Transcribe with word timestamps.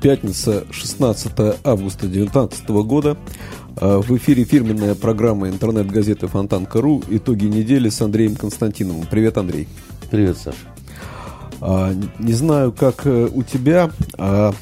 Пятница, 0.00 0.64
16 0.70 1.32
августа 1.64 2.06
2019 2.06 2.68
года. 2.68 3.16
А, 3.76 4.00
в 4.00 4.16
эфире 4.16 4.44
фирменная 4.44 4.94
программа 4.94 5.48
интернет-газеты 5.48 6.28
Фонтанка.ру 6.28 7.02
«Итоги 7.08 7.46
недели» 7.46 7.88
с 7.88 8.00
Андреем 8.00 8.36
Константиновым. 8.36 9.06
Привет, 9.10 9.38
Андрей. 9.38 9.66
Привет, 10.08 10.38
Саша. 10.38 10.58
А, 11.60 11.92
не 12.20 12.32
знаю, 12.32 12.70
как 12.70 13.06
э, 13.06 13.28
у 13.32 13.42
тебя, 13.42 13.90
а 14.16 14.52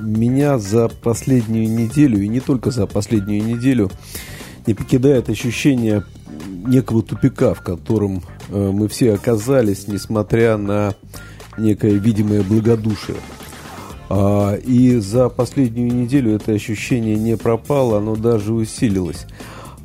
меня 0.00 0.58
за 0.60 0.88
последнюю 0.88 1.68
неделю, 1.68 2.22
и 2.22 2.28
не 2.28 2.38
только 2.38 2.70
за 2.70 2.86
последнюю 2.86 3.42
неделю, 3.44 3.90
не 4.68 4.74
покидает 4.74 5.28
ощущение 5.28 6.04
некого 6.64 7.02
тупика, 7.02 7.54
в 7.54 7.62
котором 7.62 8.22
э, 8.50 8.70
мы 8.72 8.86
все 8.86 9.14
оказались, 9.14 9.88
несмотря 9.88 10.56
на 10.56 10.94
некое 11.58 11.94
видимое 11.94 12.44
благодушие. 12.44 13.16
А, 14.08 14.54
и 14.54 14.96
за 14.96 15.28
последнюю 15.28 15.92
неделю 15.92 16.34
это 16.34 16.52
ощущение 16.52 17.16
не 17.16 17.36
пропало, 17.36 17.98
оно 17.98 18.16
даже 18.16 18.52
усилилось. 18.52 19.26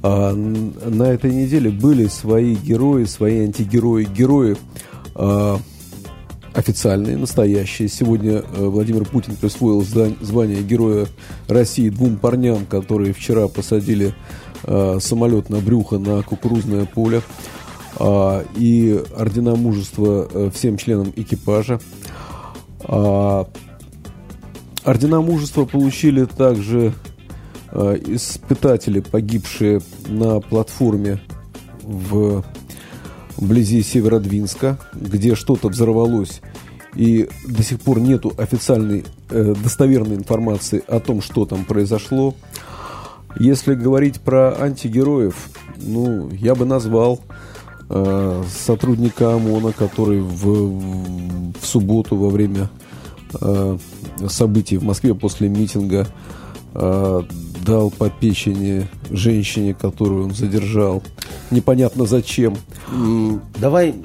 А, 0.03 0.33
на 0.33 1.03
этой 1.03 1.31
неделе 1.31 1.69
были 1.69 2.07
свои 2.07 2.55
герои, 2.55 3.05
свои 3.05 3.45
антигерои, 3.45 4.03
герои 4.05 4.57
а, 5.15 5.59
официальные, 6.53 7.17
настоящие. 7.17 7.87
Сегодня 7.87 8.33
э, 8.33 8.65
Владимир 8.65 9.05
Путин 9.05 9.37
присвоил 9.37 9.83
звание 9.83 10.61
Героя 10.61 11.07
России 11.47 11.87
двум 11.87 12.17
парням, 12.17 12.65
которые 12.65 13.13
вчера 13.13 13.47
посадили 13.47 14.13
самолет 14.99 15.49
на 15.49 15.59
брюхо 15.59 15.97
на 15.97 16.21
кукурузное 16.21 16.85
поле. 16.85 17.21
И 18.57 19.03
ордена 19.15 19.55
мужества 19.55 20.27
э, 20.29 20.49
всем 20.53 20.77
членам 20.77 21.13
экипажа. 21.15 21.79
Ордена 24.83 25.21
мужества 25.21 25.65
получили 25.65 26.25
также 26.25 26.93
э, 27.71 27.97
испытатели, 28.07 28.99
погибшие 28.99 29.81
на 30.07 30.39
платформе 30.39 31.21
в 31.83 32.43
вблизи 33.37 33.81
Северодвинска, 33.81 34.77
где 34.93 35.35
что-то 35.35 35.69
взорвалось, 35.69 36.41
и 36.95 37.29
до 37.47 37.63
сих 37.63 37.79
пор 37.79 37.99
нету 37.99 38.33
официальной 38.37 39.05
э, 39.29 39.55
достоверной 39.63 40.15
информации 40.15 40.83
о 40.87 40.99
том, 40.99 41.21
что 41.21 41.45
там 41.45 41.65
произошло. 41.65 42.35
Если 43.39 43.75
говорить 43.75 44.19
про 44.19 44.55
антигероев, 44.59 45.35
ну, 45.77 46.29
я 46.31 46.53
бы 46.53 46.65
назвал 46.65 47.21
э, 47.89 48.43
сотрудника 48.53 49.33
ОМОНа, 49.33 49.73
который 49.73 50.19
в, 50.19 50.45
в, 50.45 51.53
в 51.59 51.65
субботу 51.65 52.15
во 52.15 52.29
время 52.29 52.69
событий 54.27 54.77
в 54.77 54.83
Москве 54.83 55.13
после 55.13 55.49
митинга 55.49 56.07
э, 56.73 57.21
дал 57.65 57.91
по 57.91 58.09
печени 58.09 58.87
женщине, 59.09 59.73
которую 59.73 60.25
он 60.25 60.31
задержал. 60.33 61.03
Непонятно 61.49 62.05
зачем. 62.05 62.57
Давай 63.59 63.95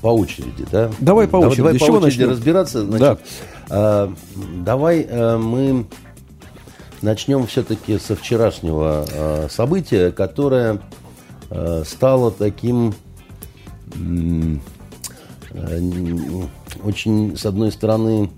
по 0.00 0.08
очереди, 0.08 0.64
да? 0.70 0.90
Давай 1.00 1.26
по 1.26 1.36
очереди. 1.36 1.56
Давай, 1.56 1.78
давай 1.78 1.78
по 1.78 1.84
очереди 1.84 2.04
начнем? 2.04 2.30
разбираться. 2.30 2.84
Значит, 2.84 3.20
да. 3.68 4.06
э, 4.06 4.12
давай 4.64 5.00
э, 5.08 5.36
мы 5.36 5.86
начнем 7.02 7.46
все-таки 7.46 7.98
со 7.98 8.14
вчерашнего 8.14 9.04
э, 9.10 9.48
события, 9.50 10.12
которое 10.12 10.80
э, 11.50 11.82
стало 11.84 12.30
таким 12.30 12.94
э, 13.94 14.56
очень, 16.84 17.36
с 17.36 17.46
одной 17.46 17.72
стороны, 17.72 18.30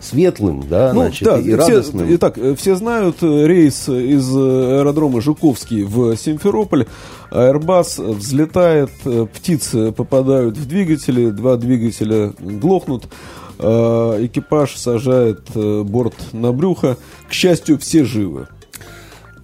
светлым, 0.00 0.64
да, 0.68 0.92
ну, 0.92 1.02
значит, 1.02 1.24
да, 1.24 1.38
и 1.38 1.52
радостным. 1.52 2.06
Все, 2.06 2.16
итак, 2.16 2.38
все 2.56 2.76
знают 2.76 3.16
э, 3.22 3.46
рейс 3.46 3.88
из 3.88 4.30
э, 4.34 4.78
аэродрома 4.78 5.20
Жуковский 5.20 5.82
в 5.82 6.16
Симферополь. 6.16 6.86
Airbus 7.30 8.14
взлетает, 8.14 8.90
э, 9.04 9.26
птицы 9.32 9.92
попадают 9.92 10.56
в 10.56 10.66
двигатели, 10.66 11.30
два 11.30 11.56
двигателя 11.56 12.32
глохнут, 12.38 13.08
экипаж 13.58 14.76
сажает 14.76 15.50
борт 15.54 16.14
на 16.32 16.52
брюхо. 16.52 16.96
К 17.28 17.32
счастью, 17.32 17.76
все 17.80 18.04
живы. 18.04 18.46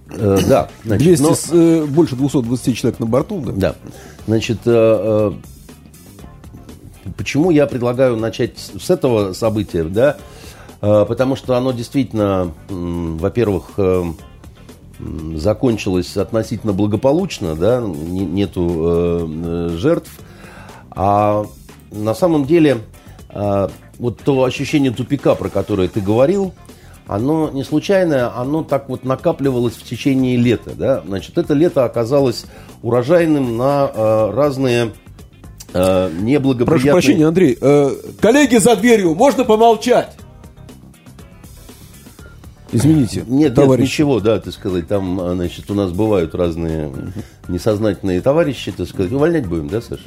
Э, 0.09 0.39
да, 0.47 0.69
значит, 0.85 1.19
200, 1.19 1.53
но... 1.53 1.87
больше 1.87 2.15
220 2.15 2.77
человек 2.77 2.99
на 2.99 3.05
борту. 3.05 3.41
Да, 3.41 3.51
да. 3.51 3.75
значит, 4.25 4.59
почему 7.17 7.51
я 7.51 7.65
предлагаю 7.67 8.17
начать 8.17 8.57
с 8.57 8.89
этого 8.89 9.33
события, 9.33 9.83
да, 9.83 10.17
Э, 10.85 11.05
потому 11.07 11.35
что 11.35 11.55
оно 11.55 11.71
действительно, 11.71 12.51
во-первых, 12.69 13.71
э, 13.77 14.03
закончилось 15.33 16.15
относительно 16.15 16.73
благополучно, 16.73 17.55
да, 17.55 17.81
нету 17.81 18.69
э, 18.69 19.69
жертв, 19.77 20.11
а 20.91 21.45
на 21.91 22.13
самом 22.13 22.45
деле 22.45 22.77
вот 23.99 24.21
то 24.21 24.45
ощущение 24.45 24.91
тупика, 24.91 25.35
про 25.35 25.49
которое 25.49 25.89
ты 25.89 25.99
говорил, 25.99 26.53
оно 27.05 27.49
не 27.49 27.65
случайное, 27.65 28.33
оно 28.33 28.63
так 28.63 28.87
вот 28.87 29.03
накапливалось 29.03 29.73
в 29.73 29.83
течение 29.83 30.37
лета, 30.37 30.71
да, 30.73 31.03
значит, 31.05 31.37
это 31.37 31.53
лето 31.53 31.83
оказалось 31.83 32.45
урожайным 32.81 33.57
на 33.57 34.31
разные 34.31 34.93
неблагоприятные... 35.75 36.65
Прошу 36.65 36.91
прощения, 36.91 37.27
Андрей, 37.27 37.55
коллеги 38.19 38.57
за 38.57 38.75
дверью, 38.75 39.15
можно 39.15 39.43
помолчать? 39.43 40.15
Извините, 42.75 43.23
нет, 43.27 43.55
товарищи. 43.55 43.81
нет, 43.81 43.89
ничего, 43.89 44.19
да, 44.19 44.39
ты 44.39 44.51
сказать, 44.51 44.87
там, 44.87 45.19
а, 45.21 45.33
значит, 45.33 45.69
у 45.71 45.73
нас 45.73 45.91
бывают 45.91 46.35
разные 46.35 46.91
несознательные 47.47 48.19
товарищи, 48.21 48.71
ты 48.71 48.85
сказать, 48.85 49.13
увольнять 49.13 49.47
будем, 49.47 49.69
да, 49.69 49.81
Саша? 49.81 50.03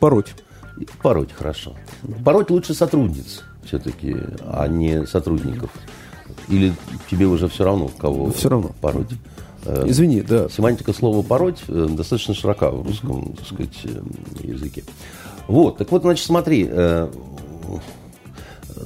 Пороть. 0.00 0.34
Пороть, 1.02 1.32
хорошо. 1.32 1.74
Пороть 2.24 2.50
лучше 2.50 2.74
сотрудниц 2.74 3.44
все-таки, 3.64 4.16
а 4.40 4.66
не 4.66 5.06
сотрудников. 5.06 5.70
Или 6.48 6.72
тебе 7.08 7.26
уже 7.26 7.48
все 7.48 7.64
равно, 7.64 7.88
кого 7.88 8.32
все 8.32 8.48
равно. 8.48 8.72
пороть? 8.80 9.12
Э, 9.64 9.84
Извини, 9.86 10.20
да. 10.22 10.48
Семантика 10.48 10.92
слова 10.92 11.22
«пороть» 11.22 11.62
э, 11.68 11.86
достаточно 11.90 12.34
широка 12.34 12.70
в 12.70 12.86
русском, 12.86 13.32
так 13.34 13.46
сказать, 13.46 13.80
э, 13.84 14.00
языке. 14.42 14.84
Вот, 15.46 15.78
так 15.78 15.90
вот, 15.90 16.02
значит, 16.02 16.24
смотри, 16.24 16.70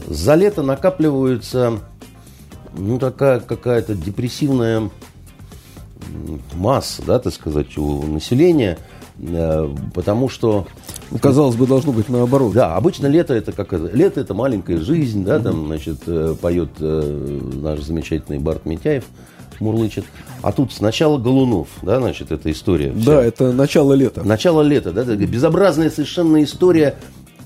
за 0.09 0.35
лето 0.35 0.63
накапливаются 0.63 1.79
ну, 2.77 2.99
такая 2.99 3.39
какая-то 3.39 3.95
депрессивная 3.95 4.91
масса, 6.55 7.03
да, 7.07 7.21
так 7.21 7.33
сказать, 7.33 7.79
у 7.79 8.03
населения, 8.03 8.77
потому 9.95 10.29
что... 10.29 10.67
Ну, 11.13 11.19
казалось 11.19 11.55
бы, 11.55 11.69
должно 11.69 11.93
быть 11.93 12.09
наоборот. 12.09 12.53
Да, 12.55 12.75
обычно 12.75 13.07
лето 13.07 13.35
это 13.35 13.53
как 13.53 13.73
лето 13.73 14.21
это 14.21 14.35
маленькая 14.35 14.79
жизнь, 14.79 15.25
да, 15.25 15.39
там, 15.39 15.67
значит, 15.69 16.01
поет 16.41 16.71
наш 16.81 17.81
замечательный 17.83 18.41
Барт 18.41 18.67
Митяев, 18.67 19.05
мурлычет. 19.61 20.05
А 20.43 20.53
тут 20.53 20.73
сначала 20.73 21.19
Голунов, 21.19 21.69
да, 21.83 21.99
значит, 21.99 22.33
эта 22.33 22.51
история. 22.51 22.93
Вся. 22.93 23.05
Да, 23.05 23.25
это 23.25 23.53
начало 23.53 23.93
лета. 23.93 24.23
Начало 24.25 24.63
лета, 24.63 24.93
да, 24.93 25.05
безобразная 25.05 25.91
совершенно 25.91 26.43
история 26.43 26.97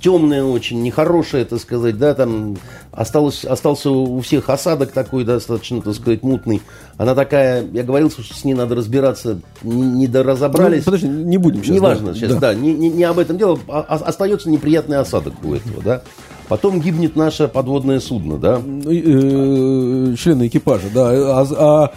темная 0.03 0.43
очень, 0.43 0.83
нехорошая, 0.83 1.45
так 1.45 1.61
сказать, 1.61 1.97
да, 1.97 2.13
там 2.15 2.57
осталось, 2.91 3.45
остался 3.45 3.91
у 3.91 4.21
всех 4.21 4.51
осадок 4.51 4.91
такой 4.91 5.25
достаточно, 5.25 5.81
так 5.81 5.95
сказать, 5.95 6.23
мутный. 6.23 6.61
Она 6.97 7.15
такая, 7.15 7.65
я 7.73 7.85
говорил, 7.85 8.11
что 8.11 8.23
с 8.23 8.45
ней 8.45 8.55
надо 8.55 8.75
разбираться, 8.75 9.41
не, 9.63 9.83
не 9.83 10.07
доразобрались. 10.09 10.85
Ну, 10.85 10.85
подожди, 10.85 11.09
не 11.09 11.39
будем 11.39 11.63
сейчас. 11.63 11.75
Неважно 11.77 12.09
да, 12.09 12.15
сейчас, 12.15 12.33
да, 12.33 12.41
да 12.41 12.55
не, 12.55 12.75
не, 12.75 12.91
не 12.91 13.05
об 13.05 13.19
этом 13.19 13.39
дело, 13.39 13.59
а, 13.69 13.87
а, 13.89 13.95
остается 13.95 14.51
неприятный 14.51 14.99
осадок 14.99 15.35
у 15.45 15.55
этого, 15.55 15.83
да. 15.83 16.03
Потом 16.53 16.81
гибнет 16.81 17.17
наше 17.17 17.49
подводное 17.49 17.99
судно, 17.99 18.37
да? 18.37 18.61
Ну, 18.63 18.91
э, 18.91 20.15
члены 20.17 20.49
экипажа, 20.49 20.89
да. 20.93 21.09
А, 21.11 21.47
а 21.57 21.93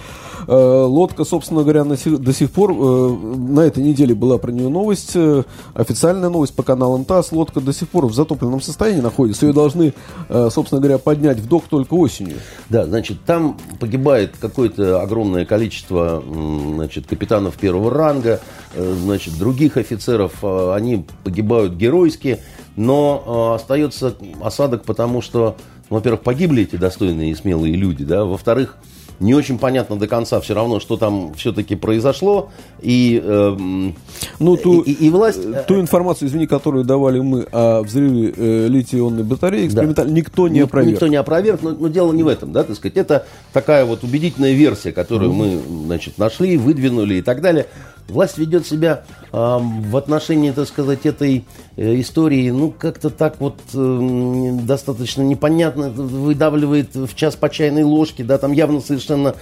лодка, 0.48 1.24
собственно 1.24 1.62
говоря, 1.62 1.84
на 1.84 1.98
сих, 1.98 2.20
до 2.20 2.34
сих 2.34 2.52
пор, 2.52 2.74
на 2.74 3.62
этой 3.62 3.84
неделе 3.84 4.14
была 4.16 4.38
про 4.38 4.52
нее 4.52 4.70
новость, 4.70 5.16
официальная 5.74 6.30
новость 6.30 6.56
по 6.56 6.64
каналам 6.64 7.06
ТАСС, 7.06 7.32
лодка 7.32 7.62
до 7.62 7.74
сих 7.74 7.90
пор 7.90 8.08
в 8.08 8.14
затопленном 8.14 8.62
состоянии 8.62 9.02
находится, 9.02 9.46
ее 9.46 9.54
должны, 9.54 9.94
собственно 10.30 10.82
говоря, 10.82 10.98
поднять 10.98 11.40
в 11.40 11.48
док 11.48 11.66
только 11.70 11.94
осенью. 11.94 12.38
Да, 12.70 12.86
значит, 12.86 13.24
там 13.26 13.58
погибает 13.80 14.36
какое-то 14.40 15.02
огромное 15.02 15.46
количество, 15.46 16.24
значит, 16.76 17.08
капитанов 17.08 17.56
первого 17.56 17.92
ранга, 17.92 18.40
значит, 18.76 19.38
других 19.38 19.78
офицеров, 19.78 20.44
они 20.44 21.06
погибают 21.24 21.74
геройски, 21.74 22.40
но 22.76 23.54
остается 23.56 24.16
осадок, 24.42 24.84
потому 24.84 25.22
что 25.22 25.56
во-первых, 25.96 26.22
погибли 26.22 26.64
эти 26.64 26.76
достойные 26.76 27.32
и 27.32 27.36
смелые 27.36 27.76
люди, 27.76 28.04
да, 28.04 28.26
во-вторых, 28.26 28.78
не 29.20 29.34
очень 29.34 29.58
понятно 29.58 29.98
до 29.98 30.08
конца 30.08 30.40
все 30.42 30.54
равно, 30.54 30.80
что 30.80 30.98
там 30.98 31.34
все-таки 31.36 31.76
произошло. 31.76 32.50
И, 32.82 33.22
э, 33.24 33.58
ну, 34.40 34.58
ту, 34.58 34.82
и, 34.82 34.92
и 34.92 35.10
власть... 35.10 35.40
Э, 35.44 35.64
ту 35.68 35.80
информацию, 35.80 36.28
извини, 36.28 36.48
которую 36.48 36.84
давали 36.84 37.20
мы 37.20 37.48
о 37.52 37.82
взрыве 37.82 38.34
э, 38.36 38.68
литий-ионной 38.68 39.24
батареи, 39.24 39.68
экспериментально, 39.68 40.12
да. 40.12 40.18
никто 40.18 40.48
не 40.48 40.60
опроверг. 40.60 40.92
Никто 40.92 41.08
не 41.08 41.16
опроверг, 41.16 41.62
но, 41.62 41.72
но 41.72 41.88
дело 41.88 42.12
не 42.12 42.24
в 42.24 42.28
этом, 42.28 42.52
да, 42.52 42.64
так 42.64 42.76
сказать. 42.76 42.98
Это 42.98 43.26
такая 43.54 43.86
вот 43.86 44.04
убедительная 44.04 44.54
версия, 44.54 44.92
которую 44.92 45.32
mm-hmm. 45.32 45.70
мы, 45.70 45.86
значит, 45.86 46.18
нашли, 46.18 46.58
выдвинули 46.58 47.16
и 47.16 47.22
так 47.22 47.42
далее 47.42 47.68
власть 48.07 48.38
ведет 48.38 48.66
себя 48.66 49.04
э, 49.31 49.38
в 49.38 49.98
отношении, 49.98 50.52
так 50.52 50.68
сказать, 50.68 51.06
этой 51.06 51.46
э, 51.75 52.00
истории, 52.00 52.50
ну, 52.52 52.72
как-то 52.72 53.10
так 53.10 53.40
вот 53.40 53.60
э, 53.74 54.50
достаточно 54.63 55.22
непонятно, 55.22 55.90
выдавливает 55.90 56.96
в 56.96 57.16
час 57.16 57.36
по 57.36 57.50
чайной 57.50 57.84
ложке, 57.84 58.24
да, 58.24 58.38
там 58.38 58.52
явно 58.52 58.81
совершенно 58.81 59.36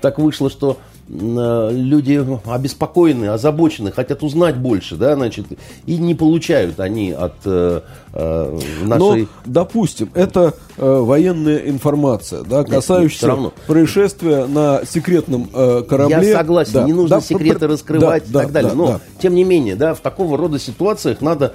так 0.00 0.18
вышло, 0.18 0.50
что 0.50 0.78
люди 1.08 2.26
обеспокоены, 2.46 3.26
озабочены, 3.26 3.92
хотят 3.92 4.22
узнать 4.22 4.56
больше, 4.56 4.96
да, 4.96 5.14
значит, 5.14 5.46
и 5.86 5.98
не 5.98 6.14
получают 6.14 6.80
они 6.80 7.12
от 7.12 7.34
э, 7.44 7.82
э 8.12 8.58
нашей... 8.82 9.22
Но, 9.22 9.28
допустим, 9.44 10.10
это 10.14 10.54
э, 10.76 10.84
военная 10.84 11.58
информация, 11.68 12.42
да, 12.42 12.64
касающаяся 12.64 13.28
равно. 13.28 13.52
происшествия 13.68 14.46
на 14.46 14.82
секретном 14.84 15.48
э, 15.52 15.82
корабле. 15.88 16.30
Я 16.30 16.38
согласен, 16.38 16.72
да, 16.72 16.84
не 16.84 16.92
нужно 16.92 17.16
да, 17.16 17.22
секреты 17.22 17.60
про... 17.60 17.68
раскрывать 17.68 18.24
да, 18.28 18.40
и 18.40 18.42
так 18.42 18.46
да, 18.46 18.52
далее, 18.52 18.70
да, 18.70 18.76
но, 18.76 18.86
да. 18.86 19.00
тем 19.22 19.34
не 19.36 19.44
менее, 19.44 19.76
да, 19.76 19.94
в 19.94 20.00
такого 20.00 20.36
рода 20.36 20.58
ситуациях 20.58 21.20
надо 21.20 21.54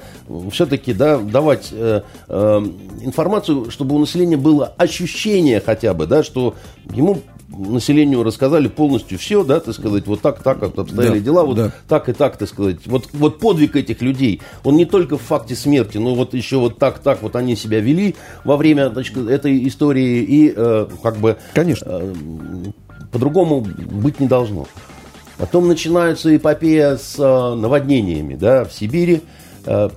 все-таки, 0.51 0.93
да, 0.93 1.17
давать 1.17 1.69
э, 1.73 2.03
э, 2.29 2.65
информацию, 3.01 3.69
чтобы 3.69 3.95
у 3.95 3.99
населения 3.99 4.37
было 4.37 4.73
ощущение 4.77 5.59
хотя 5.59 5.93
бы, 5.93 6.07
да, 6.07 6.23
что 6.23 6.55
ему 6.93 7.21
населению 7.51 8.23
рассказали 8.23 8.67
полностью 8.67 9.17
все, 9.17 9.43
да, 9.43 9.59
так 9.59 9.73
сказать, 9.75 10.07
вот 10.07 10.21
так, 10.21 10.41
так 10.41 10.61
вот 10.61 10.79
обстояли 10.79 11.19
да, 11.19 11.25
дела, 11.25 11.43
вот 11.43 11.57
да. 11.57 11.71
так 11.87 12.09
и 12.09 12.13
так, 12.13 12.37
так 12.37 12.47
сказать. 12.47 12.77
Вот, 12.85 13.09
вот 13.13 13.39
подвиг 13.39 13.75
этих 13.75 14.01
людей, 14.01 14.41
он 14.63 14.75
не 14.75 14.85
только 14.85 15.17
в 15.17 15.21
факте 15.21 15.55
смерти, 15.55 15.97
но 15.97 16.15
вот 16.15 16.33
еще 16.33 16.57
вот 16.57 16.77
так, 16.77 16.99
так 16.99 17.21
вот 17.21 17.35
они 17.35 17.55
себя 17.55 17.79
вели 17.79 18.15
во 18.43 18.57
время 18.57 18.89
значит, 18.89 19.17
этой 19.17 19.67
истории 19.67 20.23
и 20.23 20.53
э, 20.55 20.87
как 21.03 21.17
бы... 21.17 21.37
Конечно. 21.53 21.85
Э, 21.89 22.13
по-другому 23.11 23.61
быть 23.61 24.19
не 24.19 24.27
должно. 24.27 24.67
Потом 25.37 25.67
начинается 25.67 26.35
эпопея 26.35 26.97
с 26.97 27.15
э, 27.17 27.55
наводнениями, 27.55 28.35
да, 28.35 28.63
в 28.63 28.73
Сибири. 28.73 29.21
Э, 29.65 29.89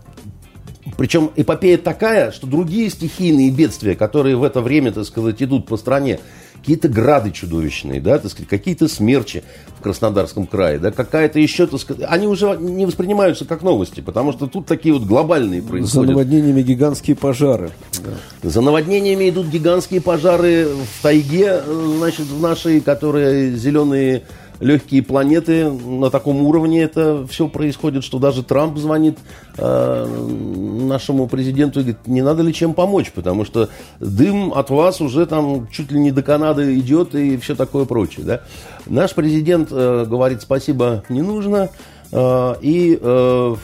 причем 0.97 1.31
эпопея 1.37 1.79
такая, 1.79 2.31
что 2.31 2.47
другие 2.47 2.91
стихийные 2.91 3.51
бедствия, 3.51 3.95
которые 3.95 4.37
в 4.37 4.43
это 4.43 4.61
время, 4.61 4.93
так 4.93 5.05
сказать, 5.05 5.43
идут 5.43 5.67
по 5.67 5.77
стране, 5.77 6.21
какие-то 6.64 6.88
грады 6.88 7.31
чудовищные, 7.31 8.00
да, 8.00 8.19
так 8.19 8.31
сказать, 8.31 8.49
какие-то 8.49 8.88
смерчи 8.88 9.43
в 9.78 9.82
Краснодарском 9.82 10.46
крае, 10.46 10.78
да, 10.78 10.90
какая-то 10.93 11.38
еще, 11.38 11.66
так 11.66 11.78
сказать, 11.78 12.06
они 12.08 12.26
уже 12.26 12.56
не 12.58 12.87
воспринимаются 12.87 13.44
как 13.44 13.61
новости, 13.61 14.00
потому 14.00 14.32
что 14.32 14.46
тут 14.46 14.64
такие 14.64 14.94
вот 14.94 15.02
глобальные 15.02 15.61
происходят. 15.61 16.08
За 16.08 16.12
наводнениями 16.12 16.62
гигантские 16.62 17.16
пожары. 17.16 17.70
Да. 18.02 18.49
За 18.49 18.62
наводнениями 18.62 19.28
идут 19.28 19.49
гигантские 19.49 20.00
пожары 20.00 20.69
в 20.69 21.02
тайге, 21.02 21.61
значит, 21.99 22.28
в 22.28 22.40
нашей, 22.40 22.81
которые 22.81 23.55
зеленые 23.56 24.22
легкие 24.61 25.03
планеты 25.03 25.71
на 25.71 26.11
таком 26.11 26.43
уровне 26.43 26.83
это 26.83 27.27
все 27.27 27.49
происходит, 27.49 28.05
что 28.05 28.19
даже 28.19 28.43
Трамп 28.43 28.79
звонит 28.79 29.19
э, 29.56 30.06
нашему 30.06 31.27
президенту 31.27 31.81
и 31.81 31.83
говорит, 31.83 32.06
не 32.06 32.23
надо 32.23 32.43
ли 32.43 32.53
чем 32.53 32.75
помочь, 32.75 33.12
потому 33.12 33.45
что 33.45 33.69
дым 34.01 34.53
от 34.55 34.71
вас 34.71 35.01
уже 35.01 35.27
там 35.27 35.69
чуть 35.69 35.91
ли 35.91 36.01
не 36.01 36.11
до 36.11 36.23
Канады 36.23 36.79
идет 36.79 37.15
и 37.15 37.37
все 37.37 37.55
такое 37.55 37.85
прочее. 37.85 38.25
Да? 38.25 38.41
Наш 38.87 39.15
президент 39.15 39.69
э, 39.71 40.05
говорит, 40.06 40.43
спасибо, 40.43 41.05
не 41.09 41.23
нужно, 41.23 41.71
э, 42.12 42.55
и, 42.61 42.99
э, 43.01 43.56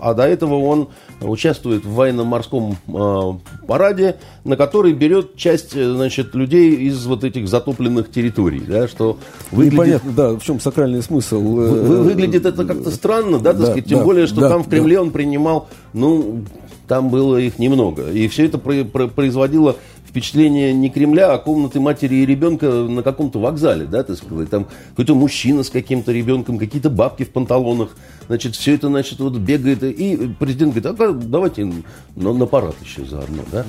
а 0.00 0.14
до 0.14 0.22
этого 0.22 0.58
он 0.58 0.88
участвует 1.20 1.84
в 1.84 1.94
военно-морском 1.94 2.76
э, 2.86 3.66
параде, 3.66 4.16
на 4.44 4.56
который 4.56 4.92
берет 4.92 5.36
часть 5.36 5.74
э, 5.74 5.90
значит, 5.92 6.34
людей 6.34 6.74
из 6.74 7.06
вот 7.06 7.24
этих 7.24 7.48
затопленных 7.48 8.10
территорий. 8.10 8.60
Да, 8.60 8.86
что 8.88 9.18
выглядит... 9.50 9.72
Непонятно, 9.74 10.12
да, 10.12 10.30
в 10.32 10.42
чем 10.42 10.60
сакральный 10.60 11.02
смысл. 11.02 11.40
Вы, 11.40 11.64
э, 11.64 12.02
выглядит 12.02 12.44
это 12.44 12.64
как-то 12.64 12.90
странно, 12.90 13.38
да, 13.38 13.52
так 13.52 13.60
да, 13.60 13.66
сказать, 13.66 13.86
тем 13.86 13.98
да, 14.00 14.04
более, 14.04 14.26
что 14.26 14.40
да, 14.42 14.48
там 14.50 14.62
в 14.62 14.68
Кремле 14.68 14.96
да. 14.96 15.02
он 15.02 15.10
принимал, 15.10 15.68
ну, 15.92 16.44
там 16.86 17.10
было 17.10 17.36
их 17.36 17.58
немного. 17.58 18.10
И 18.10 18.28
все 18.28 18.46
это 18.46 18.58
производило 18.58 19.76
впечатление 20.16 20.72
не 20.72 20.88
Кремля, 20.88 21.34
а 21.34 21.38
комнаты 21.38 21.78
матери 21.78 22.16
и 22.16 22.26
ребенка 22.26 22.70
на 22.70 23.02
каком-то 23.02 23.38
вокзале, 23.38 23.84
да, 23.84 24.02
так 24.02 24.16
сказать. 24.16 24.48
Там 24.48 24.66
какой-то 24.90 25.14
мужчина 25.14 25.62
с 25.62 25.68
каким-то 25.68 26.10
ребенком, 26.10 26.58
какие-то 26.58 26.88
бабки 26.88 27.24
в 27.24 27.30
панталонах. 27.30 27.96
Значит, 28.28 28.56
все 28.56 28.74
это, 28.74 28.88
значит, 28.88 29.18
вот 29.20 29.34
бегает. 29.34 29.82
И 29.82 30.30
президент 30.38 30.74
говорит, 30.74 31.00
а 31.00 31.12
давайте 31.12 31.72
на, 32.16 32.32
на 32.32 32.46
парад 32.46 32.74
еще 32.82 33.04
заодно, 33.04 33.42
да. 33.52 33.64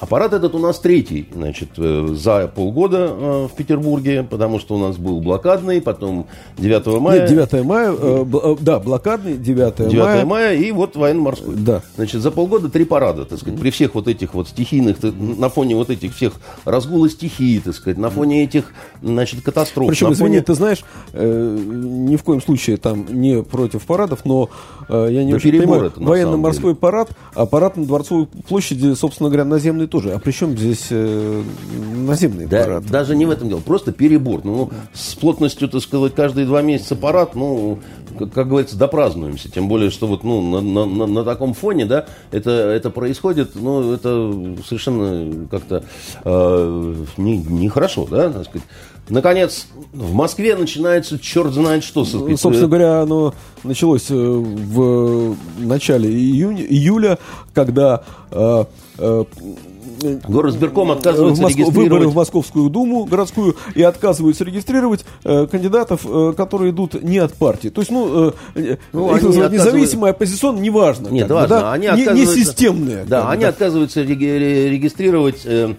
Аппарат 0.00 0.32
этот 0.32 0.54
у 0.54 0.58
нас 0.58 0.78
третий, 0.78 1.28
значит, 1.32 1.70
э, 1.76 2.08
за 2.12 2.48
полгода 2.48 3.08
э, 3.10 3.48
в 3.52 3.56
Петербурге, 3.56 4.22
потому 4.22 4.58
что 4.58 4.74
у 4.74 4.78
нас 4.78 4.96
был 4.96 5.20
блокадный, 5.20 5.80
потом 5.80 6.26
9 6.58 7.00
мая. 7.00 7.20
Нет, 7.20 7.30
9 7.30 7.64
мая, 7.64 7.92
э, 7.92 8.24
э, 8.32 8.56
да, 8.60 8.78
блокадный, 8.78 9.36
9, 9.36 9.88
9 9.88 9.94
мая. 9.94 10.24
мая 10.24 10.56
и 10.56 10.70
вот 10.72 10.96
военно-морской. 10.96 11.54
Да. 11.56 11.82
Значит, 11.96 12.20
за 12.22 12.30
полгода 12.30 12.68
три 12.68 12.84
парада, 12.84 13.24
так 13.24 13.38
сказать, 13.38 13.58
при 13.58 13.70
всех 13.70 13.94
вот 13.94 14.08
этих 14.08 14.34
вот 14.34 14.48
стихийных, 14.48 14.98
на 15.02 15.48
фоне 15.48 15.76
вот 15.76 15.90
этих 15.90 16.14
всех 16.14 16.34
разгула 16.64 17.08
стихии, 17.08 17.58
так 17.58 17.74
сказать, 17.74 17.98
на 17.98 18.10
фоне 18.10 18.44
этих, 18.44 18.72
значит, 19.02 19.42
катастроф. 19.42 19.88
Причем, 19.88 20.12
извини, 20.12 20.40
ты 20.40 20.54
знаешь, 20.54 20.84
э, 21.12 21.58
ни 21.66 22.16
в 22.16 22.22
коем 22.22 22.42
случае 22.42 22.76
там 22.76 23.06
не 23.10 23.42
против 23.42 23.82
парадов, 24.02 24.24
но 24.24 24.50
э, 24.88 25.08
я 25.10 25.24
не 25.24 25.30
да 25.30 25.36
очень 25.36 25.52
понимаю, 25.52 25.92
военно-морской 25.96 26.74
парад, 26.74 27.10
а 27.34 27.46
парад 27.46 27.76
на 27.76 27.86
Дворцовой 27.86 28.26
площади, 28.48 28.94
собственно 28.94 29.28
говоря, 29.28 29.44
наземный 29.44 29.86
тоже. 29.86 30.12
А 30.12 30.18
при 30.18 30.32
чем 30.32 30.56
здесь 30.56 30.86
э, 30.90 31.42
наземный 31.96 32.46
да, 32.46 32.64
парад? 32.64 32.86
Даже 32.86 33.14
не 33.16 33.26
в 33.26 33.30
этом 33.30 33.48
дело, 33.48 33.60
просто 33.60 33.92
перебор. 33.92 34.40
Ну, 34.44 34.70
с 34.92 35.14
плотностью, 35.14 35.68
так 35.68 35.82
сказать, 35.82 36.14
каждые 36.14 36.46
два 36.46 36.62
месяца 36.62 36.96
парад, 36.96 37.34
ну, 37.34 37.78
как, 38.18 38.32
как 38.32 38.48
говорится, 38.48 38.76
допразднуемся. 38.76 39.50
Тем 39.50 39.68
более, 39.68 39.90
что 39.90 40.06
вот 40.06 40.24
ну, 40.24 40.40
на, 40.40 40.60
на, 40.60 40.84
на, 40.84 41.06
на 41.06 41.24
таком 41.24 41.54
фоне, 41.54 41.86
да, 41.86 42.06
это, 42.30 42.50
это 42.50 42.90
происходит, 42.90 43.52
ну, 43.54 43.92
это 43.92 44.34
совершенно 44.66 45.46
как-то 45.48 45.84
э, 46.24 46.94
нехорошо, 47.16 48.02
не 48.02 48.10
да, 48.10 48.30
так 48.30 48.44
сказать. 48.44 48.66
Наконец, 49.12 49.66
в 49.92 50.14
Москве 50.14 50.56
начинается 50.56 51.18
черт 51.18 51.52
знает 51.52 51.84
что. 51.84 52.04
Со 52.04 52.18
Собственно 52.36 52.66
говоря, 52.66 53.02
оно 53.02 53.34
началось 53.62 54.06
э, 54.10 54.14
в 54.14 55.36
начале 55.58 56.10
июня, 56.10 56.64
июля, 56.64 57.18
когда 57.52 58.04
э, 58.30 58.64
э, 58.98 59.24
Горосберком 60.26 60.90
отказывается 60.90 61.42
в 61.42 61.44
Москву, 61.44 61.62
регистрировать... 61.64 61.90
Выборы 61.90 62.08
в 62.08 62.14
Московскую 62.14 62.70
Думу 62.70 63.04
городскую 63.04 63.56
и 63.74 63.82
отказываются 63.82 64.44
регистрировать 64.44 65.04
э, 65.24 65.46
кандидатов, 65.46 66.00
э, 66.04 66.32
которые 66.36 66.72
идут 66.72 67.00
не 67.02 67.18
от 67.18 67.34
партии. 67.34 67.68
То 67.68 67.82
есть, 67.82 67.90
ну, 67.90 68.32
э, 68.54 68.76
ну 68.92 69.14
их 69.14 69.22
называют 69.22 69.52
независимые, 69.52 70.12
оппозиционные, 70.12 70.62
неважно. 70.62 71.08
Нет, 71.08 71.30
важно. 71.30 71.60
Да? 71.60 71.72
Они 71.72 71.86
не, 71.86 72.20
не 72.20 72.26
системные. 72.26 73.04
Да, 73.04 73.30
они 73.30 73.42
да. 73.42 73.50
отказываются 73.50 74.02
регистрировать... 74.02 75.42
Э, 75.44 75.74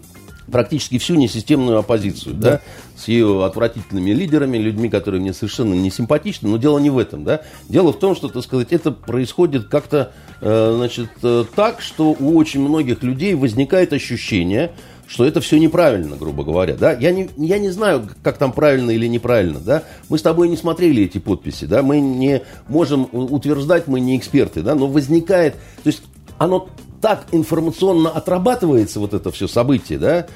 практически 0.52 0.98
всю 0.98 1.16
несистемную 1.16 1.80
оппозицию, 1.80 2.36
да. 2.36 2.50
да, 2.52 2.62
с 3.06 3.46
отвратительными 3.46 4.12
лидерами, 4.12 4.58
людьми, 4.58 4.90
которые 4.90 5.22
мне 5.22 5.34
совершенно 5.34 5.74
не 5.74 5.90
симпатичны, 5.90 6.50
но 6.50 6.58
дело 6.58 6.80
не 6.80 6.90
в 6.90 6.98
этом, 6.98 7.24
да. 7.24 7.42
Дело 7.70 7.94
в 7.94 8.00
том, 8.00 8.16
что, 8.16 8.30
так 8.30 8.44
сказать, 8.44 8.72
это 8.72 8.92
происходит 8.92 9.68
как-то, 9.68 10.12
э, 10.42 10.74
значит, 10.76 11.10
э, 11.22 11.46
так, 11.56 11.82
что 11.82 12.16
у 12.18 12.38
очень 12.38 12.62
многих 12.62 13.04
людей 13.04 13.34
возникает 13.36 13.94
ощущение, 13.94 14.72
что 15.08 15.26
это 15.26 15.42
все 15.42 15.60
неправильно, 15.60 16.16
грубо 16.16 16.44
говоря, 16.44 16.76
да. 16.76 16.94
Я 16.94 17.12
не, 17.12 17.30
я 17.38 17.60
не 17.60 17.70
знаю, 17.70 18.08
как 18.24 18.38
там 18.38 18.52
правильно 18.52 18.92
или 18.92 19.08
неправильно, 19.08 19.60
да. 19.60 19.84
Мы 20.10 20.18
с 20.18 20.22
тобой 20.22 20.50
не 20.50 20.58
смотрели 20.58 21.04
эти 21.04 21.18
подписи, 21.18 21.66
да, 21.66 21.84
мы 21.84 22.00
не 22.00 22.42
можем 22.68 23.08
утверждать, 23.12 23.88
мы 23.88 24.00
не 24.00 24.18
эксперты, 24.18 24.62
да, 24.62 24.76
но 24.76 24.88
возникает, 24.88 25.56
то 25.84 25.88
есть 25.88 26.04
оно 26.38 26.70
так 27.02 27.26
информационно 27.34 28.10
отрабатывается, 28.10 29.00
вот 29.00 29.14
это 29.14 29.30
все 29.32 29.48
событие, 29.48 30.00
да, 30.00 30.28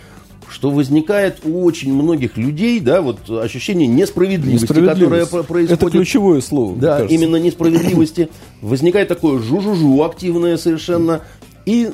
что 0.49 0.71
возникает 0.71 1.39
у 1.43 1.63
очень 1.63 1.93
многих 1.93 2.37
людей, 2.37 2.79
да, 2.79 3.01
вот 3.01 3.29
ощущение 3.29 3.87
несправедливости, 3.87 4.67
которое 4.67 5.25
происходит. 5.25 5.71
Это 5.71 5.89
ключевое 5.89 6.41
слово. 6.41 6.77
Да, 6.77 7.05
именно 7.05 7.37
несправедливости. 7.37 8.29
Возникает 8.61 9.07
такое 9.07 9.39
жу-жу-жу 9.39 10.03
активное 10.03 10.57
совершенно. 10.57 11.21
И 11.65 11.91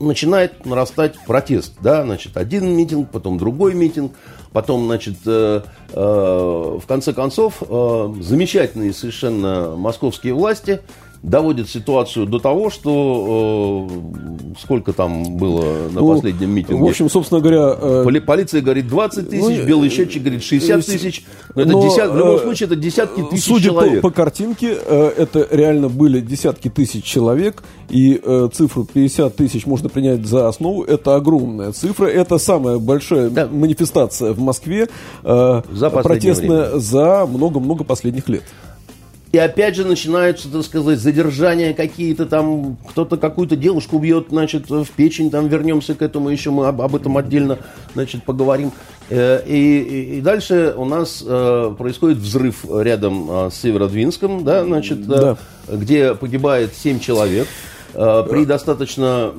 начинает 0.00 0.66
нарастать 0.66 1.14
протест, 1.26 1.74
да, 1.80 2.02
значит, 2.02 2.36
один 2.36 2.76
митинг, 2.76 3.10
потом 3.10 3.38
другой 3.38 3.74
митинг, 3.74 4.12
потом, 4.52 4.86
значит, 4.86 5.16
э, 5.26 5.62
э, 5.92 6.78
в 6.82 6.86
конце 6.86 7.12
концов, 7.12 7.62
э, 7.62 8.14
замечательные 8.20 8.92
совершенно 8.92 9.74
московские 9.76 10.34
власти 10.34 10.80
доводит 11.24 11.70
ситуацию 11.70 12.26
до 12.26 12.38
того, 12.38 12.68
что 12.68 13.88
э, 13.90 14.54
сколько 14.60 14.92
там 14.92 15.36
было 15.36 15.88
на 15.88 16.00
ну, 16.00 16.14
последнем 16.14 16.50
митинге? 16.50 16.82
В 16.82 16.86
общем, 16.86 17.08
собственно 17.08 17.40
говоря... 17.40 17.74
Э, 17.80 18.02
Поли, 18.04 18.20
полиция 18.20 18.60
говорит 18.60 18.88
20 18.88 19.30
тысяч, 19.30 19.58
ну, 19.58 19.66
белый 19.66 19.88
счетчик 19.88 20.22
говорит 20.22 20.44
60 20.44 20.78
э, 20.78 20.82
тысяч. 20.82 21.24
Но 21.54 21.62
это 21.62 21.72
но, 21.72 21.82
десят, 21.82 22.10
в 22.10 22.16
любом 22.16 22.36
э, 22.36 22.40
случае 22.40 22.66
это 22.66 22.76
десятки 22.76 23.22
тысяч 23.30 23.44
судя 23.44 23.70
человек. 23.70 23.90
Судя 23.90 24.02
по, 24.02 24.10
по 24.10 24.14
картинке, 24.14 24.76
э, 24.78 25.12
это 25.16 25.48
реально 25.50 25.88
были 25.88 26.20
десятки 26.20 26.68
тысяч 26.68 27.04
человек, 27.04 27.64
и 27.88 28.20
э, 28.22 28.48
цифру 28.52 28.84
50 28.84 29.34
тысяч 29.34 29.64
можно 29.64 29.88
принять 29.88 30.26
за 30.26 30.48
основу. 30.48 30.84
Это 30.84 31.16
огромная 31.16 31.72
цифра. 31.72 32.06
Это 32.06 32.36
самая 32.36 32.78
большая 32.78 33.30
да. 33.30 33.46
манифестация 33.46 34.34
в 34.34 34.40
Москве 34.40 34.88
э, 35.22 35.62
за 35.72 35.90
протестная 35.90 36.78
за 36.78 37.26
много-много 37.26 37.82
последних 37.82 38.28
лет. 38.28 38.42
И 39.34 39.36
опять 39.36 39.74
же 39.74 39.84
начинаются, 39.84 40.48
так 40.48 40.62
сказать, 40.62 41.00
задержания 41.00 41.74
какие-то 41.74 42.24
там, 42.24 42.76
кто-то 42.88 43.16
какую-то 43.16 43.56
девушку 43.56 43.98
бьет, 43.98 44.26
значит, 44.28 44.70
в 44.70 44.86
печень, 44.94 45.28
там 45.28 45.48
вернемся 45.48 45.96
к 45.96 46.02
этому, 46.02 46.28
еще 46.28 46.52
мы 46.52 46.68
об, 46.68 46.80
об 46.80 46.94
этом 46.94 47.16
отдельно, 47.16 47.58
значит, 47.94 48.22
поговорим. 48.22 48.70
Э, 49.10 49.42
и, 49.44 49.80
и, 49.80 50.18
и 50.18 50.20
дальше 50.20 50.72
у 50.76 50.84
нас 50.84 51.20
э, 51.26 51.74
происходит 51.76 52.18
взрыв 52.18 52.64
рядом 52.70 53.28
э, 53.28 53.50
с 53.50 53.56
Северодвинском, 53.56 54.44
да, 54.44 54.62
значит, 54.64 55.04
да. 55.04 55.36
где 55.68 56.14
погибает 56.14 56.72
7 56.72 57.00
человек. 57.00 57.48
Э, 57.96 58.24
при 58.28 58.44
достаточно 58.44 59.32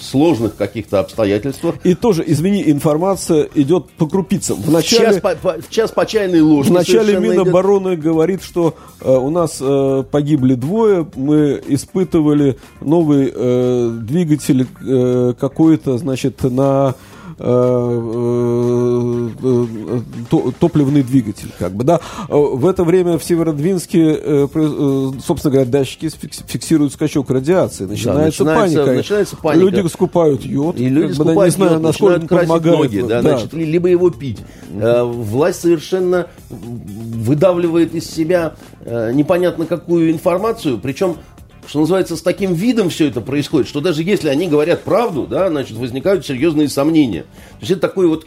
сложных 0.00 0.56
каких-то 0.56 1.00
обстоятельствах. 1.00 1.74
И 1.84 1.94
тоже, 1.94 2.24
извини, 2.26 2.70
информация 2.70 3.48
идет 3.54 3.90
по 3.90 4.06
крупицам. 4.06 4.56
В 4.60 4.70
начале, 4.70 5.04
в 5.04 5.12
час 5.12 5.20
по, 5.20 5.34
по, 5.34 5.56
час 5.68 5.90
по 5.90 6.06
чайной 6.06 6.40
ложке. 6.40 6.72
В 6.72 6.74
начале 6.74 7.18
Минобороны 7.18 7.94
идет... 7.94 8.00
говорит, 8.00 8.42
что 8.42 8.74
э, 9.00 9.10
у 9.10 9.30
нас 9.30 9.58
э, 9.60 10.04
погибли 10.10 10.54
двое, 10.54 11.06
мы 11.14 11.62
испытывали 11.68 12.58
новый 12.80 13.32
э, 13.34 13.98
двигатель 14.02 14.66
э, 14.80 15.34
какой-то, 15.38 15.98
значит, 15.98 16.42
на 16.44 16.94
топливный 20.58 21.02
двигатель, 21.02 21.52
как 21.58 21.72
бы, 21.72 21.84
да. 21.84 22.00
В 22.28 22.66
это 22.66 22.84
время 22.84 23.16
в 23.18 23.24
Северодвинске, 23.24 24.18
э, 24.20 24.48
собственно 25.24 25.52
говоря, 25.52 25.70
датчики 25.70 26.10
фиксируют 26.46 26.92
скачок 26.92 27.30
радиации, 27.30 27.84
начинается, 27.84 28.44
да, 28.44 28.54
начинается, 28.54 28.78
паника. 28.78 28.96
начинается 28.96 29.36
паника. 29.36 29.64
Люди 29.64 29.88
скупают 29.88 30.44
йод, 30.44 30.80
и 30.80 30.88
люди 30.88 31.12
скупают 31.12 31.36
бы, 31.36 31.44
не 31.44 31.50
знаю, 31.50 31.80
насколько 31.80 32.26
помогает. 32.26 32.78
Ноги, 32.78 33.00
да, 33.02 33.22
да. 33.22 33.38
Значит, 33.38 33.52
либо 33.52 33.88
его 33.88 34.10
пить. 34.10 34.38
Власть 34.72 35.60
совершенно 35.60 36.26
выдавливает 36.50 37.94
из 37.94 38.10
себя 38.10 38.54
непонятно 38.84 39.66
какую 39.66 40.10
информацию, 40.10 40.78
причем 40.78 41.16
что 41.68 41.80
называется, 41.80 42.16
с 42.16 42.22
таким 42.22 42.54
видом 42.54 42.88
все 42.88 43.08
это 43.08 43.20
происходит, 43.20 43.68
что 43.68 43.80
даже 43.80 44.02
если 44.02 44.28
они 44.28 44.48
говорят 44.48 44.84
правду, 44.84 45.26
да, 45.28 45.48
значит, 45.50 45.76
возникают 45.76 46.24
серьезные 46.24 46.68
сомнения. 46.68 47.22
То 47.22 47.60
есть 47.60 47.72
это 47.72 47.82
такой 47.82 48.08
вот 48.08 48.26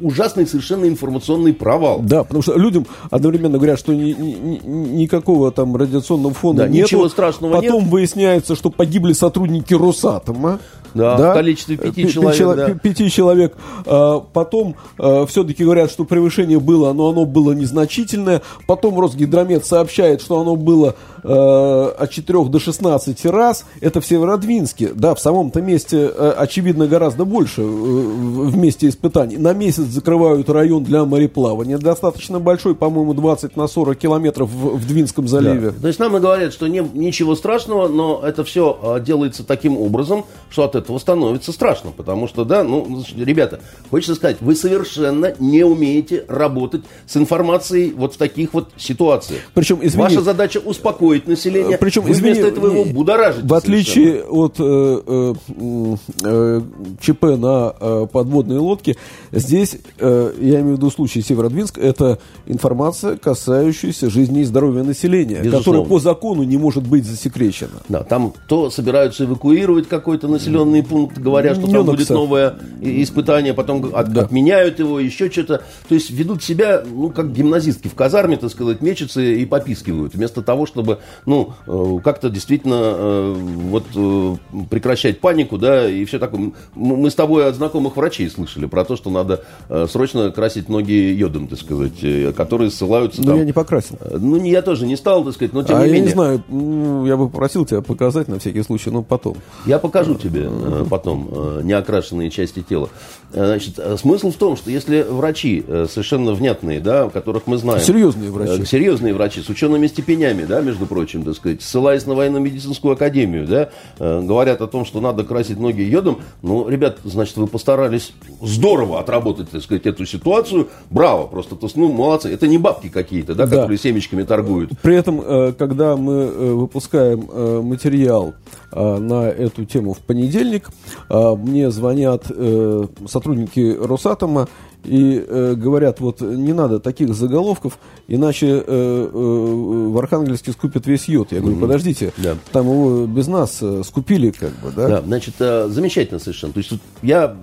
ужасный 0.00 0.46
совершенно 0.46 0.86
информационный 0.86 1.52
провал. 1.52 2.00
Да, 2.00 2.24
потому 2.24 2.42
что 2.42 2.58
людям 2.58 2.86
одновременно 3.10 3.58
говорят, 3.58 3.78
что 3.78 3.92
ни, 3.92 4.12
ни, 4.12 4.60
никакого 4.66 5.52
там 5.52 5.76
радиационного 5.76 6.34
фона 6.34 6.58
да, 6.60 6.68
нет. 6.68 6.86
Ничего 6.86 7.08
страшного 7.08 7.60
Потом 7.60 7.82
нет. 7.84 7.92
выясняется, 7.92 8.56
что 8.56 8.70
погибли 8.70 9.12
сотрудники 9.12 9.74
Росатома. 9.74 10.58
Да, 10.94 11.16
да, 11.16 11.30
в 11.30 11.34
количестве 11.34 11.76
пяти 11.76 12.08
человек. 12.08 12.36
Чело, 12.36 12.54
да. 12.54 12.74
Пяти 12.74 13.10
человек. 13.10 13.56
А, 13.86 14.20
потом 14.20 14.76
а, 14.98 15.26
все-таки 15.26 15.64
говорят, 15.64 15.90
что 15.90 16.04
превышение 16.04 16.58
было, 16.58 16.92
но 16.92 17.10
оно 17.10 17.24
было 17.24 17.52
незначительное. 17.52 18.42
Потом 18.66 18.98
Росгидромет 18.98 19.64
сообщает, 19.64 20.20
что 20.20 20.40
оно 20.40 20.56
было 20.56 20.96
а, 21.22 21.94
от 21.98 22.10
4 22.10 22.44
до 22.46 22.58
16 22.58 23.26
раз. 23.26 23.64
Это 23.80 24.00
в 24.00 24.06
Северодвинске. 24.06 24.90
Да, 24.94 25.14
в 25.14 25.20
самом-то 25.20 25.60
месте, 25.60 26.08
очевидно, 26.08 26.86
гораздо 26.86 27.24
больше 27.24 27.62
в 27.62 28.56
месте 28.56 28.88
испытаний. 28.88 29.36
На 29.36 29.52
месяц 29.52 29.84
закрывают 29.84 30.48
район 30.50 30.84
для 30.84 31.04
мореплавания. 31.04 31.78
Достаточно 31.78 32.40
большой, 32.40 32.74
по-моему, 32.74 33.14
20 33.14 33.56
на 33.56 33.68
40 33.68 33.96
километров 33.96 34.50
в, 34.50 34.76
в 34.76 34.86
Двинском 34.86 35.28
заливе. 35.28 35.70
Да. 35.70 35.80
То 35.82 35.88
есть 35.88 36.00
нам 36.00 36.16
и 36.16 36.20
говорят, 36.20 36.52
что 36.52 36.66
не, 36.66 36.82
ничего 36.94 37.36
страшного, 37.36 37.88
но 37.88 38.20
это 38.22 38.44
все 38.44 39.00
делается 39.04 39.44
таким 39.44 39.76
образом, 39.76 40.24
что 40.50 40.64
от 40.64 40.79
этого 40.80 40.98
становится 40.98 41.52
страшно, 41.52 41.92
потому 41.96 42.28
что, 42.28 42.44
да, 42.44 42.64
ну, 42.64 43.02
ребята, 43.16 43.60
хочется 43.90 44.14
сказать, 44.14 44.38
вы 44.40 44.54
совершенно 44.54 45.34
не 45.38 45.64
умеете 45.64 46.24
работать 46.28 46.82
с 47.06 47.16
информацией 47.16 47.92
вот 47.96 48.14
в 48.14 48.16
таких 48.16 48.54
вот 48.54 48.70
ситуациях. 48.76 49.40
Причем, 49.54 49.78
извини, 49.82 50.02
Ваша 50.02 50.22
задача 50.22 50.58
успокоить 50.58 51.26
население, 51.26 51.78
причем, 51.78 52.02
вы 52.02 52.12
извини, 52.12 52.34
вместо 52.34 52.48
этого 52.48 52.72
его 52.72 52.84
будоражите. 52.84 53.46
В 53.46 53.54
отличие 53.54 54.22
совершенно. 54.22 54.38
от 54.38 54.54
э, 54.58 55.02
э, 55.06 55.94
э, 56.24 56.60
ЧП 57.00 57.22
на 57.22 57.74
э, 57.78 58.06
подводной 58.10 58.58
лодке, 58.58 58.96
здесь, 59.32 59.76
э, 59.98 60.32
я 60.40 60.60
имею 60.60 60.74
в 60.74 60.78
виду 60.78 60.90
случай 60.90 61.22
Северодвинск, 61.22 61.78
это 61.78 62.18
информация, 62.46 63.16
касающаяся 63.16 64.10
жизни 64.10 64.40
и 64.40 64.44
здоровья 64.44 64.82
населения, 64.82 65.40
Безусловно. 65.40 65.58
которая 65.58 65.84
по 65.84 65.98
закону 65.98 66.42
не 66.42 66.56
может 66.56 66.86
быть 66.86 67.04
засекречена. 67.04 67.82
Да, 67.88 68.02
там 68.02 68.32
то 68.48 68.70
собираются 68.70 69.24
эвакуировать 69.24 69.88
какой-то 69.88 70.28
населенный 70.28 70.69
населенный 70.70 70.82
пункт, 70.82 71.18
говорят, 71.18 71.58
что 71.58 71.70
там 71.70 71.84
будет 71.84 72.08
новое 72.10 72.54
испытание, 72.80 73.54
потом 73.54 73.90
от, 73.94 74.12
да. 74.12 74.22
отменяют 74.22 74.78
его, 74.78 75.00
еще 75.00 75.30
что-то. 75.30 75.62
То 75.88 75.94
есть 75.94 76.10
ведут 76.10 76.42
себя, 76.42 76.82
ну, 76.88 77.10
как 77.10 77.32
гимназистки 77.32 77.88
в 77.88 77.94
казарме, 77.94 78.36
так 78.36 78.50
сказать, 78.50 78.80
мечутся 78.80 79.20
и 79.20 79.44
попискивают, 79.44 80.14
вместо 80.14 80.42
того, 80.42 80.66
чтобы, 80.66 80.98
ну, 81.26 81.52
э, 81.66 81.98
как-то 82.02 82.30
действительно 82.30 82.80
э, 82.80 83.34
вот 83.34 83.84
э, 83.94 84.36
прекращать 84.70 85.20
панику, 85.20 85.58
да, 85.58 85.88
и 85.88 86.04
все 86.04 86.18
такое. 86.18 86.52
Мы 86.74 87.10
с 87.10 87.14
тобой 87.14 87.46
от 87.46 87.54
знакомых 87.56 87.96
врачей 87.96 88.30
слышали 88.30 88.66
про 88.66 88.84
то, 88.84 88.96
что 88.96 89.10
надо 89.10 89.44
срочно 89.88 90.30
красить 90.30 90.68
ноги 90.68 90.92
йодом, 90.92 91.48
так 91.48 91.58
сказать, 91.58 92.04
которые 92.36 92.70
ссылаются. 92.70 93.22
Ну, 93.22 93.36
я 93.36 93.44
не 93.44 93.52
покрасил. 93.52 93.96
Ну, 94.10 94.42
я 94.44 94.62
тоже 94.62 94.86
не 94.86 94.96
стал, 94.96 95.24
так 95.24 95.34
сказать, 95.34 95.52
но 95.52 95.62
тем 95.62 95.76
а 95.76 95.80
не 95.80 95.86
я 95.86 95.92
менее. 95.92 96.06
не 96.08 96.12
знаю, 96.12 97.06
я 97.06 97.16
бы 97.16 97.28
попросил 97.28 97.66
тебя 97.66 97.82
показать 97.82 98.28
на 98.28 98.38
всякий 98.38 98.62
случай, 98.62 98.90
но 98.90 99.02
потом. 99.02 99.36
Я 99.66 99.78
покажу 99.78 100.14
тебе. 100.14 100.48
Э, 100.62 100.84
потом, 100.88 101.28
э, 101.30 101.60
неокрашенные 101.64 102.30
части 102.30 102.62
тела. 102.62 102.88
Э, 103.32 103.46
значит, 103.46 103.80
смысл 104.00 104.30
в 104.30 104.36
том, 104.36 104.56
что 104.56 104.70
если 104.70 105.02
врачи 105.02 105.64
совершенно 105.88 106.32
внятные, 106.32 106.80
да, 106.80 107.08
которых 107.08 107.46
мы 107.46 107.56
знаем... 107.56 107.80
Серьезные 107.80 108.30
врачи. 108.30 108.64
Серьезные 108.64 109.14
врачи, 109.14 109.40
с 109.40 109.48
учеными 109.48 109.86
степенями, 109.86 110.44
да, 110.44 110.60
между 110.60 110.86
прочим, 110.86 111.22
так 111.22 111.34
сказать, 111.34 111.62
ссылаясь 111.62 112.06
на 112.06 112.14
военно-медицинскую 112.14 112.94
академию, 112.94 113.46
да, 113.46 113.70
говорят 113.98 114.60
о 114.60 114.66
том, 114.66 114.84
что 114.84 115.00
надо 115.00 115.24
красить 115.24 115.58
ноги 115.58 115.82
йодом, 115.82 116.20
ну, 116.42 116.68
ребят, 116.68 116.98
значит, 117.04 117.36
вы 117.36 117.46
постарались 117.46 118.12
здорово 118.40 119.00
отработать, 119.00 119.50
так 119.50 119.62
сказать, 119.62 119.86
эту 119.86 120.06
ситуацию, 120.06 120.68
браво, 120.90 121.26
просто, 121.26 121.56
то, 121.56 121.68
ну, 121.74 121.92
молодцы, 121.92 122.32
это 122.32 122.46
не 122.46 122.58
бабки 122.58 122.88
какие-то, 122.88 123.34
да, 123.34 123.46
да. 123.46 123.56
которые 123.56 123.78
семечками 123.78 124.24
торгуют. 124.24 124.72
При 124.82 124.96
этом, 124.96 125.54
когда 125.54 125.96
мы 125.96 126.54
выпускаем 126.56 127.64
материал 127.64 128.34
на 128.72 129.28
эту 129.28 129.64
тему 129.64 129.94
в 129.94 129.98
понедельник, 129.98 130.49
понедельник. 130.50 130.68
А, 131.08 131.34
мне 131.34 131.70
звонят 131.70 132.26
э, 132.28 132.86
сотрудники 133.08 133.76
Росатома 133.80 134.48
и 134.84 135.24
э, 135.26 135.54
говорят, 135.56 136.00
вот 136.00 136.20
не 136.20 136.52
надо 136.52 136.80
таких 136.80 137.14
заголовков, 137.14 137.78
иначе 138.08 138.62
э, 138.66 139.08
в 139.12 139.98
Архангельске 139.98 140.52
скупят 140.52 140.86
весь 140.86 141.08
йод. 141.08 141.32
Я 141.32 141.40
говорю, 141.40 141.58
подождите, 141.58 142.12
да. 142.16 142.36
там 142.52 142.66
его 142.66 143.06
без 143.06 143.26
нас 143.26 143.62
скупили 143.84 144.30
как 144.30 144.50
бы, 144.60 144.70
да? 144.74 144.88
Да, 144.88 145.02
значит, 145.02 145.34
замечательно 145.38 146.18
совершенно. 146.18 146.52
То 146.52 146.58
есть 146.58 146.72
я 147.02 147.36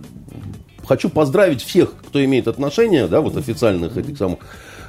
хочу 0.85 1.09
поздравить 1.09 1.61
всех, 1.61 1.93
кто 2.07 2.23
имеет 2.23 2.47
отношение, 2.47 3.07
да, 3.07 3.21
вот 3.21 3.37
официальных 3.37 3.97
этих 3.97 4.17
самых 4.17 4.39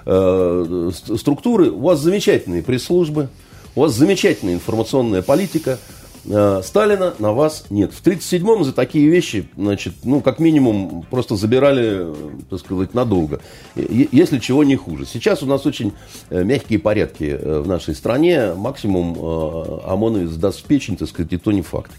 э, 0.07 0.91
структуры. 1.17 1.71
У 1.71 1.81
вас 1.81 2.01
замечательные 2.01 2.63
пресс-службы, 2.63 3.29
у 3.75 3.83
вас 3.83 3.93
замечательная 3.93 4.55
информационная 4.55 5.21
политика, 5.21 5.79
Сталина 6.63 7.15
на 7.19 7.33
вас 7.33 7.67
нет. 7.71 7.93
В 7.93 8.05
1937-м 8.05 8.65
за 8.65 8.73
такие 8.73 9.09
вещи, 9.09 9.49
значит, 9.57 9.95
ну, 10.05 10.21
как 10.21 10.39
минимум, 10.39 11.05
просто 11.11 11.37
забирали, 11.37 12.13
э, 12.13 12.15
так 12.51 12.61
сказать, 12.61 12.95
надолго. 12.95 13.41
Если 13.77 14.39
чего 14.39 14.65
не 14.65 14.77
хуже. 14.77 15.07
Сейчас 15.07 15.43
у 15.43 15.47
нас 15.47 15.65
очень 15.65 15.93
э, 16.31 16.45
мягкие 16.45 16.79
порядки 16.79 17.39
в 17.43 17.67
нашей 17.67 17.95
стране. 17.95 18.53
Максимум 18.55 19.17
ОМОНовец 19.19 20.33
даст 20.33 20.61
в 20.61 20.65
печень, 20.65 20.97
так 20.97 21.09
сказать, 21.09 21.33
и 21.33 21.39
то 21.39 21.53
не 21.53 21.63
факт. 21.63 21.91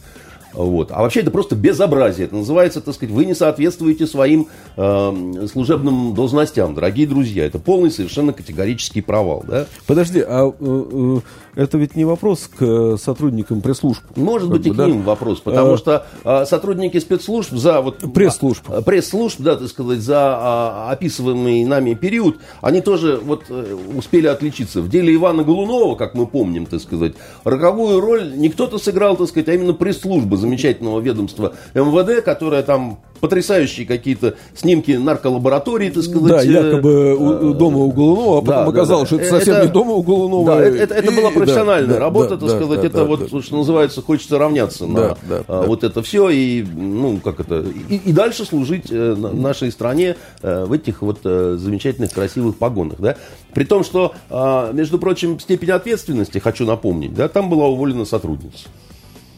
Вот. 0.53 0.91
А 0.91 1.01
вообще 1.01 1.21
это 1.21 1.31
просто 1.31 1.55
безобразие. 1.55 2.27
Это 2.27 2.35
называется, 2.35 2.81
так 2.81 2.95
сказать, 2.95 3.13
вы 3.13 3.25
не 3.25 3.33
соответствуете 3.33 4.07
своим 4.07 4.47
э, 4.75 5.47
служебным 5.51 6.13
должностям, 6.13 6.73
дорогие 6.75 7.07
друзья. 7.07 7.45
Это 7.45 7.59
полный 7.59 7.91
совершенно 7.91 8.33
категорический 8.33 9.01
провал. 9.01 9.43
Да? 9.47 9.65
Подожди, 9.85 10.23
а 10.25 10.49
э, 10.49 10.53
э, 10.59 11.19
это 11.61 11.77
ведь 11.77 11.95
не 11.95 12.05
вопрос 12.05 12.49
к 12.57 12.97
сотрудникам 12.97 13.61
пресс-служб? 13.61 14.01
Может 14.15 14.49
быть, 14.49 14.63
бы, 14.63 14.69
и 14.69 14.71
к 14.71 14.75
да? 14.75 14.85
ним 14.87 15.03
вопрос. 15.03 15.39
Потому 15.39 15.73
а... 15.73 15.77
что 15.77 16.05
э, 16.23 16.45
сотрудники 16.45 16.97
спецслужб 16.99 17.51
за... 17.53 17.81
Вот, 17.81 17.99
пресс-служб. 18.13 18.63
А, 18.69 18.81
пресс-служб, 18.81 19.39
да, 19.41 19.55
так 19.55 19.67
сказать, 19.67 19.99
за 19.99 20.17
а, 20.19 20.91
описываемый 20.91 21.63
нами 21.65 21.93
период, 21.93 22.37
они 22.61 22.81
тоже 22.81 23.19
вот 23.23 23.43
э, 23.49 23.77
успели 23.95 24.27
отличиться. 24.27 24.81
В 24.81 24.89
деле 24.89 25.13
Ивана 25.13 25.43
Голунова, 25.43 25.95
как 25.95 26.15
мы 26.15 26.25
помним, 26.25 26.65
так 26.65 26.81
сказать, 26.81 27.13
роковую 27.43 27.99
роль 27.99 28.35
не 28.35 28.49
кто-то 28.49 28.77
сыграл, 28.77 29.15
так 29.15 29.27
сказать, 29.27 29.49
а 29.49 29.53
именно 29.53 29.73
пресс-служба 29.73 30.37
замечательного 30.39 31.00
ведомства 31.00 31.53
МВД, 31.74 32.24
которое 32.24 32.63
там 32.63 33.00
потрясающие 33.19 33.86
какие-то 33.86 34.36
снимки 34.55 34.91
нарколаборатории, 34.91 35.89
так 35.89 36.03
сказать. 36.03 36.29
Да, 36.29 36.41
якобы 36.41 36.89
э, 36.89 37.13
у, 37.15 37.53
дома 37.53 37.79
у 37.79 37.91
Голунова, 37.91 38.38
а 38.39 38.41
потом 38.41 38.65
да, 38.65 38.69
оказалось, 38.69 39.10
да, 39.10 39.15
что 39.15 39.25
это 39.25 39.36
совсем 39.36 39.55
это, 39.55 39.65
не 39.65 39.72
дома 39.72 39.91
у 39.91 40.03
Голунова. 40.03 40.55
Да, 40.55 40.65
это, 40.65 40.93
это, 40.96 41.12
и, 41.12 41.15
была 41.15 41.31
профессиональная 41.31 41.96
да, 41.96 42.00
работа, 42.00 42.36
да, 42.36 42.38
так 42.38 42.50
да, 42.50 42.55
сказать. 42.55 42.81
Да, 42.81 42.88
это 42.88 42.98
да, 42.98 43.03
вот, 43.03 43.31
да. 43.31 43.41
что 43.41 43.58
называется, 43.58 44.01
хочется 44.01 44.38
равняться 44.38 44.86
да, 44.86 44.88
на 44.88 45.17
да, 45.27 45.43
а, 45.48 45.62
да. 45.62 45.62
вот 45.63 45.84
это 45.84 46.01
все 46.01 46.29
и, 46.29 46.63
ну, 46.63 47.19
как 47.24 47.39
это, 47.39 47.65
и, 47.89 47.96
и 47.96 48.13
дальше 48.13 48.46
служить 48.46 48.86
э, 48.89 49.15
нашей 49.15 49.72
стране 49.72 50.15
э, 50.41 50.65
в 50.65 50.74
этих 50.74 51.01
вот 51.01 51.19
замечательных, 51.24 52.12
красивых 52.12 52.58
погонах, 52.58 53.00
да. 53.00 53.15
При 53.53 53.63
том, 53.63 53.84
что, 53.84 54.13
а, 54.29 54.72
между 54.72 55.00
прочим, 55.00 55.39
степень 55.39 55.72
ответственности, 55.72 56.38
хочу 56.38 56.65
напомнить, 56.65 57.13
да, 57.13 57.27
там 57.27 57.50
была 57.50 57.67
уволена 57.67 58.05
сотрудница. 58.05 58.67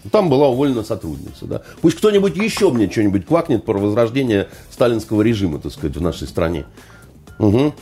Там 0.10 0.30
была 0.30 0.50
уволена 0.50 0.84
сотрудница. 0.84 1.46
Да? 1.46 1.62
Пусть 1.82 1.98
кто-нибудь 1.98 2.36
еще 2.36 2.72
мне 2.72 2.90
что-нибудь 2.90 3.26
квакнет 3.26 3.66
про 3.66 3.78
возрождение 3.78 4.48
сталинского 4.72 5.22
режима, 5.22 5.60
так 5.60 5.72
сказать, 5.72 5.96
в 5.96 6.02
нашей 6.02 6.28
стране. 6.28 6.66
Угу. 7.38 7.74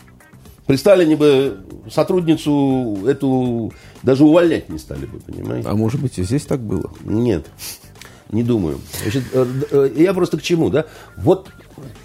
При 0.65 0.75
Сталине 0.75 1.15
бы 1.15 1.57
сотрудницу 1.89 2.99
эту 3.07 3.73
даже 4.03 4.23
увольнять 4.23 4.69
не 4.69 4.77
стали 4.77 5.05
бы, 5.05 5.19
понимаете? 5.19 5.67
А 5.67 5.73
может 5.73 5.99
быть 5.99 6.19
и 6.19 6.23
здесь 6.23 6.45
так 6.45 6.59
было? 6.59 6.91
Нет, 7.03 7.47
не 8.31 8.43
думаю. 8.43 8.79
Значит, 9.01 9.23
э, 9.33 9.45
э, 9.71 9.91
я 9.95 10.13
просто 10.13 10.37
к 10.37 10.43
чему, 10.43 10.69
да? 10.69 10.85
Вот 11.17 11.49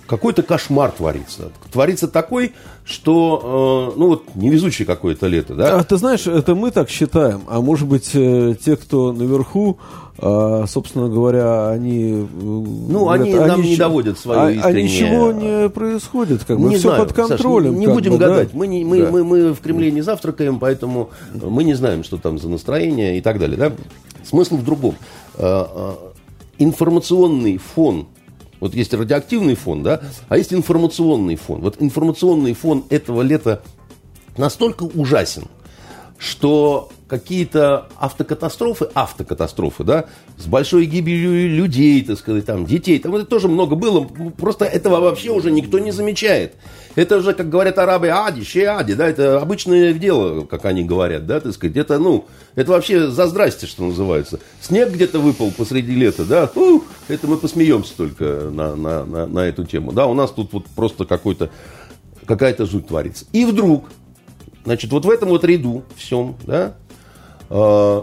какой-то 0.06 0.42
кошмар 0.42 0.90
творится. 0.90 1.50
Творится 1.72 2.08
такой, 2.08 2.52
что, 2.84 3.92
э, 3.94 3.98
ну 3.98 4.08
вот, 4.08 4.34
невезучий 4.34 4.84
какое-то 4.84 5.26
лето, 5.26 5.54
да? 5.54 5.78
А 5.78 5.84
ты 5.84 5.96
знаешь, 5.96 6.26
это 6.26 6.54
мы 6.54 6.70
так 6.70 6.90
считаем, 6.90 7.42
а 7.48 7.60
может 7.60 7.88
быть, 7.88 8.10
э, 8.14 8.54
те, 8.62 8.76
кто 8.76 9.12
наверху, 9.12 9.78
э, 10.18 10.64
собственно 10.68 11.08
говоря, 11.08 11.70
они... 11.70 12.12
Э, 12.12 12.26
ну, 12.40 13.08
они 13.08 13.32
нам 13.34 13.62
не 13.62 13.76
доводят 13.76 14.18
свою 14.18 14.40
а, 14.40 14.50
искреннее... 14.50 14.80
А 14.80 14.82
ничего 14.82 15.32
не 15.32 15.68
происходит, 15.70 16.44
как 16.44 16.60
бы, 16.60 16.68
не 16.68 16.76
все 16.76 16.88
знаю, 16.88 17.04
под 17.04 17.14
контролем. 17.14 17.72
Саша, 17.72 17.78
не, 17.78 17.86
не 17.86 17.92
будем 17.92 18.12
бы, 18.12 18.18
гадать, 18.18 18.52
да? 18.52 18.58
мы, 18.58 18.66
не, 18.66 18.84
мы, 18.84 19.02
да. 19.02 19.10
мы, 19.10 19.24
мы 19.24 19.54
в 19.54 19.60
Кремле 19.60 19.90
не 19.90 20.02
завтракаем, 20.02 20.58
поэтому 20.58 21.10
мы 21.34 21.64
не 21.64 21.74
знаем, 21.74 22.04
что 22.04 22.18
там 22.18 22.38
за 22.38 22.48
настроение 22.48 23.16
и 23.18 23.22
так 23.22 23.38
далее, 23.38 23.56
да? 23.56 23.72
Смысл 24.22 24.56
в 24.56 24.64
другом. 24.64 24.96
Э, 25.36 25.94
информационный 26.58 27.58
фон 27.58 28.06
вот 28.61 28.75
есть 28.75 28.94
радиоактивный 28.94 29.54
фон, 29.54 29.82
да, 29.82 30.00
а 30.28 30.37
есть 30.37 30.52
информационный 30.52 31.37
фон. 31.37 31.61
Вот 31.61 31.76
информационный 31.80 32.54
фон 32.54 32.84
этого 32.90 33.23
лета 33.23 33.62
настолько 34.37 34.84
ужасен, 34.84 35.44
что 36.18 36.90
какие-то 37.09 37.88
автокатастрофы, 37.97 38.88
автокатастрофы, 38.94 39.85
да, 39.85 40.04
с 40.38 40.47
большой 40.47 40.87
гибелью 40.87 41.49
людей, 41.56 42.02
так 42.02 42.18
сказать, 42.18 42.47
там, 42.47 42.64
детей, 42.66 42.99
там 42.99 43.14
это 43.14 43.25
тоже 43.25 43.49
много 43.49 43.76
было, 43.76 44.04
просто 44.37 44.64
этого 44.64 45.00
вообще 45.00 45.30
уже 45.30 45.50
никто 45.50 45.78
не 45.78 45.92
замечает. 45.92 46.54
Это 46.94 47.18
уже, 47.18 47.35
как 47.35 47.49
говорят 47.50 47.78
арабы, 47.78 48.09
ади, 48.09 48.42
ще 48.42 48.68
ади, 48.68 48.94
да, 48.94 49.06
это 49.06 49.40
обычное 49.40 49.92
дело, 49.92 50.44
как 50.44 50.64
они 50.64 50.85
говорят, 50.85 51.26
да, 51.26 51.40
так 51.40 51.52
сказать, 51.52 51.76
это, 51.76 51.99
ну, 51.99 52.26
это 52.54 52.71
вообще 52.71 53.09
за 53.09 53.26
здрасте, 53.26 53.66
что 53.66 53.85
называется. 53.85 54.40
Снег 54.61 54.90
где-то 54.90 55.18
выпал 55.18 55.50
посреди 55.50 55.94
лета, 55.94 56.25
да, 56.25 56.47
фу, 56.47 56.85
это 57.09 57.26
мы 57.26 57.37
посмеемся 57.37 57.97
только 57.97 58.25
на, 58.50 58.75
на, 58.75 59.04
на, 59.04 59.26
на 59.26 59.40
эту 59.40 59.64
тему, 59.64 59.92
да, 59.92 60.06
у 60.06 60.14
нас 60.14 60.30
тут 60.30 60.52
вот 60.52 60.66
просто 60.75 61.04
какой-то, 61.04 61.50
какая-то 62.25 62.66
жуть 62.66 62.88
творится. 62.88 63.26
И 63.33 63.44
вдруг, 63.44 63.85
значит, 64.64 64.90
вот 64.92 65.05
в 65.05 65.11
этом 65.11 65.29
вот 65.31 65.44
ряду 65.44 65.85
всем, 65.96 66.37
да, 66.44 66.74
э, 67.50 68.03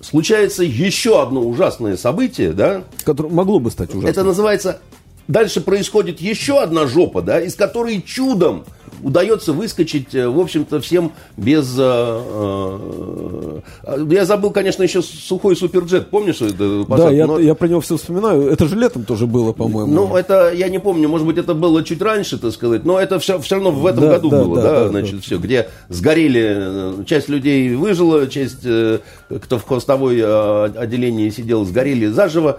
случается 0.00 0.62
еще 0.62 1.22
одно 1.22 1.42
ужасное 1.42 1.96
событие, 1.96 2.52
да. 2.52 2.84
Которое 3.04 3.28
могло 3.28 3.60
бы 3.60 3.70
стать 3.70 3.90
ужасным. 3.90 4.10
Это 4.10 4.22
называется 4.24 4.80
Дальше 5.28 5.60
происходит 5.60 6.20
еще 6.20 6.60
одна 6.60 6.86
жопа, 6.86 7.20
да, 7.20 7.40
из 7.40 7.54
которой 7.54 8.00
чудом 8.00 8.64
удается 9.02 9.52
выскочить, 9.52 10.14
э, 10.14 10.28
в 10.28 10.38
общем-то, 10.38 10.80
всем 10.80 11.12
без... 11.36 11.76
Э, 11.78 13.60
э, 13.84 14.06
я 14.10 14.24
забыл, 14.24 14.50
конечно, 14.50 14.82
еще 14.82 15.02
сухой 15.02 15.56
суперджет, 15.56 16.10
помнишь? 16.10 16.40
Это 16.40 16.84
да, 16.88 17.10
я, 17.10 17.26
Но... 17.26 17.38
я 17.38 17.54
про 17.54 17.68
него 17.68 17.80
все 17.80 17.96
вспоминаю. 17.96 18.48
Это 18.48 18.66
же 18.66 18.76
летом 18.76 19.04
тоже 19.04 19.26
было, 19.26 19.52
по-моему. 19.52 19.92
Ну, 19.92 20.16
это, 20.16 20.52
я 20.52 20.68
не 20.68 20.78
помню, 20.78 21.08
может 21.08 21.26
быть, 21.26 21.38
это 21.38 21.54
было 21.54 21.82
чуть 21.84 22.02
раньше, 22.02 22.38
так 22.38 22.52
сказать, 22.52 22.84
но 22.84 23.00
это 23.00 23.18
все, 23.18 23.38
все 23.40 23.56
равно 23.56 23.70
в 23.70 23.86
этом 23.86 24.04
да, 24.04 24.12
году 24.12 24.30
да, 24.30 24.42
было, 24.42 24.56
да, 24.56 24.62
да, 24.62 24.88
значит, 24.88 25.16
да. 25.16 25.22
все, 25.22 25.38
где 25.38 25.68
сгорели, 25.88 27.04
часть 27.06 27.28
людей 27.28 27.74
выжила, 27.74 28.26
часть, 28.26 28.60
кто 28.62 29.58
в 29.58 29.64
хвостовой 29.64 30.22
отделении 30.22 31.30
сидел, 31.30 31.64
сгорели 31.64 32.06
заживо. 32.06 32.58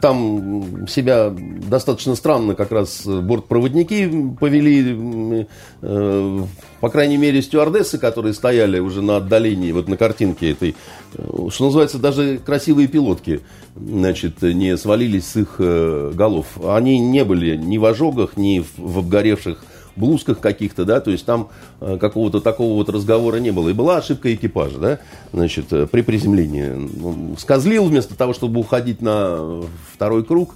Там 0.00 0.86
себя 0.88 1.32
достаточно 1.68 2.14
странно 2.14 2.54
как 2.54 2.72
раз 2.72 3.06
бортпроводники 3.06 4.34
повели 4.38 4.76
Э, 4.86 5.44
по 5.80 6.88
крайней 6.90 7.16
мере, 7.16 7.42
стюардессы, 7.42 7.98
которые 7.98 8.32
стояли 8.32 8.78
уже 8.78 9.02
на 9.02 9.16
отдалении, 9.16 9.72
вот 9.72 9.88
на 9.88 9.96
картинке 9.96 10.52
этой, 10.52 10.74
э, 11.14 11.48
что 11.50 11.66
называется, 11.66 11.98
даже 11.98 12.38
красивые 12.38 12.88
пилотки, 12.88 13.40
значит, 13.76 14.42
не 14.42 14.76
свалились 14.76 15.26
с 15.26 15.36
их 15.36 15.56
э, 15.58 16.12
голов. 16.14 16.46
Они 16.64 16.98
не 16.98 17.24
были 17.24 17.56
ни 17.56 17.78
в 17.78 17.84
ожогах, 17.84 18.36
ни 18.36 18.64
в 18.76 18.98
обгоревших 18.98 19.64
блузках 19.96 20.40
каких-то, 20.40 20.84
да, 20.84 21.00
то 21.00 21.10
есть 21.10 21.24
там 21.24 21.48
какого-то 21.80 22.42
такого 22.42 22.74
вот 22.74 22.90
разговора 22.90 23.36
не 23.36 23.50
было. 23.50 23.70
И 23.70 23.72
была 23.72 23.96
ошибка 23.96 24.34
экипажа, 24.34 24.78
да, 24.78 24.98
значит, 25.32 25.68
при 25.90 26.02
приземлении. 26.02 27.36
Скозлил 27.38 27.86
вместо 27.86 28.14
того, 28.14 28.34
чтобы 28.34 28.60
уходить 28.60 29.00
на 29.00 29.62
второй 29.94 30.22
круг, 30.22 30.54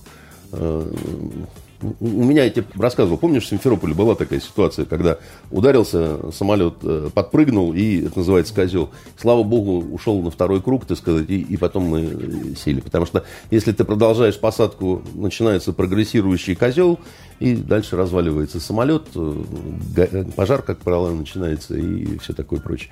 у 1.82 2.24
меня 2.24 2.44
я 2.44 2.50
тебе 2.50 2.66
рассказывал, 2.76 3.16
помнишь, 3.16 3.44
в 3.44 3.48
Симферополе 3.48 3.94
была 3.94 4.14
такая 4.14 4.40
ситуация, 4.40 4.84
когда 4.84 5.18
ударился 5.50 6.30
самолет, 6.32 6.74
э, 6.82 7.10
подпрыгнул, 7.12 7.72
и 7.72 8.02
это 8.06 8.18
называется 8.18 8.54
козел. 8.54 8.90
Слава 9.16 9.42
богу, 9.42 9.78
ушел 9.92 10.20
на 10.22 10.30
второй 10.30 10.60
круг, 10.62 10.84
так 10.84 10.98
сказать, 10.98 11.28
и, 11.28 11.40
и 11.40 11.56
потом 11.56 11.84
мы 11.84 12.00
э, 12.00 12.54
сели. 12.56 12.80
Потому 12.80 13.06
что 13.06 13.24
если 13.50 13.72
ты 13.72 13.84
продолжаешь 13.84 14.38
посадку, 14.38 15.02
начинается 15.14 15.72
прогрессирующий 15.72 16.54
козел, 16.54 16.98
и 17.38 17.54
дальше 17.54 17.96
разваливается 17.96 18.60
самолет, 18.60 19.04
э, 19.14 20.24
пожар, 20.36 20.62
как 20.62 20.78
правило, 20.78 21.10
начинается, 21.10 21.76
и 21.76 22.18
все 22.18 22.34
такое 22.34 22.60
прочее. 22.60 22.90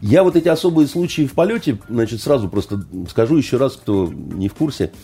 Я 0.00 0.22
вот 0.22 0.36
эти 0.36 0.48
особые 0.48 0.86
случаи 0.86 1.26
в 1.26 1.32
полете, 1.32 1.78
значит, 1.88 2.22
сразу 2.22 2.48
просто 2.48 2.84
скажу 3.08 3.36
еще 3.36 3.56
раз, 3.56 3.74
кто 3.76 4.10
не 4.12 4.48
в 4.48 4.54
курсе– 4.54 4.92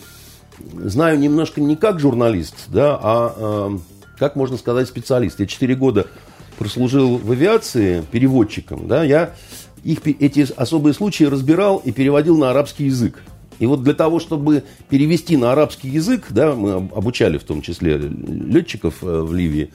знаю 0.75 1.19
немножко 1.19 1.61
не 1.61 1.77
как 1.77 2.01
журналист, 2.01 2.55
да, 2.69 2.99
а 3.01 3.35
э, 3.73 3.79
как 4.19 4.37
можно 4.37 4.57
сказать 4.57 4.89
специалист. 4.89 5.41
Я 5.41 5.47
4 5.47 5.75
года 5.75 6.07
прослужил 6.59 7.19
в 7.19 7.31
авиации 7.31 8.03
переводчиком, 8.11 8.89
да, 8.89 9.05
я 9.05 9.35
их, 9.85 10.07
эти 10.07 10.47
особые 10.57 10.95
случаи 10.95 11.25
разбирал 11.25 11.79
и 11.79 11.93
переводил 11.93 12.37
на 12.37 12.51
арабский 12.51 12.87
язык. 12.87 13.23
И 13.59 13.67
вот 13.67 13.83
для 13.83 13.95
того, 13.95 14.21
чтобы 14.21 14.65
перевести 14.89 15.37
на 15.37 15.53
арабский 15.53 15.89
язык, 15.89 16.27
да, 16.31 16.55
мы 16.55 16.75
обучали 16.75 17.39
в 17.39 17.45
том 17.45 17.63
числе 17.63 17.97
летчиков 17.97 18.97
э, 19.03 19.21
в 19.23 19.35
Ливии, 19.35 19.73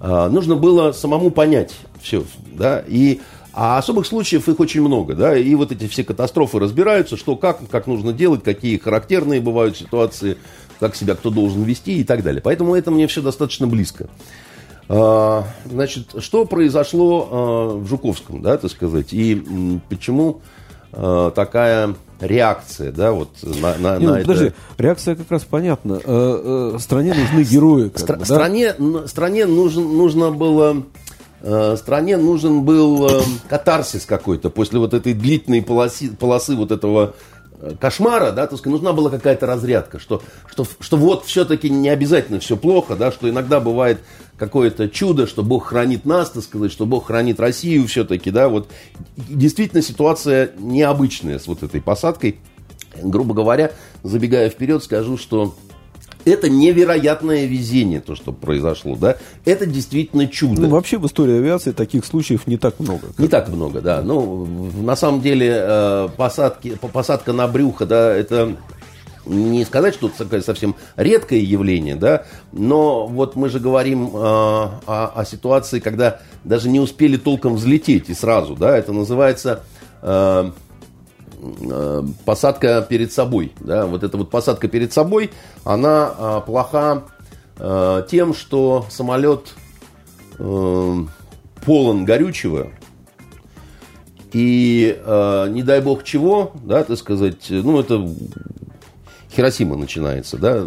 э, 0.00 0.28
нужно 0.28 0.56
было 0.56 0.92
самому 0.92 1.30
понять 1.30 1.74
все, 2.00 2.24
да, 2.52 2.84
и 2.86 3.20
а 3.56 3.78
особых 3.78 4.06
случаев 4.06 4.48
их 4.48 4.58
очень 4.58 4.80
много, 4.80 5.14
да, 5.14 5.36
и 5.36 5.54
вот 5.54 5.70
эти 5.70 5.86
все 5.86 6.02
катастрофы 6.02 6.58
разбираются, 6.58 7.16
что 7.16 7.36
как, 7.36 7.60
как 7.68 7.86
нужно 7.86 8.12
делать, 8.12 8.42
какие 8.42 8.78
характерные 8.78 9.40
бывают 9.40 9.76
ситуации, 9.76 10.38
как 10.80 10.96
себя 10.96 11.14
кто 11.14 11.30
должен 11.30 11.62
вести 11.62 12.00
и 12.00 12.04
так 12.04 12.22
далее. 12.24 12.42
Поэтому 12.42 12.74
это 12.74 12.90
мне 12.90 13.06
все 13.06 13.22
достаточно 13.22 13.68
близко. 13.68 14.08
А, 14.88 15.44
значит, 15.64 16.16
что 16.18 16.44
произошло 16.46 17.28
а, 17.30 17.76
в 17.76 17.86
Жуковском, 17.86 18.42
да, 18.42 18.58
так 18.58 18.70
сказать, 18.70 19.12
и 19.12 19.80
почему 19.88 20.40
а, 20.92 21.30
такая 21.30 21.94
реакция, 22.20 22.92
да, 22.92 23.12
вот 23.12 23.30
на, 23.42 23.76
на, 23.76 23.98
Не, 23.98 24.06
на 24.06 24.12
ну, 24.12 24.14
это. 24.16 24.26
Подожди, 24.26 24.52
реакция 24.78 25.14
как 25.14 25.30
раз 25.30 25.44
понятна. 25.44 26.00
Э, 26.04 26.72
э, 26.74 26.78
стране 26.78 27.14
нужны 27.14 27.42
герои. 27.42 27.90
Стра- 27.90 28.18
да? 28.18 28.24
стране, 28.24 28.74
стране 29.06 29.46
нужен, 29.46 29.96
нужно 29.96 30.30
было 30.30 30.84
стране 31.76 32.16
нужен 32.16 32.64
был 32.64 33.06
э, 33.06 33.22
катарсис 33.48 34.06
какой-то 34.06 34.50
после 34.50 34.78
вот 34.78 34.94
этой 34.94 35.12
длительной 35.12 35.62
полосы, 35.62 36.10
полосы 36.10 36.56
вот 36.56 36.70
этого 36.70 37.14
кошмара, 37.80 38.32
да, 38.32 38.46
так 38.46 38.58
сказать, 38.58 38.72
нужна 38.72 38.92
была 38.92 39.10
какая-то 39.10 39.46
разрядка, 39.46 39.98
что, 39.98 40.22
что, 40.50 40.66
что 40.80 40.96
вот 40.96 41.24
все-таки 41.24 41.70
не 41.70 41.88
обязательно 41.88 42.40
все 42.40 42.56
плохо, 42.56 42.96
да, 42.96 43.12
что 43.12 43.28
иногда 43.28 43.60
бывает 43.60 44.00
какое-то 44.36 44.88
чудо, 44.88 45.26
что 45.26 45.42
Бог 45.42 45.66
хранит 45.66 46.04
нас, 46.04 46.30
так 46.30 46.42
сказать, 46.42 46.72
что 46.72 46.86
Бог 46.86 47.06
хранит 47.06 47.40
Россию 47.40 47.86
все-таки, 47.86 48.30
да, 48.30 48.48
вот 48.48 48.68
действительно 49.16 49.82
ситуация 49.82 50.50
необычная 50.58 51.38
с 51.38 51.46
вот 51.46 51.62
этой 51.62 51.80
посадкой. 51.80 52.38
Грубо 53.02 53.34
говоря, 53.34 53.72
забегая 54.04 54.50
вперед, 54.50 54.84
скажу, 54.84 55.18
что 55.18 55.56
это 56.24 56.48
невероятное 56.48 57.46
везение, 57.46 58.00
то, 58.00 58.14
что 58.14 58.32
произошло, 58.32 58.96
да. 58.96 59.16
Это 59.44 59.66
действительно 59.66 60.26
чудо. 60.26 60.62
Ну, 60.62 60.68
вообще 60.68 60.98
в 60.98 61.06
истории 61.06 61.38
авиации 61.38 61.72
таких 61.72 62.04
случаев 62.04 62.46
не 62.46 62.56
так 62.56 62.80
много. 62.80 63.08
Не 63.18 63.28
так 63.28 63.48
много, 63.48 63.80
да. 63.80 64.02
Ну, 64.02 64.46
на 64.80 64.96
самом 64.96 65.20
деле, 65.20 65.52
э, 65.54 66.08
посадки, 66.16 66.76
посадка 66.92 67.32
на 67.32 67.46
брюхо, 67.46 67.86
да, 67.86 68.14
это 68.14 68.56
не 69.26 69.64
сказать, 69.64 69.94
что 69.94 70.10
это 70.18 70.42
совсем 70.42 70.74
редкое 70.96 71.40
явление, 71.40 71.96
да, 71.96 72.24
но 72.52 73.06
вот 73.06 73.36
мы 73.36 73.48
же 73.48 73.58
говорим 73.58 74.08
э, 74.08 74.10
о, 74.18 75.12
о 75.14 75.24
ситуации, 75.24 75.80
когда 75.80 76.20
даже 76.44 76.68
не 76.68 76.78
успели 76.78 77.16
толком 77.16 77.54
взлететь 77.54 78.10
и 78.10 78.14
сразу, 78.14 78.54
да, 78.54 78.76
это 78.76 78.92
называется 78.92 79.62
Э, 80.06 80.50
посадка 82.24 82.84
перед 82.88 83.12
собой. 83.12 83.52
Да? 83.60 83.86
Вот 83.86 84.02
эта 84.02 84.16
вот 84.16 84.30
посадка 84.30 84.68
перед 84.68 84.92
собой, 84.92 85.30
она 85.64 86.14
а, 86.16 86.40
плоха 86.40 87.04
а, 87.58 88.02
тем, 88.02 88.34
что 88.34 88.86
самолет 88.90 89.54
а, 90.38 91.06
полон 91.64 92.04
горючего, 92.04 92.68
и 94.32 95.00
э, 95.00 95.48
не 95.50 95.62
дай 95.62 95.80
бог 95.80 96.02
чего, 96.02 96.52
да, 96.64 96.82
так 96.82 96.98
сказать, 96.98 97.46
ну 97.50 97.78
это 97.78 98.04
Хиросима 99.32 99.76
начинается, 99.76 100.38
да, 100.38 100.60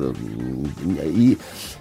и 1.03 1.37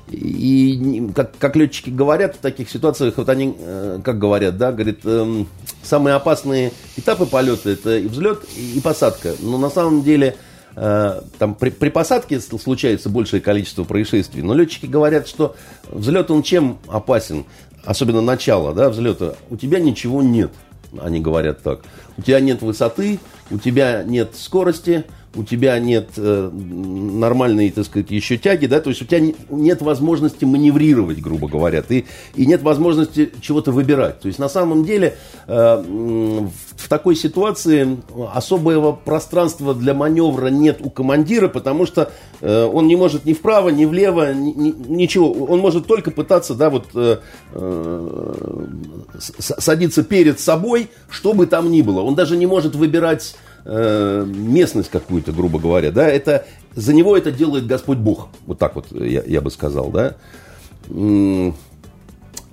и 0.08 1.10
как, 1.14 1.36
как 1.38 1.56
летчики 1.56 1.90
говорят 1.90 2.36
в 2.36 2.38
таких 2.38 2.70
ситуациях, 2.70 3.14
вот 3.16 3.28
они, 3.28 3.54
э, 3.58 3.98
как 4.04 4.18
говорят, 4.18 4.56
да, 4.56 4.72
говорит, 4.72 5.00
эм, 5.04 5.48
самые 5.82 6.14
опасные 6.14 6.72
этапы 6.96 7.26
полета 7.26 7.70
это 7.70 7.98
и 7.98 8.06
взлет, 8.06 8.44
и 8.56 8.80
посадка. 8.80 9.34
Но 9.40 9.58
на 9.58 9.68
самом 9.68 10.02
деле 10.02 10.36
э, 10.76 11.20
там 11.38 11.54
при, 11.56 11.70
при 11.70 11.88
посадке 11.88 12.40
случается 12.40 13.08
большее 13.08 13.40
количество 13.40 13.82
происшествий. 13.82 14.42
Но 14.42 14.54
летчики 14.54 14.86
говорят, 14.86 15.26
что 15.26 15.56
взлет 15.90 16.30
он 16.30 16.42
чем 16.44 16.78
опасен, 16.86 17.44
особенно 17.84 18.20
начало, 18.20 18.74
да, 18.74 18.90
взлета. 18.90 19.34
У 19.50 19.56
тебя 19.56 19.80
ничего 19.80 20.22
нет, 20.22 20.52
они 21.00 21.20
говорят 21.20 21.62
так. 21.62 21.80
У 22.16 22.22
тебя 22.22 22.38
нет 22.38 22.62
высоты, 22.62 23.18
у 23.50 23.58
тебя 23.58 24.02
нет 24.04 24.34
скорости, 24.34 25.04
у 25.36 25.44
тебя 25.44 25.78
нет 25.78 26.10
э, 26.16 26.50
нормальной, 26.50 27.70
так 27.70 27.84
сказать, 27.84 28.10
еще 28.10 28.38
тяги, 28.38 28.66
да, 28.66 28.80
то 28.80 28.90
есть 28.90 29.02
у 29.02 29.04
тебя 29.04 29.20
не, 29.20 29.34
нет 29.50 29.82
возможности 29.82 30.44
маневрировать, 30.44 31.20
грубо 31.20 31.48
говоря, 31.48 31.82
ты, 31.82 32.06
и 32.34 32.46
нет 32.46 32.62
возможности 32.62 33.30
чего-то 33.40 33.70
выбирать. 33.70 34.20
То 34.20 34.28
есть 34.28 34.38
на 34.38 34.48
самом 34.48 34.84
деле 34.84 35.16
э, 35.46 35.82
в, 36.76 36.88
такой 36.88 37.16
ситуации 37.16 37.98
особого 38.32 38.92
пространства 38.92 39.74
для 39.74 39.94
маневра 39.94 40.48
нет 40.48 40.78
у 40.80 40.90
командира, 40.90 41.48
потому 41.48 41.86
что 41.86 42.10
э, 42.40 42.64
он 42.64 42.86
не 42.86 42.96
может 42.96 43.24
ни 43.26 43.34
вправо, 43.34 43.68
ни 43.68 43.84
влево, 43.84 44.32
ни, 44.32 44.52
ни, 44.52 44.74
ничего. 44.88 45.30
Он 45.32 45.60
может 45.60 45.86
только 45.86 46.10
пытаться, 46.10 46.54
да, 46.54 46.70
вот 46.70 46.86
э, 46.94 47.18
э, 47.52 48.66
садиться 49.18 50.02
перед 50.02 50.40
собой, 50.40 50.88
что 51.10 51.34
бы 51.34 51.46
там 51.46 51.70
ни 51.70 51.82
было. 51.82 52.00
Он 52.00 52.14
даже 52.14 52.36
не 52.36 52.46
может 52.46 52.74
выбирать 52.74 53.35
э, 53.66 54.24
местность 54.26 54.90
какую-то, 54.90 55.32
грубо 55.32 55.58
говоря, 55.58 55.90
да, 55.90 56.08
это 56.08 56.46
за 56.74 56.94
него 56.94 57.16
это 57.16 57.30
делает 57.32 57.66
Господь 57.66 57.98
Бог, 57.98 58.28
вот 58.46 58.58
так 58.58 58.76
вот 58.76 58.86
я, 58.92 59.22
я 59.26 59.40
бы 59.40 59.50
сказал, 59.50 59.90
да. 59.90 60.16
Э, 60.88 61.52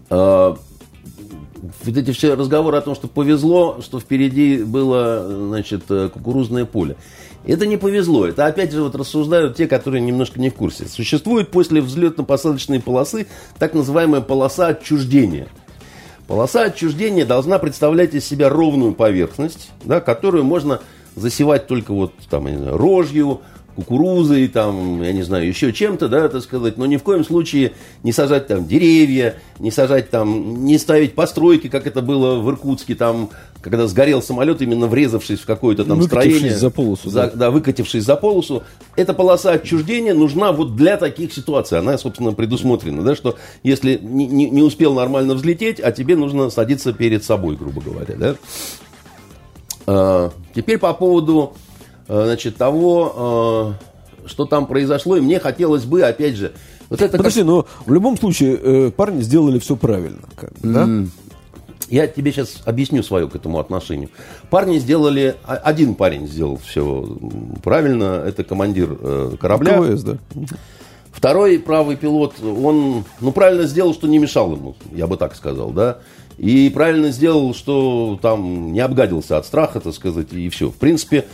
вот 0.09 1.97
эти 1.97 2.11
все 2.11 2.33
разговоры 2.33 2.77
о 2.77 2.81
том, 2.81 2.93
что 2.95 3.07
повезло, 3.07 3.79
что 3.81 3.99
впереди 3.99 4.63
было, 4.63 5.47
значит, 5.47 5.83
кукурузное 5.85 6.65
поле. 6.65 6.97
Это 7.45 7.65
не 7.65 7.77
повезло. 7.77 8.25
Это 8.25 8.45
опять 8.45 8.71
же 8.71 8.83
вот 8.83 8.95
рассуждают 8.95 9.55
те, 9.55 9.67
которые 9.67 10.01
немножко 10.01 10.39
не 10.39 10.49
в 10.49 10.55
курсе. 10.55 10.87
Существует 10.87 11.51
после 11.51 11.81
взлетно-посадочной 11.81 12.81
полосы 12.81 13.27
так 13.59 13.73
называемая 13.73 14.21
полоса 14.21 14.67
отчуждения. 14.67 15.47
Полоса 16.27 16.63
отчуждения 16.63 17.25
должна 17.25 17.59
представлять 17.59 18.13
из 18.13 18.25
себя 18.25 18.49
ровную 18.49 18.93
поверхность, 18.93 19.71
да, 19.83 19.99
которую 19.99 20.45
можно 20.45 20.79
засевать 21.15 21.67
только 21.67 21.93
вот 21.93 22.13
там, 22.29 22.47
я 22.47 22.53
не 22.53 22.59
знаю, 22.59 22.77
рожью, 22.77 23.41
кукурузой, 23.75 24.47
там, 24.47 25.01
я 25.01 25.13
не 25.13 25.23
знаю, 25.23 25.47
еще 25.47 25.73
чем-то, 25.73 26.07
да, 26.07 26.29
так 26.29 26.41
сказать, 26.43 26.77
но 26.77 26.85
ни 26.85 26.97
в 26.97 27.03
коем 27.03 27.23
случае 27.23 27.73
не 28.03 28.11
сажать 28.11 28.47
там 28.47 28.67
деревья, 28.67 29.35
не 29.59 29.71
сажать 29.71 30.09
там, 30.09 30.65
не 30.65 30.77
ставить 30.77 31.15
постройки, 31.15 31.69
как 31.69 31.87
это 31.87 32.01
было 32.01 32.39
в 32.39 32.49
Иркутске, 32.49 32.95
там, 32.95 33.31
когда 33.61 33.87
сгорел 33.87 34.21
самолет, 34.21 34.61
именно 34.61 34.87
врезавшись 34.87 35.39
в 35.39 35.45
какое-то 35.45 35.85
там 35.85 35.99
выкатившись 35.99 36.37
строение. 36.37 36.57
за 36.57 36.69
полосу. 36.69 37.09
За, 37.09 37.21
да. 37.23 37.31
да, 37.31 37.51
выкатившись 37.51 38.03
за 38.03 38.15
полосу. 38.15 38.63
Эта 38.95 39.13
полоса 39.13 39.53
отчуждения 39.53 40.13
нужна 40.13 40.51
вот 40.51 40.75
для 40.75 40.97
таких 40.97 41.33
ситуаций. 41.33 41.79
Она, 41.79 41.97
собственно, 41.97 42.33
предусмотрена, 42.33 43.01
да, 43.01 43.15
что 43.15 43.37
если 43.63 43.99
не, 44.01 44.27
не, 44.27 44.49
не 44.49 44.61
успел 44.61 44.93
нормально 44.93 45.33
взлететь, 45.33 45.79
а 45.79 45.91
тебе 45.91 46.15
нужно 46.15 46.49
садиться 46.49 46.93
перед 46.93 47.23
собой, 47.23 47.55
грубо 47.55 47.81
говоря, 47.81 48.15
да. 48.17 48.35
А, 49.85 50.31
теперь 50.53 50.77
по 50.77 50.93
поводу 50.93 51.53
а, 52.07 52.25
значит, 52.25 52.57
того, 52.57 53.13
а, 53.15 53.73
что 54.27 54.45
там 54.45 54.67
произошло, 54.67 55.17
и 55.17 55.21
мне 55.21 55.39
хотелось 55.39 55.85
бы, 55.85 56.03
опять 56.03 56.35
же, 56.35 56.53
вот 56.89 57.01
это 57.01 57.17
Подожди, 57.17 57.39
как... 57.39 57.47
но 57.47 57.65
в 57.85 57.93
любом 57.93 58.17
случае 58.17 58.59
э, 58.61 58.91
парни 58.91 59.21
сделали 59.21 59.57
все 59.57 59.75
правильно, 59.75 60.21
как, 60.35 60.51
да? 60.61 60.87
Я 61.89 62.07
тебе 62.07 62.31
сейчас 62.31 62.61
объясню 62.65 63.03
свое 63.03 63.27
к 63.27 63.35
этому 63.35 63.59
отношению. 63.59 64.09
Парни 64.49 64.79
сделали, 64.79 65.35
один 65.43 65.95
парень 65.95 66.27
сделал 66.27 66.57
все 66.57 67.17
правильно, 67.63 68.23
это 68.25 68.43
командир 68.43 68.97
э, 68.99 69.35
корабля. 69.39 69.77
КВС, 69.77 70.03
да. 70.03 70.17
Второй 71.11 71.59
правый 71.59 71.95
пилот, 71.95 72.35
он, 72.41 73.05
ну, 73.21 73.31
правильно 73.31 73.65
сделал, 73.65 73.93
что 73.93 74.07
не 74.07 74.17
мешал 74.17 74.51
ему, 74.51 74.75
я 74.91 75.07
бы 75.07 75.17
так 75.17 75.35
сказал, 75.35 75.71
да. 75.71 75.99
И 76.37 76.69
правильно 76.69 77.11
сделал, 77.11 77.53
что 77.53 78.17
там 78.21 78.73
не 78.73 78.79
обгадился 78.79 79.37
от 79.37 79.45
страха, 79.45 79.79
так 79.79 79.93
сказать, 79.93 80.33
и 80.33 80.49
все. 80.49 80.69
В 80.69 80.75
принципе, 80.75 81.25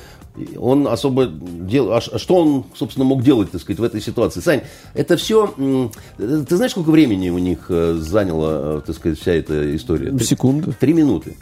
он 0.57 0.88
особо 0.88 1.25
делал... 1.25 1.93
А 1.93 2.01
что 2.01 2.35
он, 2.35 2.65
собственно, 2.75 3.05
мог 3.05 3.23
делать, 3.23 3.51
так 3.51 3.62
сказать, 3.62 3.79
в 3.79 3.83
этой 3.83 4.01
ситуации? 4.01 4.39
Сань, 4.39 4.62
это 4.93 5.17
все... 5.17 5.53
Ты 6.17 6.55
знаешь, 6.55 6.71
сколько 6.71 6.91
времени 6.91 7.29
у 7.29 7.38
них 7.38 7.65
э, 7.69 7.97
заняла, 7.99 8.77
э, 8.77 8.81
так 8.85 8.95
сказать, 8.95 9.19
вся 9.19 9.33
эта 9.33 9.75
история? 9.75 10.17
Секунды. 10.19 10.73
Три 10.79 10.93
минуты. 10.93 11.35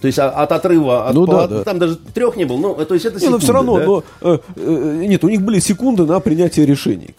То 0.00 0.06
есть 0.06 0.18
а, 0.18 0.30
от 0.30 0.52
отрыва... 0.52 1.08
От 1.08 1.14
ну, 1.14 1.26
пол... 1.26 1.34
да, 1.34 1.46
да. 1.46 1.64
Там 1.64 1.78
даже 1.78 1.96
трех 1.96 2.36
не 2.36 2.44
было. 2.44 2.56
Ну, 2.56 2.74
то 2.74 2.94
есть 2.94 3.06
это 3.06 3.20
секунды, 3.20 3.26
не, 3.26 3.30
но 3.30 3.38
все 3.38 3.52
равно, 3.52 3.78
да? 3.78 3.84
но, 3.86 4.40
э, 4.56 5.04
нет, 5.06 5.22
у 5.22 5.28
них 5.28 5.42
были 5.42 5.60
секунды 5.60 6.04
на 6.04 6.20
принятие 6.20 6.66
решений. 6.66 7.14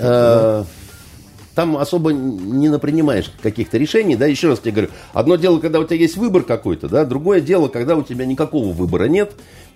Там 1.55 1.77
особо 1.77 2.11
не 2.11 2.69
напринимаешь 2.69 3.31
каких-то 3.41 3.77
решений, 3.77 4.15
да, 4.15 4.25
еще 4.25 4.49
раз 4.49 4.59
тебе 4.59 4.71
говорю, 4.71 4.89
одно 5.13 5.35
дело, 5.35 5.59
когда 5.59 5.79
у 5.79 5.83
тебя 5.83 5.97
есть 5.97 6.17
выбор 6.17 6.43
какой-то, 6.43 6.87
да, 6.87 7.05
другое 7.05 7.41
дело, 7.41 7.67
когда 7.67 7.95
у 7.95 8.03
тебя 8.03 8.25
никакого 8.25 8.71
выбора 8.71 9.05
нет, 9.05 9.33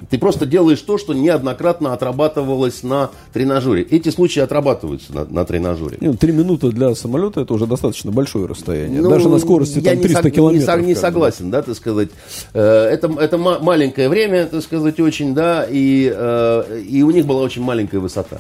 ты 0.10 0.18
просто 0.18 0.46
делаешь 0.46 0.82
то, 0.82 0.98
что 0.98 1.14
неоднократно 1.14 1.94
отрабатывалось 1.94 2.84
на 2.84 3.12
тренажере. 3.34 3.84
Эти 3.84 4.10
случаи 4.10 4.42
отрабатываются 4.42 5.14
на, 5.14 5.26
на 5.26 5.46
тренажере. 5.46 5.98
Ну, 6.02 6.14
три 6.16 6.32
минуты 6.32 6.70
для 6.70 6.94
самолета 6.96 7.42
это 7.42 7.54
уже 7.54 7.66
достаточно 7.66 8.12
большое 8.12 8.46
расстояние. 8.46 9.02
Ну, 9.02 9.10
Даже 9.10 9.30
на 9.30 9.40
скорости 9.40 9.80
там, 9.80 9.98
300 9.98 10.24
не 10.24 10.32
километров. 10.32 10.80
Не, 10.82 10.88
не 10.88 10.96
согласен, 10.96 11.50
да, 11.50 11.62
так 11.62 11.76
сказать. 11.76 12.10
Э, 12.54 12.62
это, 12.62 13.08
это 13.20 13.38
маленькое 13.38 14.10
время, 14.10 14.46
так 14.46 14.62
сказать, 14.64 15.00
очень, 15.00 15.34
да, 15.34 15.66
и, 15.70 16.12
э, 16.14 16.82
и 16.88 17.04
у 17.04 17.12
них 17.12 17.26
была 17.26 17.42
очень 17.42 17.62
маленькая 17.62 18.00
высота. 18.00 18.40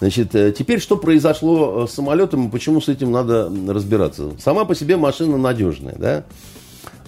Значит, 0.00 0.34
э, 0.34 0.52
теперь 0.56 0.80
что 0.80 0.96
произошло 0.96 1.86
с 1.86 1.92
самолетом 1.92 2.46
и 2.46 2.50
почему 2.50 2.80
с 2.80 2.88
этим 2.88 3.10
надо 3.10 3.50
разбираться? 3.68 4.30
Сама 4.38 4.64
по 4.64 4.74
себе 4.74 4.96
машина 4.96 5.36
надежная, 5.36 5.96
да? 5.98 6.24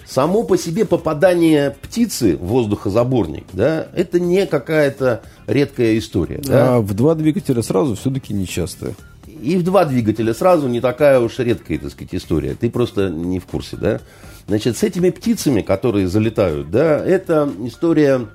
Само 0.05 0.43
по 0.43 0.57
себе 0.57 0.83
попадание 0.83 1.71
птицы 1.81 2.35
в 2.35 2.47
воздухозаборник, 2.47 3.45
да, 3.53 3.87
это 3.95 4.19
не 4.19 4.45
какая-то 4.45 5.21
редкая 5.47 5.97
история. 5.97 6.41
Да? 6.43 6.75
А 6.75 6.81
в 6.81 6.93
два 6.93 7.15
двигателя 7.15 7.61
сразу 7.61 7.95
все-таки 7.95 8.33
нечастая. 8.33 8.93
И 9.41 9.55
в 9.55 9.63
два 9.63 9.85
двигателя 9.85 10.33
сразу 10.33 10.67
не 10.67 10.81
такая 10.81 11.17
уж 11.21 11.39
редкая, 11.39 11.79
так 11.79 11.91
сказать, 11.91 12.13
история. 12.13 12.55
Ты 12.55 12.69
просто 12.69 13.09
не 13.09 13.39
в 13.39 13.45
курсе, 13.45 13.77
да? 13.77 14.01
Значит, 14.47 14.75
с 14.75 14.83
этими 14.83 15.11
птицами, 15.11 15.61
которые 15.61 16.09
залетают, 16.09 16.69
да, 16.69 17.03
это 17.05 17.49
история 17.63 18.27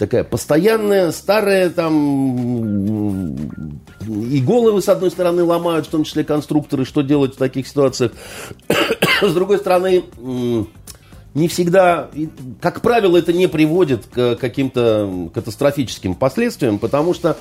такая 0.00 0.24
постоянная, 0.24 1.12
старая, 1.12 1.68
там 1.68 3.36
и 4.08 4.40
головы, 4.40 4.80
с 4.80 4.88
одной 4.88 5.10
стороны, 5.10 5.44
ломают, 5.44 5.86
в 5.86 5.90
том 5.90 6.04
числе 6.04 6.24
конструкторы, 6.24 6.86
что 6.86 7.02
делать 7.02 7.34
в 7.34 7.38
таких 7.38 7.68
ситуациях. 7.68 8.12
С 9.22 9.34
другой 9.34 9.58
стороны, 9.58 10.04
не 11.34 11.48
всегда, 11.48 12.08
как 12.62 12.80
правило, 12.80 13.18
это 13.18 13.34
не 13.34 13.46
приводит 13.46 14.06
к 14.06 14.36
каким-то 14.36 15.28
катастрофическим 15.34 16.14
последствиям, 16.14 16.78
потому 16.78 17.12
что 17.12 17.36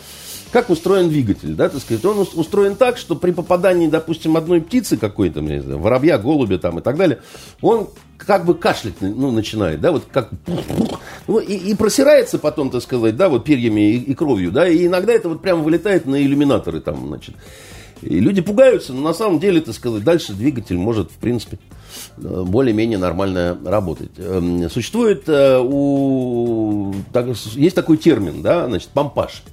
как 0.51 0.69
устроен 0.69 1.09
двигатель, 1.09 1.53
да, 1.53 1.69
так 1.69 1.81
сказать, 1.81 2.03
он 2.05 2.19
устроен 2.19 2.75
так, 2.75 2.97
что 2.97 3.15
при 3.15 3.31
попадании, 3.31 3.87
допустим, 3.87 4.37
одной 4.37 4.61
птицы 4.61 4.97
какой-то, 4.97 5.41
не 5.41 5.61
знаю, 5.61 5.79
воробья, 5.79 6.17
голубя 6.17 6.57
там 6.57 6.79
и 6.79 6.81
так 6.81 6.97
далее, 6.97 7.19
он 7.61 7.89
как 8.17 8.45
бы 8.45 8.55
кашлять 8.55 8.95
ну, 9.01 9.31
начинает, 9.31 9.79
да, 9.81 9.91
вот 9.91 10.03
как 10.11 10.29
ну, 11.27 11.39
и, 11.39 11.55
и 11.55 11.75
просирается 11.75 12.37
потом, 12.37 12.69
так 12.69 12.81
сказать, 12.81 13.15
да, 13.15 13.29
вот 13.29 13.45
перьями 13.45 13.91
и, 13.91 13.97
и 13.97 14.13
кровью, 14.13 14.51
да, 14.51 14.67
и 14.67 14.87
иногда 14.87 15.13
это 15.13 15.29
вот 15.29 15.41
прямо 15.41 15.63
вылетает 15.63 16.05
на 16.05 16.21
иллюминаторы 16.21 16.81
там, 16.81 17.07
значит. 17.07 17.35
И 18.01 18.19
люди 18.19 18.41
пугаются, 18.41 18.93
но 18.93 19.01
на 19.01 19.13
самом 19.13 19.39
деле, 19.39 19.59
так 19.59 19.75
сказать, 19.75 20.03
дальше 20.03 20.33
двигатель 20.33 20.77
может, 20.77 21.11
в 21.11 21.17
принципе, 21.17 21.59
э, 22.17 22.43
более-менее 22.45 22.97
нормально 22.97 23.57
работать. 23.65 24.11
Эм, 24.17 24.69
существует 24.69 25.27
э, 25.27 25.59
у... 25.61 26.93
Так, 27.11 27.27
есть 27.55 27.75
такой 27.75 27.97
термин, 27.97 28.41
да, 28.41 28.67
значит, 28.67 28.89
помпаж. 28.89 29.43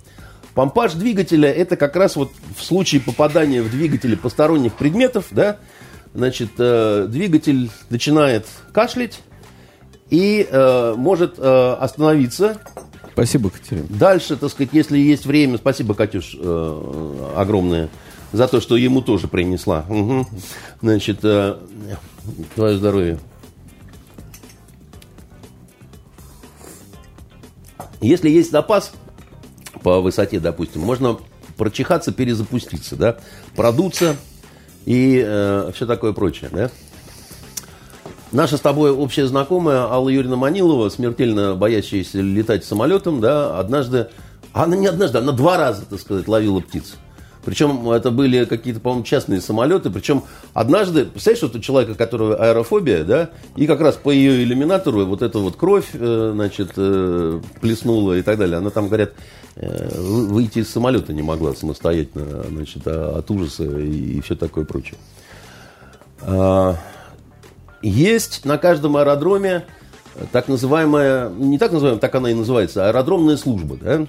Помпаж 0.57 0.95
двигателя– 0.95 1.53
это 1.53 1.77
как 1.77 1.97
раз 1.97 2.17
вот 2.17 2.33
в 2.57 2.65
случае 2.65 3.03
попадания 3.03 3.61
в 3.61 3.71
двигатель 3.71 4.17
посторонних 4.17 4.73
предметов, 4.73 5.27
да, 5.31 5.59
значит, 6.15 6.53
э, 6.57 7.07
двигатель 7.11 7.71
начинает 7.91 8.47
кашлять 8.73 9.21
и 10.09 10.49
э, 10.51 10.95
может 10.97 11.35
э, 11.37 11.77
остановиться. 11.79 12.59
Спасибо, 13.13 13.51
Катерина. 13.51 13.87
Дальше, 13.91 14.37
так 14.37 14.51
сказать, 14.51 14.71
если 14.73 14.97
есть 14.97 15.27
время, 15.27 15.59
спасибо, 15.59 15.93
Катюш, 15.93 16.35
э, 16.41 17.33
огромное 17.37 17.91
за 18.33 18.49
то, 18.49 18.59
что 18.63 18.79
ему 18.79 19.03
тоже 19.03 19.29
принесла. 19.29 19.85
Угу. 19.91 20.27
Значит, 20.81 21.19
э, 21.23 21.59
твое 22.55 22.79
здоровье. 22.79 23.19
Если 28.01 28.31
есть 28.31 28.51
запас 28.51 28.95
по 29.87 30.01
высоте, 30.01 30.41
допустим, 30.41 30.81
можно 30.81 31.17
прочихаться, 31.57 32.11
перезапуститься, 32.11 32.97
да, 32.97 33.19
продуться 33.55 34.17
и 34.85 35.23
э, 35.25 35.71
все 35.73 35.87
такое 35.87 36.13
прочее, 36.13 36.51
да. 36.53 36.73
Наша 38.33 38.57
с 38.57 38.61
тобой 38.61 38.91
общая 38.91 39.29
знакомая 39.29 39.83
Алла 39.83 40.09
Юрьевна 40.09 40.35
Манилова, 40.35 40.89
смертельно 40.89 41.55
боящаяся 41.55 42.21
летать 42.21 42.65
самолетом, 42.65 43.21
да, 43.21 43.61
однажды, 43.61 44.09
она 44.53 44.75
не 44.75 44.89
однажды, 44.89 45.19
она 45.19 45.31
два 45.31 45.57
раза, 45.57 45.87
так 45.89 46.01
сказать, 46.01 46.27
ловила 46.27 46.59
птиц. 46.59 46.97
Причем 47.45 47.89
это 47.91 48.11
были 48.11 48.45
какие-то, 48.45 48.81
по-моему, 48.81 49.05
частные 49.05 49.41
самолеты. 49.41 49.89
Причем 49.89 50.25
однажды, 50.53 51.05
представляешь, 51.05 51.45
вот 51.45 51.55
у 51.55 51.61
человека, 51.61 51.95
которого 51.95 52.35
аэрофобия, 52.35 53.05
да, 53.05 53.31
и 53.55 53.69
как 53.69 53.81
раз 53.81 53.95
по 53.95 54.11
ее 54.11 54.43
иллюминатору 54.43 55.07
вот 55.07 55.23
эта 55.23 55.39
вот 55.39 55.55
кровь, 55.55 55.91
э, 55.93 56.33
значит, 56.35 56.73
э, 56.77 57.41
плеснула 57.61 58.15
и 58.15 58.23
так 58.23 58.37
далее. 58.37 58.59
Она 58.59 58.71
там, 58.71 58.89
говорят, 58.89 59.13
выйти 59.57 60.61
из 60.61 60.71
самолета 60.71 61.13
не 61.13 61.23
могла 61.23 61.55
самостоятельно, 61.55 62.45
значит, 62.49 62.83
а, 62.87 63.19
от 63.19 63.31
ужаса 63.31 63.65
и, 63.65 64.21
все 64.21 64.37
такое 64.37 64.65
прочее. 64.65 64.99
А, 66.21 66.77
есть 67.83 68.45
на 68.45 68.59
каждом 68.59 68.97
аэродроме 68.97 69.65
так 70.33 70.49
называемая, 70.49 71.29
не 71.31 71.59
так 71.59 71.73
называемая, 71.73 72.01
так 72.01 72.15
она 72.15 72.31
и 72.31 72.35
называется, 72.35 72.89
аэродромная 72.89 73.37
служба, 73.37 73.77
да. 73.77 74.07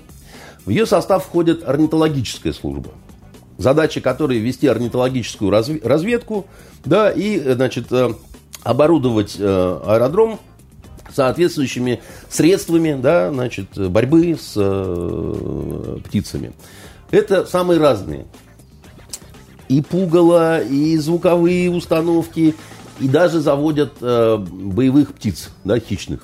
В 0.66 0.70
ее 0.70 0.86
состав 0.86 1.24
входит 1.26 1.68
орнитологическая 1.68 2.54
служба– 2.54 2.92
задача 3.58 4.02
которой 4.02 4.38
вести 4.38 4.68
орнитологическую 4.68 5.52
разведку, 5.52 6.46
да, 6.86 7.12
и, 7.12 7.40
значит, 7.40 7.92
э, 7.92 8.14
оборудовать 8.64 9.36
э, 9.38 9.80
аэродром 9.86 10.40
соответствующими 11.18 12.00
средствами, 12.30 13.00
да, 13.02 13.32
значит, 13.34 13.76
борьбы 13.76 14.38
с 14.40 14.54
э, 14.56 15.98
птицами. 16.06 16.54
Это 17.10 17.46
самые 17.48 17.80
разные. 17.80 18.28
И 19.68 19.82
пугало, 19.82 20.62
и 20.62 20.96
звуковые 20.98 21.72
установки, 21.72 22.56
и 23.00 23.08
даже 23.08 23.40
заводят 23.40 23.94
э, 24.00 24.38
боевых 24.38 25.14
птиц, 25.16 25.50
да, 25.64 25.80
хищных. 25.80 26.22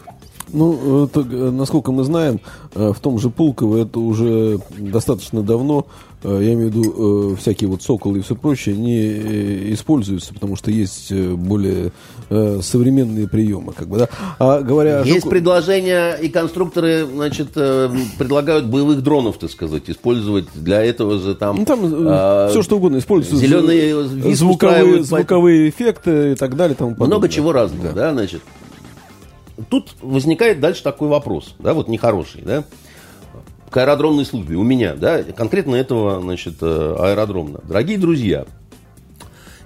Ну, 0.51 1.05
это, 1.05 1.23
насколько 1.23 1.91
мы 1.91 2.03
знаем, 2.03 2.39
в 2.73 2.99
том 2.99 3.19
же 3.19 3.29
Пулково 3.29 3.77
это 3.77 3.99
уже 3.99 4.59
достаточно 4.77 5.41
давно 5.41 5.85
Э, 6.23 6.39
я 6.41 6.53
имею 6.53 6.71
в 6.71 6.75
виду 6.75 7.33
э, 7.33 7.35
всякие 7.35 7.69
вот 7.69 7.83
соколы 7.83 8.19
и 8.19 8.21
все 8.21 8.35
прочее, 8.35 8.77
не 8.77 8.97
э, 8.97 9.73
используются, 9.73 10.33
потому 10.33 10.55
что 10.55 10.71
есть 10.71 11.13
более 11.13 11.91
современные 12.29 13.27
приемы, 13.27 13.73
как 13.73 13.87
бы, 13.87 13.97
да. 13.97 14.09
А 14.39 14.61
говоря 14.61 15.01
есть 15.01 15.27
о... 15.27 15.29
предложения 15.29 16.13
и 16.13 16.29
конструкторы, 16.29 17.05
значит, 17.05 17.49
предлагают 17.53 18.65
боевых 18.65 19.03
дронов, 19.03 19.37
так 19.37 19.51
сказать, 19.51 19.83
использовать 19.87 20.45
для 20.55 20.83
этого 20.83 21.19
же 21.19 21.35
там. 21.35 21.57
Ну, 21.57 21.65
там 21.65 21.79
а, 21.83 22.49
все 22.49 22.63
что 22.63 22.77
угодно 22.77 22.97
используются. 22.97 23.45
Зеленые 23.45 24.33
звуковые, 24.33 25.03
звуковые 25.03 25.69
эффекты 25.69 26.31
и 26.31 26.35
так 26.35 26.55
далее, 26.55 26.75
тому 26.75 26.95
Много 26.97 27.29
чего 27.29 27.51
разного, 27.51 27.89
да. 27.89 27.93
да, 27.93 28.13
значит. 28.13 28.41
Тут 29.69 29.95
возникает 30.01 30.59
дальше 30.59 30.83
такой 30.83 31.07
вопрос, 31.07 31.55
да, 31.59 31.73
вот 31.73 31.87
нехороший, 31.87 32.41
да 32.41 32.63
к 33.73 33.77
аэродромной 33.77 34.23
службе, 34.23 34.55
у 34.55 34.61
меня, 34.61 34.93
да, 34.93 35.23
конкретно 35.23 35.73
этого, 35.73 36.21
значит, 36.21 36.57
э, 36.61 36.95
аэродромно. 36.99 37.59
Дорогие 37.67 37.97
друзья, 37.97 38.45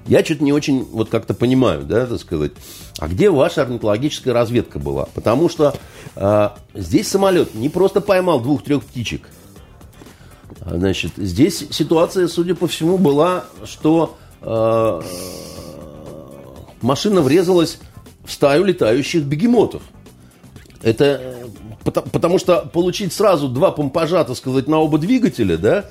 я 0.06 0.24
что-то 0.24 0.46
не 0.46 0.54
очень 0.54 0.86
вот 0.86 1.10
как-то 1.10 1.34
понимаю, 1.34 1.84
да, 1.84 2.06
так 2.06 2.18
сказать, 2.22 2.54
а 3.00 3.10
где 3.10 3.30
ваша 3.30 3.64
орнитологическая 3.64 4.34
разведка 4.34 4.80
была? 4.80 5.10
Потому 5.14 5.50
что 5.50 5.76
э, 6.16 6.50
здесь 6.74 7.10
самолет 7.10 7.54
не 7.54 7.68
просто 7.68 8.00
поймал 8.00 8.40
двух-трех 8.40 8.86
птичек. 8.86 9.28
Значит, 10.66 11.12
здесь 11.18 11.68
ситуация, 11.72 12.30
судя 12.30 12.56
по 12.56 12.68
всему, 12.68 12.98
была, 12.98 13.44
что 13.66 14.18
э, 14.42 15.02
машина 16.82 17.22
врезалась 17.22 17.80
в 18.28 18.32
стаю 18.32 18.66
летающих 18.66 19.24
бегемотов. 19.24 19.82
Это 20.84 21.48
Потому, 21.88 22.08
потому 22.10 22.38
что 22.38 22.70
получить 22.74 23.14
сразу 23.14 23.48
два 23.48 23.72
помпажа, 23.72 24.22
так 24.26 24.36
сказать, 24.36 24.68
на 24.68 24.78
оба 24.80 24.98
двигателя, 24.98 25.58
да, 25.58 25.86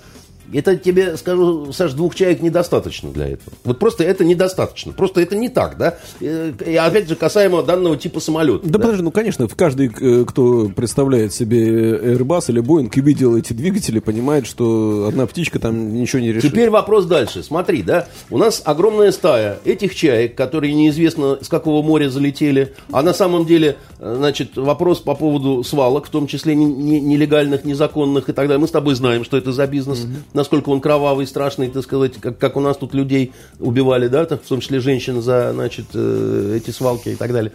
это 0.53 0.77
тебе, 0.77 1.17
скажу, 1.17 1.73
Саш, 1.73 1.93
двух 1.93 2.15
человек 2.15 2.41
недостаточно 2.41 3.11
для 3.11 3.29
этого. 3.29 3.57
Вот 3.65 3.79
просто 3.79 4.05
это 4.05 4.25
недостаточно. 4.25 4.93
Просто 4.93 5.21
это 5.21 5.37
не 5.37 5.49
так, 5.49 5.77
да? 5.77 5.99
Э, 6.21 6.53
и 6.65 6.77
опять 6.77 7.09
же, 7.09 7.17
касаемо 7.17 7.63
данного 7.63 7.97
типа 7.97 8.21
самолета. 8.21 8.65
Да, 8.65 8.73
да? 8.73 8.79
подожди, 8.79 9.03
ну, 9.03 9.11
конечно, 9.11 9.49
каждый, 9.49 9.91
э, 10.01 10.25
кто 10.25 10.69
представляет 10.69 11.35
себе 11.35 12.15
Airbus 12.15 12.45
или 12.49 12.63
Boeing 12.63 12.91
и 12.95 13.01
видел 13.01 13.37
эти 13.37 13.53
двигатели, 13.53 13.99
понимает, 13.99 14.47
что 14.47 15.07
одна 15.09 15.27
птичка 15.27 15.59
там 15.59 15.95
ничего 15.95 16.21
не 16.21 16.33
решит. 16.33 16.51
Теперь 16.51 16.71
вопрос 16.71 17.07
дальше. 17.07 17.43
Смотри, 17.43 17.83
да, 17.83 18.09
у 18.31 18.39
нас 18.39 18.63
огромная 18.65 19.13
стая 19.13 19.59
этих 19.65 19.95
чаек, 19.95 20.37
которые 20.37 20.75
неизвестно 20.75 21.39
с 21.41 21.49
какого 21.49 21.85
моря 21.85 22.09
залетели, 22.09 22.75
а 22.93 23.03
на 23.03 23.13
самом 23.13 23.47
деле, 23.47 23.77
э, 23.99 24.15
значит, 24.17 24.57
вопрос 24.57 25.01
по 25.01 25.15
поводу 25.15 25.65
свалок, 25.65 26.07
в 26.07 26.11
том 26.11 26.27
числе 26.27 26.55
нелегальных, 26.55 27.65
незаконных 27.65 28.29
и 28.29 28.33
так 28.33 28.47
далее. 28.47 28.61
Мы 28.61 28.69
с 28.69 28.73
тобой 28.73 28.95
знаем, 28.95 29.25
что 29.25 29.37
это 29.37 29.53
за 29.53 29.67
бизнес. 29.67 30.01
Mm-hmm 30.01 30.36
насколько 30.37 30.69
он 30.69 30.81
кровавый, 30.81 31.27
страшный, 31.27 31.69
так 31.69 31.83
сказать, 31.83 32.13
как, 32.21 32.39
как 32.39 32.57
у 32.57 32.61
нас 32.61 32.77
тут 32.77 32.95
людей 32.95 33.33
убивали, 33.59 34.07
да, 34.07 34.25
в 34.27 34.37
том 34.37 34.61
числе 34.61 34.79
женщин 34.79 35.23
за, 35.23 35.53
значит, 35.53 35.87
э, 35.95 36.59
эти 36.59 36.71
свалки 36.71 37.09
и 37.09 37.17
так 37.17 37.33
далее. 37.33 37.53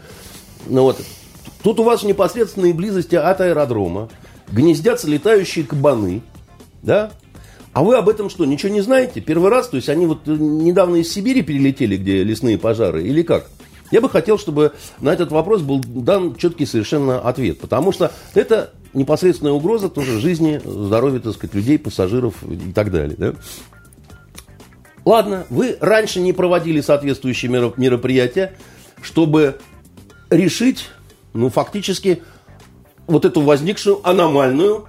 Ну 0.67 0.81
вот, 0.81 0.97
тут 1.63 1.79
у 1.79 1.83
вас 1.83 2.01
в 2.01 2.07
непосредственной 2.07 2.73
близости 2.73 3.15
от 3.15 3.39
аэродрома 3.39 4.09
гнездятся 4.51 5.07
летающие 5.07 5.63
кабаны, 5.63 6.23
да, 6.81 7.11
а 7.71 7.83
вы 7.83 7.95
об 7.95 8.09
этом 8.09 8.29
что, 8.29 8.45
ничего 8.45 8.73
не 8.73 8.81
знаете? 8.81 9.21
Первый 9.21 9.49
раз, 9.49 9.69
то 9.69 9.77
есть 9.77 9.87
они 9.87 10.07
вот 10.07 10.25
недавно 10.25 10.97
из 10.97 11.13
Сибири 11.13 11.43
перелетели, 11.43 11.95
где 11.95 12.23
лесные 12.23 12.57
пожары, 12.57 13.03
или 13.03 13.21
как? 13.21 13.49
Я 13.91 14.01
бы 14.01 14.09
хотел, 14.09 14.39
чтобы 14.39 14.73
на 14.99 15.13
этот 15.13 15.31
вопрос 15.31 15.61
был 15.61 15.79
дан 15.79 16.35
четкий 16.35 16.65
совершенно 16.65 17.19
ответ, 17.19 17.59
потому 17.59 17.91
что 17.91 18.11
это 18.33 18.71
непосредственная 18.93 19.53
угроза 19.53 19.89
тоже 19.89 20.19
жизни, 20.19 20.61
здоровью, 20.63 21.21
так 21.21 21.33
сказать, 21.33 21.55
людей, 21.55 21.79
пассажиров 21.79 22.35
и 22.43 22.71
так 22.71 22.91
далее. 22.91 23.15
Да? 23.17 23.33
Ладно, 25.05 25.45
вы 25.49 25.77
раньше 25.79 26.19
не 26.19 26.33
проводили 26.33 26.81
соответствующие 26.81 27.51
мероприятия, 27.51 28.53
чтобы 29.01 29.57
решить, 30.29 30.89
ну, 31.33 31.49
фактически, 31.49 32.21
вот 33.07 33.25
эту 33.25 33.41
возникшую 33.41 34.07
аномальную 34.07 34.87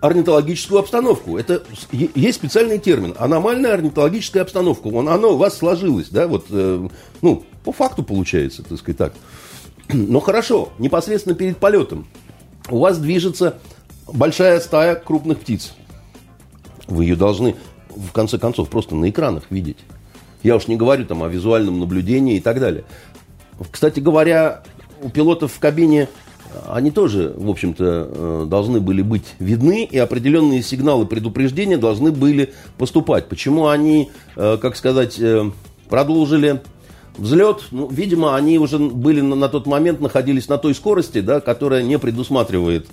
орнитологическую 0.00 0.78
обстановку. 0.78 1.38
Это 1.38 1.62
есть 1.90 2.38
специальный 2.38 2.78
термин. 2.78 3.14
Аномальная 3.18 3.72
орнитологическая 3.72 4.42
обстановка. 4.42 4.88
Он, 4.88 5.08
оно 5.08 5.34
у 5.34 5.36
вас 5.36 5.56
сложилось, 5.56 6.08
да, 6.10 6.28
вот, 6.28 6.46
э, 6.50 6.88
ну, 7.22 7.44
по 7.64 7.72
факту 7.72 8.02
получается, 8.02 8.62
так 8.62 8.78
сказать, 8.78 8.98
так. 8.98 9.12
Но 9.92 10.20
хорошо, 10.20 10.70
непосредственно 10.78 11.34
перед 11.34 11.56
полетом 11.56 12.06
у 12.70 12.78
вас 12.78 12.98
движется 12.98 13.58
большая 14.06 14.60
стая 14.60 14.94
крупных 14.94 15.40
птиц. 15.40 15.72
Вы 16.86 17.04
ее 17.04 17.16
должны, 17.16 17.56
в 17.88 18.12
конце 18.12 18.38
концов, 18.38 18.68
просто 18.68 18.94
на 18.94 19.10
экранах 19.10 19.44
видеть. 19.50 19.78
Я 20.42 20.56
уж 20.56 20.68
не 20.68 20.76
говорю 20.76 21.04
там 21.04 21.22
о 21.22 21.28
визуальном 21.28 21.80
наблюдении 21.80 22.36
и 22.36 22.40
так 22.40 22.60
далее. 22.60 22.84
Кстати 23.70 24.00
говоря, 24.00 24.62
у 25.02 25.08
пилотов 25.08 25.52
в 25.52 25.58
кабине 25.58 26.08
они 26.68 26.90
тоже, 26.90 27.34
в 27.36 27.50
общем-то, 27.50 27.84
э, 27.84 28.46
должны 28.48 28.80
были 28.80 29.02
быть 29.02 29.34
видны, 29.38 29.84
и 29.84 29.98
определенные 29.98 30.62
сигналы 30.62 31.06
предупреждения 31.06 31.76
должны 31.76 32.12
были 32.12 32.54
поступать. 32.78 33.28
Почему 33.28 33.68
они, 33.68 34.10
э, 34.36 34.56
как 34.60 34.76
сказать, 34.76 35.18
э, 35.18 35.50
продолжили 35.88 36.62
взлет? 37.18 37.64
Ну, 37.70 37.88
видимо, 37.88 38.36
они 38.36 38.58
уже 38.58 38.78
были 38.78 39.20
на, 39.20 39.34
на 39.36 39.48
тот 39.48 39.66
момент, 39.66 40.00
находились 40.00 40.48
на 40.48 40.58
той 40.58 40.74
скорости, 40.74 41.20
да, 41.20 41.40
которая 41.40 41.82
не 41.82 41.98
предусматривает 41.98 42.86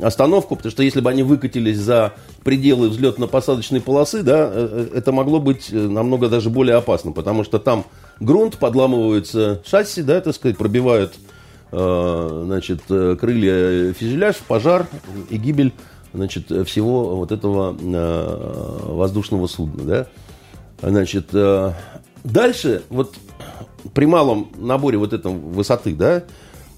остановку, 0.00 0.56
потому 0.56 0.70
что 0.70 0.82
если 0.82 1.00
бы 1.00 1.10
они 1.10 1.22
выкатились 1.22 1.78
за 1.78 2.14
пределы 2.42 2.88
взлетно-посадочной 2.88 3.80
полосы, 3.80 4.22
да, 4.22 4.50
это 4.94 5.12
могло 5.12 5.40
быть 5.40 5.70
намного 5.70 6.28
даже 6.28 6.48
более 6.48 6.76
опасно, 6.76 7.12
потому 7.12 7.44
что 7.44 7.58
там 7.58 7.84
грунт, 8.18 8.56
подламываются 8.56 9.62
шасси, 9.66 10.02
да, 10.02 10.20
так 10.20 10.34
сказать, 10.34 10.56
пробивают 10.56 11.12
Э, 11.72 12.42
значит, 12.46 12.80
э, 12.88 13.16
крылья 13.18 13.92
фюзеляж, 13.92 14.36
пожар 14.48 14.88
и 15.28 15.36
гибель 15.36 15.72
значит, 16.12 16.46
всего 16.66 17.16
вот 17.16 17.30
этого 17.30 17.76
э, 17.80 18.78
воздушного 18.88 19.46
судна. 19.46 19.84
Да? 19.84 20.06
Значит, 20.82 21.26
дальше, 22.24 22.82
вот 22.88 23.14
при 23.94 24.06
малом 24.06 24.50
наборе 24.56 24.98
вот 24.98 25.12
этой 25.12 25.32
высоты, 25.32 25.94
да, 25.94 26.24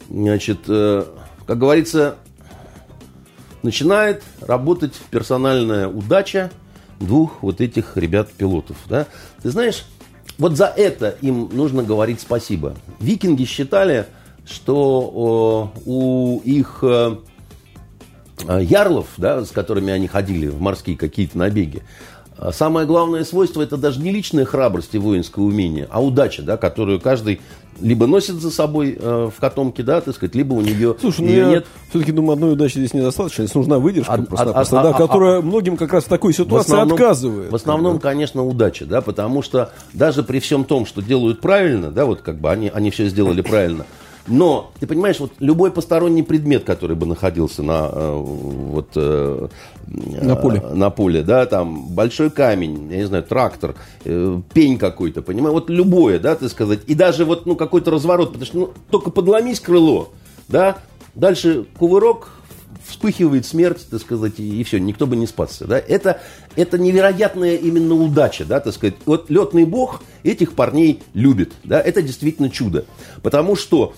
значит, 0.08 0.60
как 0.66 1.58
говорится, 1.58 2.16
начинает 3.62 4.22
работать 4.40 4.94
персональная 5.10 5.88
удача 5.88 6.50
двух 7.00 7.42
вот 7.42 7.60
этих 7.60 7.96
ребят-пилотов. 7.96 8.76
Да? 8.88 9.06
Ты 9.42 9.50
знаешь, 9.50 9.84
вот 10.38 10.56
за 10.56 10.66
это 10.66 11.16
им 11.20 11.48
нужно 11.52 11.82
говорить 11.82 12.20
спасибо. 12.20 12.76
Викинги 13.00 13.44
считали, 13.44 14.06
что 14.46 15.72
у 15.84 16.40
их 16.44 16.78
э, 16.82 17.16
ярлов, 18.60 19.06
да, 19.16 19.44
с 19.44 19.50
которыми 19.50 19.92
они 19.92 20.08
ходили 20.08 20.48
в 20.48 20.60
морские 20.60 20.96
какие-то 20.96 21.38
набеги, 21.38 21.78
э, 21.78 21.82
самое 22.50 22.86
главное 22.86 23.24
свойство 23.24 23.62
это 23.62 23.76
даже 23.76 24.00
не 24.00 24.10
личная 24.10 24.44
храбрость 24.44 24.94
и 24.94 24.98
воинское 24.98 25.44
умение, 25.44 25.86
а 25.90 26.02
удача, 26.02 26.42
да, 26.42 26.56
которую 26.56 27.00
каждый 27.00 27.40
либо 27.80 28.06
носит 28.06 28.36
за 28.36 28.50
собой 28.50 28.96
э, 28.98 29.30
в 29.34 29.40
котомке, 29.40 29.82
да, 29.82 30.00
так 30.00 30.14
сказать, 30.14 30.34
либо 30.34 30.54
у 30.54 30.60
нее, 30.60 30.94
Слушай, 31.00 31.26
ее 31.26 31.44
ну 31.46 31.50
нет. 31.52 31.66
все-таки 31.90 32.12
думаю, 32.12 32.34
одной 32.34 32.52
удачи 32.52 32.78
здесь 32.78 32.94
недостаточно. 32.94 33.44
Здесь 33.44 33.54
нужна 33.54 33.78
выдержка 33.78 34.12
а, 34.12 34.18
просто, 34.18 34.50
а, 34.50 34.52
просто 34.52 34.80
а, 34.80 34.82
да, 34.82 34.90
а, 34.90 34.92
которая 34.92 35.38
а, 35.38 35.42
многим 35.42 35.76
как 35.76 35.92
раз 35.92 36.04
в 36.04 36.08
такой 36.08 36.32
ситуации 36.32 36.70
в 36.70 36.72
основном, 36.72 36.94
отказывает. 36.94 37.50
В 37.50 37.54
основном, 37.54 37.98
конечно, 37.98 38.44
удача, 38.44 38.84
да, 38.84 39.00
потому 39.00 39.42
что 39.42 39.72
даже 39.92 40.22
при 40.22 40.38
всем 40.40 40.64
том, 40.64 40.86
что 40.86 41.02
делают 41.02 41.40
правильно, 41.40 41.90
да, 41.90 42.04
вот 42.04 42.20
как 42.20 42.38
бы 42.38 42.50
они, 42.50 42.70
они 42.72 42.90
все 42.90 43.08
сделали 43.08 43.40
правильно, 43.40 43.86
но, 44.26 44.70
ты 44.78 44.86
понимаешь, 44.86 45.18
вот 45.18 45.32
любой 45.40 45.72
посторонний 45.72 46.22
предмет, 46.22 46.64
который 46.64 46.94
бы 46.94 47.06
находился 47.06 47.62
на, 47.62 47.90
э, 47.92 48.14
вот, 48.14 48.90
э, 48.94 49.48
на, 49.86 50.36
поле. 50.36 50.62
Э, 50.64 50.74
на 50.74 50.90
поле, 50.90 51.22
да, 51.22 51.46
там 51.46 51.88
большой 51.88 52.30
камень, 52.30 52.88
я 52.90 52.98
не 52.98 53.06
знаю, 53.06 53.24
трактор, 53.24 53.74
пень 54.04 54.78
какой-то, 54.78 55.22
понимаешь, 55.22 55.54
вот 55.54 55.70
любое, 55.70 56.20
да, 56.20 56.36
ты 56.36 56.48
сказать, 56.48 56.80
и 56.86 56.94
даже 56.94 57.24
вот, 57.24 57.46
ну, 57.46 57.56
какой-то 57.56 57.90
разворот, 57.90 58.28
потому 58.28 58.46
что, 58.46 58.56
ну, 58.58 58.70
только 58.90 59.10
подломись 59.10 59.58
крыло, 59.58 60.10
да, 60.48 60.78
дальше 61.14 61.66
кувырок, 61.76 62.30
вспыхивает 62.86 63.46
смерть, 63.46 63.86
так 63.90 64.00
сказать, 64.00 64.38
и, 64.38 64.62
все, 64.64 64.78
никто 64.78 65.06
бы 65.06 65.16
не 65.16 65.26
спасся. 65.26 65.66
Да? 65.66 65.78
Это, 65.78 66.20
это 66.56 66.78
невероятная 66.78 67.56
именно 67.56 67.94
удача, 67.94 68.44
да, 68.44 68.60
так 68.60 68.74
сказать. 68.74 68.94
Вот 69.06 69.30
летный 69.30 69.64
бог 69.64 70.02
этих 70.22 70.54
парней 70.54 71.02
любит, 71.14 71.52
да, 71.64 71.80
это 71.80 72.02
действительно 72.02 72.50
чудо. 72.50 72.84
Потому 73.22 73.56
что 73.56 73.94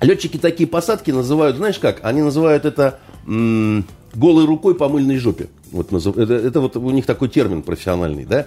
летчики 0.00 0.36
такие 0.36 0.68
посадки 0.68 1.10
называют, 1.10 1.56
знаешь 1.56 1.78
как, 1.78 2.00
они 2.02 2.22
называют 2.22 2.64
это 2.64 2.98
м- 3.26 3.86
голой 4.14 4.46
рукой 4.46 4.74
по 4.74 4.88
мыльной 4.88 5.18
жопе. 5.18 5.48
Вот, 5.70 5.92
это, 5.92 6.34
это 6.34 6.60
вот 6.60 6.76
у 6.76 6.90
них 6.90 7.06
такой 7.06 7.28
термин 7.28 7.62
профессиональный, 7.62 8.24
да. 8.24 8.46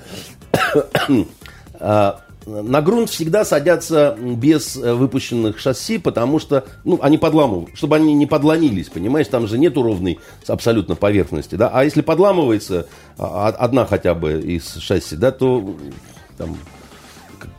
А, 2.46 2.62
на 2.62 2.82
грунт 2.82 3.10
всегда 3.10 3.46
садятся 3.46 4.18
без 4.20 4.76
э, 4.76 4.94
выпущенных 4.94 5.60
шасси, 5.60 5.98
потому 5.98 6.40
что, 6.40 6.66
ну, 6.84 7.00
они 7.02 7.18
подламывают, 7.18 7.76
чтобы 7.76 7.96
они 7.96 8.14
не 8.14 8.26
подломились, 8.26 8.90
понимаешь, 8.90 9.28
там 9.28 9.48
же 9.48 9.58
нету 9.58 9.84
ровной 9.84 10.20
абсолютно 10.48 10.96
поверхности, 10.96 11.56
да, 11.56 11.70
а 11.74 11.84
если 11.84 12.02
подламывается 12.02 12.88
а, 13.18 13.48
одна 13.48 13.86
хотя 13.86 14.14
бы 14.14 14.42
из 14.42 14.76
шасси, 14.76 15.16
да, 15.16 15.32
то 15.32 15.76
там 16.38 16.58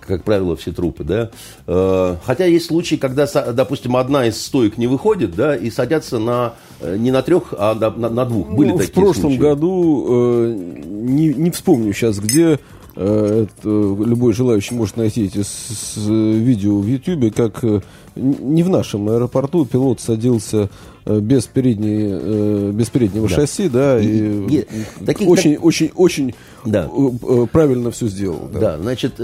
как 0.07 0.23
правило, 0.25 0.57
все 0.57 0.73
трупы, 0.73 1.05
да. 1.05 1.31
Э, 1.67 2.17
хотя 2.25 2.45
есть 2.45 2.67
случаи, 2.67 2.97
когда, 2.97 3.27
допустим, 3.53 3.97
одна 3.97 4.27
из 4.27 4.41
стоек 4.43 4.79
не 4.79 4.87
выходит, 4.87 5.35
да, 5.35 5.57
и 5.57 5.71
садятся 5.71 6.19
на 6.19 6.55
э, 6.81 6.97
не 6.97 7.11
на 7.11 7.23
трех, 7.23 7.55
а 7.57 7.75
на, 7.75 7.91
на 7.91 8.25
двух. 8.25 8.51
Были 8.51 8.71
ну, 8.71 8.79
такие 8.79 8.93
В 8.93 8.95
прошлом 8.95 9.31
случаи. 9.31 9.39
году, 9.39 10.07
э, 10.09 10.55
не, 10.85 11.29
не 11.29 11.51
вспомню 11.51 11.93
сейчас, 11.93 12.19
где 12.19 12.59
это, 12.97 13.49
любой 13.65 14.33
желающий 14.33 14.75
может 14.75 14.97
найти 14.97 15.25
эти 15.25 15.43
с, 15.43 15.49
с, 15.49 16.07
видео 16.07 16.79
в 16.79 16.87
Ютьюбе, 16.87 17.31
как 17.31 17.65
э, 17.65 17.81
не 18.15 18.63
в 18.63 18.69
нашем 18.69 19.09
аэропорту 19.09 19.65
пилот 19.65 20.01
садился 20.01 20.71
э, 21.05 21.19
без, 21.19 21.47
передней, 21.47 22.73
без 22.73 22.91
переднего 22.91 23.29
да. 23.29 23.35
шасси, 23.35 23.69
да, 23.69 23.99
и, 24.01 24.07
и, 24.07 24.61
и 24.61 25.05
таких, 25.05 25.29
очень, 25.29 25.55
так... 25.57 25.65
очень, 25.65 25.91
очень 25.95 26.35
да. 26.65 26.89
правильно 27.53 27.91
все 27.91 28.07
сделал. 28.07 28.49
Да, 28.53 28.61
да 28.61 28.79
значит, 28.79 29.21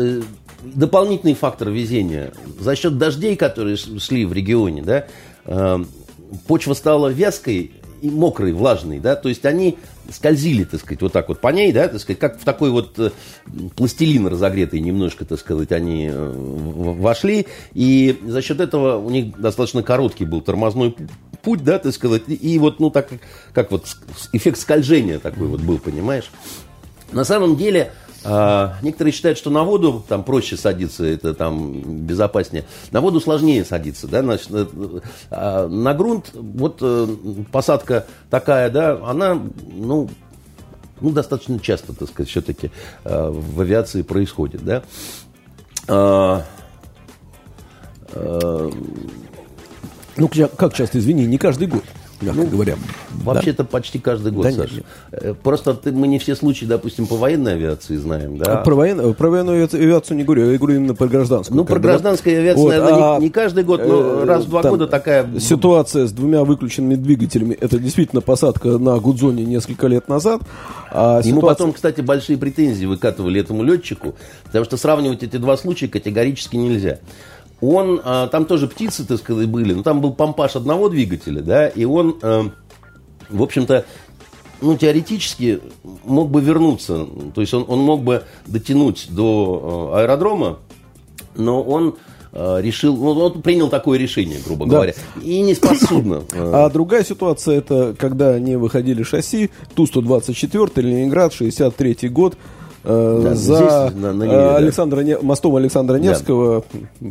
дополнительный 0.63 1.35
фактор 1.35 1.71
везения. 1.71 2.33
За 2.59 2.75
счет 2.75 2.99
дождей, 2.99 3.37
которые 3.37 3.77
шли 3.77 4.25
в 4.25 4.33
регионе, 4.33 4.83
да, 4.83 5.07
почва 6.47 6.75
стала 6.75 7.09
вязкой, 7.09 7.73
и 8.01 8.11
мокрый, 8.11 8.53
влажный, 8.53 8.99
да, 8.99 9.17
то 9.17 9.29
есть 9.29 9.45
они 9.45 9.79
скользили, 10.11 10.65
так 10.65 10.81
сказать, 10.81 11.03
вот 11.03 11.13
так 11.13 11.29
вот 11.29 11.41
по 11.41 11.49
ней, 11.49 11.73
да, 11.73 11.89
так 11.89 12.01
сказать, 12.01 12.19
как 12.19 12.41
в 12.41 12.45
такой 12.45 12.71
вот 12.71 12.99
э, 12.99 13.11
пластилин 13.77 14.27
разогретый 14.27 14.81
немножко, 14.81 15.25
так 15.25 15.39
сказать, 15.39 15.73
они 15.73 16.09
э, 16.11 16.33
вошли, 16.35 17.47
и 17.75 18.19
за 18.27 18.43
счет 18.43 18.61
этого 18.61 18.99
у 18.99 19.11
них 19.11 19.39
достаточно 19.39 19.83
короткий 19.83 20.25
был 20.25 20.41
тормозной 20.41 20.97
путь, 21.43 21.65
да, 21.65 21.79
так 21.79 21.93
сказать, 21.93 22.23
и 22.29 22.59
вот, 22.59 22.81
ну, 22.81 22.91
так 22.91 23.09
как 23.53 23.71
вот 23.71 23.87
эффект 24.33 24.59
скольжения 24.59 25.19
такой 25.19 25.47
вот 25.47 25.61
был, 25.61 25.79
понимаешь. 25.79 26.31
На 27.13 27.25
самом 27.25 27.57
деле, 27.57 27.93
а, 28.23 28.77
некоторые 28.83 29.13
считают, 29.13 29.39
что 29.39 29.51
на 29.51 29.65
воду 29.65 30.05
там 30.07 30.25
проще 30.25 30.57
садиться, 30.57 31.05
это 31.05 31.33
там 31.35 32.05
безопаснее. 32.05 32.65
На 32.91 33.01
воду 33.01 33.21
сложнее 33.21 33.65
садиться, 33.65 34.07
да, 34.09 34.23
значит, 34.23 34.49
э, 34.51 34.67
а, 35.31 35.69
на 35.69 35.95
грунт 35.95 36.31
вот 36.35 36.79
э, 36.83 37.07
посадка 37.51 38.07
такая, 38.29 38.71
да, 38.71 39.01
она, 39.05 39.41
ну, 39.73 40.11
ну, 41.01 41.11
достаточно 41.11 41.59
часто, 41.59 41.95
так 41.95 42.09
сказать, 42.09 42.29
все-таки 42.29 42.71
э, 43.05 43.31
в 43.31 43.61
авиации 43.61 44.03
происходит, 44.03 44.65
да. 44.65 44.83
А, 45.89 46.45
ну, 50.17 50.29
как 50.57 50.75
часто, 50.75 50.99
извини, 50.99 51.25
не 51.25 51.39
каждый 51.39 51.69
год 51.69 51.85
мягко 52.23 52.43
ну, 52.43 52.47
говоря. 52.47 52.77
Вообще-то 53.23 53.63
да. 53.63 53.69
почти 53.69 53.99
каждый 53.99 54.33
год, 54.33 54.45
да, 54.45 54.53
Саша. 54.53 54.75
Нет, 54.75 54.85
нет. 55.13 55.23
Э, 55.23 55.35
просто 55.35 55.75
ты, 55.75 55.93
мы 55.93 56.09
не 56.09 56.19
все 56.19 56.35
случаи, 56.35 56.65
допустим, 56.65 57.07
по 57.07 57.17
военной 57.17 57.55
авиации 57.55 57.97
знаем, 57.97 58.39
да? 58.39 58.57
Про, 58.59 58.75
воен, 58.75 59.15
про 59.15 59.31
военную 59.31 59.69
авиацию 59.73 60.17
не 60.17 60.25
говорю, 60.25 60.51
я 60.51 60.59
говорю 60.59 60.77
именно 60.77 60.95
про 60.95 61.09
гражданскую. 61.09 61.57
Ну, 61.57 61.65
про 61.65 61.79
гражданскую 61.79 62.39
авиацию, 62.39 62.63
вот, 62.63 62.69
наверное, 62.71 63.17
а, 63.17 63.19
не, 63.19 63.25
не 63.27 63.31
каждый 63.31 63.65
год, 63.65 63.81
но 63.87 64.23
э, 64.23 64.25
раз 64.25 64.45
в 64.45 64.51
два 64.51 64.63
года 64.63 64.87
такая... 64.87 65.29
Ситуация 65.39 66.07
с 66.07 66.13
двумя 66.13 66.45
выключенными 66.45 66.95
двигателями, 66.95 67.57
это 67.61 67.79
действительно 67.79 68.21
посадка 68.21 68.79
на 68.79 68.99
Гудзоне 68.99 69.45
несколько 69.45 69.87
лет 69.87 70.09
назад. 70.09 70.43
А 70.93 71.21
Ему 71.23 71.39
ситуация... 71.39 71.49
потом, 71.49 71.73
кстати, 71.73 72.01
большие 72.01 72.39
претензии 72.39 72.87
выкатывали 72.87 73.41
этому 73.41 73.63
летчику, 73.63 74.15
потому 74.45 74.65
что 74.65 74.77
сравнивать 74.77 75.23
эти 75.23 75.37
два 75.37 75.57
случая 75.57 75.89
категорически 75.89 76.57
нельзя 76.57 76.99
он, 77.61 78.01
а, 78.05 78.29
там 78.29 78.47
тоже 78.47 78.67
птицы, 78.67 79.07
так 79.07 79.19
сказать, 79.19 79.49
были, 79.49 79.75
но 79.75 79.83
там 79.83 80.01
был 80.01 80.13
помпаж 80.13 80.57
одного 80.57 80.89
двигателя, 80.89 81.43
да, 81.43 81.69
и 81.69 81.85
он, 81.85 82.17
а, 82.23 82.51
в 83.29 83.43
общем-то, 83.43 83.85
ну, 84.61 84.77
теоретически 84.77 85.61
мог 86.05 86.31
бы 86.31 86.41
вернуться, 86.41 87.07
то 87.35 87.41
есть 87.41 87.53
он, 87.55 87.65
он 87.69 87.81
мог 87.81 88.03
бы 88.03 88.25
дотянуть 88.47 89.09
до 89.11 89.91
а, 89.93 90.01
аэродрома, 90.01 90.59
но 91.35 91.63
он 91.63 91.97
решил, 92.33 92.97
ну, 92.97 93.11
он 93.11 93.43
принял 93.43 93.69
такое 93.69 93.99
решение, 93.99 94.39
грубо 94.47 94.65
да. 94.65 94.71
говоря, 94.71 94.95
и 95.21 95.41
не 95.41 95.53
спас 95.53 95.81
судно. 95.81 96.23
А 96.33 96.71
другая 96.71 97.03
ситуация, 97.03 97.59
это 97.59 97.93
когда 97.99 98.31
они 98.31 98.55
выходили 98.55 99.03
шасси, 99.03 99.51
Ту-124, 99.75 100.81
Ленинград, 100.81 101.33
63 101.33 102.09
год, 102.09 102.37
да, 102.85 103.35
за 103.35 103.57
здесь, 103.57 104.01
на, 104.01 104.13
на 104.13 104.23
Неве, 104.23 104.51
Александра, 104.51 105.03
да. 105.03 105.19
мостом 105.23 105.57
Александра 105.57 105.97
Невского, 105.97 106.65
да 107.01 107.11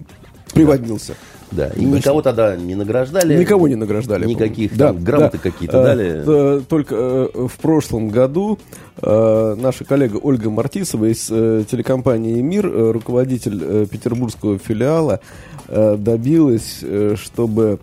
приводнился. 0.53 1.15
Да, 1.51 1.67
и 1.69 1.83
никого 1.83 2.21
тогда 2.21 2.55
не 2.55 2.75
награждали. 2.75 3.35
Никого 3.35 3.67
не 3.67 3.73
награждали. 3.75 4.25
Никаких 4.27 4.77
да, 4.77 4.87
там 4.93 5.03
грамоты 5.03 5.39
да. 5.43 5.49
какие-то 5.49 5.81
А, 5.81 5.83
дали. 5.83 6.23
т- 6.23 6.65
Только 6.69 6.95
э, 6.95 7.47
в 7.47 7.57
прошлом 7.59 8.09
году 8.09 8.59
э, 9.01 9.55
наша 9.59 9.83
коллега 9.83 10.17
Ольга 10.17 10.51
Мартисова 10.51 11.05
из 11.11 11.27
э, 11.31 11.63
телекомпании 11.69 12.39
«Мир», 12.41 12.67
э, 12.67 12.91
руководитель 12.91 13.59
э, 13.63 13.85
петербургского 13.89 14.59
филиала, 14.59 15.21
э, 15.67 15.95
добилась, 15.97 16.79
э, 16.83 17.15
чтобы 17.19 17.79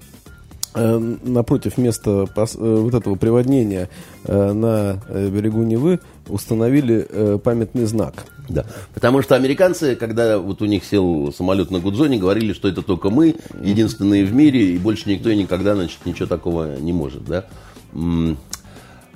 э, 0.77 1.15
напротив 1.25 1.77
места 1.77 2.27
пос- 2.37 2.57
э, 2.57 2.81
вот 2.81 2.95
этого 2.95 3.17
приводнения 3.17 3.89
э, 4.25 4.53
на 4.53 4.99
э, 5.09 5.29
берегу 5.29 5.65
Невы 5.65 5.99
установили 6.29 7.07
э, 7.09 7.39
памятный 7.43 7.85
знак. 7.85 8.27
Да. 8.49 8.65
Потому 8.95 9.23
что 9.23 9.35
американцы, 9.35 9.97
когда 9.97 10.39
вот 10.39 10.63
у 10.63 10.67
них 10.67 10.85
сел 10.85 11.33
самолет 11.33 11.71
на 11.71 11.81
Гудзоне, 11.81 12.19
говорили, 12.19 12.53
что 12.53 12.69
это 12.69 12.83
только 12.83 13.11
мы, 13.11 13.37
единственные 13.61 14.25
в 14.25 14.33
мире, 14.33 14.75
и 14.75 14.79
больше 14.79 15.09
никто 15.09 15.31
и 15.31 15.37
никогда, 15.37 15.75
значит, 15.75 16.05
ничего 16.05 16.27
такого 16.27 16.79
не 16.79 16.93
может. 16.93 17.25
Да? 17.25 17.45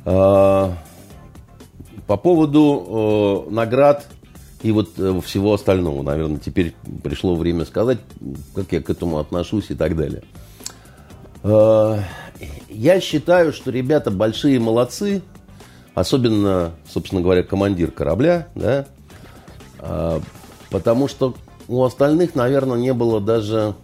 А, 0.05 0.77
По 2.07 2.17
поводу 2.17 3.47
э, 3.49 3.51
наград 3.53 4.07
и 4.63 4.73
вот 4.73 4.91
э, 4.99 5.21
всего 5.25 5.55
остального, 5.55 6.03
наверное, 6.03 6.39
теперь 6.39 6.75
пришло 7.03 7.35
время 7.35 7.65
сказать, 7.65 7.99
как 8.55 8.73
я 8.73 8.83
к 8.83 8.91
этому 8.91 9.19
отношусь 9.19 9.71
и 9.71 9.75
так 9.75 9.97
далее. 9.97 10.23
Э, 11.43 11.99
Я 12.69 13.01
считаю, 13.01 13.53
что 13.53 13.71
ребята 13.71 14.11
большие 14.11 14.59
молодцы, 14.59 15.23
особенно, 15.95 16.73
собственно 16.89 17.21
говоря, 17.21 17.43
командир 17.43 17.91
корабля, 17.91 18.49
да, 18.55 18.87
а, 19.79 20.21
потому 20.71 21.09
что 21.09 21.35
у 21.69 21.83
остальных, 21.85 22.35
наверное, 22.35 22.79
не 22.79 22.93
было 22.93 23.21
даже... 23.21 23.75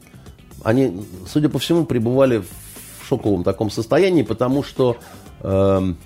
Они, 0.64 1.04
судя 1.26 1.48
по 1.48 1.59
всему, 1.59 1.84
пребывали 1.84 2.38
в 2.38 3.09
шоковом 3.09 3.44
таком 3.44 3.70
состоянии, 3.70 4.22
потому 4.22 4.64
что 4.64 4.96
эм, 5.40 5.96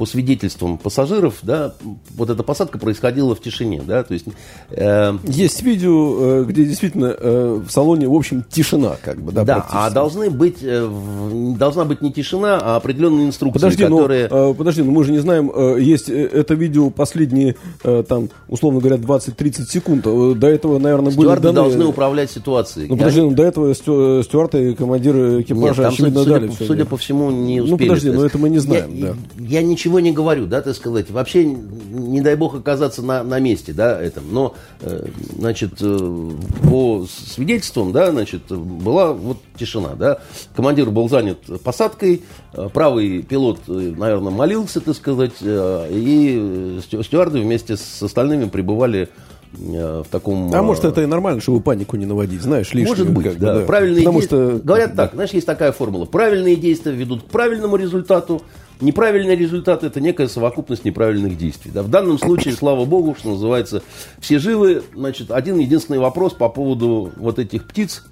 по 0.00 0.06
свидетельствам 0.06 0.78
пассажиров, 0.78 1.40
да, 1.42 1.74
вот 2.16 2.30
эта 2.30 2.42
посадка 2.42 2.78
происходила 2.78 3.34
в 3.34 3.42
тишине, 3.42 3.82
да, 3.86 4.02
то 4.02 4.14
есть 4.14 4.24
э, 4.70 5.12
Есть 5.24 5.60
видео, 5.62 6.40
э, 6.40 6.44
где 6.48 6.64
действительно 6.64 7.14
э, 7.18 7.60
в 7.66 7.70
салоне, 7.70 8.08
в 8.08 8.14
общем, 8.14 8.42
тишина, 8.50 8.96
как 9.04 9.20
бы, 9.20 9.30
да, 9.30 9.44
да, 9.44 9.66
а 9.68 9.90
должны 9.90 10.30
быть, 10.30 10.60
э, 10.62 10.88
должна 11.58 11.84
быть 11.84 12.00
не 12.00 12.10
тишина, 12.10 12.58
а 12.62 12.76
определенные 12.76 13.26
инструкции, 13.26 13.58
Подожди, 13.60 13.82
которые... 13.82 14.28
ну, 14.30 14.52
э, 14.52 14.54
подожди, 14.54 14.82
ну 14.82 14.90
мы 14.90 15.04
же 15.04 15.12
не 15.12 15.18
знаем, 15.18 15.52
э, 15.54 15.76
есть 15.82 16.08
э, 16.08 16.14
это 16.32 16.54
видео 16.54 16.88
последние, 16.88 17.56
э, 17.84 18.02
там, 18.08 18.30
условно 18.48 18.80
говоря, 18.80 18.96
20-30 18.96 19.64
секунд. 19.68 20.06
Э, 20.06 20.32
До 20.34 20.46
этого, 20.46 20.78
наверное, 20.78 21.10
были 21.12 21.26
Стюарды 21.26 21.42
даны... 21.48 21.54
должны 21.56 21.84
управлять 21.84 22.30
ситуацией. 22.30 22.86
Ну, 22.88 22.96
подожди, 22.96 23.20
ну, 23.20 23.32
до 23.32 23.42
этого 23.42 23.74
стю- 23.74 24.22
стюарды 24.22 24.70
и 24.70 24.74
командиры 24.74 25.32
Нет, 25.32 25.42
экипажа, 25.42 25.82
там, 25.82 25.92
очевидно, 25.92 26.20
судя, 26.20 26.30
дали 26.40 26.50
судя 26.56 26.80
это. 26.82 26.90
по 26.90 26.96
всему, 26.96 27.30
не 27.30 27.60
Ну, 27.60 27.74
успели. 27.74 27.88
подожди, 27.88 28.08
то 28.10 28.16
но 28.16 28.24
это 28.24 28.38
мы 28.38 28.48
не 28.48 28.58
знаем, 28.60 28.94
Я, 28.94 29.06
да. 29.08 29.14
я 29.36 29.62
ничего 29.62 29.89
не 29.98 30.12
говорю, 30.12 30.46
да, 30.46 30.62
так 30.62 30.74
сказать. 30.76 31.10
Вообще, 31.10 31.44
не 31.44 32.20
дай 32.20 32.36
бог 32.36 32.54
оказаться 32.54 33.02
на, 33.02 33.22
на 33.22 33.40
месте, 33.40 33.72
да, 33.72 34.00
этом. 34.00 34.24
Но, 34.32 34.54
э, 34.80 35.06
значит, 35.38 35.72
э, 35.80 36.30
по 36.62 37.06
свидетельствам, 37.08 37.92
да, 37.92 38.10
значит, 38.10 38.42
была 38.50 39.12
вот 39.12 39.38
тишина, 39.58 39.90
да. 39.98 40.18
Командир 40.54 40.90
был 40.90 41.08
занят 41.08 41.38
посадкой, 41.64 42.22
э, 42.54 42.68
правый 42.72 43.22
пилот, 43.22 43.60
наверное, 43.66 44.30
молился, 44.32 44.80
так 44.80 44.94
сказать, 44.96 45.32
э, 45.40 45.88
и 45.90 46.80
стю- 46.82 47.02
стюарды 47.02 47.40
вместе 47.40 47.76
с 47.76 48.02
остальными 48.02 48.44
пребывали 48.48 49.08
в 49.52 50.06
таком... 50.12 50.54
А 50.54 50.62
может, 50.62 50.84
это 50.84 51.02
и 51.02 51.06
нормально, 51.06 51.40
чтобы 51.40 51.60
панику 51.60 51.96
не 51.96 52.06
наводить, 52.06 52.40
знаешь, 52.40 52.72
лишнего. 52.72 52.90
может 52.90 53.10
быть, 53.10 53.24
как 53.24 53.34
бы, 53.34 53.40
да. 53.40 53.60
Правильные 53.66 54.02
Потому 54.04 54.20
действия- 54.20 54.48
что... 54.50 54.60
Говорят 54.64 54.94
так, 54.94 55.14
знаешь, 55.14 55.30
есть 55.30 55.46
такая 55.46 55.72
формула. 55.72 56.04
Правильные 56.04 56.54
действия 56.54 56.92
ведут 56.92 57.22
к 57.22 57.26
правильному 57.26 57.74
результату. 57.74 58.42
Неправильный 58.80 59.36
результат– 59.36 59.84
это 59.84 60.00
некая 60.00 60.26
совокупность 60.26 60.84
неправильных 60.84 61.36
действий. 61.36 61.70
Да, 61.72 61.82
в 61.82 61.88
данном 61.88 62.18
случае, 62.18 62.54
слава 62.54 62.84
богу, 62.86 63.14
что 63.18 63.30
называется, 63.30 63.82
все 64.20 64.38
живы. 64.38 64.82
Значит, 64.94 65.30
один 65.30 65.58
единственный 65.58 65.98
вопрос 65.98 66.32
по 66.32 66.48
поводу 66.48 67.12
вот 67.16 67.38
этих 67.38 67.66
птиц, 67.68 68.04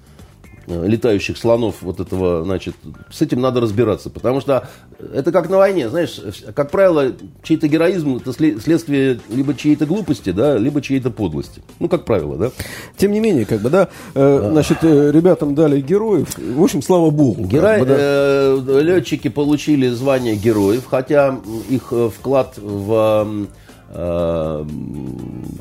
летающих 0.69 1.37
слонов, 1.37 1.75
вот 1.81 1.99
этого, 1.99 2.43
значит, 2.43 2.75
с 3.11 3.21
этим 3.21 3.41
надо 3.41 3.59
разбираться. 3.59 4.09
Потому 4.09 4.39
что 4.39 4.67
это 5.13 5.31
как 5.31 5.49
на 5.49 5.57
войне, 5.57 5.89
знаешь, 5.89 6.19
как 6.53 6.71
правило, 6.71 7.11
чей-то 7.43 7.67
героизм– 7.67 8.15
это 8.17 8.31
сле- 8.31 8.59
следствие 8.61 9.19
либо 9.29 9.53
чьей-то 9.53 9.85
глупости, 9.85 10.31
да, 10.31 10.57
либо 10.57 10.81
чьей-то 10.81 11.09
подлости. 11.09 11.61
Ну, 11.79 11.89
как 11.89 12.05
правило, 12.05 12.37
да. 12.37 12.51
Тем 12.97 13.11
не 13.11 13.19
менее, 13.19 13.45
как 13.45 13.61
бы, 13.61 13.69
да, 13.69 13.89
э, 14.13 14.49
значит, 14.51 14.77
э, 14.83 15.11
ребятам 15.11 15.55
дали 15.55 15.81
героев. 15.81 16.37
В 16.37 16.63
общем, 16.63 16.81
слава 16.81 17.09
богу. 17.09 17.41
как 17.43 17.51
Герои, 17.51 17.79
бы, 17.79 17.85
да. 17.85 17.95
э, 17.97 18.81
летчики 18.81 19.27
получили 19.27 19.87
звание 19.89 20.35
героев, 20.35 20.85
хотя 20.89 21.39
их 21.69 21.87
э, 21.91 22.09
вклад 22.15 22.53
в 22.57 23.25
э, 23.27 23.45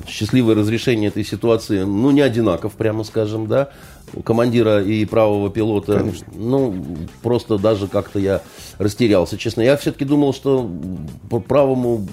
счастливое 0.06 0.54
разрешение 0.54 1.08
этой 1.08 1.24
ситуации, 1.24 1.82
ну, 1.82 2.10
не 2.10 2.20
одинаков, 2.20 2.74
прямо 2.74 3.04
скажем, 3.04 3.46
да, 3.46 3.70
у 4.14 4.22
командира 4.22 4.82
и 4.82 5.04
правого 5.04 5.50
пилота. 5.50 6.06
Ну, 6.34 6.74
просто 7.22 7.58
даже 7.58 7.88
как-то 7.88 8.18
я 8.18 8.42
растерялся, 8.78 9.38
честно. 9.38 9.62
Я 9.62 9.76
все-таки 9.76 10.04
думал, 10.04 10.34
что 10.34 10.70
по 11.30 11.40
правому 11.40 12.06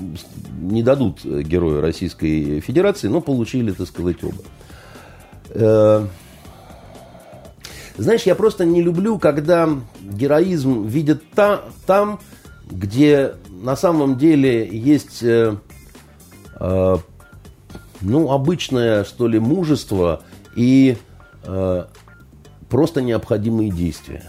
не 0.61 0.84
дадут 0.84 1.20
э, 1.26 1.41
героя 1.41 1.82
Российской 1.82 2.59
Федерации, 2.61 3.07
но 3.07 3.22
получили, 3.22 3.72
так 3.72 3.88
сказать, 3.88 4.24
оба. 4.24 4.38
Э, 5.49 6.05
знаешь, 7.97 8.24
я 8.24 8.36
просто 8.36 8.66
не 8.66 8.82
люблю, 8.82 9.20
когда 9.20 9.70
героизм 10.01 10.86
видят 10.86 11.24
та- 11.34 11.61
там, 11.86 12.20
где 12.70 13.34
на 13.49 13.76
самом 13.76 14.18
деле 14.18 14.68
есть, 14.68 15.24
э, 16.60 16.97
ну, 18.01 18.32
обычное, 18.32 19.03
что 19.03 19.28
ли, 19.28 19.39
мужество 19.39 20.22
и 20.56 20.97
э, 21.43 21.86
просто 22.70 23.01
необходимые 23.01 23.72
действия. 23.72 24.24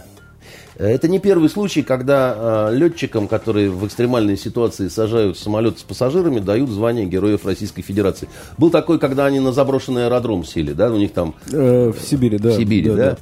Это 0.77 1.07
не 1.07 1.19
первый 1.19 1.49
случай, 1.49 1.81
когда 1.81 2.69
э, 2.69 2.75
летчикам, 2.75 3.27
которые 3.27 3.71
в 3.71 3.85
экстремальной 3.87 4.37
ситуации 4.37 4.89
сажают 4.89 5.37
самолет 5.37 5.79
с 5.79 5.83
пассажирами, 5.83 6.39
дают 6.39 6.69
звание 6.69 7.05
Героев 7.05 7.45
Российской 7.45 7.81
Федерации. 7.81 8.29
Был 8.59 8.69
такой, 8.69 8.99
когда 8.99 9.25
они 9.25 9.39
на 9.39 9.51
заброшенный 9.51 10.05
аэродром 10.05 10.43
сели, 10.43 10.73
да, 10.73 10.91
у 10.91 10.97
них 10.97 11.13
там 11.13 11.33
Э, 11.51 11.91
в 11.91 11.99
Сибири, 11.99 12.37
да. 12.37 12.49
в 12.49 12.53
Сибири, 12.53 12.91
да, 12.91 13.17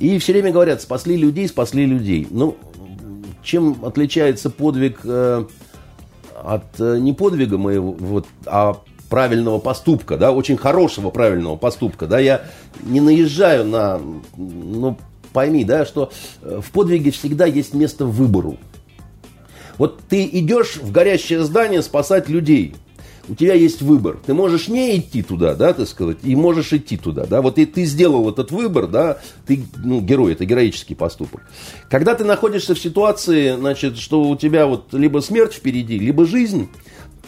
И 0.00 0.18
все 0.18 0.32
время 0.32 0.50
говорят, 0.50 0.82
спасли 0.82 1.16
людей, 1.16 1.46
спасли 1.46 1.86
людей. 1.86 2.26
Ну, 2.28 2.56
чем 3.44 3.84
отличается 3.84 4.50
подвиг 4.50 5.00
э, 5.04 5.44
от 6.42 6.80
э, 6.80 6.98
не 6.98 7.12
подвига 7.12 7.58
моего, 7.58 7.92
вот, 7.92 8.26
а 8.46 8.80
правильного 9.08 9.58
поступка, 9.58 10.16
да, 10.16 10.32
очень 10.32 10.56
хорошего 10.56 11.10
правильного 11.10 11.56
поступка, 11.56 12.06
да, 12.06 12.18
я 12.18 12.42
не 12.82 13.00
наезжаю 13.00 13.64
на, 13.64 14.00
ну, 14.36 14.96
пойми, 15.32 15.64
да, 15.64 15.84
что 15.84 16.10
э, 16.42 16.60
в 16.62 16.70
подвиге 16.70 17.10
всегда 17.10 17.46
есть 17.46 17.74
место 17.74 18.06
выбору. 18.06 18.56
Вот 19.78 20.00
ты 20.08 20.24
идешь 20.24 20.76
в 20.76 20.92
горящее 20.92 21.42
здание 21.44 21.82
спасать 21.82 22.28
людей. 22.28 22.76
У 23.28 23.34
тебя 23.34 23.54
есть 23.54 23.82
выбор. 23.82 24.18
Ты 24.24 24.34
можешь 24.34 24.68
не 24.68 24.98
идти 24.98 25.22
туда, 25.22 25.54
да, 25.54 25.72
так 25.72 25.88
сказать, 25.88 26.18
и 26.22 26.36
можешь 26.36 26.72
идти 26.72 26.96
туда, 26.96 27.24
да. 27.26 27.40
Вот 27.40 27.58
и 27.58 27.66
ты 27.66 27.84
сделал 27.84 28.28
этот 28.28 28.50
выбор, 28.50 28.86
да, 28.86 29.18
ты, 29.46 29.64
ну, 29.76 30.00
герой, 30.00 30.32
это 30.32 30.44
героический 30.44 30.94
поступок. 30.94 31.42
Когда 31.88 32.14
ты 32.14 32.24
находишься 32.24 32.74
в 32.74 32.78
ситуации, 32.78 33.56
значит, 33.56 33.98
что 33.98 34.22
у 34.22 34.36
тебя 34.36 34.66
вот 34.66 34.92
либо 34.92 35.20
смерть 35.20 35.54
впереди, 35.54 35.98
либо 35.98 36.26
жизнь, 36.26 36.68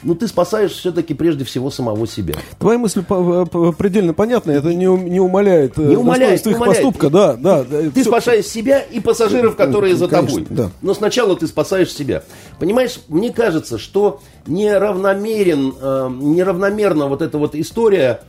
ну, 0.02 0.14
ты 0.14 0.28
спасаешь 0.28 0.72
все-таки 0.72 1.14
прежде 1.14 1.44
всего 1.44 1.70
самого 1.70 2.06
себя. 2.06 2.34
Твоя 2.58 2.78
мысль 2.78 3.02
по- 3.02 3.46
предельно 3.72 4.14
понятна, 4.14 4.52
это 4.52 4.72
не, 4.74 4.86
не 4.86 5.20
умаляет, 5.20 5.78
э, 5.78 5.82
Не 5.82 5.96
умаляет, 5.96 6.42
достоинства 6.42 6.48
не 6.48 6.54
их 6.54 6.60
умаляет. 6.60 6.82
поступка, 6.84 7.10
да, 7.10 7.34
да. 7.36 7.64
Ты 7.64 7.90
всё- 8.00 8.04
спасаешь 8.10 8.46
себя 8.46 8.80
и 8.80 9.00
пассажиров, 9.00 9.56
которые 9.56 9.96
за 9.96 10.08
Конечно, 10.08 10.40
тобой. 10.44 10.56
да. 10.56 10.70
Но 10.82 10.94
сначала 10.94 11.36
ты 11.36 11.46
спасаешь 11.46 11.92
себя. 11.92 12.22
Понимаешь, 12.58 13.00
мне 13.08 13.32
кажется, 13.32 13.78
что 13.78 14.20
неравномерен, 14.46 15.74
э, 15.80 16.10
неравномерно 16.20 17.06
вот 17.08 17.22
эта 17.22 17.38
вот 17.38 17.54
история, 17.54 18.20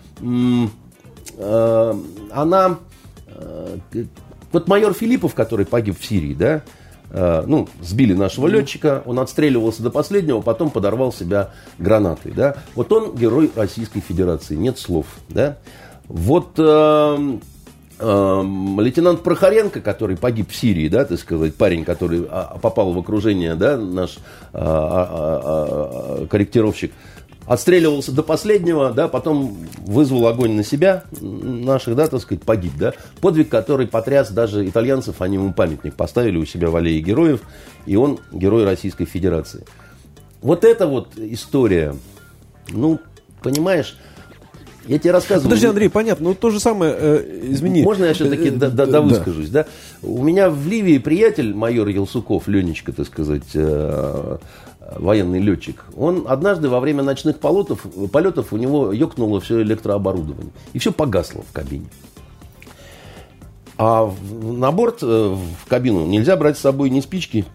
э, 1.37 1.93
она... 2.31 2.77
э, 3.27 3.77
вот 4.51 4.67
майор 4.67 4.93
Филиппов, 4.93 5.33
который 5.33 5.65
погиб 5.65 5.99
в 5.99 6.05
Сирии, 6.05 6.33
да, 6.33 6.55
э, 6.55 6.59
ну, 7.11 7.69
сбили 7.81 8.13
нашего 8.13 8.47
летчика, 8.47 9.01
он 9.05 9.19
отстреливался 9.19 9.81
до 9.81 9.89
последнего, 9.89 10.41
потом 10.41 10.69
подорвал 10.69 11.13
себя 11.13 11.51
гранатой, 11.79 12.33
да. 12.33 12.57
Вот 12.75 12.91
он 12.91 13.15
герой 13.15 13.51
Российской 13.55 14.01
Федерации, 14.01 14.55
нет 14.55 14.77
слов, 14.77 15.05
да. 15.29 15.57
Вот 16.07 16.57
эм, 16.57 17.41
эм, 17.99 18.79
лейтенант 18.79 19.23
Прохоренко, 19.23 19.81
который 19.81 20.15
погиб 20.15 20.51
в 20.51 20.55
Сирии, 20.55 20.87
да, 20.87 21.05
так 21.05 21.19
сказать, 21.19 21.55
парень, 21.55 21.83
который 21.83 22.25
а, 22.29 22.57
попал 22.61 22.93
в 22.93 22.99
окружение, 22.99 23.55
да, 23.55 23.77
наш 23.77 24.17
а, 24.53 26.21
а, 26.23 26.27
корректировщик, 26.27 26.93
отстреливался 27.47 28.11
до 28.11 28.23
последнего, 28.23 28.91
да, 28.91 29.07
потом 29.07 29.57
вызвал 29.85 30.27
огонь 30.27 30.51
на 30.51 30.63
себя, 30.63 31.05
наших, 31.21 31.95
да, 31.95 32.07
так 32.07 32.21
сказать, 32.21 32.43
погиб, 32.43 32.73
да. 32.77 32.93
Подвиг, 33.21 33.49
который 33.49 33.87
потряс 33.87 34.29
даже 34.29 34.67
итальянцев, 34.67 35.21
они 35.21 35.35
ему 35.35 35.53
памятник 35.53 35.95
поставили 35.95 36.37
у 36.37 36.45
себя 36.45 36.69
в 36.69 36.75
аллее 36.75 37.01
героев, 37.01 37.41
и 37.85 37.95
он 37.95 38.19
герой 38.31 38.65
Российской 38.65 39.05
Федерации. 39.05 39.65
Вот 40.41 40.65
эта 40.65 40.87
вот 40.87 41.17
история, 41.17 41.95
ну, 42.69 42.99
понимаешь, 43.41 43.97
я 44.85 44.99
тебе 44.99 45.11
рассказываю. 45.11 45.49
Подожди, 45.49 45.67
Андрей, 45.67 45.89
понятно. 45.89 46.29
Ну, 46.29 46.33
то 46.33 46.49
же 46.49 46.59
самое, 46.59 46.95
э, 46.97 47.39
извини. 47.49 47.83
Можно 47.83 48.05
я 48.05 48.13
все-таки 48.13 48.49
э, 48.49 48.51
да, 48.51 49.01
выскажусь, 49.01 49.49
да. 49.49 49.63
да? 49.63 50.07
У 50.07 50.23
меня 50.23 50.49
в 50.49 50.65
Ливии 50.67 50.97
приятель, 50.97 51.53
майор 51.53 51.87
Елсуков, 51.89 52.47
Ленечка, 52.47 52.93
так 52.93 53.05
сказать, 53.05 53.49
э, 53.53 54.37
военный 54.95 55.39
летчик, 55.39 55.83
он 55.95 56.25
однажды 56.27 56.69
во 56.69 56.79
время 56.79 57.03
ночных 57.03 57.39
полетов, 57.39 57.85
полетов 58.11 58.53
у 58.53 58.57
него 58.57 58.91
ёкнуло 58.91 59.41
все 59.41 59.61
электрооборудование. 59.61 60.51
И 60.73 60.79
все 60.79 60.91
погасло 60.91 61.43
в 61.43 61.51
кабине. 61.51 61.87
А 63.77 64.11
на 64.41 64.71
борт, 64.71 64.99
э, 65.03 65.05
в 65.05 65.69
кабину, 65.69 66.05
нельзя 66.05 66.35
брать 66.35 66.57
с 66.57 66.61
собой 66.61 66.89
ни 66.89 66.99
спички, 66.99 67.45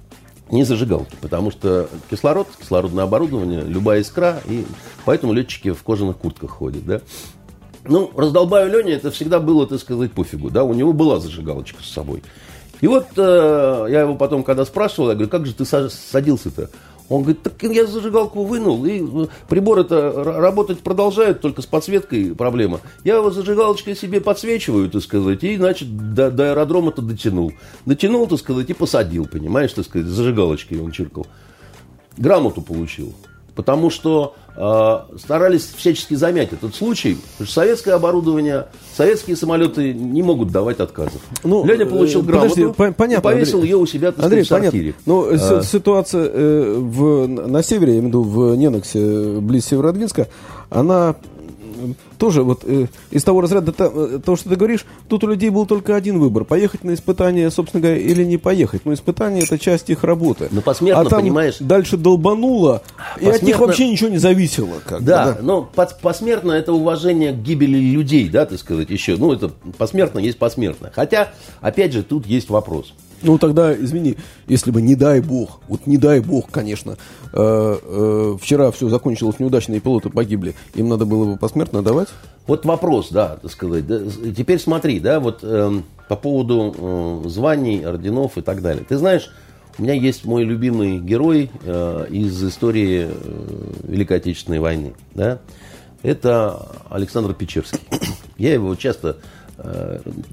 ни 0.50 0.62
зажигалки, 0.62 1.16
потому 1.20 1.50
что 1.50 1.88
кислород, 2.10 2.46
кислородное 2.60 3.04
оборудование, 3.04 3.62
любая 3.62 4.02
искра, 4.02 4.40
и 4.46 4.64
поэтому 5.04 5.32
летчики 5.32 5.72
в 5.72 5.82
кожаных 5.82 6.18
куртках 6.18 6.50
ходят, 6.50 6.84
да. 6.84 7.00
Ну, 7.84 8.12
раздолбаю 8.16 8.70
Леня, 8.70 8.94
это 8.94 9.10
всегда 9.10 9.40
было, 9.40 9.66
так 9.66 9.80
сказать, 9.80 10.12
пофигу, 10.12 10.50
да, 10.50 10.62
у 10.62 10.74
него 10.74 10.92
была 10.92 11.18
зажигалочка 11.18 11.82
с 11.82 11.90
собой. 11.90 12.22
И 12.80 12.86
вот 12.86 13.06
э, 13.16 13.86
я 13.90 14.00
его 14.02 14.14
потом, 14.14 14.44
когда 14.44 14.64
спрашивал, 14.64 15.08
я 15.08 15.14
говорю, 15.14 15.30
как 15.30 15.46
же 15.46 15.54
ты 15.54 15.64
садился-то? 15.64 16.70
Он 17.12 17.22
говорит, 17.22 17.42
так 17.42 17.62
я 17.62 17.86
зажигалку 17.86 18.44
вынул, 18.44 18.86
и 18.86 19.02
э, 19.02 19.26
приборы-то 19.48 20.24
работать 20.24 20.80
продолжают, 20.80 21.40
только 21.42 21.60
с 21.60 21.66
подсветкой 21.66 22.34
проблема. 22.34 22.80
Я 23.04 23.16
его 23.16 23.30
зажигалочкой 23.30 23.94
себе 23.94 24.20
подсвечиваю, 24.20 24.88
так 24.88 25.02
сказать, 25.02 25.44
и, 25.44 25.56
значит, 25.56 26.14
до, 26.14 26.30
до 26.30 26.52
аэродрома-то 26.52 27.02
дотянул. 27.02 27.52
Дотянул, 27.84 28.26
так 28.26 28.38
сказать, 28.38 28.70
и 28.70 28.72
посадил, 28.72 29.26
понимаешь, 29.26 29.72
так 29.74 29.84
сказать, 29.84 30.06
зажигалочкой 30.06 30.80
он 30.80 30.90
чиркал. 30.90 31.26
Грамоту 32.16 32.62
получил. 32.62 33.14
Потому 33.54 33.90
что 33.90 34.34
старались 34.54 35.70
всячески 35.76 36.14
замять 36.14 36.52
этот 36.52 36.74
случай. 36.74 37.16
Потому 37.32 37.46
что 37.46 37.54
советское 37.54 37.92
оборудование, 37.92 38.66
советские 38.94 39.36
самолеты 39.36 39.94
не 39.94 40.22
могут 40.22 40.50
давать 40.50 40.80
отказов. 40.80 41.20
Ну, 41.42 41.64
Леня 41.64 41.86
получил 41.86 42.20
э, 42.20 42.24
грамоту 42.24 42.50
подожди, 42.50 42.72
по 42.74 42.92
понятно, 42.92 43.28
и 43.28 43.32
повесил 43.32 43.58
Андрей, 43.58 43.70
ее 43.70 43.76
у 43.78 43.86
себя 43.86 44.12
так 44.12 44.24
Андрей, 44.24 44.44
сказать, 44.44 44.62
в 44.62 44.66
сортире. 44.66 44.94
Ну, 45.06 45.26
а. 45.30 45.62
ситуация 45.62 46.30
э, 46.30 46.74
в, 46.78 47.26
на 47.26 47.62
севере, 47.62 47.94
я 47.94 47.98
имею 48.00 48.04
в 48.04 48.08
виду 48.08 48.22
в 48.22 48.56
Неноксе, 48.56 49.40
близ 49.40 49.66
Северодвинска, 49.66 50.28
она 50.68 51.16
тоже 52.18 52.42
вот 52.42 52.62
э, 52.64 52.86
из 53.10 53.24
того 53.24 53.40
разряда 53.40 53.72
то, 53.72 54.18
того, 54.18 54.36
что 54.36 54.48
ты 54.48 54.56
говоришь, 54.56 54.84
тут 55.08 55.24
у 55.24 55.26
людей 55.26 55.50
был 55.50 55.66
только 55.66 55.96
один 55.96 56.18
выбор. 56.18 56.44
Поехать 56.44 56.84
на 56.84 56.94
испытание, 56.94 57.50
собственно 57.50 57.82
говоря, 57.82 57.98
или 57.98 58.24
не 58.24 58.36
поехать. 58.36 58.82
Но 58.84 58.92
испытание 58.92 59.44
это 59.44 59.58
часть 59.58 59.90
их 59.90 60.04
работы. 60.04 60.48
Но 60.50 60.60
посмертно, 60.60 61.02
а 61.02 61.08
там 61.08 61.20
понимаешь... 61.20 61.56
дальше 61.58 61.96
долбануло, 61.96 62.82
посмертно... 63.14 63.26
и 63.26 63.36
от 63.36 63.42
них 63.42 63.58
вообще 63.58 63.88
ничего 63.90 64.08
не 64.08 64.18
зависело. 64.18 64.80
Как 64.84 65.02
да, 65.02 65.32
да, 65.32 65.38
но 65.42 65.68
посмертно 66.02 66.52
это 66.52 66.72
уважение 66.72 67.32
к 67.32 67.36
гибели 67.36 67.78
людей, 67.78 68.28
да, 68.28 68.46
так 68.46 68.58
сказать, 68.58 68.90
еще. 68.90 69.16
Ну, 69.16 69.32
это 69.32 69.50
посмертно 69.78 70.18
есть 70.18 70.38
посмертно. 70.38 70.90
Хотя, 70.94 71.32
опять 71.60 71.92
же, 71.92 72.02
тут 72.02 72.26
есть 72.26 72.48
вопрос. 72.50 72.92
Ну 73.22 73.38
тогда, 73.38 73.74
извини, 73.74 74.16
если 74.48 74.70
бы 74.70 74.82
не 74.82 74.96
дай 74.96 75.20
бог, 75.20 75.60
вот 75.68 75.86
не 75.86 75.96
дай 75.96 76.20
бог, 76.20 76.50
конечно, 76.50 76.96
э, 77.32 77.36
э, 77.82 78.36
вчера 78.40 78.70
все 78.70 78.88
закончилось 78.88 79.38
неудачно 79.38 79.74
и 79.74 79.80
пилоты 79.80 80.10
погибли, 80.10 80.54
им 80.74 80.88
надо 80.88 81.04
было 81.04 81.24
бы 81.24 81.36
посмертно 81.36 81.82
давать? 81.82 82.08
Вот 82.46 82.64
вопрос, 82.64 83.10
да, 83.10 83.36
так 83.40 83.50
сказать. 83.50 83.86
Да, 83.86 84.00
теперь 84.36 84.58
смотри, 84.58 84.98
да, 84.98 85.20
вот 85.20 85.40
э, 85.42 85.80
по 86.08 86.16
поводу 86.16 86.74
э, 86.76 87.28
званий, 87.28 87.84
орденов 87.84 88.36
и 88.36 88.42
так 88.42 88.60
далее. 88.60 88.84
Ты 88.88 88.96
знаешь, 88.98 89.30
у 89.78 89.82
меня 89.82 89.94
есть 89.94 90.24
мой 90.24 90.44
любимый 90.44 90.98
герой 90.98 91.50
э, 91.64 92.06
из 92.10 92.42
истории 92.42 93.06
э, 93.08 93.12
Великой 93.84 94.18
Отечественной 94.18 94.58
войны, 94.58 94.94
да. 95.14 95.38
Это 96.02 96.68
Александр 96.90 97.32
Печерский. 97.32 97.78
Я 98.36 98.52
его 98.52 98.74
часто 98.74 99.18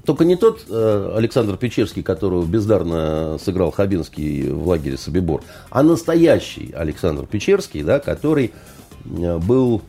только 0.04 0.24
не 0.24 0.36
тот 0.36 0.64
э, 0.68 1.14
Александр 1.16 1.56
Печерский, 1.56 2.02
которого 2.02 2.44
бездарно 2.44 3.38
сыграл 3.38 3.70
Хабинский 3.70 4.50
в 4.50 4.66
лагере 4.66 4.96
Собибор, 4.96 5.42
а 5.70 5.82
настоящий 5.82 6.72
Александр 6.72 7.26
Печерский, 7.26 7.82
да, 7.82 8.00
который 8.00 8.52
э, 9.04 9.38
был 9.38 9.82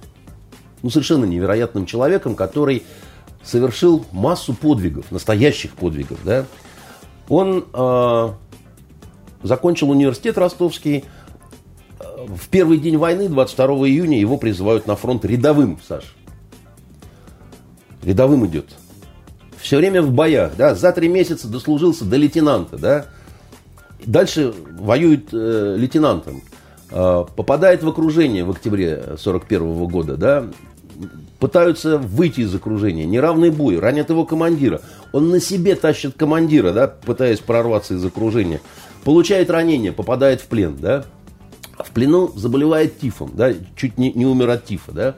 ну, 0.84 0.89
совершенно 0.89 1.25
невероятным 1.25 1.86
человеком, 1.86 2.36
который 2.36 2.84
совершил 3.43 4.05
массу 4.11 4.53
подвигов, 4.53 5.11
настоящих 5.11 5.71
подвигов. 5.71 6.19
Да. 6.25 6.45
Он 7.29 7.65
э, 7.73 8.29
закончил 9.43 9.89
университет 9.91 10.38
ростовский. 10.38 11.05
В 12.27 12.49
первый 12.49 12.77
день 12.77 12.97
войны, 12.97 13.29
22 13.29 13.65
июня, 13.88 14.19
его 14.19 14.38
призывают 14.38 14.86
на 14.86 14.95
фронт 14.95 15.25
рядовым, 15.25 15.79
Саш. 15.88 16.15
Рядовым 18.03 18.45
идет 18.45 18.67
все 19.62 19.78
время 19.78 20.01
в 20.01 20.12
боях, 20.12 20.53
да, 20.57 20.76
за 20.76 20.91
три 20.91 21.07
месяца 21.07 21.47
дослужился 21.47 22.05
до 22.05 22.18
лейтенанта, 22.18 22.78
да, 22.78 23.05
дальше 24.05 24.53
воюет 24.80 25.30
э, 25.32 25.76
лейтенантом, 25.78 26.41
э, 26.89 27.26
попадает 27.36 27.84
в 27.84 27.88
окружение 27.88 28.43
в 28.43 28.51
октябре 28.51 29.16
41 29.18 29.86
года, 29.86 30.18
да, 30.18 30.47
пытаются 31.39 31.97
выйти 31.97 32.41
из 32.41 32.53
окружения, 32.53 33.05
неравный 33.05 33.49
бой, 33.49 33.80
ранят 33.80 34.09
его 34.09 34.26
командира, 34.26 34.82
он 35.12 35.30
на 35.30 35.39
себе 35.39 35.76
тащит 35.76 36.16
командира, 36.16 36.72
да, 36.74 36.88
пытаясь 36.88 37.39
прорваться 37.39 37.95
из 37.95 38.05
окружения, 38.05 38.62
получает 39.03 39.49
ранение, 39.49 39.91
попадает 39.91 40.41
в 40.41 40.47
плен, 40.47 40.78
да, 40.80 41.05
в 41.78 41.91
плену 41.91 42.32
заболевает 42.36 42.99
тифом, 42.99 43.32
да, 43.34 43.53
чуть 43.76 43.97
не, 43.97 44.12
не 44.14 44.26
умер 44.26 44.49
от 44.49 44.66
тифа, 44.66 44.91
да, 44.91 45.16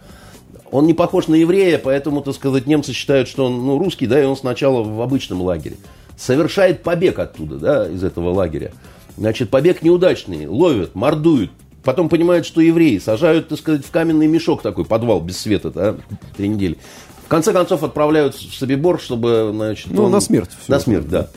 он 0.73 0.87
не 0.87 0.95
похож 0.95 1.27
на 1.27 1.35
еврея, 1.35 1.77
поэтому, 1.77 2.21
так 2.21 2.33
сказать, 2.33 2.65
немцы 2.65 2.93
считают, 2.93 3.27
что 3.27 3.45
он 3.45 3.63
ну, 3.63 3.77
русский, 3.77 4.07
да, 4.07 4.19
и 4.19 4.25
он 4.25 4.35
сначала 4.35 4.81
в 4.81 5.01
обычном 5.01 5.43
лагере. 5.43 5.77
Совершает 6.17 6.81
побег 6.81 7.19
оттуда, 7.19 7.57
да, 7.57 7.87
из 7.87 8.03
этого 8.03 8.33
лагеря. 8.33 8.71
Значит, 9.15 9.51
побег 9.51 9.83
неудачный, 9.83 10.47
ловят, 10.47 10.95
мордуют, 10.95 11.51
потом 11.83 12.09
понимают, 12.09 12.47
что 12.47 12.59
евреи, 12.59 12.97
сажают, 12.97 13.49
так 13.49 13.59
сказать, 13.59 13.85
в 13.85 13.91
каменный 13.91 14.25
мешок 14.25 14.63
такой, 14.63 14.83
подвал 14.83 15.21
без 15.21 15.37
света, 15.37 15.69
да, 15.69 15.95
три 16.35 16.47
недели. 16.47 16.79
В 17.23 17.27
конце 17.27 17.53
концов 17.53 17.83
отправляют 17.83 18.33
в 18.33 18.55
Собибор, 18.55 18.99
чтобы, 18.99 19.51
значит... 19.53 19.91
Ну, 19.91 20.05
он, 20.05 20.11
на 20.11 20.21
смерть. 20.21 20.49
На 20.67 20.79
смерть, 20.79 21.07
да. 21.07 21.29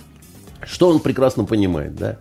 Что 0.64 0.88
он 0.88 0.98
прекрасно 0.98 1.44
понимает, 1.44 1.94
да. 1.94 2.16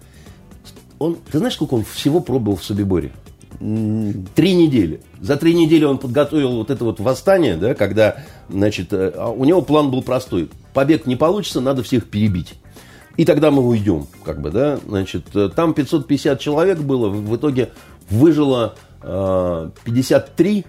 Он, 1.00 1.16
ты 1.32 1.38
знаешь, 1.38 1.54
сколько 1.54 1.76
он 1.76 1.86
всего 1.86 2.20
пробовал 2.20 2.58
в 2.58 2.66
Собиборе? 2.66 3.14
Три 3.60 4.54
недели. 4.54 5.02
За 5.22 5.38
три 5.38 5.54
недели 5.54 5.86
он 5.86 5.98
подготовил 5.98 6.58
вот 6.58 6.70
это 6.70 6.84
вот 6.84 7.00
восстание, 7.00 7.56
да, 7.56 7.74
когда, 7.74 8.18
значит, 8.50 8.92
э, 8.92 9.14
а 9.16 9.30
у 9.30 9.46
него 9.46 9.62
план 9.62 9.92
был 9.92 10.02
простой. 10.04 10.50
Побег 10.74 11.06
не 11.06 11.16
получится, 11.16 11.62
надо 11.62 11.84
всех 11.84 12.10
перебить. 12.10 12.56
И 13.18 13.24
тогда 13.24 13.52
мы 13.52 13.66
уйдем, 13.66 14.08
как 14.24 14.42
бы, 14.42 14.52
да, 14.52 14.80
значит, 14.86 15.36
э, 15.36 15.50
там 15.56 15.74
550 15.74 16.40
человек 16.40 16.80
было, 16.80 17.08
в 17.08 17.36
итоге 17.36 17.70
выжило 18.10 18.76
э, 19.02 19.70
53 19.86 20.66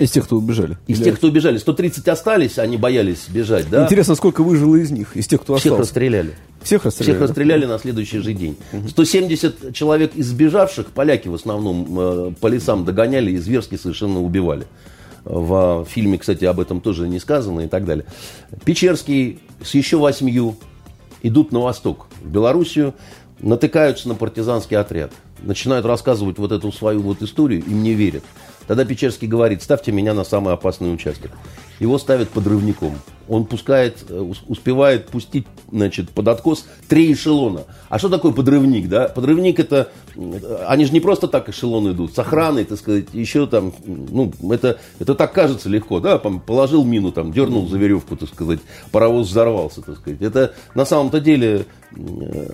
из 0.00 0.10
тех, 0.10 0.24
кто 0.24 0.36
убежали. 0.36 0.78
Из 0.86 0.98
Или... 0.98 1.04
тех, 1.04 1.16
кто 1.16 1.28
убежали. 1.28 1.58
130 1.58 2.08
остались, 2.08 2.58
они 2.58 2.76
боялись 2.76 3.26
бежать, 3.28 3.68
да? 3.68 3.84
Интересно, 3.84 4.14
сколько 4.14 4.42
выжило 4.42 4.76
из 4.76 4.90
них, 4.90 5.16
из 5.16 5.26
тех, 5.26 5.42
кто 5.42 5.56
Всех 5.56 5.72
остался? 5.72 5.82
расстреляли. 5.82 6.34
Всех 6.62 6.84
расстреляли? 6.84 7.16
Всех 7.16 7.28
расстреляли 7.28 7.66
на 7.66 7.78
следующий 7.78 8.18
же 8.18 8.32
день. 8.32 8.56
170 8.88 9.74
человек 9.74 10.14
из 10.14 10.28
сбежавших, 10.28 10.86
поляки 10.86 11.28
в 11.28 11.34
основном, 11.34 11.86
э, 12.00 12.32
по 12.40 12.46
лесам 12.46 12.84
догоняли 12.84 13.32
и 13.32 13.36
зверски 13.38 13.76
совершенно 13.76 14.22
убивали. 14.22 14.66
В 15.24 15.86
фильме, 15.88 16.16
кстати, 16.16 16.46
об 16.46 16.60
этом 16.60 16.80
тоже 16.80 17.06
не 17.06 17.18
сказано 17.18 17.60
и 17.60 17.68
так 17.68 17.84
далее. 17.84 18.06
Печерский 18.64 19.40
с 19.62 19.74
еще 19.74 19.98
восьмью 19.98 20.56
идут 21.22 21.52
на 21.52 21.60
восток, 21.60 22.06
в 22.22 22.28
Белоруссию, 22.28 22.94
натыкаются 23.38 24.08
на 24.08 24.14
партизанский 24.14 24.78
отряд. 24.78 25.12
Начинают 25.42 25.84
рассказывать 25.84 26.38
вот 26.38 26.52
эту 26.52 26.72
свою 26.72 27.00
вот 27.00 27.22
историю, 27.22 27.62
им 27.64 27.82
не 27.82 27.92
верят. 27.92 28.24
Тогда 28.66 28.84
Печерский 28.84 29.26
говорит, 29.26 29.62
ставьте 29.62 29.92
меня 29.92 30.14
на 30.14 30.24
самый 30.24 30.54
опасный 30.54 30.92
участок. 30.92 31.32
Его 31.80 31.98
ставят 31.98 32.28
подрывником. 32.28 32.92
Он 33.26 33.46
пускает, 33.46 34.04
э, 34.08 34.32
успевает 34.48 35.08
пустить 35.08 35.46
значит, 35.72 36.10
под 36.10 36.28
откос 36.28 36.66
три 36.88 37.12
эшелона. 37.12 37.62
А 37.88 37.98
что 37.98 38.08
такое 38.08 38.32
подрывник? 38.32 38.88
Да? 38.88 39.08
Подрывник 39.08 39.58
это, 39.58 39.88
э, 40.14 40.64
они 40.68 40.84
же 40.84 40.92
не 40.92 41.00
просто 41.00 41.26
так 41.26 41.48
эшелоны 41.48 41.92
идут, 41.92 42.14
с 42.14 42.18
охраной, 42.18 42.64
так 42.64 42.78
сказать, 42.78 43.06
еще 43.12 43.46
там, 43.46 43.72
ну, 43.86 44.32
это, 44.50 44.78
это 44.98 45.14
так 45.14 45.32
кажется 45.32 45.68
легко, 45.68 46.00
да, 46.00 46.18
положил 46.18 46.84
мину, 46.84 47.12
там, 47.12 47.32
дернул 47.32 47.66
за 47.66 47.78
веревку, 47.78 48.16
так 48.16 48.28
сказать, 48.28 48.60
паровоз 48.92 49.28
взорвался, 49.28 49.80
так 49.80 49.96
сказать. 49.96 50.20
Это 50.20 50.54
на 50.74 50.84
самом-то 50.84 51.20
деле... 51.20 51.66
Э, 51.96 52.50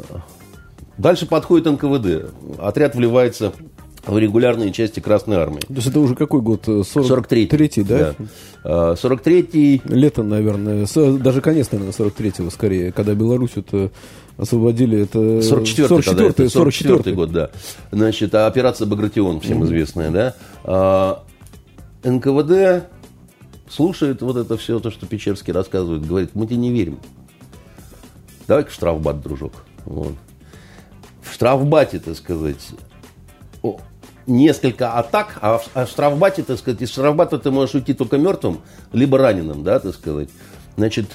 дальше 0.99 1.27
подходит 1.27 1.67
НКВД, 1.67 2.31
отряд 2.59 2.95
вливается 2.95 3.53
в 4.07 4.19
регулярные 4.19 4.73
части 4.73 5.01
Красной 5.01 5.37
Армии. 5.37 5.61
То 5.61 5.75
есть 5.75 5.87
это 5.89 6.01
уже 6.01 6.15
какой 6.15 6.41
год? 6.41 6.67
43-й. 6.69 7.47
43-й, 7.47 7.83
да? 7.83 8.15
да. 8.63 8.93
43-й. 8.93 9.83
Лето, 9.85 10.23
наверное. 10.23 10.87
Даже 11.19 11.41
конец, 11.41 11.71
наверное, 11.73 11.93
43-го 11.93 12.51
скорее, 12.51 12.93
когда 12.93 13.15
Беларусь 13.15 13.53
это 13.57 13.91
освободили. 14.39 15.03
Это 15.03 15.19
44-й, 15.19 15.89
44 15.89 16.49
44 16.49 17.17
год, 17.17 17.33
да. 17.33 17.51
Значит, 17.91 18.35
а 18.35 18.47
операция 18.47 18.87
Багратион, 18.87 19.41
всем 19.41 19.65
известная, 19.65 20.11
да. 20.11 20.35
А, 20.65 21.25
НКВД 22.05 22.89
слушает 23.69 24.23
вот 24.23 24.37
это 24.37 24.57
все, 24.57 24.79
то, 24.79 24.91
что 24.91 25.07
Печерский 25.07 25.53
рассказывает, 25.53 26.07
говорит, 26.07 26.31
мы 26.35 26.47
тебе 26.47 26.59
не 26.59 26.71
верим. 26.71 27.01
Давай-ка 28.47 28.71
в 28.71 28.75
штрафбат, 28.75 29.21
дружок. 29.21 29.53
Вот. 29.85 30.15
В 31.23 31.33
штрафбате, 31.33 31.99
так 31.99 32.17
сказать, 32.17 32.65
несколько 34.27 34.93
атак, 34.93 35.39
а 35.41 35.59
в, 35.59 35.69
а 35.75 35.87
в 35.87 35.89
штрафбате, 35.89 36.43
так 36.43 36.59
сказать, 36.59 36.83
из 36.83 36.91
штрафбата 36.91 37.39
ты 37.39 37.51
можешь 37.51 37.75
уйти 37.75 37.95
только 37.95 38.19
мертвым, 38.19 38.61
либо 38.93 39.19
раненым, 39.19 39.63
да, 39.63 39.79
так 39.79 39.95
сказать. 39.95 40.29
Значит, 40.77 41.07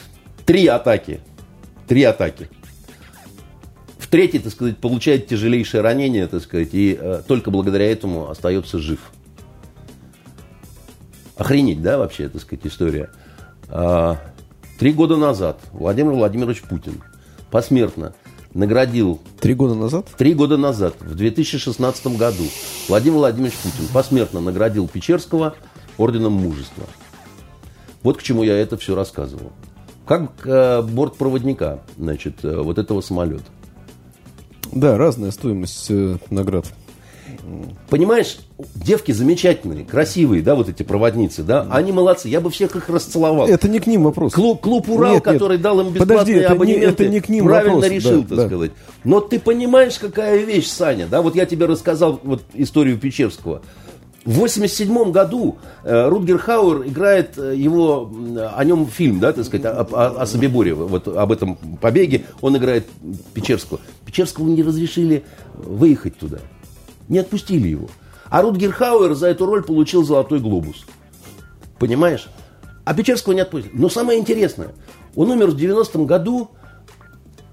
три 0.46 0.68
атаки. 0.68 1.22
Три 1.88 2.04
атаки. 2.04 2.50
В 3.98 4.08
третьей, 4.08 4.40
так 4.40 4.52
сказать, 4.52 4.78
получает 4.78 5.28
тяжелейшее 5.28 5.82
ранение, 5.82 6.28
так 6.28 6.42
сказать, 6.42 6.70
и 6.74 6.98
э, 7.00 7.22
только 7.28 7.52
благодаря 7.52 7.92
этому 7.92 8.30
остается 8.30 8.80
жив. 8.80 9.00
Охренеть, 11.36 11.82
да, 11.82 11.98
вообще, 11.98 12.30
так 12.30 12.42
сказать, 12.42 12.66
история. 12.66 13.10
А, 13.68 14.18
три 14.78 14.92
года 14.92 15.18
назад 15.18 15.60
Владимир 15.72 16.12
Владимирович 16.12 16.62
Путин 16.62 17.02
посмертно 17.50 18.14
наградил... 18.54 19.20
Три 19.40 19.54
года 19.54 19.76
назад? 19.76 20.08
Три 20.18 20.34
года 20.34 20.58
назад, 20.58 20.96
в 21.00 21.16
2016 21.16 22.08
году, 22.18 22.44
Владимир 22.88 23.18
Владимирович 23.18 23.56
Путин 23.58 23.88
посмертно 23.94 24.40
наградил 24.40 24.88
Печерского 24.88 25.56
орденом 25.98 26.34
мужества. 26.34 26.86
Вот 28.04 28.18
к 28.18 28.24
чему 28.24 28.44
я 28.44 28.58
это 28.58 28.78
все 28.78 28.96
рассказывал. 28.96 29.52
Как 30.06 30.46
э, 30.46 30.82
бортпроводника, 30.82 31.82
значит, 31.98 32.44
э, 32.44 32.62
вот 32.62 32.78
этого 32.78 33.02
самолета. 33.02 33.46
Да, 34.72 34.98
разная 34.98 35.32
стоимость 35.32 35.88
э, 35.90 36.18
наград. 36.30 36.66
Понимаешь, 37.90 38.38
девки 38.76 39.12
замечательные, 39.12 39.84
красивые, 39.84 40.42
да, 40.42 40.56
вот 40.56 40.70
эти 40.70 40.84
проводницы, 40.84 41.44
да, 41.44 41.68
они 41.70 41.92
молодцы, 41.92 42.30
я 42.30 42.40
бы 42.40 42.50
всех 42.50 42.76
их 42.76 42.90
расцеловал. 42.90 43.48
Это 43.48 43.68
не 43.68 43.80
к 43.80 43.88
ним 43.88 44.04
вопрос. 44.04 44.34
Клуб, 44.34 44.62
клуб 44.62 44.90
Урал, 44.90 45.16
нет, 45.16 45.24
который 45.24 45.54
нет. 45.54 45.62
дал 45.62 45.82
им 45.82 45.88
бесплатные 45.88 46.18
Подожди, 46.18 46.34
это 46.34 46.54
абонементы, 46.54 46.86
не, 46.86 46.92
это 46.92 47.08
не 47.10 47.20
к 47.20 47.30
ним 47.30 47.46
правильно 47.46 47.76
вопрос. 47.76 47.92
решил, 47.92 48.22
да, 48.22 48.28
так 48.28 48.38
да. 48.38 48.48
сказать. 48.48 48.72
Но 49.04 49.20
ты 49.20 49.40
понимаешь, 49.40 49.98
какая 50.00 50.38
вещь, 50.38 50.68
Саня, 50.68 51.08
да, 51.08 51.22
вот 51.22 51.36
я 51.36 51.46
тебе 51.46 51.66
рассказал 51.66 52.20
вот 52.24 52.44
историю 52.54 52.98
Печерского. 52.98 53.62
В 54.24 54.34
87 54.34 55.12
году 55.12 55.58
э, 55.84 56.08
Рутгер 56.08 56.38
Хауэр 56.38 56.88
играет 56.88 57.40
э, 57.40 57.56
его, 57.56 58.12
о 58.54 58.64
нем 58.64 58.86
фильм, 58.86 59.20
да, 59.20 59.34
так 59.34 59.46
сказать, 59.46 59.66
о, 59.66 59.82
о, 59.82 60.22
о 60.22 60.26
Собиборе, 60.28 60.76
вот 60.76 61.08
об 61.08 61.32
этом 61.32 61.56
побеге. 61.82 62.26
Он 62.40 62.56
играет 62.56 62.86
Печерского. 63.34 63.80
Печерского 64.06 64.48
не 64.48 64.62
разрешили 64.62 65.24
выехать 65.56 66.18
туда. 66.18 66.38
Не 67.12 67.20
отпустили 67.20 67.68
его. 67.68 67.90
А 68.30 68.42
Рутгер 68.42 68.72
Хауэр 68.72 69.16
за 69.16 69.28
эту 69.28 69.46
роль 69.46 69.64
получил 69.64 70.06
«Золотой 70.06 70.40
глобус». 70.40 70.86
Понимаешь? 71.78 72.30
А 72.86 72.94
Печерского 72.94 73.34
не 73.34 73.42
отпустили. 73.42 73.74
Но 73.76 73.90
самое 73.90 74.18
интересное, 74.18 74.70
он 75.14 75.30
умер 75.30 75.48
в 75.48 75.58
90-м 75.58 76.06
году, 76.06 76.52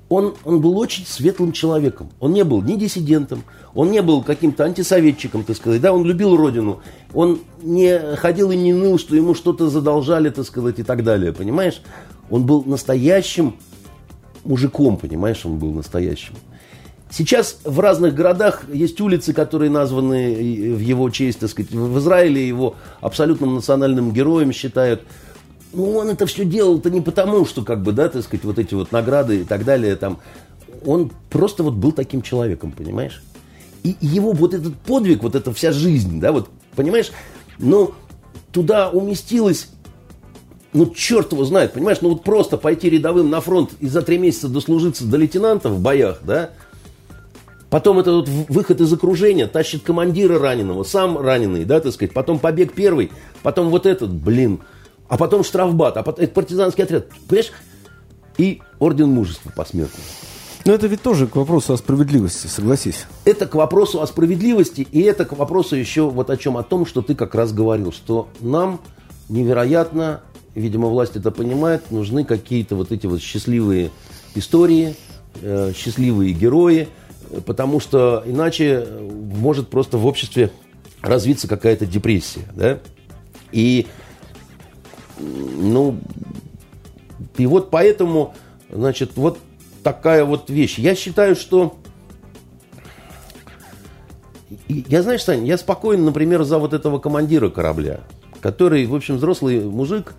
он, 0.09 0.37
он 0.45 0.61
был 0.61 0.79
очень 0.79 1.05
светлым 1.05 1.51
человеком. 1.51 2.09
Он 2.21 2.33
не 2.33 2.45
был 2.45 2.63
ни 2.63 2.77
диссидентом, 2.77 3.43
он 3.75 3.91
не 3.91 4.01
был 4.01 4.23
каким-то 4.23 4.63
антисоветчиком, 4.63 5.43
так 5.43 5.57
сказать. 5.57 5.81
Да, 5.81 5.93
он 5.93 6.05
любил 6.05 6.37
родину. 6.37 6.81
Он 7.13 7.41
не 7.61 8.15
ходил 8.15 8.53
и 8.53 8.57
не 8.57 8.73
ныл, 8.73 8.97
что 8.97 9.17
ему 9.17 9.35
что-то 9.35 9.69
задолжали, 9.69 10.31
так 10.31 10.47
сказать, 10.47 10.79
и 10.79 10.85
так 10.85 11.03
далее. 11.03 11.33
Понимаешь? 11.33 11.83
Он 12.31 12.47
был 12.47 12.63
настоящим 12.63 13.57
мужиком, 14.45 14.99
понимаешь, 14.99 15.45
он 15.45 15.59
был 15.59 15.73
настоящим. 15.73 16.37
Сейчас 17.11 17.59
в 17.65 17.81
разных 17.81 18.15
городах 18.15 18.65
есть 18.73 19.01
улицы, 19.01 19.33
которые 19.33 19.71
названы 19.71 20.35
в 20.75 20.81
его 20.81 21.09
честь, 21.11 21.41
так 21.41 21.51
сказать. 21.51 21.71
В 21.71 21.99
Израиле 21.99 22.47
его 22.47 22.77
абсолютным 23.01 23.55
национальным 23.55 24.13
героем 24.13 24.53
считают. 24.53 25.03
Ну, 25.73 25.97
он 25.97 26.09
это 26.11 26.27
все 26.27 26.45
делал-то 26.45 26.91
не 26.91 27.01
потому, 27.01 27.47
что, 27.47 27.63
как 27.63 27.83
бы, 27.83 27.93
да, 27.93 28.09
так 28.09 28.23
сказать, 28.23 28.45
вот 28.45 28.59
эти 28.59 28.75
вот 28.75 28.93
награды 28.93 29.41
и 29.41 29.45
так 29.45 29.65
далее, 29.65 29.97
там. 29.97 30.19
Он 30.85 31.11
просто 31.31 31.63
вот 31.63 31.75
был 31.75 31.93
таким 31.93 32.23
человеком, 32.23 32.73
понимаешь? 32.73 33.23
И 33.83 33.97
его 34.01 34.33
вот 34.33 34.55
этот 34.55 34.77
подвиг, 34.77 35.23
вот 35.23 35.35
эта 35.35 35.53
вся 35.53 35.73
жизнь, 35.73 36.21
да, 36.21 36.31
вот, 36.31 36.49
понимаешь, 36.77 37.11
ну, 37.59 37.95
туда 38.53 38.91
уместилось 38.91 39.69
ну, 40.73 40.87
черт 40.95 41.33
его 41.33 41.45
знает, 41.45 41.73
понимаешь, 41.73 41.99
ну 42.03 42.11
вот 42.11 42.23
просто 42.23 42.59
пойти 42.59 42.91
рядовым 42.91 43.31
на 43.31 43.41
фронт 43.41 43.71
и 43.81 43.89
за 43.89 44.03
три 44.03 44.19
месяца 44.19 44.49
дослужиться 44.49 45.07
до 45.07 45.17
лейтенанта 45.17 45.71
в 45.71 45.81
боях, 45.81 46.21
да, 46.23 46.51
Потом 47.71 47.99
этот 47.99 48.29
вот 48.29 48.29
выход 48.49 48.81
из 48.81 48.93
окружения, 48.93 49.47
тащит 49.47 49.83
командира 49.83 50.39
раненого, 50.39 50.85
сам 50.85 51.19
раненый, 51.19 51.65
да, 51.65 51.81
так 51.81 51.93
сказать. 51.93 52.15
Потом 52.15 52.39
побег 52.39 52.73
первый, 52.73 53.11
потом 53.43 53.69
вот 53.69 53.85
этот, 53.85 54.11
блин. 54.11 54.61
А 55.09 55.17
потом 55.17 55.45
штрафбат, 55.45 55.97
а 55.97 56.03
потом 56.03 56.25
это 56.25 56.33
партизанский 56.33 56.85
отряд. 56.85 57.09
Понимаешь? 57.29 57.53
И 58.39 58.61
орден 58.79 59.09
мужества 59.09 59.53
посмертно. 59.55 60.03
Но 60.65 60.73
это 60.75 60.87
ведь 60.87 61.03
тоже 61.03 61.27
к 61.27 61.37
вопросу 61.37 61.73
о 61.73 61.77
справедливости, 61.77 62.47
согласись. 62.47 63.07
Это 63.25 63.47
к 63.47 63.55
вопросу 63.55 64.03
о 64.03 64.07
справедливости, 64.07 64.87
и 64.91 65.01
это 65.01 65.25
к 65.25 65.33
вопросу 65.33 65.77
еще 65.77 66.11
вот 66.11 66.31
о 66.31 66.37
чем, 66.37 66.57
о 66.57 66.63
том, 66.63 66.85
что 66.85 67.01
ты 67.03 67.15
как 67.15 67.35
раз 67.35 67.53
говорил, 67.53 67.93
что 67.93 68.29
нам 68.41 68.81
невероятно, 69.29 70.21
видимо, 70.55 70.89
власть 70.89 71.17
это 71.17 71.31
понимает, 71.31 71.91
нужны 71.91 72.25
какие-то 72.25 72.77
вот 72.77 72.93
эти 72.93 73.07
вот 73.07 73.23
счастливые 73.23 73.91
истории, 74.35 74.95
э, 75.41 75.73
счастливые 75.75 76.33
герои, 76.33 76.89
потому 77.47 77.81
что 77.81 78.23
иначе 78.27 78.87
может 79.11 79.69
просто 79.69 79.99
в 79.99 80.07
обществе 80.07 80.51
развиться 81.01 81.49
какая-то 81.49 81.87
депрессия, 81.87 82.47
да, 82.55 82.79
и, 83.53 83.87
ну, 85.19 85.99
и 87.37 87.47
вот 87.47 87.71
поэтому, 87.71 88.35
значит, 88.71 89.13
вот 89.17 89.39
такая 89.83 90.25
вот 90.25 90.51
вещь. 90.51 90.79
Я 90.79 90.95
считаю, 90.95 91.35
что 91.37 91.79
я, 94.69 95.03
знаешь, 95.03 95.23
Саня, 95.23 95.47
я 95.47 95.59
спокоен, 95.59 96.05
например, 96.05 96.43
за 96.45 96.59
вот 96.59 96.73
этого 96.73 96.99
командира 96.99 97.49
корабля, 97.49 98.01
который, 98.41 98.87
в 98.87 98.95
общем, 98.95 99.17
взрослый 99.17 99.61
мужик, 99.61 100.15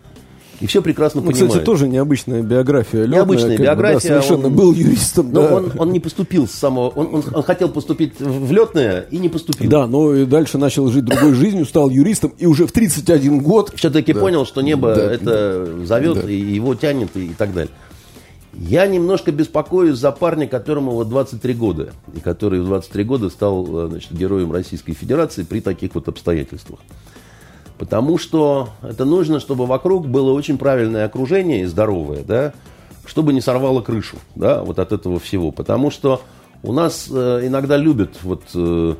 и 0.59 0.67
все 0.67 0.81
прекрасно 0.81 1.21
ну, 1.21 1.27
понимает. 1.27 1.49
Кстати, 1.49 1.65
тоже 1.65 1.87
необычная 1.87 2.41
биография. 2.41 3.01
Летная, 3.01 3.19
необычная 3.19 3.57
биография. 3.57 4.09
Бы, 4.09 4.15
да, 4.15 4.21
совершенно 4.21 4.47
он, 4.47 4.55
был 4.55 4.73
юристом. 4.73 5.31
Но 5.31 5.41
да. 5.41 5.55
он, 5.55 5.71
он 5.77 5.91
не 5.91 5.99
поступил 5.99 6.47
с 6.47 6.51
самого... 6.51 6.89
Он, 6.89 7.15
он, 7.15 7.23
он 7.33 7.43
хотел 7.43 7.69
поступить 7.69 8.19
в 8.19 8.51
летное 8.51 9.05
и 9.09 9.17
не 9.17 9.29
поступил. 9.29 9.69
Да, 9.69 9.87
но 9.87 10.13
и 10.13 10.25
дальше 10.25 10.57
начал 10.57 10.89
жить 10.89 11.05
другой 11.05 11.33
жизнью, 11.33 11.65
стал 11.65 11.89
юристом, 11.89 12.33
и 12.37 12.45
уже 12.45 12.67
в 12.67 12.71
31 12.73 13.39
год... 13.39 13.71
Все-таки 13.75 14.11
да. 14.11 14.19
понял, 14.19 14.45
что 14.45 14.61
небо 14.61 14.93
да, 14.93 15.11
это 15.13 15.65
да, 15.65 15.85
зовет, 15.85 16.21
да. 16.25 16.29
и 16.29 16.35
его 16.35 16.75
тянет, 16.75 17.15
и, 17.15 17.27
и 17.27 17.33
так 17.33 17.53
далее. 17.53 17.71
Я 18.53 18.87
немножко 18.87 19.31
беспокоюсь 19.31 19.97
за 19.97 20.11
парня, 20.11 20.47
которому 20.47 20.91
вот 20.91 21.07
23 21.07 21.53
года, 21.53 21.93
и 22.13 22.19
который 22.19 22.59
в 22.59 22.65
23 22.65 23.03
года 23.05 23.29
стал 23.29 23.87
значит, 23.87 24.11
героем 24.11 24.51
Российской 24.51 24.93
Федерации 24.93 25.43
при 25.43 25.61
таких 25.61 25.95
вот 25.95 26.09
обстоятельствах. 26.09 26.79
Потому 27.79 28.17
что 28.17 28.71
это 28.83 29.05
нужно, 29.05 29.39
чтобы 29.39 29.65
вокруг 29.65 30.05
было 30.05 30.33
очень 30.33 30.57
правильное 30.57 31.05
окружение 31.05 31.61
и 31.61 31.65
здоровое, 31.65 32.23
да, 32.23 32.51
чтобы 33.05 33.31
не 33.31 33.39
сорвало 33.39 33.81
крышу, 33.81 34.17
да, 34.35 34.61
вот 34.61 34.79
от 34.79 34.91
этого 34.91 35.17
всего. 35.17 35.51
Потому 35.51 35.89
что 35.89 36.21
у 36.61 36.73
нас 36.73 37.07
э, 37.09 37.41
иногда 37.45 37.77
любят 37.77 38.17
вот 38.21 38.43
э, 38.53 38.95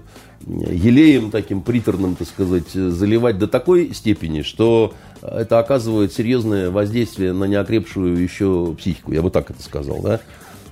елеем 0.48 1.30
таким 1.30 1.62
приторным, 1.62 2.16
так 2.16 2.30
сказать, 2.30 2.70
заливать 2.72 3.38
до 3.38 3.50
такой 3.50 3.94
степени, 3.94 4.44
что 4.44 4.94
это 5.22 5.60
оказывает 5.60 6.14
серьезное 6.14 6.72
воздействие 6.72 7.34
на 7.34 7.44
неокрепшую 7.44 8.18
еще 8.18 8.74
психику, 8.80 9.12
я 9.12 9.22
бы 9.22 9.30
так 9.30 9.52
это 9.52 9.62
сказал, 9.62 10.02
да. 10.02 10.22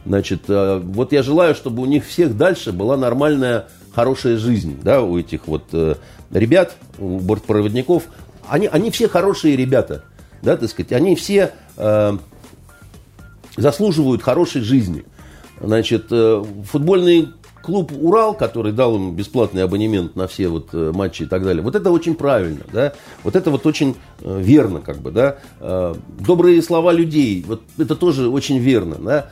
Значит, 0.06 0.44
э, 0.48 0.82
вот 0.82 1.12
я 1.12 1.24
желаю, 1.24 1.56
чтобы 1.56 1.84
у 1.84 1.86
них 1.86 2.06
всех 2.06 2.38
дальше 2.38 2.72
была 2.72 2.96
нормальная, 2.96 3.68
хорошая 3.94 4.38
жизнь, 4.38 4.80
да, 4.82 5.02
у 5.02 5.20
этих 5.20 5.48
вот 5.48 5.66
э, 5.74 5.96
ребят, 6.32 6.76
бортпроводников, 6.98 8.04
они, 8.48 8.68
они 8.68 8.92
все 8.92 9.08
хорошие 9.08 9.56
ребята, 9.56 10.04
да, 10.42 10.58
так 10.58 10.70
сказать, 10.70 10.92
они 10.92 11.16
все 11.16 11.52
э, 11.78 12.18
заслуживают 13.56 14.22
хорошей 14.22 14.62
жизни. 14.62 15.06
Значит, 15.60 16.08
э, 16.12 16.44
футбольный 16.70 17.30
клуб 17.68 17.92
«Урал», 17.92 18.34
который 18.34 18.72
дал 18.72 18.96
им 18.96 19.14
бесплатный 19.14 19.64
абонемент 19.64 20.16
на 20.16 20.28
все 20.28 20.48
вот 20.48 20.70
э, 20.72 20.92
матчи 20.94 21.24
и 21.24 21.26
так 21.26 21.44
далее, 21.44 21.62
вот 21.62 21.76
это 21.76 21.92
очень 21.92 22.16
правильно, 22.16 22.62
да, 22.72 22.94
вот 23.24 23.36
это 23.36 23.52
вот 23.52 23.66
очень 23.66 23.98
э, 24.22 24.42
верно, 24.42 24.80
как 24.80 25.00
бы, 25.00 25.12
да. 25.12 25.40
Э, 25.60 25.94
добрые 26.20 26.62
слова 26.62 26.94
людей, 26.94 27.44
вот 27.46 27.62
это 27.78 27.98
тоже 27.98 28.30
очень 28.30 28.60
верно, 28.60 28.96
да. 28.96 29.32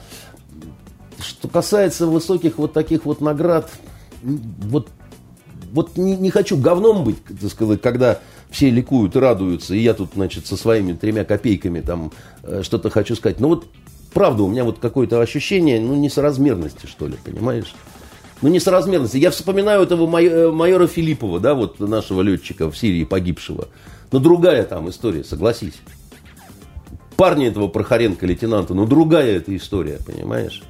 Что 1.18 1.48
касается 1.48 2.08
высоких 2.08 2.58
вот 2.58 2.74
таких 2.74 3.06
вот 3.06 3.22
наград, 3.22 3.72
вот 4.22 4.90
вот 5.76 5.98
не, 5.98 6.16
не 6.16 6.30
хочу 6.30 6.58
говном 6.58 7.04
быть, 7.04 7.18
так 7.24 7.52
сказать, 7.52 7.82
когда 7.82 8.20
все 8.50 8.70
ликуют 8.70 9.16
и 9.16 9.20
радуются, 9.20 9.76
и 9.76 9.80
я 9.80 9.94
тут, 9.94 10.12
значит, 10.16 10.48
со 10.48 10.56
своими 10.56 10.94
тремя 10.94 11.26
копейками 11.26 11.82
там 11.82 12.14
э, 12.44 12.62
что-то 12.64 12.90
хочу 12.90 13.16
сказать. 13.16 13.42
Но 13.42 13.50
вот 13.50 13.66
правда, 14.14 14.44
у 14.44 14.48
меня 14.48 14.64
вот 14.64 14.80
какое-то 14.80 15.20
ощущение, 15.20 15.82
ну, 15.82 15.94
несоразмерности, 15.96 16.86
что 16.86 17.08
ли, 17.08 17.16
понимаешь? 17.24 17.76
Ну, 18.42 18.48
несоразмерности. 18.48 19.18
Я 19.18 19.32
вспоминаю 19.32 19.84
этого 19.84 20.06
э, 20.20 20.50
майора 20.50 20.88
Филиппова, 20.88 21.42
да, 21.42 21.54
вот 21.54 21.82
нашего 21.82 22.22
летчика 22.22 22.72
в 22.72 22.78
Сирии 22.78 23.04
погибшего. 23.04 23.68
Но 24.14 24.20
другая 24.20 24.64
там 24.64 24.90
история, 24.90 25.26
согласись. 25.26 25.76
Парня 27.18 27.50
этого 27.50 27.68
Прохоренко, 27.68 28.26
лейтенанта, 28.26 28.74
но 28.74 28.86
другая 28.86 29.38
эта 29.38 29.56
история, 29.56 30.00
понимаешь? 30.06 30.64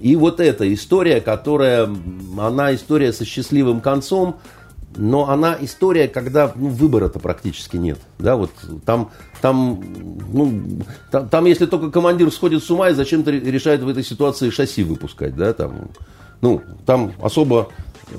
И 0.00 0.16
вот 0.16 0.40
эта 0.40 0.72
история, 0.72 1.20
которая, 1.20 1.88
она 2.38 2.74
история 2.74 3.12
со 3.12 3.24
счастливым 3.24 3.80
концом, 3.80 4.36
но 4.96 5.28
она 5.28 5.56
история, 5.60 6.08
когда 6.08 6.52
ну, 6.54 6.68
выбора-то 6.68 7.18
практически 7.18 7.76
нет. 7.76 7.98
Да, 8.18 8.36
вот 8.36 8.50
там, 8.84 9.10
там, 9.40 9.82
ну, 10.32 10.82
там, 11.10 11.28
там, 11.28 11.44
если 11.44 11.66
только 11.66 11.90
командир 11.90 12.30
сходит 12.32 12.64
с 12.64 12.70
ума 12.70 12.90
и 12.90 12.94
зачем-то 12.94 13.30
решает 13.30 13.82
в 13.82 13.88
этой 13.88 14.02
ситуации 14.02 14.50
шасси 14.50 14.82
выпускать, 14.82 15.36
да, 15.36 15.52
там, 15.52 15.90
ну, 16.40 16.62
там 16.86 17.12
особо 17.20 17.68
э, 18.10 18.16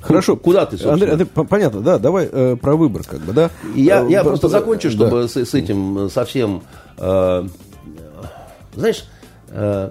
Хорошо. 0.00 0.36
Куда 0.36 0.66
ты, 0.66 0.78
собственно? 0.78 1.12
Андрей, 1.12 1.12
Андрей, 1.12 1.46
понятно, 1.46 1.80
да, 1.80 1.98
давай 1.98 2.28
э, 2.30 2.56
про 2.56 2.76
выбор, 2.76 3.02
как 3.02 3.20
бы, 3.20 3.32
да. 3.32 3.50
Я, 3.74 4.06
я 4.06 4.20
э, 4.20 4.24
просто 4.24 4.48
закончу, 4.48 4.90
чтобы 4.90 5.22
да. 5.22 5.28
с, 5.28 5.36
с 5.36 5.54
этим 5.54 6.08
совсем, 6.10 6.62
э, 6.98 7.46
знаешь, 8.74 9.04
э, 9.48 9.90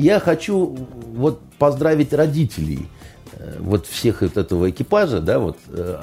я 0.00 0.18
хочу 0.20 0.76
вот 1.14 1.40
поздравить 1.58 2.12
родителей 2.12 2.86
э, 3.34 3.56
вот 3.58 3.86
всех 3.86 4.22
вот 4.22 4.36
этого 4.36 4.70
экипажа, 4.70 5.20
да, 5.20 5.38
вот, 5.38 5.58
э, 5.68 5.98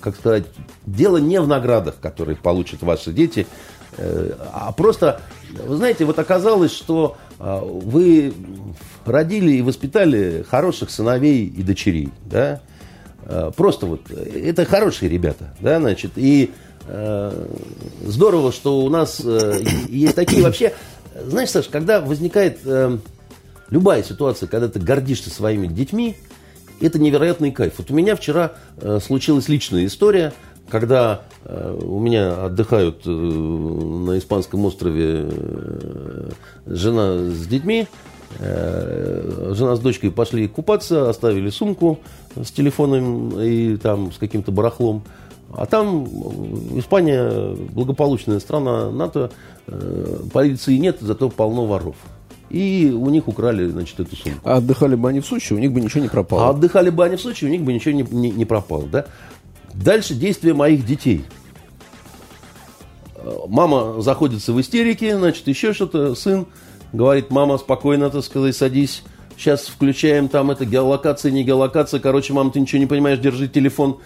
как 0.00 0.16
сказать, 0.16 0.44
дело 0.86 1.16
не 1.18 1.40
в 1.40 1.48
наградах, 1.48 1.96
которые 2.00 2.36
получат 2.36 2.82
ваши 2.82 3.12
дети, 3.12 3.46
э, 3.98 4.32
а 4.52 4.72
просто, 4.72 5.20
вы 5.66 5.76
знаете, 5.76 6.04
вот 6.04 6.18
оказалось, 6.18 6.72
что 6.72 7.16
вы 7.38 8.32
родили 9.04 9.54
и 9.54 9.62
воспитали 9.62 10.44
хороших 10.48 10.90
сыновей 10.90 11.44
и 11.44 11.62
дочерей, 11.64 12.10
да, 12.24 12.60
просто 13.56 13.86
вот, 13.86 14.12
это 14.12 14.64
хорошие 14.64 15.08
ребята, 15.08 15.52
да, 15.58 15.80
значит, 15.80 16.12
и 16.14 16.52
здорово, 18.04 18.52
что 18.52 18.82
у 18.82 18.88
нас 18.88 19.20
есть 19.88 20.14
такие. 20.14 20.42
Вообще, 20.44 20.72
знаешь, 21.26 21.50
Саш, 21.50 21.66
когда 21.66 22.00
возникает 22.00 22.60
любая 23.70 24.02
ситуация, 24.02 24.46
когда 24.48 24.68
ты 24.68 24.80
гордишься 24.80 25.30
своими 25.30 25.66
детьми, 25.66 26.16
это 26.80 26.98
невероятный 26.98 27.52
кайф. 27.52 27.74
Вот 27.78 27.90
у 27.90 27.94
меня 27.94 28.16
вчера 28.16 28.52
э, 28.78 28.98
случилась 29.00 29.48
личная 29.48 29.86
история, 29.86 30.32
когда 30.68 31.22
э, 31.44 31.78
у 31.80 32.00
меня 32.00 32.46
отдыхают 32.46 33.02
э, 33.06 33.10
на 33.10 34.18
испанском 34.18 34.64
острове 34.64 35.28
э, 35.28 36.30
жена 36.66 37.30
с 37.30 37.46
детьми, 37.46 37.86
э, 38.38 39.52
жена 39.54 39.76
с 39.76 39.80
дочкой 39.80 40.10
пошли 40.10 40.48
купаться, 40.48 41.08
оставили 41.08 41.50
сумку 41.50 42.00
с 42.34 42.50
телефоном 42.50 43.40
и 43.40 43.76
там 43.76 44.12
с 44.12 44.18
каким-то 44.18 44.50
барахлом. 44.50 45.04
А 45.54 45.66
там 45.66 46.04
э, 46.04 46.78
Испания 46.78 47.54
благополучная 47.72 48.40
страна 48.40 48.90
НАТО, 48.90 49.30
э, 49.66 50.18
полиции 50.32 50.78
нет, 50.78 50.98
зато 51.00 51.28
полно 51.28 51.66
воров. 51.66 51.96
И 52.52 52.92
у 52.94 53.08
них 53.08 53.28
украли, 53.28 53.66
значит, 53.66 53.98
эту 53.98 54.14
сумку. 54.14 54.40
А 54.44 54.58
отдыхали 54.58 54.94
бы 54.94 55.08
они 55.08 55.20
в 55.20 55.26
Сочи, 55.26 55.54
у 55.54 55.58
них 55.58 55.72
бы 55.72 55.80
ничего 55.80 56.02
не 56.02 56.08
пропало. 56.08 56.48
А 56.48 56.50
отдыхали 56.50 56.90
бы 56.90 57.02
они 57.02 57.16
в 57.16 57.20
Сочи, 57.22 57.46
у 57.46 57.48
них 57.48 57.62
бы 57.62 57.72
ничего 57.72 57.94
не, 57.94 58.02
не, 58.02 58.30
не 58.30 58.44
пропало, 58.44 58.84
да? 58.84 59.06
Дальше 59.72 60.14
действия 60.14 60.52
моих 60.52 60.84
детей. 60.84 61.24
Мама 63.48 64.02
заходится 64.02 64.52
в 64.52 64.60
истерике, 64.60 65.16
значит, 65.16 65.48
еще 65.48 65.72
что-то. 65.72 66.14
Сын 66.14 66.46
говорит, 66.92 67.30
мама, 67.30 67.56
спокойно, 67.56 68.10
так 68.10 68.22
сказать, 68.22 68.54
садись. 68.54 69.02
Сейчас 69.38 69.68
включаем 69.68 70.28
там 70.28 70.50
это 70.50 70.66
геолокация, 70.66 71.32
не 71.32 71.44
геолокация. 71.44 72.00
Короче, 72.00 72.34
мама, 72.34 72.50
ты 72.50 72.60
ничего 72.60 72.80
не 72.80 72.86
понимаешь, 72.86 73.18
держи 73.18 73.48
телефон. 73.48 73.96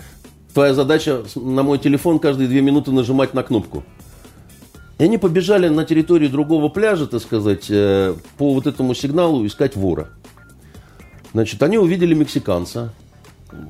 Твоя 0.55 0.73
задача 0.73 1.25
на 1.35 1.65
мой 1.65 1.79
телефон 1.79 2.21
каждые 2.21 2.49
две 2.49 2.61
минуты 2.61 2.93
нажимать 2.93 3.35
на 3.35 3.43
кнопку. 3.43 3.83
И 4.99 5.05
они 5.05 5.19
побежали 5.19 5.69
на 5.69 5.85
территорию 5.85 6.31
другого 6.31 6.69
пляжа, 6.69 7.07
так 7.07 7.21
сказать, 7.21 7.67
э, 7.69 8.15
по 8.39 8.55
вот 8.55 8.67
этому 8.67 8.95
сигналу 8.95 9.47
искать 9.47 9.77
вора. 9.77 10.09
Значит, 11.33 11.63
они 11.63 11.77
увидели 11.77 12.15
мексиканца, 12.15 12.95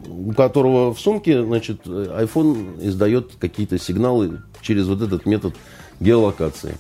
у 0.09 0.33
которого 0.33 0.95
в 0.95 1.01
сумке, 1.01 1.43
значит, 1.43 1.85
iPhone 1.85 2.87
издает 2.87 3.33
какие-то 3.41 3.79
сигналы 3.79 4.41
через 4.61 4.87
вот 4.87 5.03
этот 5.03 5.27
метод 5.27 5.55
геолокации. 5.99 6.77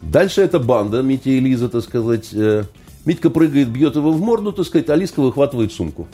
Дальше 0.00 0.40
эта 0.40 0.58
банда, 0.58 1.02
Митя 1.02 1.30
и 1.30 1.40
Лиза, 1.40 1.68
так 1.68 1.82
сказать, 1.82 2.30
э, 2.32 2.64
Митька 3.04 3.28
прыгает, 3.28 3.68
бьет 3.68 3.96
его 3.96 4.12
в 4.12 4.20
морду, 4.20 4.52
так 4.52 4.66
сказать, 4.66 4.88
а 4.88 4.96
Лизка 4.96 5.20
выхватывает 5.20 5.72
сумку. 5.72 6.08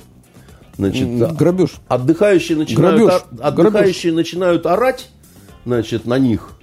Значит, 0.77 1.37
Грабеж. 1.37 1.75
Отдыхающие 1.89 2.57
начинают, 2.57 2.97
Грабеж. 2.97 3.23
отдыхающие 3.41 4.13
Грабеж. 4.13 4.33
начинают 4.33 4.67
орать, 4.67 5.11
значит, 5.65 6.07
на 6.07 6.19
них. 6.19 6.57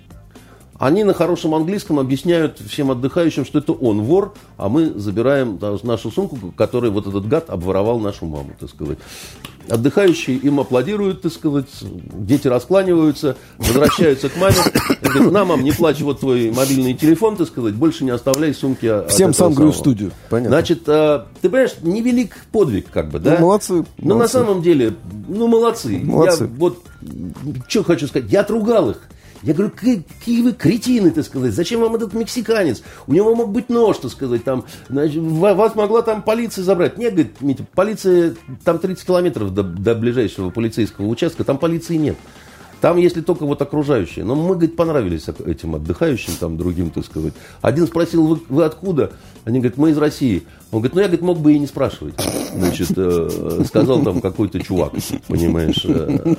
Они 0.79 1.03
на 1.03 1.13
хорошем 1.13 1.55
английском 1.55 1.99
объясняют 1.99 2.59
всем 2.59 2.91
отдыхающим, 2.91 3.45
что 3.45 3.59
это 3.59 3.73
он 3.73 4.01
вор, 4.01 4.33
а 4.57 4.69
мы 4.69 4.93
забираем 4.95 5.59
нашу 5.83 6.11
сумку, 6.11 6.37
которой 6.55 6.91
вот 6.91 7.07
этот 7.07 7.27
гад 7.27 7.49
обворовал 7.49 7.99
нашу 7.99 8.25
маму, 8.25 8.51
так 8.59 8.69
сказать. 8.69 8.99
Отдыхающие 9.69 10.37
им 10.37 10.59
аплодируют, 10.61 11.23
так 11.23 11.33
сказать, 11.33 11.65
дети 11.81 12.47
раскланиваются, 12.47 13.35
возвращаются 13.57 14.29
к 14.29 14.37
маме. 14.37 14.55
Говорят, 15.01 15.31
на, 15.31 15.45
мам, 15.45 15.63
не 15.63 15.71
плачь, 15.71 15.99
вот 15.99 16.21
твой 16.21 16.51
мобильный 16.51 16.93
телефон, 16.93 17.35
так 17.35 17.47
сказать, 17.47 17.73
больше 17.73 18.05
не 18.05 18.11
оставляй 18.11 18.53
сумки. 18.53 19.07
Всем 19.09 19.33
сам 19.33 19.53
говорю 19.53 19.71
в 19.71 19.75
студию. 19.75 20.11
Понятно. 20.29 20.51
Значит, 20.51 20.83
а, 20.87 21.27
ты 21.41 21.49
понимаешь, 21.49 21.75
невелик 21.81 22.45
подвиг, 22.51 22.89
как 22.89 23.09
бы, 23.09 23.19
да? 23.19 23.35
Ну, 23.39 23.47
молодцы. 23.47 23.85
Ну, 23.97 24.15
молодцы. 24.15 24.37
на 24.37 24.45
самом 24.45 24.61
деле, 24.61 24.93
ну, 25.27 25.47
молодцы. 25.47 25.99
молодцы. 25.99 26.43
Я 26.45 26.49
вот, 26.57 26.81
что 27.67 27.83
хочу 27.83 28.07
сказать, 28.07 28.31
я 28.31 28.41
отругал 28.41 28.91
их. 28.91 29.01
Я 29.43 29.53
говорю, 29.53 29.71
какие 29.71 30.41
вы 30.41 30.53
кретины, 30.53 31.11
так 31.11 31.25
сказать, 31.25 31.53
зачем 31.53 31.81
вам 31.81 31.95
этот 31.95 32.13
мексиканец? 32.13 32.81
У 33.07 33.13
него 33.13 33.35
мог 33.35 33.51
быть 33.51 33.69
нож, 33.69 33.97
так 33.97 34.11
сказать, 34.11 34.43
там, 34.43 34.65
значит, 34.89 35.21
вас 35.21 35.75
могла 35.75 36.01
там 36.01 36.21
полиция 36.21 36.63
забрать. 36.63 36.97
Нет, 36.97 37.13
говорит, 37.13 37.41
Митя, 37.41 37.65
полиция, 37.73 38.35
там 38.63 38.79
30 38.79 39.05
километров 39.05 39.53
до, 39.53 39.63
до 39.63 39.95
ближайшего 39.95 40.49
полицейского 40.49 41.07
участка, 41.07 41.43
там 41.43 41.57
полиции 41.57 41.95
нет. 41.95 42.17
Там, 42.81 42.97
если 42.97 43.21
только 43.21 43.45
вот 43.45 43.61
окружающие. 43.61 44.23
Но 44.23 44.35
мы, 44.35 44.53
говорит, 44.53 44.75
понравились 44.75 45.27
этим 45.45 45.75
отдыхающим, 45.75 46.33
там, 46.39 46.57
другим, 46.57 46.91
так 46.91 47.05
сказать. 47.05 47.33
Один 47.61 47.87
спросил, 47.87 48.27
вы, 48.27 48.39
вы 48.49 48.65
откуда? 48.65 49.11
Они 49.45 49.59
говорят, 49.59 49.77
мы 49.77 49.89
из 49.89 49.97
России. 49.97 50.43
Он 50.71 50.79
говорит, 50.79 50.95
ну, 50.95 51.01
я, 51.01 51.07
говорит, 51.07 51.21
мог 51.23 51.39
бы 51.39 51.53
и 51.53 51.59
не 51.59 51.65
спрашивать. 51.65 52.13
Значит, 52.53 52.91
э, 52.95 53.63
сказал 53.65 54.03
там 54.03 54.21
какой-то 54.21 54.59
чувак, 54.59 54.93
понимаешь. 55.27 55.83
Э, 55.85 56.35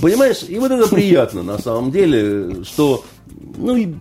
понимаешь, 0.00 0.44
и 0.48 0.58
вот 0.58 0.72
это 0.72 0.88
приятно, 0.88 1.42
на 1.42 1.58
самом 1.58 1.92
деле, 1.92 2.64
что, 2.64 3.04
ну, 3.56 3.76
и, 3.76 3.94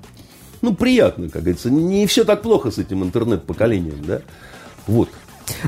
ну, 0.62 0.74
приятно, 0.74 1.30
как 1.30 1.44
говорится. 1.44 1.70
Не 1.70 2.08
все 2.08 2.24
так 2.24 2.42
плохо 2.42 2.72
с 2.72 2.80
этим 2.80 3.04
интернет-поколением, 3.04 4.04
да. 4.08 4.22
Вот. 4.88 5.10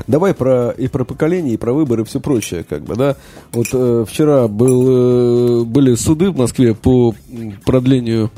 Давай 0.06 0.34
про 0.34 0.70
и 0.70 0.88
про 0.88 1.04
поколение, 1.04 1.54
и 1.54 1.56
про 1.56 1.72
выборы, 1.72 2.02
и 2.02 2.04
все 2.04 2.20
прочее, 2.20 2.64
как 2.68 2.82
бы, 2.82 2.96
да. 2.96 3.16
Вот 3.52 3.66
э, 3.72 4.04
вчера 4.08 4.48
был, 4.48 5.62
э, 5.62 5.64
были 5.64 5.94
суды 5.94 6.30
в 6.30 6.36
Москве 6.36 6.74
по 6.74 7.14
продлению 7.64 8.30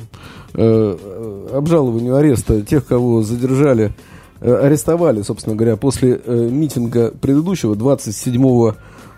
э, 0.55 1.47
обжалованию 1.53 2.17
ареста 2.17 2.63
тех, 2.63 2.87
кого 2.87 3.23
задержали, 3.23 3.93
э, 4.41 4.53
арестовали, 4.53 5.23
собственно 5.23 5.57
говоря, 5.57 5.77
после 5.77 6.21
э, 6.25 6.49
митинга 6.51 7.11
предыдущего 7.11 7.77
27 7.77 8.73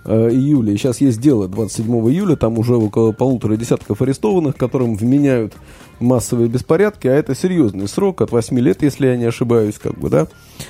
э, 0.05 0.31
июля. 0.31 0.73
И 0.73 0.77
сейчас 0.77 1.01
есть 1.01 1.21
дело 1.21 1.49
27 1.49 1.87
июля, 2.11 2.37
там 2.37 2.59
уже 2.59 2.77
около 2.77 3.13
полутора 3.13 3.57
десятков 3.57 4.03
арестованных, 4.03 4.57
которым 4.57 4.97
вменяют 4.97 5.55
массовые 6.01 6.49
беспорядки, 6.49 7.07
а 7.07 7.15
это 7.15 7.35
серьезный 7.35 7.89
срок, 7.89 8.21
от 8.21 8.33
8 8.33 8.59
лет, 8.59 8.83
если 8.83 9.07
я 9.07 9.17
не 9.17 9.25
ошибаюсь, 9.25 9.79
как 9.79 9.99
бы, 9.99 10.11
да. 10.11 10.27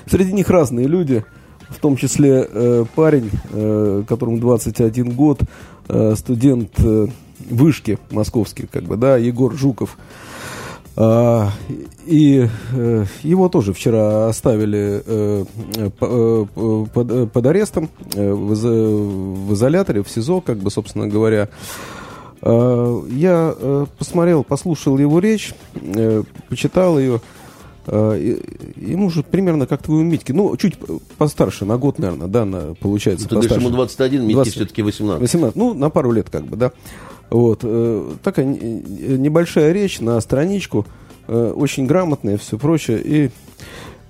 Среди 0.07 0.33
них 0.33 0.51
разные 0.51 0.87
люди, 0.87 1.25
в 1.73 1.79
том 1.79 1.97
числе 1.97 2.47
э, 2.49 2.85
парень, 2.95 3.31
э, 3.51 4.05
которому 4.09 4.39
21 4.39 5.13
год, 5.13 5.41
э, 5.89 6.15
студент 6.17 6.71
э, 6.79 7.07
вышки 7.51 7.99
московский, 8.11 8.67
как 8.67 8.85
бы, 8.85 8.97
да, 8.97 9.17
Егор 9.17 9.55
Жуков. 9.55 9.97
А, 10.95 11.51
и 12.05 12.49
э, 12.73 13.05
его 13.23 13.49
тоже 13.49 13.73
вчера 13.73 14.29
оставили 14.29 15.03
э, 15.07 15.45
э, 15.79 16.47
под, 16.93 17.33
под 17.33 17.47
арестом 17.47 17.89
э, 18.15 18.31
в, 18.33 18.55
в 18.55 19.55
изоляторе, 19.55 20.03
в 20.03 20.11
СИЗО, 20.11 20.43
как 20.43 20.59
бы, 20.59 20.71
собственно 20.71 21.09
говоря. 21.09 21.49
Э, 22.43 23.03
я 23.11 23.55
э, 23.57 23.87
посмотрел, 23.99 24.45
послушал 24.45 24.99
его 24.99 25.19
речь, 25.19 25.55
э, 25.75 26.23
почитал 26.51 26.99
ее. 26.99 27.17
э, 27.17 27.42
ему 27.87 29.11
же 29.11 29.23
примерно 29.23 29.67
как 29.67 29.83
твоему 29.83 30.05
Митьке, 30.05 30.33
ну, 30.33 30.57
чуть 30.57 30.75
постарше, 31.19 31.65
на 31.65 31.79
год, 31.79 31.99
наверное, 31.99 32.29
да, 32.29 32.45
на, 32.45 32.75
получается, 32.75 33.27
ну, 33.31 33.41
Ты 33.41 33.49
говоришь, 33.49 33.65
ему 33.65 33.75
21, 33.75 34.21
Митьке 34.23 34.35
20, 34.35 34.55
все-таки 34.55 34.83
18. 34.83 35.21
18, 35.21 35.57
ну, 35.57 35.75
на 35.75 35.91
пару 35.91 36.13
лет 36.13 36.31
как 36.31 36.47
бы, 36.47 36.57
да. 36.57 36.73
Вот, 37.31 37.61
э, 37.63 38.11
такая 38.23 38.45
небольшая 38.45 39.73
речь 39.73 40.01
на 40.01 40.21
страничку, 40.21 40.87
э, 41.27 41.53
очень 41.57 41.87
грамотная, 41.87 42.37
все 42.37 42.59
прочее, 42.59 43.01
и 43.03 43.27
Э, 43.27 43.29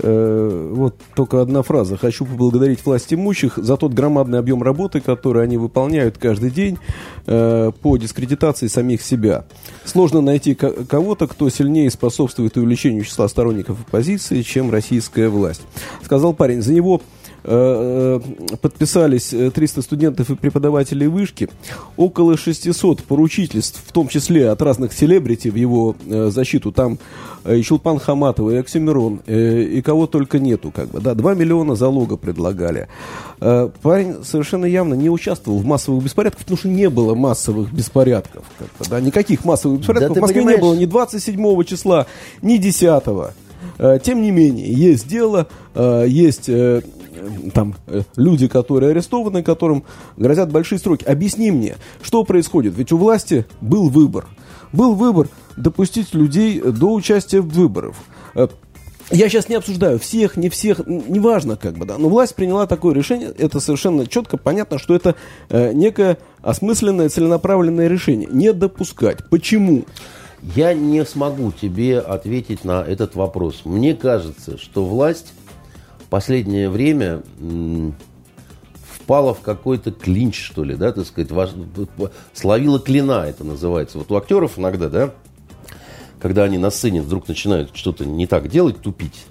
вот 0.02 0.96
только 1.14 1.40
одна 1.40 1.62
фраза. 1.62 1.96
Хочу 1.96 2.24
поблагодарить 2.24 2.84
власть 2.84 3.12
имущих 3.12 3.56
за 3.56 3.76
тот 3.76 3.92
громадный 3.92 4.38
объем 4.38 4.62
работы, 4.62 5.00
который 5.00 5.44
они 5.44 5.56
выполняют 5.56 6.18
каждый 6.18 6.50
день 6.50 6.78
э, 7.26 7.70
по 7.80 7.96
дискредитации 7.96 8.66
самих 8.66 9.02
себя. 9.02 9.44
Сложно 9.84 10.20
найти 10.20 10.54
кого-то, 10.54 11.26
кто 11.26 11.48
сильнее 11.48 11.90
способствует 11.90 12.56
увеличению 12.56 13.04
числа 13.04 13.28
сторонников 13.28 13.80
оппозиции, 13.80 14.42
чем 14.42 14.70
российская 14.70 15.28
власть. 15.28 15.62
Сказал 16.02 16.34
парень. 16.34 16.62
За 16.62 16.72
него 16.72 17.00
Э, 17.02 17.21
э, 17.21 17.21
подписались 17.42 19.28
300 19.28 19.80
э, 19.80 19.82
студентов 19.82 20.30
и 20.30 20.36
преподавателей 20.36 21.08
вышки, 21.08 21.48
около 21.96 22.36
600 22.36 23.02
поручительств, 23.02 23.82
в 23.84 23.92
том 23.92 24.08
числе 24.08 24.50
от 24.50 24.62
разных 24.62 24.92
селебрити 24.92 25.48
в 25.48 25.56
его 25.56 25.96
защиту, 26.06 26.70
там 26.72 26.98
и 27.44 27.60
Чулпан 27.62 27.98
Хаматова, 27.98 28.50
и 28.50 28.56
Оксимирон, 28.56 29.20
и 29.26 29.82
кого 29.82 30.06
только 30.06 30.38
нету, 30.38 30.70
как 30.74 30.88
бы, 30.90 31.00
да, 31.00 31.14
2 31.14 31.34
миллиона 31.34 31.74
залога 31.74 32.16
предлагали. 32.16 32.86
Парень 33.40 34.22
совершенно 34.22 34.66
явно 34.66 34.94
не 34.94 35.10
участвовал 35.10 35.58
в 35.58 35.64
массовых 35.64 36.04
беспорядках, 36.04 36.44
потому 36.44 36.58
что 36.58 36.68
не 36.68 36.88
было 36.88 37.16
массовых 37.16 37.72
беспорядков, 37.72 38.44
да, 38.88 39.00
никаких 39.00 39.44
массовых 39.44 39.80
беспорядков 39.80 40.14
да, 40.14 40.20
в 40.20 40.22
Москве 40.22 40.42
понимаешь... 40.42 40.60
не 40.60 40.62
было 40.62 40.74
ни 40.74 40.84
27 40.84 41.64
числа, 41.64 42.06
ни 42.40 42.58
10 42.58 43.02
тем 44.02 44.22
не 44.22 44.30
менее, 44.30 44.72
есть 44.72 45.08
дело, 45.08 45.48
есть 45.74 46.48
там 47.54 47.74
э, 47.86 48.02
люди, 48.16 48.48
которые 48.48 48.90
арестованы, 48.90 49.42
которым 49.42 49.84
грозят 50.16 50.50
большие 50.50 50.78
сроки. 50.78 51.04
Объясни 51.04 51.50
мне, 51.50 51.76
что 52.02 52.24
происходит? 52.24 52.74
Ведь 52.76 52.92
у 52.92 52.98
власти 52.98 53.46
был 53.60 53.88
выбор. 53.88 54.26
Был 54.72 54.94
выбор 54.94 55.28
допустить 55.56 56.14
людей 56.14 56.60
до 56.60 56.92
участия 56.92 57.40
в 57.40 57.48
выборах. 57.48 57.94
Э, 58.34 58.48
я 59.10 59.28
сейчас 59.28 59.48
не 59.50 59.56
обсуждаю 59.56 59.98
всех, 59.98 60.36
не 60.36 60.48
всех, 60.48 60.86
неважно 60.86 61.56
как 61.56 61.76
бы, 61.76 61.84
да, 61.84 61.98
но 61.98 62.08
власть 62.08 62.34
приняла 62.34 62.66
такое 62.66 62.94
решение, 62.94 63.28
это 63.36 63.60
совершенно 63.60 64.06
четко, 64.06 64.38
понятно, 64.38 64.78
что 64.78 64.94
это 64.94 65.16
э, 65.50 65.72
некое 65.74 66.16
осмысленное, 66.40 67.10
целенаправленное 67.10 67.88
решение. 67.88 68.28
Не 68.30 68.54
допускать. 68.54 69.28
Почему? 69.28 69.84
Я 70.56 70.72
не 70.74 71.04
смогу 71.04 71.52
тебе 71.52 71.98
ответить 71.98 72.64
на 72.64 72.82
этот 72.82 73.14
вопрос. 73.14 73.62
Мне 73.64 73.94
кажется, 73.94 74.58
что 74.58 74.84
власть 74.84 75.34
последнее 76.12 76.68
время 76.68 77.22
впала 78.84 79.32
в 79.32 79.40
какой-то 79.40 79.92
клинч, 79.92 80.44
что 80.44 80.62
ли, 80.62 80.74
да, 80.74 80.92
так 80.92 81.06
сказать, 81.06 81.30
ваш, 81.30 81.52
словила 82.34 82.78
клина, 82.78 83.24
это 83.26 83.44
называется. 83.44 83.96
Вот 83.96 84.12
у 84.12 84.16
актеров 84.16 84.58
иногда, 84.58 84.90
да, 84.90 85.14
когда 86.20 86.44
они 86.44 86.58
на 86.58 86.68
сцене 86.68 87.00
вдруг 87.00 87.28
начинают 87.28 87.70
что-то 87.72 88.04
не 88.04 88.26
так 88.26 88.48
делать, 88.48 88.82
тупить 88.82 89.24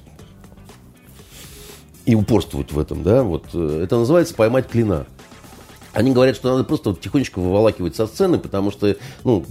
и 2.07 2.15
упорствовать 2.15 2.71
в 2.71 2.79
этом, 2.79 3.03
да, 3.03 3.21
вот 3.21 3.45
э, 3.53 3.81
это 3.83 3.97
называется 3.97 4.33
поймать 4.33 4.67
клина. 4.67 5.05
Они 5.93 6.11
говорят, 6.11 6.35
что 6.35 6.49
надо 6.49 6.63
просто 6.63 6.95
тихонечко 6.95 7.37
выволакивать 7.37 7.95
со 7.95 8.07
сцены, 8.07 8.39
потому 8.39 8.71
что, 8.71 8.97
ну, 9.23 9.45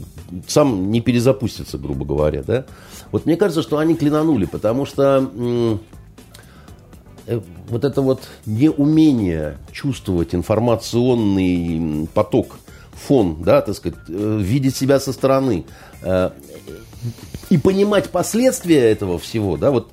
сам 0.49 0.91
не 0.91 1.01
перезапустится, 1.01 1.78
грубо 1.78 2.05
говоря, 2.05 2.43
да. 2.43 2.66
Вот 3.12 3.24
мне 3.24 3.37
кажется, 3.37 3.62
что 3.62 3.78
они 3.78 3.95
клинанули, 3.95 4.47
потому 4.47 4.85
что 4.85 5.78
вот 7.68 7.85
это 7.85 8.03
вот 8.03 8.23
неумение 8.47 9.59
чувствовать 9.73 10.35
информационный 10.35 12.09
поток, 12.14 12.59
фон, 12.93 13.43
да, 13.43 13.62
так 13.62 13.75
сказать, 13.75 13.99
э, 14.09 14.39
видеть 14.41 14.77
себя 14.77 15.01
со 15.01 15.12
стороны 15.12 15.64
э, 16.03 16.31
и 17.49 17.59
понимать 17.59 18.11
последствия 18.11 18.91
этого 18.91 19.18
всего, 19.18 19.57
да, 19.57 19.71
вот 19.71 19.91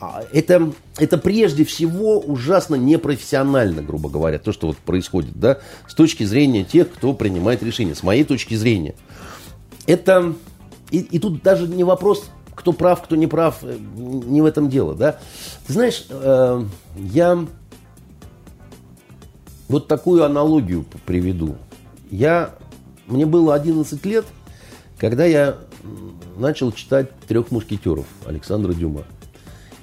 а, 0.00 0.22
это, 0.32 0.72
это 0.98 1.18
прежде 1.18 1.64
всего 1.64 2.18
ужасно 2.20 2.74
непрофессионально, 2.74 3.82
грубо 3.82 4.10
говоря, 4.10 4.38
то, 4.38 4.52
что 4.52 4.68
вот 4.68 4.76
происходит, 4.76 5.32
да, 5.34 5.58
с 5.88 5.94
точки 5.94 6.24
зрения 6.24 6.64
тех, 6.64 6.92
кто 6.92 7.14
принимает 7.14 7.62
решения, 7.62 7.94
с 7.94 8.02
моей 8.02 8.24
точки 8.24 8.54
зрения. 8.54 8.94
Это, 9.86 10.34
и, 10.90 10.98
и 10.98 11.18
тут 11.18 11.42
даже 11.42 11.68
не 11.68 11.84
вопрос 11.84 12.30
кто 12.54 12.72
прав, 12.72 13.02
кто 13.02 13.16
не 13.16 13.26
прав, 13.26 13.58
э, 13.62 13.76
не 13.96 14.40
в 14.40 14.44
этом 14.44 14.68
дело, 14.68 14.94
да. 14.94 15.18
Ты 15.66 15.72
знаешь, 15.72 16.06
э, 16.08 16.64
я 16.96 17.44
вот 19.68 19.88
такую 19.88 20.24
аналогию 20.24 20.84
приведу. 21.06 21.56
Я, 22.10 22.54
мне 23.06 23.26
было 23.26 23.54
11 23.54 24.04
лет, 24.06 24.24
когда 24.98 25.24
я 25.24 25.56
начал 26.36 26.72
читать 26.72 27.10
«Трех 27.26 27.50
мушкетеров» 27.50 28.06
Александра 28.26 28.72
Дюма. 28.72 29.04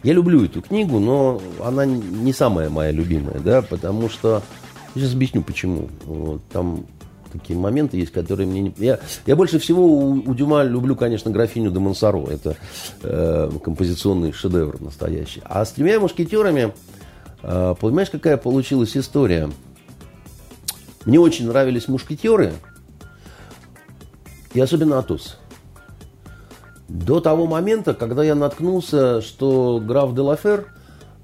Я 0.04 0.14
люблю 0.14 0.44
эту 0.44 0.62
книгу, 0.62 1.00
но 1.00 1.42
она 1.64 1.86
не 1.86 2.34
самая 2.34 2.70
моя 2.70 2.92
любимая, 2.92 3.40
да, 3.40 3.62
потому 3.62 4.10
что... 4.10 4.42
Сейчас 4.94 5.14
объясню, 5.14 5.42
почему. 5.42 5.88
Вот, 6.06 6.42
там 6.52 6.86
такие 7.32 7.58
моменты 7.58 7.98
есть, 7.98 8.12
которые 8.12 8.48
мне 8.48 8.62
не... 8.62 8.74
Я, 8.78 9.00
я 9.26 9.36
больше 9.36 9.60
всего 9.60 9.86
у, 9.86 10.14
у 10.14 10.34
Дюма 10.36 10.64
люблю, 10.64 10.96
конечно, 10.96 11.32
графиню 11.32 11.72
де 11.72 11.80
Монсоро. 11.80 12.28
Это 12.28 12.56
э, 13.04 13.50
композиционный 13.64 14.32
шедевр 14.32 14.82
настоящий. 14.82 15.42
А 15.46 15.66
с 15.66 15.72
тремя 15.72 16.00
мушкетерами, 16.00 16.74
э, 17.44 17.76
понимаешь, 17.80 18.10
какая 18.10 18.38
получилась 18.38 18.96
история? 18.96 19.50
Мне 21.06 21.20
очень 21.20 21.48
нравились 21.48 21.88
мушкетеры, 21.88 22.54
и 24.54 24.60
особенно 24.60 25.00
Атос. 25.00 25.38
До 26.88 27.22
того 27.22 27.48
момента, 27.48 27.94
когда 27.94 28.24
я 28.24 28.36
наткнулся, 28.36 29.22
что 29.22 29.82
граф 29.84 30.14
де 30.14 30.22
Лафер, 30.22 30.68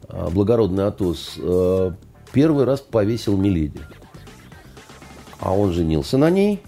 э, 0.08 0.30
благородный 0.32 0.88
Атос, 0.88 1.34
э, 1.38 1.91
первый 2.32 2.66
раз 2.66 2.80
повесил 2.80 3.38
Миледи 3.38 3.82
а 5.39 5.53
он 5.53 5.73
женился 5.73 6.17
на 6.17 6.29
ней. 6.29 6.61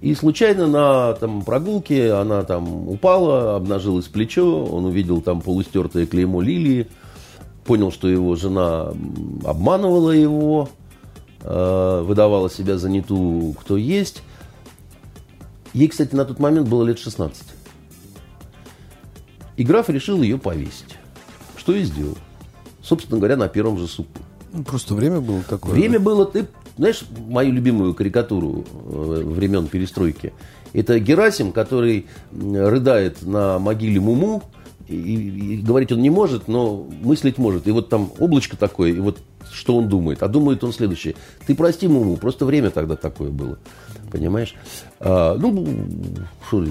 И 0.00 0.14
случайно 0.14 0.66
на 0.66 1.14
там, 1.14 1.42
прогулке 1.42 2.12
она 2.12 2.42
там 2.44 2.88
упала, 2.88 3.56
обнажилось 3.56 4.06
плечо, 4.06 4.64
он 4.64 4.84
увидел 4.84 5.20
там 5.20 5.40
полустертое 5.40 6.06
клеймо 6.06 6.42
лилии, 6.42 6.88
понял, 7.64 7.90
что 7.90 8.06
его 8.06 8.36
жена 8.36 8.92
обманывала 9.44 10.10
его, 10.10 10.68
э, 11.40 12.02
выдавала 12.04 12.50
себя 12.50 12.76
за 12.78 12.90
не 12.90 13.00
ту, 13.00 13.56
кто 13.58 13.76
есть. 13.76 14.22
Ей, 15.72 15.88
кстати, 15.88 16.14
на 16.14 16.24
тот 16.24 16.38
момент 16.38 16.68
было 16.68 16.84
лет 16.84 16.98
16. 16.98 17.42
И 19.56 19.64
граф 19.64 19.88
решил 19.88 20.22
ее 20.22 20.38
повесить. 20.38 20.98
Что 21.56 21.74
и 21.74 21.82
сделал. 21.82 22.16
Собственно 22.82 23.18
говоря, 23.18 23.36
на 23.36 23.48
первом 23.48 23.78
же 23.78 23.88
суку. 23.88 24.20
Ну, 24.52 24.62
просто 24.62 24.94
время 24.94 25.20
было 25.20 25.42
такое. 25.42 25.72
Время 25.72 25.98
да? 25.98 26.04
было, 26.04 26.26
ты 26.26 26.46
знаешь, 26.76 27.04
мою 27.28 27.52
любимую 27.52 27.94
карикатуру 27.94 28.64
э, 28.64 29.22
времен 29.24 29.66
перестройки? 29.68 30.32
Это 30.72 30.98
Герасим, 30.98 31.52
который 31.52 32.06
рыдает 32.32 33.22
на 33.22 33.58
могиле 33.58 34.00
Муму, 34.00 34.42
и, 34.88 34.94
и 34.94 35.56
говорить 35.62 35.90
он 35.90 36.00
не 36.00 36.10
может, 36.10 36.48
но 36.48 36.86
мыслить 37.02 37.38
может. 37.38 37.66
И 37.66 37.70
вот 37.70 37.88
там 37.88 38.12
облачко 38.18 38.56
такое, 38.56 38.90
и 38.90 39.00
вот 39.00 39.18
что 39.52 39.76
он 39.76 39.88
думает. 39.88 40.22
А 40.22 40.28
думает 40.28 40.62
он 40.64 40.72
следующее. 40.72 41.14
Ты 41.46 41.54
прости 41.54 41.88
Муму, 41.88 42.16
просто 42.16 42.44
время 42.44 42.70
тогда 42.70 42.96
такое 42.96 43.30
было. 43.30 43.58
Понимаешь? 44.10 44.54
А, 45.00 45.36
ну, 45.36 45.66
шо, 46.48 46.64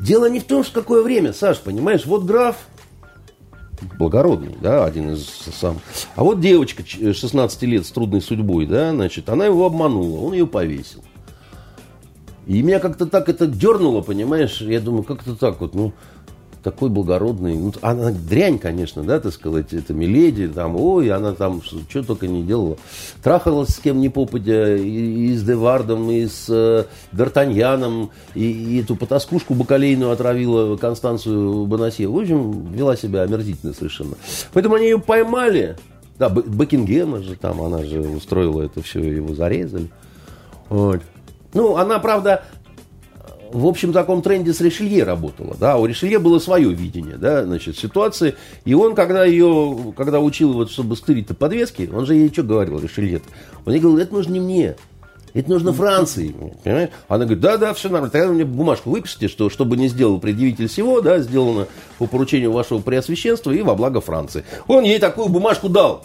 дело 0.00 0.28
не 0.28 0.40
в 0.40 0.44
том, 0.44 0.64
что 0.64 0.80
какое 0.80 1.02
время, 1.02 1.32
Саш, 1.32 1.60
понимаешь? 1.60 2.06
Вот 2.06 2.24
граф, 2.24 2.56
благородный, 3.98 4.56
да, 4.60 4.84
один 4.84 5.12
из 5.12 5.26
сам. 5.26 5.78
А 6.16 6.24
вот 6.24 6.40
девочка 6.40 6.84
16 6.84 7.62
лет 7.62 7.86
с 7.86 7.90
трудной 7.90 8.20
судьбой, 8.20 8.66
да, 8.66 8.90
значит, 8.90 9.28
она 9.28 9.46
его 9.46 9.66
обманула, 9.66 10.26
он 10.26 10.32
ее 10.32 10.46
повесил. 10.46 11.02
И 12.46 12.62
меня 12.62 12.80
как-то 12.80 13.06
так 13.06 13.28
это 13.28 13.46
дернуло, 13.46 14.00
понимаешь, 14.00 14.60
я 14.62 14.80
думаю, 14.80 15.02
как-то 15.02 15.36
так 15.36 15.60
вот, 15.60 15.74
ну, 15.74 15.92
такой 16.62 16.90
благородный. 16.90 17.56
Ну, 17.56 17.72
она 17.82 18.10
дрянь, 18.10 18.58
конечно, 18.58 19.02
да, 19.02 19.20
так 19.20 19.32
сказать, 19.32 19.72
это 19.72 19.94
Миледи, 19.94 20.48
там, 20.48 20.76
ой, 20.76 21.10
она 21.10 21.32
там 21.32 21.62
что 21.62 22.02
только 22.02 22.26
не 22.26 22.42
делала. 22.42 22.76
Трахалась 23.22 23.70
с 23.70 23.78
кем 23.78 24.00
ни 24.00 24.08
попадя, 24.08 24.76
и, 24.76 25.32
и 25.32 25.34
с 25.34 25.42
Девардом, 25.42 26.10
и 26.10 26.26
с 26.26 26.46
э, 26.48 26.84
Д'Артаньяном, 27.12 28.10
и, 28.34 28.50
и 28.50 28.82
эту 28.82 28.96
потаскушку 28.96 29.54
бакалейную 29.54 30.10
отравила 30.10 30.76
Констанцию 30.76 31.66
Бонасье. 31.66 32.08
В 32.08 32.18
общем, 32.18 32.72
вела 32.72 32.96
себя 32.96 33.22
омерзительно 33.22 33.72
совершенно. 33.72 34.14
Поэтому 34.52 34.76
они 34.76 34.86
ее 34.86 34.98
поймали. 34.98 35.76
Да, 36.18 36.28
Бекингема 36.28 37.22
же 37.22 37.36
там, 37.36 37.62
она 37.62 37.84
же 37.84 38.00
устроила 38.00 38.62
это 38.62 38.82
все, 38.82 39.00
его 39.00 39.34
зарезали. 39.34 39.88
Вот. 40.68 41.00
Ну, 41.54 41.76
она, 41.76 41.98
правда, 41.98 42.42
в 43.52 43.66
общем 43.66 43.92
таком 43.92 44.22
тренде 44.22 44.52
с 44.52 44.60
Ришелье 44.60 45.04
работала. 45.04 45.56
Да? 45.58 45.76
У 45.78 45.86
Ришелье 45.86 46.18
было 46.18 46.38
свое 46.38 46.72
видение 46.72 47.16
да, 47.16 47.44
значит, 47.44 47.78
ситуации. 47.78 48.34
И 48.64 48.74
он, 48.74 48.94
когда 48.94 49.24
ее, 49.24 49.92
когда 49.96 50.20
учил, 50.20 50.52
вот, 50.52 50.70
чтобы 50.70 50.96
стырить-то 50.96 51.34
подвески, 51.34 51.90
он 51.92 52.06
же 52.06 52.14
ей 52.14 52.30
что 52.32 52.42
говорил, 52.42 52.78
Ришелье? 52.78 53.22
Он 53.66 53.72
ей 53.72 53.80
говорил, 53.80 54.02
это 54.02 54.14
нужно 54.14 54.32
не 54.32 54.40
мне, 54.40 54.76
это 55.34 55.50
нужно 55.50 55.72
Франции. 55.72 56.34
Понимаешь? 56.64 56.90
Она 57.08 57.24
говорит, 57.24 57.40
да, 57.40 57.56
да, 57.56 57.74
все 57.74 57.88
нормально. 57.88 58.10
Тогда 58.10 58.28
мне 58.28 58.44
бумажку 58.44 58.90
выпишите, 58.90 59.28
что 59.28 59.50
чтобы 59.50 59.76
не 59.76 59.88
сделал 59.88 60.18
предъявитель 60.20 60.68
всего, 60.68 61.00
да, 61.00 61.18
сделано 61.20 61.66
по 61.98 62.06
поручению 62.06 62.52
вашего 62.52 62.80
преосвященства 62.80 63.50
и 63.50 63.62
во 63.62 63.74
благо 63.74 64.00
Франции. 64.00 64.44
Он 64.66 64.84
ей 64.84 64.98
такую 64.98 65.28
бумажку 65.28 65.68
дал. 65.68 66.04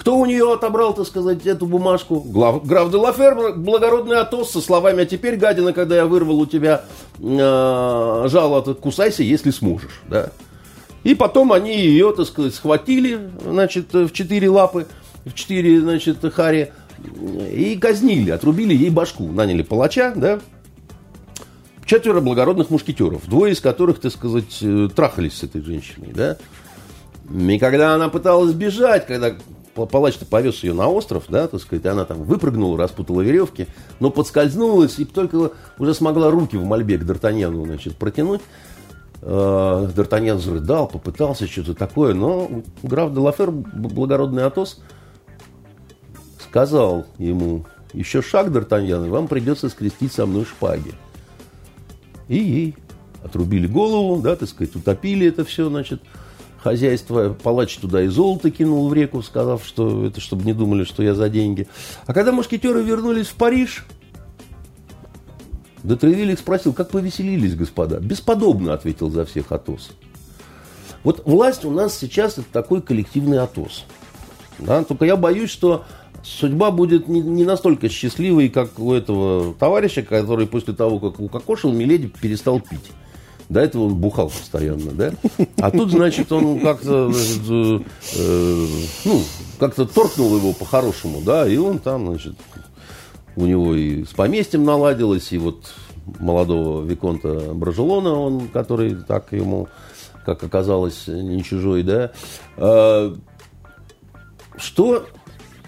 Кто 0.00 0.16
у 0.16 0.24
нее 0.24 0.50
отобрал, 0.50 0.94
так 0.94 1.06
сказать, 1.06 1.44
эту 1.44 1.66
бумажку? 1.66 2.20
Глав, 2.20 2.64
граф 2.64 2.90
де 2.90 2.96
Лафер, 2.96 3.52
благородный 3.54 4.16
Атос, 4.16 4.50
со 4.50 4.62
словами, 4.62 5.02
а 5.02 5.06
теперь, 5.06 5.36
гадина, 5.36 5.74
когда 5.74 5.96
я 5.96 6.06
вырвал 6.06 6.40
у 6.40 6.46
тебя 6.46 6.86
э, 7.18 8.26
жало, 8.26 8.62
кусайся, 8.72 9.22
если 9.22 9.50
сможешь. 9.50 10.00
Да? 10.08 10.30
И 11.04 11.14
потом 11.14 11.52
они 11.52 11.78
ее, 11.78 12.14
так 12.16 12.26
сказать, 12.26 12.54
схватили, 12.54 13.30
значит, 13.44 13.92
в 13.92 14.10
четыре 14.12 14.48
лапы, 14.48 14.86
в 15.26 15.34
четыре, 15.34 15.82
значит, 15.82 16.16
хари, 16.32 16.72
и 17.52 17.76
казнили, 17.76 18.30
отрубили 18.30 18.74
ей 18.74 18.88
башку. 18.88 19.30
Наняли 19.30 19.60
палача, 19.60 20.14
да, 20.16 20.40
четверо 21.84 22.22
благородных 22.22 22.70
мушкетеров, 22.70 23.28
двое 23.28 23.52
из 23.52 23.60
которых, 23.60 24.00
так 24.00 24.12
сказать, 24.12 24.62
э, 24.62 24.88
трахались 24.96 25.34
с 25.34 25.42
этой 25.42 25.60
женщиной, 25.60 26.12
да. 26.14 26.38
И 27.30 27.58
когда 27.58 27.94
она 27.94 28.08
пыталась 28.08 28.54
бежать, 28.54 29.06
когда 29.06 29.34
палач-то 29.86 30.26
повез 30.26 30.62
ее 30.62 30.74
на 30.74 30.88
остров, 30.88 31.24
да, 31.28 31.48
так 31.48 31.60
сказать, 31.60 31.86
она 31.86 32.04
там 32.04 32.22
выпрыгнула, 32.22 32.78
распутала 32.78 33.20
веревки, 33.20 33.66
но 33.98 34.10
подскользнулась 34.10 34.98
и 34.98 35.04
только 35.04 35.52
уже 35.78 35.94
смогла 35.94 36.30
руки 36.30 36.56
в 36.56 36.64
мольбе 36.64 36.98
к 36.98 37.02
Д'Артаньяну, 37.02 37.64
значит, 37.64 37.96
протянуть. 37.96 38.40
Э, 39.22 39.88
Д'Артаньян 39.94 40.38
зарыдал, 40.38 40.88
попытался 40.88 41.46
что-то 41.46 41.74
такое, 41.74 42.14
но 42.14 42.50
граф 42.82 43.12
де 43.12 43.20
Лафер, 43.20 43.50
благородный 43.50 44.44
Атос, 44.44 44.80
сказал 46.48 47.06
ему, 47.18 47.64
еще 47.92 48.22
шаг, 48.22 48.48
Д'Артаньян, 48.48 49.06
и 49.06 49.10
вам 49.10 49.28
придется 49.28 49.68
скрестить 49.68 50.12
со 50.12 50.26
мной 50.26 50.44
шпаги. 50.44 50.94
И 52.28 52.36
ей 52.38 52.76
отрубили 53.22 53.66
голову, 53.66 54.20
да, 54.22 54.36
так 54.36 54.48
сказать, 54.48 54.74
утопили 54.74 55.26
это 55.26 55.44
все, 55.44 55.68
значит, 55.68 56.00
хозяйство. 56.62 57.36
Палач 57.42 57.76
туда 57.76 58.02
и 58.02 58.08
золото 58.08 58.50
кинул 58.50 58.88
в 58.88 58.94
реку, 58.94 59.22
сказав, 59.22 59.64
что 59.64 60.06
это 60.06 60.20
чтобы 60.20 60.44
не 60.44 60.52
думали, 60.52 60.84
что 60.84 61.02
я 61.02 61.14
за 61.14 61.28
деньги. 61.28 61.66
А 62.06 62.14
когда 62.14 62.32
мушкетеры 62.32 62.82
вернулись 62.82 63.28
в 63.28 63.34
Париж, 63.34 63.86
Детревиль 65.82 66.32
их 66.32 66.38
спросил, 66.38 66.72
как 66.72 66.90
повеселились, 66.90 67.54
господа? 67.54 68.00
Бесподобно, 68.00 68.74
ответил 68.74 69.10
за 69.10 69.24
всех 69.24 69.50
Атос. 69.50 69.90
Вот 71.02 71.22
власть 71.24 71.64
у 71.64 71.70
нас 71.70 71.96
сейчас 71.96 72.34
это 72.34 72.46
такой 72.52 72.82
коллективный 72.82 73.38
Атос. 73.38 73.84
Да? 74.58 74.84
Только 74.84 75.06
я 75.06 75.16
боюсь, 75.16 75.50
что 75.50 75.84
судьба 76.22 76.70
будет 76.70 77.08
не, 77.08 77.20
не 77.20 77.44
настолько 77.44 77.88
счастливой, 77.88 78.50
как 78.50 78.78
у 78.78 78.92
этого 78.92 79.54
товарища, 79.54 80.02
который 80.02 80.46
после 80.46 80.74
того, 80.74 80.98
как 80.98 81.18
укокошил, 81.18 81.72
Миледи 81.72 82.08
перестал 82.08 82.60
пить. 82.60 82.90
До 83.50 83.58
этого 83.58 83.86
он 83.86 83.96
бухал 83.96 84.28
постоянно, 84.28 84.92
да? 84.92 85.12
А 85.58 85.72
тут, 85.72 85.90
значит, 85.90 86.30
он 86.30 86.60
как-то, 86.60 87.10
э, 87.10 87.80
э, 88.16 88.66
ну, 89.04 89.22
как-то 89.58 89.86
торкнул 89.86 90.36
его 90.36 90.52
по-хорошему, 90.52 91.20
да, 91.20 91.48
и 91.48 91.56
он 91.56 91.80
там, 91.80 92.06
значит, 92.06 92.36
у 93.34 93.44
него 93.46 93.74
и 93.74 94.04
с 94.04 94.10
поместьем 94.10 94.64
наладилось, 94.64 95.32
и 95.32 95.38
вот 95.38 95.74
молодого 96.20 96.84
Виконта 96.84 97.52
Бражелона, 97.52 98.14
он, 98.14 98.46
который 98.48 98.94
так 98.94 99.32
ему, 99.32 99.68
как 100.24 100.44
оказалось, 100.44 101.08
не 101.08 101.42
чужой, 101.42 101.82
да. 101.82 102.12
А, 102.56 103.16
что 104.56 105.06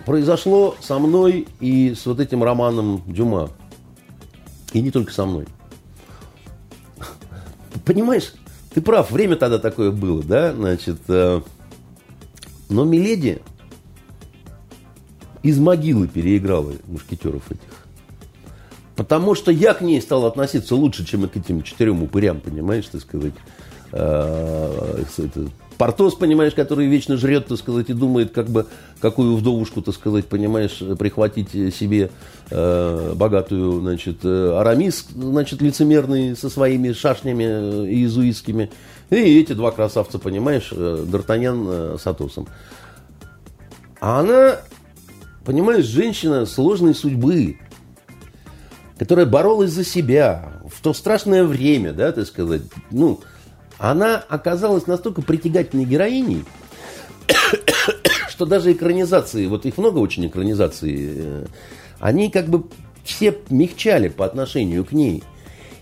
произошло 0.06 0.76
со 0.80 1.00
мной 1.00 1.48
и 1.58 1.96
с 1.96 2.06
вот 2.06 2.20
этим 2.20 2.44
романом 2.44 3.02
Дюма? 3.08 3.50
И 4.72 4.80
не 4.80 4.92
только 4.92 5.12
со 5.12 5.26
мной 5.26 5.46
понимаешь, 7.84 8.32
ты 8.72 8.80
прав, 8.80 9.10
время 9.10 9.36
тогда 9.36 9.58
такое 9.58 9.90
было, 9.90 10.22
да, 10.22 10.52
значит, 10.52 11.00
э, 11.08 11.40
но 12.68 12.84
Миледи 12.84 13.42
из 15.42 15.58
могилы 15.58 16.08
переиграла 16.08 16.72
мушкетеров 16.86 17.50
этих. 17.50 17.86
Потому 18.96 19.34
что 19.34 19.50
я 19.50 19.74
к 19.74 19.80
ней 19.80 20.00
стал 20.00 20.26
относиться 20.26 20.76
лучше, 20.76 21.04
чем 21.04 21.28
к 21.28 21.36
этим 21.36 21.62
четырем 21.62 22.02
упырям, 22.02 22.40
понимаешь, 22.40 22.86
так 22.86 23.00
сказать. 23.00 23.34
Э, 23.92 25.02
это, 25.18 25.48
Портос, 25.82 26.14
понимаешь, 26.14 26.54
который 26.54 26.86
вечно 26.86 27.16
жрет, 27.16 27.48
так 27.48 27.58
сказать, 27.58 27.90
и 27.90 27.92
думает, 27.92 28.30
как 28.30 28.46
бы, 28.48 28.68
какую 29.00 29.34
вдовушку, 29.34 29.82
так 29.82 29.96
сказать, 29.96 30.26
понимаешь, 30.26 30.80
прихватить 30.96 31.50
себе 31.74 32.12
э, 32.50 33.12
богатую, 33.16 33.80
значит, 33.80 34.18
э, 34.22 34.56
Арамис, 34.60 35.08
значит, 35.12 35.60
лицемерный 35.60 36.36
со 36.36 36.50
своими 36.50 36.92
шашнями 36.92 37.42
э, 37.42 37.86
иезуитскими. 37.88 38.70
И 39.10 39.40
эти 39.40 39.54
два 39.54 39.72
красавца, 39.72 40.20
понимаешь, 40.20 40.68
э, 40.70 41.04
Д'Артаньян 41.04 41.98
с 41.98 42.06
Атосом. 42.06 42.46
А 44.00 44.20
она, 44.20 44.58
понимаешь, 45.44 45.86
женщина 45.86 46.46
сложной 46.46 46.94
судьбы, 46.94 47.58
которая 49.00 49.26
боролась 49.26 49.72
за 49.72 49.84
себя 49.84 50.62
в 50.72 50.80
то 50.80 50.94
страшное 50.94 51.42
время, 51.42 51.92
да, 51.92 52.12
так 52.12 52.28
сказать, 52.28 52.62
ну, 52.92 53.18
она 53.90 54.18
оказалась 54.28 54.86
настолько 54.86 55.22
притягательной 55.22 55.84
героиней, 55.84 56.44
что 58.28 58.46
даже 58.46 58.70
экранизации, 58.70 59.46
вот 59.46 59.66
их 59.66 59.76
много 59.76 59.98
очень 59.98 60.24
экранизаций, 60.24 60.94
э, 60.96 61.46
они 61.98 62.30
как 62.30 62.46
бы 62.46 62.64
все 63.02 63.36
мягчали 63.50 64.08
по 64.08 64.24
отношению 64.24 64.84
к 64.84 64.92
ней. 64.92 65.24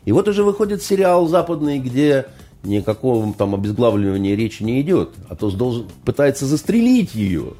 И 0.06 0.12
вот 0.12 0.28
уже 0.28 0.44
выходит 0.44 0.82
сериал 0.82 1.28
западный, 1.28 1.78
где 1.78 2.24
никакого 2.62 3.34
там 3.34 3.54
обезглавливания 3.54 4.34
речи 4.34 4.62
не 4.62 4.80
идет. 4.80 5.10
А 5.28 5.36
то 5.36 5.50
должен, 5.50 5.86
пытается 6.06 6.46
застрелить 6.46 7.14
ее. 7.14 7.52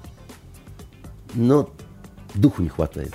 Но 1.34 1.68
духу 2.34 2.62
не 2.62 2.70
хватает. 2.70 3.14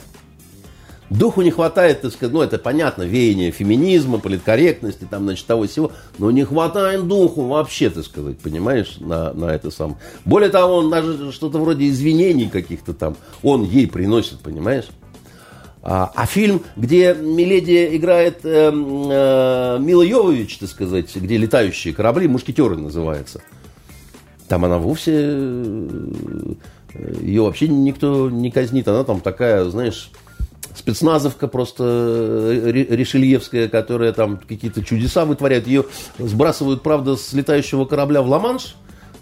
Духу 1.09 1.43
не 1.43 1.51
хватает, 1.51 2.01
так 2.01 2.11
сказать, 2.11 2.33
ну, 2.33 2.41
это 2.41 2.57
понятно, 2.57 3.03
веяние 3.03 3.51
феминизма, 3.51 4.19
политкорректности, 4.19 5.07
там, 5.09 5.23
значит, 5.23 5.45
того 5.45 5.67
всего, 5.67 5.91
но 6.17 6.31
не 6.31 6.43
хватает 6.43 7.07
духу 7.07 7.43
вообще, 7.43 7.91
так 7.91 8.05
сказать, 8.05 8.39
понимаешь, 8.39 8.97
на, 8.99 9.31
на 9.33 9.45
это 9.45 9.69
сам. 9.69 9.97
Более 10.25 10.49
того, 10.49 10.77
он 10.77 10.89
даже 10.89 11.31
что-то 11.31 11.59
вроде 11.59 11.87
извинений 11.89 12.49
каких-то 12.49 12.93
там, 12.93 13.17
он 13.43 13.63
ей 13.63 13.87
приносит, 13.87 14.39
понимаешь? 14.39 14.85
А, 15.83 16.11
а 16.15 16.25
фильм, 16.25 16.63
где 16.75 17.13
Миледи 17.13 17.95
играет 17.95 18.39
э, 18.43 18.71
э, 18.71 19.77
Мила 19.79 20.01
Йовович, 20.01 20.57
так 20.57 20.69
сказать, 20.69 21.15
где 21.15 21.37
летающие 21.37 21.93
корабли, 21.93 22.27
мушкетеры 22.27 22.75
называется, 22.75 23.41
там 24.47 24.65
она 24.65 24.79
вовсе, 24.79 25.11
э, 25.13 26.53
ее 27.21 27.43
вообще 27.43 27.67
никто 27.67 28.31
не 28.31 28.49
казнит, 28.49 28.87
она 28.87 29.03
там 29.03 29.21
такая, 29.21 29.65
знаешь, 29.65 30.09
спецназовка 30.75 31.47
просто 31.47 31.83
э, 31.83 32.71
решельевская, 32.71 33.67
которая 33.67 34.13
там 34.13 34.37
какие-то 34.37 34.83
чудеса 34.83 35.25
вытворяет. 35.25 35.67
Ее 35.67 35.85
сбрасывают, 36.19 36.83
правда, 36.83 37.15
с 37.15 37.33
летающего 37.33 37.85
корабля 37.85 38.21
в 38.21 38.29
Ла-Манш, 38.29 38.75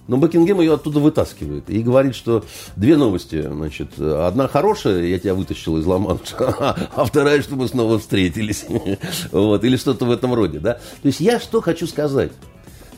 но 0.07 0.17
Бекингем 0.17 0.59
ее 0.59 0.73
оттуда 0.73 0.99
вытаскивает 0.99 1.69
и 1.69 1.81
говорит, 1.81 2.15
что 2.15 2.43
две 2.75 2.97
новости. 2.97 3.41
Значит, 3.41 3.99
одна 3.99 4.47
хорошая, 4.47 5.05
я 5.05 5.17
тебя 5.19 5.33
вытащил 5.33 5.77
из 5.77 5.85
Ла-Манша, 5.85 6.35
а 6.95 7.05
вторая, 7.05 7.41
что 7.41 7.55
мы 7.55 7.67
снова 7.67 7.99
встретились. 7.99 8.65
вот, 9.31 9.63
или 9.63 9.77
что-то 9.77 10.05
в 10.05 10.11
этом 10.11 10.33
роде. 10.33 10.59
Да? 10.59 10.73
То 10.73 11.07
есть 11.07 11.19
я 11.19 11.39
что 11.39 11.61
хочу 11.61 11.87
сказать. 11.87 12.31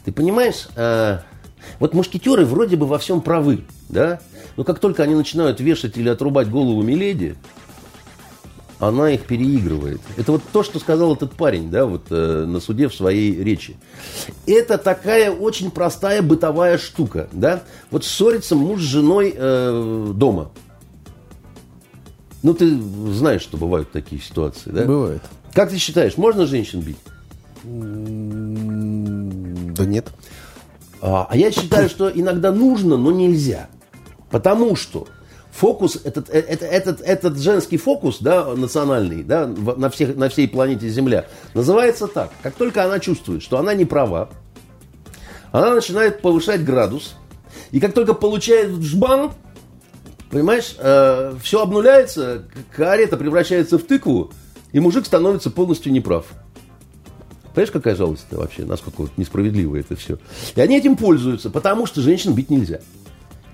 Ты 0.04 0.12
понимаешь, 0.12 0.68
а, 0.76 1.22
вот 1.80 1.94
мушкетеры 1.94 2.46
вроде 2.46 2.76
бы 2.76 2.86
во 2.86 2.98
всем 2.98 3.22
правы, 3.22 3.62
да? 3.90 4.20
Но 4.56 4.64
как 4.64 4.80
только 4.80 5.04
они 5.04 5.16
начинают 5.16 5.60
вешать 5.60 5.98
или 5.98 6.10
отрубать 6.10 6.50
голову 6.50 6.82
Миледи, 6.82 7.36
она 8.80 9.12
их 9.12 9.26
переигрывает. 9.26 10.02
Это 10.18 10.34
вот 10.34 10.42
то, 10.52 10.64
что 10.64 10.80
сказал 10.80 11.16
этот 11.16 11.32
парень, 11.34 11.70
да, 11.70 11.86
вот 11.86 12.08
э, 12.10 12.46
на 12.46 12.60
суде 12.60 12.88
в 12.90 12.96
своей 12.96 13.44
речи. 13.44 13.78
Это 14.46 14.78
такая 14.78 15.32
очень 15.32 15.72
простая 15.72 16.22
бытовая 16.22 16.78
штука, 16.78 17.30
да. 17.32 17.64
Вот 17.92 18.04
ссорится 18.04 18.56
муж 18.56 18.82
с 18.82 18.86
женой 18.86 19.34
э, 19.36 20.12
дома. 20.14 20.52
Ну, 22.44 22.54
ты 22.54 22.78
знаешь, 23.14 23.42
что 23.42 23.58
бывают 23.58 23.92
такие 23.92 24.22
ситуации, 24.22 24.70
да? 24.70 24.84
Бывает. 24.86 25.22
Как 25.54 25.70
ты 25.70 25.78
считаешь, 25.78 26.18
можно 26.18 26.46
женщин 26.46 26.82
бить? 26.82 26.98
Да 29.74 29.86
нет. 29.86 30.10
А, 31.02 31.28
а 31.30 31.38
я 31.38 31.52
считаю, 31.52 31.90
что 31.90 32.10
иногда 32.10 32.52
нужно, 32.52 32.98
но 32.98 33.12
нельзя. 33.12 33.68
Потому 34.30 34.76
что 34.76 35.08
фокус, 35.56 35.98
этот, 36.04 36.30
э, 36.30 36.40
этот, 36.40 36.70
этот, 36.70 37.02
этот 37.02 37.40
женский 37.40 37.78
фокус, 37.78 38.18
да, 38.20 38.54
национальный, 38.56 39.24
да, 39.24 39.48
на, 39.48 39.90
всех, 39.90 40.16
на 40.16 40.30
всей 40.30 40.48
планете 40.48 40.90
Земля, 40.90 41.26
называется 41.54 42.08
так. 42.08 42.32
Как 42.44 42.56
только 42.56 42.84
она 42.84 43.00
чувствует, 43.00 43.42
что 43.42 43.58
она 43.58 43.74
не 43.74 43.86
права, 43.86 44.30
она 45.52 45.74
начинает 45.74 46.22
повышать 46.22 46.64
градус, 46.66 47.16
и 47.72 47.80
как 47.80 47.94
только 47.94 48.14
получает 48.14 48.72
жбан, 48.82 49.32
понимаешь, 50.30 50.76
э, 50.78 51.34
все 51.42 51.62
обнуляется, 51.62 52.44
карета 52.76 53.16
превращается 53.16 53.78
в 53.78 53.84
тыкву, 53.84 54.32
и 54.74 54.80
мужик 54.82 55.06
становится 55.06 55.50
полностью 55.50 55.94
неправ. 55.94 56.26
Понимаешь, 57.54 57.72
какая 57.72 57.96
жалость 57.96 58.26
это 58.30 58.42
вообще, 58.42 58.66
насколько 58.66 59.04
вот 59.04 59.12
несправедливо 59.16 59.78
это 59.78 59.96
все. 59.96 60.18
И 60.56 60.60
они 60.60 60.78
этим 60.78 60.98
пользуются, 60.98 61.50
потому 61.50 61.86
что 61.86 62.02
женщин 62.02 62.34
бить 62.34 62.50
нельзя. 62.50 62.82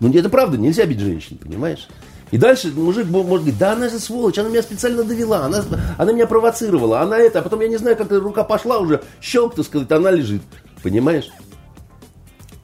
Ну, 0.02 0.12
это 0.12 0.30
правда, 0.30 0.58
нельзя 0.58 0.86
бить 0.86 1.00
женщин, 1.00 1.38
понимаешь? 1.38 1.88
И 2.32 2.38
дальше 2.38 2.72
мужик 2.74 3.08
может 3.08 3.28
говорить, 3.28 3.58
да 3.60 3.74
она 3.74 3.88
же 3.88 4.00
сволочь, 4.00 4.38
она 4.40 4.50
меня 4.50 4.64
специально 4.64 5.04
довела, 5.04 5.46
она, 5.46 5.64
она 5.98 6.12
меня 6.12 6.26
провоцировала, 6.26 7.02
она 7.02 7.20
это, 7.20 7.40
а 7.40 7.42
потом 7.44 7.60
я 7.62 7.68
не 7.68 7.78
знаю, 7.78 7.96
как 7.96 8.12
рука 8.12 8.44
пошла 8.44 8.80
уже, 8.80 9.04
щелк, 9.22 9.54
так 9.54 9.66
сказать, 9.66 9.92
она 9.92 10.10
лежит, 10.10 10.42
понимаешь? 10.82 11.30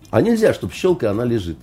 А 0.09 0.21
нельзя, 0.21 0.51
чтобы 0.53 0.73
щелка, 0.73 1.11
она 1.11 1.25
лежит. 1.25 1.59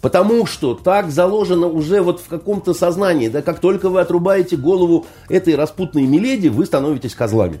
Потому 0.00 0.46
что 0.46 0.74
так 0.74 1.10
заложено 1.10 1.66
уже 1.66 2.00
вот 2.00 2.20
в 2.20 2.28
каком-то 2.28 2.72
сознании, 2.72 3.28
да, 3.28 3.42
как 3.42 3.58
только 3.58 3.88
вы 3.88 4.00
отрубаете 4.00 4.56
голову 4.56 5.06
этой 5.28 5.56
распутной 5.56 6.06
миледи, 6.06 6.46
вы 6.46 6.64
становитесь 6.64 7.14
козлами. 7.14 7.60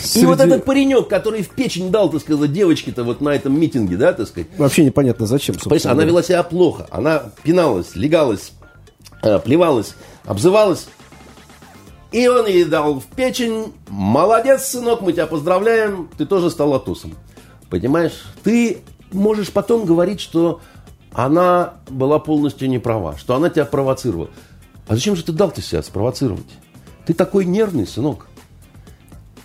Среди... 0.00 0.24
И 0.24 0.26
вот 0.26 0.40
этот 0.40 0.64
паренек, 0.64 1.08
который 1.08 1.42
в 1.42 1.50
печень 1.50 1.90
дал, 1.90 2.10
так 2.10 2.20
сказать, 2.20 2.52
девочке-то 2.52 3.04
вот 3.04 3.20
на 3.20 3.30
этом 3.30 3.58
митинге, 3.58 3.96
да, 3.96 4.12
так 4.12 4.28
сказать. 4.28 4.48
Вообще 4.58 4.84
непонятно 4.84 5.26
зачем, 5.26 5.58
собственно. 5.58 5.92
Она 5.92 6.04
вела 6.04 6.22
себя 6.22 6.42
плохо. 6.42 6.86
Она 6.90 7.24
пиналась, 7.42 7.94
легалась, 7.94 8.52
э, 9.22 9.38
плевалась, 9.38 9.94
обзывалась. 10.24 10.88
И 12.12 12.26
он 12.28 12.46
ей 12.46 12.64
дал 12.64 13.00
в 13.00 13.04
печень. 13.04 13.72
Молодец, 13.88 14.66
сынок, 14.66 15.02
мы 15.02 15.12
тебя 15.12 15.26
поздравляем. 15.26 16.08
Ты 16.16 16.24
тоже 16.26 16.50
стал 16.50 16.70
латусом. 16.70 17.14
Понимаешь? 17.68 18.24
Ты 18.42 18.78
можешь 19.12 19.50
потом 19.50 19.84
говорить, 19.84 20.20
что 20.20 20.60
она 21.12 21.74
была 21.88 22.18
полностью 22.18 22.68
не 22.68 22.78
права, 22.78 23.16
что 23.16 23.34
она 23.34 23.50
тебя 23.50 23.64
провоцировала. 23.64 24.30
А 24.86 24.94
зачем 24.94 25.16
же 25.16 25.24
ты 25.24 25.32
дал-то 25.32 25.60
себя 25.62 25.82
спровоцировать? 25.82 26.46
Ты 27.06 27.14
такой 27.14 27.44
нервный, 27.44 27.86
сынок. 27.86 28.28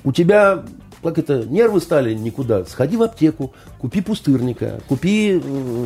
У 0.04 0.12
тебя, 0.12 0.64
как 1.04 1.20
это, 1.20 1.46
нервы 1.46 1.80
стали 1.80 2.14
никуда. 2.14 2.66
Сходи 2.66 2.98
в 2.98 3.04
аптеку, 3.04 3.54
купи 3.80 4.02
пустырника, 4.02 4.82
купи, 4.88 5.42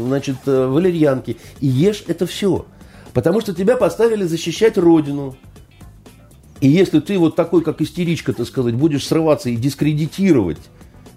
значит, 0.07 0.37
э, 0.45 0.67
валерьянки 0.67 1.37
и 1.59 1.67
ешь 1.67 2.03
это 2.07 2.25
все. 2.25 2.65
Потому 3.13 3.41
что 3.41 3.53
тебя 3.53 3.77
поставили 3.77 4.23
защищать 4.23 4.77
родину. 4.77 5.35
И 6.61 6.67
если 6.67 6.99
ты 6.99 7.17
вот 7.17 7.35
такой, 7.35 7.61
как 7.61 7.81
истеричка, 7.81 8.33
так 8.33 8.47
сказать, 8.47 8.75
будешь 8.75 9.05
срываться 9.05 9.49
и 9.49 9.55
дискредитировать 9.55 10.59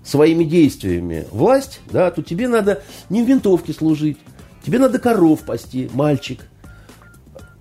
своими 0.04 0.44
действиями 0.44 1.26
власть, 1.30 1.80
да, 1.90 2.10
то 2.10 2.22
тебе 2.22 2.48
надо 2.48 2.82
не 3.10 3.22
в 3.22 3.28
винтовке 3.28 3.72
служить, 3.72 4.18
тебе 4.64 4.78
надо 4.78 4.98
коров 4.98 5.40
пасти, 5.40 5.90
мальчик. 5.92 6.40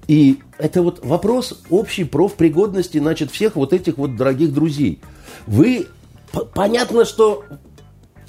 И 0.07 0.39
это 0.57 0.81
вот 0.81 1.05
вопрос 1.05 1.61
общей 1.69 2.03
профпригодности, 2.03 2.97
значит, 2.97 3.31
всех 3.31 3.55
вот 3.55 3.73
этих 3.73 3.97
вот 3.97 4.15
дорогих 4.15 4.53
друзей. 4.53 4.99
Вы, 5.45 5.87
понятно, 6.53 7.05
что 7.05 7.43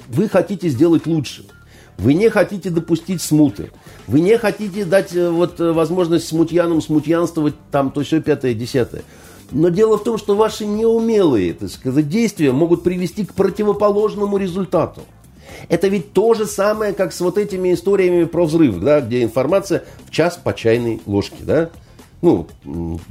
вы 0.09 0.29
хотите 0.29 0.69
сделать 0.69 1.07
лучше. 1.07 1.45
Вы 1.97 2.15
не 2.15 2.29
хотите 2.29 2.71
допустить 2.71 3.21
смуты. 3.21 3.71
Вы 4.07 4.21
не 4.21 4.39
хотите 4.39 4.85
дать 4.85 5.15
э, 5.15 5.29
вот 5.29 5.59
э, 5.59 5.73
возможность 5.73 6.29
смутьянам 6.29 6.81
смутьянствовать 6.81 7.55
там 7.73 7.91
то 7.91 8.03
все 8.03 8.23
пятое, 8.23 8.55
десятое. 8.55 9.03
Но 9.51 9.69
дело 9.69 9.99
в 9.99 10.05
том, 10.05 10.17
что 10.17 10.37
ваши 10.37 10.65
неумелые 10.65 11.55
так 11.55 11.71
сказать, 11.71 12.09
действия 12.09 12.53
могут 12.53 12.85
привести 12.85 13.25
к 13.25 13.35
противоположному 13.35 14.37
результату. 14.37 15.03
Это 15.69 15.89
ведь 15.89 16.13
то 16.13 16.35
же 16.35 16.47
самое, 16.47 16.93
как 16.93 17.13
с 17.13 17.21
вот 17.21 17.37
этими 17.37 17.75
историями 17.75 18.25
про 18.25 18.45
взрыв, 18.45 18.79
да, 18.79 19.01
где 19.01 19.25
информация 19.25 19.85
в 20.07 20.11
час 20.13 20.39
по 20.43 20.55
чайной 20.55 21.01
ложке. 21.05 21.39
Да? 21.41 21.71
Ну, 22.21 22.49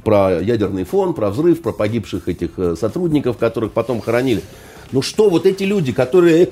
про 0.04 0.40
ядерный 0.40 0.84
фон, 0.84 1.14
про 1.14 1.30
взрыв, 1.30 1.62
про 1.62 1.72
погибших 1.72 2.28
этих 2.28 2.58
э, 2.58 2.76
сотрудников, 2.76 3.38
которых 3.38 3.72
потом 3.72 4.02
хоронили. 4.02 4.42
Ну 4.92 5.00
что, 5.00 5.30
вот 5.30 5.46
эти 5.46 5.64
люди, 5.64 5.92
которые 5.92 6.50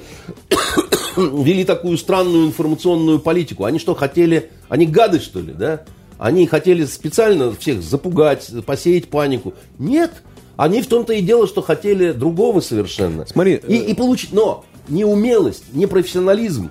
вели 1.17 1.65
такую 1.65 1.99
странную 1.99 2.47
информационную 2.47 3.19
политику, 3.19 3.65
они 3.65 3.79
что, 3.79 3.95
хотели, 3.95 4.51
они 4.69 4.87
гады, 4.87 5.21
что 5.21 5.41
ли, 5.41 5.53
да? 5.53 5.83
Они 6.19 6.47
хотели 6.47 6.87
специально 6.87 7.53
всех 7.53 7.83
запугать, 7.83 8.51
посеять 8.65 9.09
панику. 9.09 9.53
Нет, 9.79 10.23
они 10.57 10.81
в 10.81 10.87
том-то 10.87 11.13
и 11.13 11.21
дело, 11.21 11.47
что 11.47 11.61
хотели 11.61 12.13
другого 12.13 12.61
совершенно. 12.61 13.27
Смотри, 13.27 13.61
и, 13.69 13.77
и 13.77 13.95
получить, 13.95 14.33
но 14.33 14.65
неумелость, 14.89 15.65
непрофессионализм 15.75 16.71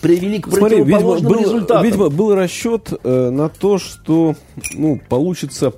привели 0.00 0.40
к 0.40 0.48
Смотри, 0.50 0.82
видимо, 0.82 1.16
результатам. 1.16 1.84
Видимо, 1.84 2.08
был 2.08 2.34
расчет 2.34 2.92
э, 3.02 3.30
на 3.30 3.48
то, 3.48 3.78
что 3.78 4.34
ну, 4.74 5.00
получится 5.08 5.72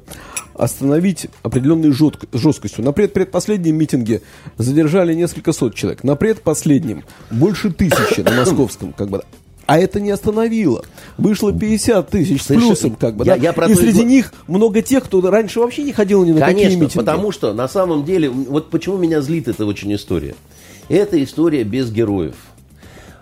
остановить 0.55 1.29
определенной 1.43 1.93
жесткостью. 1.93 2.85
На 2.85 2.93
пред 2.93 3.13
предпоследнем 3.13 3.77
митинге 3.77 4.23
задержали 4.59 5.15
несколько 5.15 5.53
сот 5.53 5.75
человек. 5.75 6.05
На 6.05 6.17
предпоследнем 6.17 7.05
больше 7.31 7.71
тысячи 7.71 8.21
на 8.21 8.33
московском. 8.33 8.93
Как 8.93 9.09
бы. 9.09 9.23
А 9.67 9.79
это 9.79 10.01
не 10.01 10.11
остановило. 10.11 10.85
Вышло 11.19 11.53
50 11.53 12.11
тысяч 12.11 12.43
с 12.43 12.47
плюсом, 12.47 12.97
как 12.97 13.17
бы. 13.17 13.25
Я, 13.25 13.37
да? 13.37 13.43
я 13.43 13.53
про 13.53 13.69
и 13.69 13.75
среди 13.75 14.03
и... 14.03 14.05
них 14.05 14.33
много 14.47 14.83
тех, 14.83 15.05
кто 15.05 15.21
раньше 15.31 15.61
вообще 15.61 15.83
не 15.85 15.93
ходил 15.93 16.25
ни 16.25 16.33
на 16.33 16.41
Конечно, 16.41 16.63
какие 16.65 16.77
митинги. 16.77 16.99
потому 16.99 17.33
что 17.33 17.53
на 17.55 17.69
самом 17.69 18.05
деле, 18.05 18.29
вот 18.29 18.71
почему 18.71 18.99
меня 18.99 19.21
злит 19.21 19.49
эта 19.49 19.65
очень 19.65 19.95
история. 19.95 20.35
Это 20.89 21.23
история 21.23 21.65
без 21.65 21.91
героев. 21.91 22.35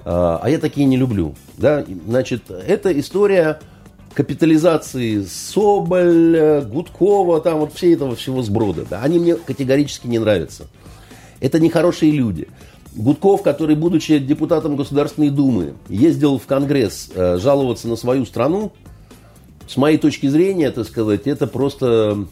А, 0.05 0.41
а 0.43 0.51
я 0.51 0.59
такие 0.59 0.87
не 0.87 0.97
люблю. 0.97 1.35
Да? 1.57 1.85
Значит, 2.07 2.51
это 2.51 2.99
история 2.99 3.61
капитализации 4.15 5.23
Соболь, 5.23 6.65
Гудкова, 6.67 7.41
там 7.41 7.61
вот 7.61 7.75
все 7.75 7.93
этого 7.93 8.17
всего 8.17 8.43
сброда. 8.43 8.85
Да? 8.89 9.03
Они 9.03 9.19
мне 9.19 9.35
категорически 9.37 10.07
не 10.07 10.19
нравятся. 10.19 10.67
Это 11.41 11.59
нехорошие 11.59 12.13
люди. 12.13 12.49
Гудков, 12.95 13.43
который, 13.43 13.77
будучи 13.77 14.19
депутатом 14.19 14.77
Государственной 14.77 15.31
Думы, 15.31 15.75
ездил 15.89 16.39
в 16.39 16.47
Конгресс 16.47 17.11
э, 17.15 17.39
жаловаться 17.39 17.87
на 17.87 17.97
свою 17.97 18.27
страну, 18.27 18.73
с 19.69 19.77
моей 19.77 19.99
точки 19.99 20.27
зрения, 20.27 20.73
так 20.73 20.87
сказать, 20.87 21.29
это 21.29 21.47
просто, 21.47 22.27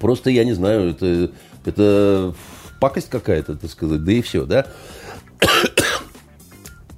просто 0.00 0.30
я 0.30 0.44
не 0.44 0.52
знаю, 0.52 0.90
это, 0.90 1.30
это 1.64 2.34
пакость 2.80 3.08
какая-то, 3.08 3.54
так 3.54 3.70
сказать, 3.70 4.02
да 4.02 4.12
и 4.12 4.22
все, 4.22 4.44
да. 4.44 4.66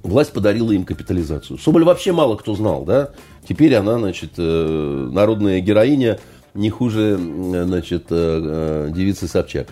Власть 0.07 0.31
подарила 0.31 0.71
им 0.71 0.85
капитализацию. 0.85 1.59
Соболь 1.59 1.83
вообще 1.83 2.13
мало 2.13 2.37
кто 2.37 2.55
знал, 2.55 2.85
да. 2.85 3.09
Теперь 3.47 3.75
она, 3.75 3.99
значит, 3.99 4.31
э, 4.37 5.09
народная 5.11 5.59
героиня 5.59 6.17
не 6.53 6.69
хуже, 6.69 7.17
значит, 7.17 8.05
э, 8.09 8.89
девицы 8.95 9.27
Собчак. 9.27 9.67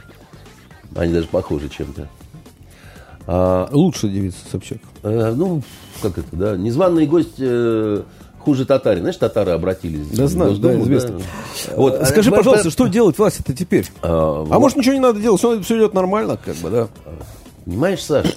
Они 0.93 1.13
даже 1.13 1.27
похожи 1.27 1.69
чем-то. 1.69 2.09
А, 3.27 3.69
Лучше 3.71 4.09
девица 4.09 4.37
Собчак. 4.51 4.79
Э, 5.03 5.33
ну, 5.33 5.63
как 6.01 6.17
это, 6.17 6.27
да. 6.33 6.57
Незваный 6.57 7.07
гость 7.07 7.35
э, 7.39 8.03
хуже 8.39 8.65
татари. 8.65 8.99
Знаешь, 8.99 9.15
татары 9.15 9.51
обратились. 9.53 10.07
Да, 10.09 10.27
знаю, 10.27 10.57
да, 10.57 10.77
известно. 10.81 11.19
Да. 11.19 11.75
Вот. 11.77 11.95
А, 11.95 12.05
Скажи, 12.05 12.29
пожалуйста, 12.29 12.69
что 12.71 12.87
делать 12.87 13.17
власти 13.17 13.41
это 13.41 13.53
теперь? 13.53 13.87
А, 14.01 14.09
а 14.09 14.43
вот. 14.43 14.59
может, 14.59 14.77
ничего 14.77 14.95
не 14.95 14.99
надо 14.99 15.21
делать, 15.21 15.39
все, 15.39 15.61
все 15.61 15.77
идет 15.77 15.93
нормально, 15.93 16.37
как 16.43 16.57
бы, 16.57 16.69
да? 16.69 16.87
Понимаешь, 17.63 18.03
Саша, 18.03 18.33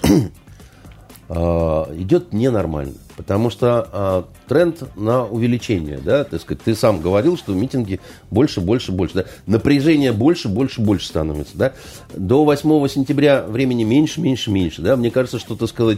идет 1.29 2.33
ненормально. 2.33 2.95
Потому 3.19 3.49
что 3.49 3.85
а, 3.91 4.25
тренд 4.47 4.95
на 4.95 5.25
увеличение, 5.25 5.97
да, 5.97 6.23
так 6.23 6.39
сказать, 6.39 6.63
ты 6.63 6.73
сам 6.73 7.01
говорил, 7.01 7.35
что 7.35 7.53
митинги 7.53 7.99
больше, 8.31 8.61
больше, 8.61 8.93
больше, 8.93 9.15
да, 9.15 9.25
напряжение 9.45 10.13
больше, 10.13 10.47
больше, 10.47 10.79
больше 10.79 11.07
становится, 11.07 11.57
да. 11.57 11.73
До 12.15 12.45
8 12.45 12.87
сентября 12.87 13.43
времени 13.43 13.83
меньше, 13.83 14.21
меньше, 14.21 14.49
меньше, 14.51 14.81
да. 14.81 14.95
Мне 14.95 15.11
кажется, 15.11 15.37
что, 15.37 15.57
так 15.57 15.67
сказать, 15.67 15.97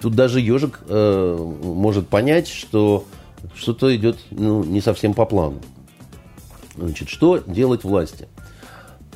тут 0.00 0.14
даже 0.14 0.40
ежик 0.40 0.80
э, 0.88 1.36
может 1.62 2.08
понять, 2.08 2.48
что 2.48 3.04
что-то 3.54 3.94
идет 3.94 4.16
ну, 4.30 4.64
не 4.64 4.80
совсем 4.80 5.12
по 5.12 5.26
плану. 5.26 5.60
Значит, 6.74 7.10
что 7.10 7.36
делать 7.36 7.84
власти? 7.84 8.28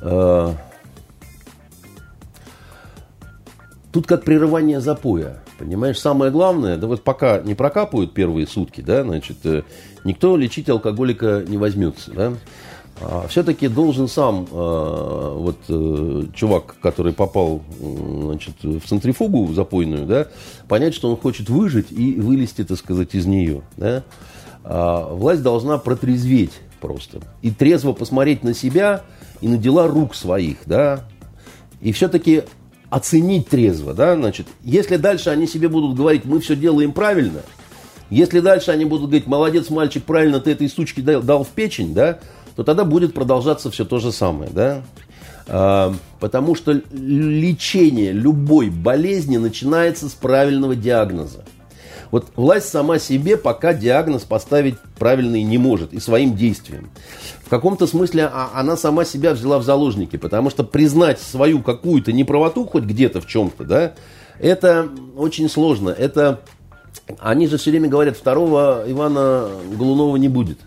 Э, 0.02 0.52
тут 3.92 4.06
как 4.06 4.24
прерывание 4.24 4.82
запоя. 4.82 5.42
Понимаешь, 5.58 5.98
самое 5.98 6.30
главное, 6.30 6.76
да 6.76 6.86
вот 6.86 7.02
пока 7.02 7.40
не 7.40 7.54
прокапают 7.54 8.12
первые 8.12 8.46
сутки, 8.46 8.82
да, 8.82 9.02
значит, 9.02 9.38
э, 9.44 9.62
никто 10.04 10.36
лечить 10.36 10.68
алкоголика 10.68 11.44
не 11.46 11.56
возьмется, 11.56 12.10
да. 12.10 12.32
А 13.00 13.26
все-таки 13.28 13.68
должен 13.68 14.08
сам 14.08 14.46
э, 14.50 15.34
вот 15.36 15.58
э, 15.68 16.24
чувак, 16.34 16.76
который 16.80 17.12
попал 17.12 17.62
значит, 17.78 18.62
в 18.62 18.80
центрифугу 18.86 19.52
запойную, 19.52 20.06
да, 20.06 20.28
понять, 20.68 20.94
что 20.94 21.10
он 21.10 21.16
хочет 21.16 21.48
выжить 21.48 21.90
и 21.90 22.14
вылезти, 22.14 22.64
так 22.64 22.78
сказать, 22.78 23.14
из 23.14 23.26
нее. 23.26 23.62
Да? 23.76 24.02
А, 24.64 25.14
власть 25.14 25.42
должна 25.42 25.78
протрезветь 25.78 26.52
просто. 26.80 27.20
И 27.42 27.50
трезво 27.50 27.92
посмотреть 27.92 28.42
на 28.42 28.54
себя 28.54 29.02
и 29.40 29.48
на 29.48 29.58
дела 29.58 29.86
рук 29.88 30.14
своих, 30.14 30.58
да. 30.66 31.04
И 31.80 31.92
все-таки 31.92 32.44
оценить 32.90 33.48
трезво, 33.48 33.94
да, 33.94 34.14
значит, 34.16 34.46
если 34.62 34.96
дальше 34.96 35.30
они 35.30 35.46
себе 35.46 35.68
будут 35.68 35.96
говорить, 35.96 36.24
мы 36.24 36.40
все 36.40 36.56
делаем 36.56 36.92
правильно, 36.92 37.42
если 38.10 38.40
дальше 38.40 38.70
они 38.70 38.84
будут 38.84 39.06
говорить, 39.06 39.26
молодец, 39.26 39.70
мальчик, 39.70 40.04
правильно 40.04 40.40
ты 40.40 40.52
этой 40.52 40.68
сучке 40.68 41.02
дал, 41.02 41.22
дал 41.22 41.44
в 41.44 41.48
печень, 41.48 41.94
да, 41.94 42.18
то 42.54 42.62
тогда 42.64 42.84
будет 42.84 43.14
продолжаться 43.14 43.70
все 43.70 43.84
то 43.84 43.98
же 43.98 44.12
самое, 44.12 44.50
да. 44.50 44.82
А, 45.48 45.94
потому 46.20 46.54
что 46.54 46.80
лечение 46.92 48.12
любой 48.12 48.70
болезни 48.70 49.36
начинается 49.36 50.08
с 50.08 50.12
правильного 50.12 50.74
диагноза. 50.74 51.44
Вот 52.10 52.26
власть 52.36 52.68
сама 52.68 52.98
себе 52.98 53.36
пока 53.36 53.74
диагноз 53.74 54.22
поставить 54.22 54.76
правильный 54.98 55.42
не 55.42 55.58
может 55.58 55.92
и 55.92 56.00
своим 56.00 56.36
действием. 56.36 56.90
В 57.44 57.48
каком-то 57.48 57.86
смысле 57.86 58.30
а, 58.32 58.50
она 58.54 58.76
сама 58.76 59.04
себя 59.04 59.32
взяла 59.32 59.58
в 59.58 59.64
заложники, 59.64 60.16
потому 60.16 60.50
что 60.50 60.64
признать 60.64 61.20
свою 61.20 61.62
какую-то 61.62 62.12
неправоту 62.12 62.64
хоть 62.64 62.84
где-то 62.84 63.20
в 63.20 63.26
чем-то, 63.26 63.64
да, 63.64 63.94
это 64.40 64.88
очень 65.16 65.48
сложно. 65.48 65.90
Это 65.90 66.40
они 67.18 67.46
же 67.46 67.56
все 67.58 67.70
время 67.70 67.88
говорят, 67.88 68.16
второго 68.16 68.84
Ивана 68.86 69.48
Голунова 69.76 70.16
не 70.16 70.28
будет. 70.28 70.58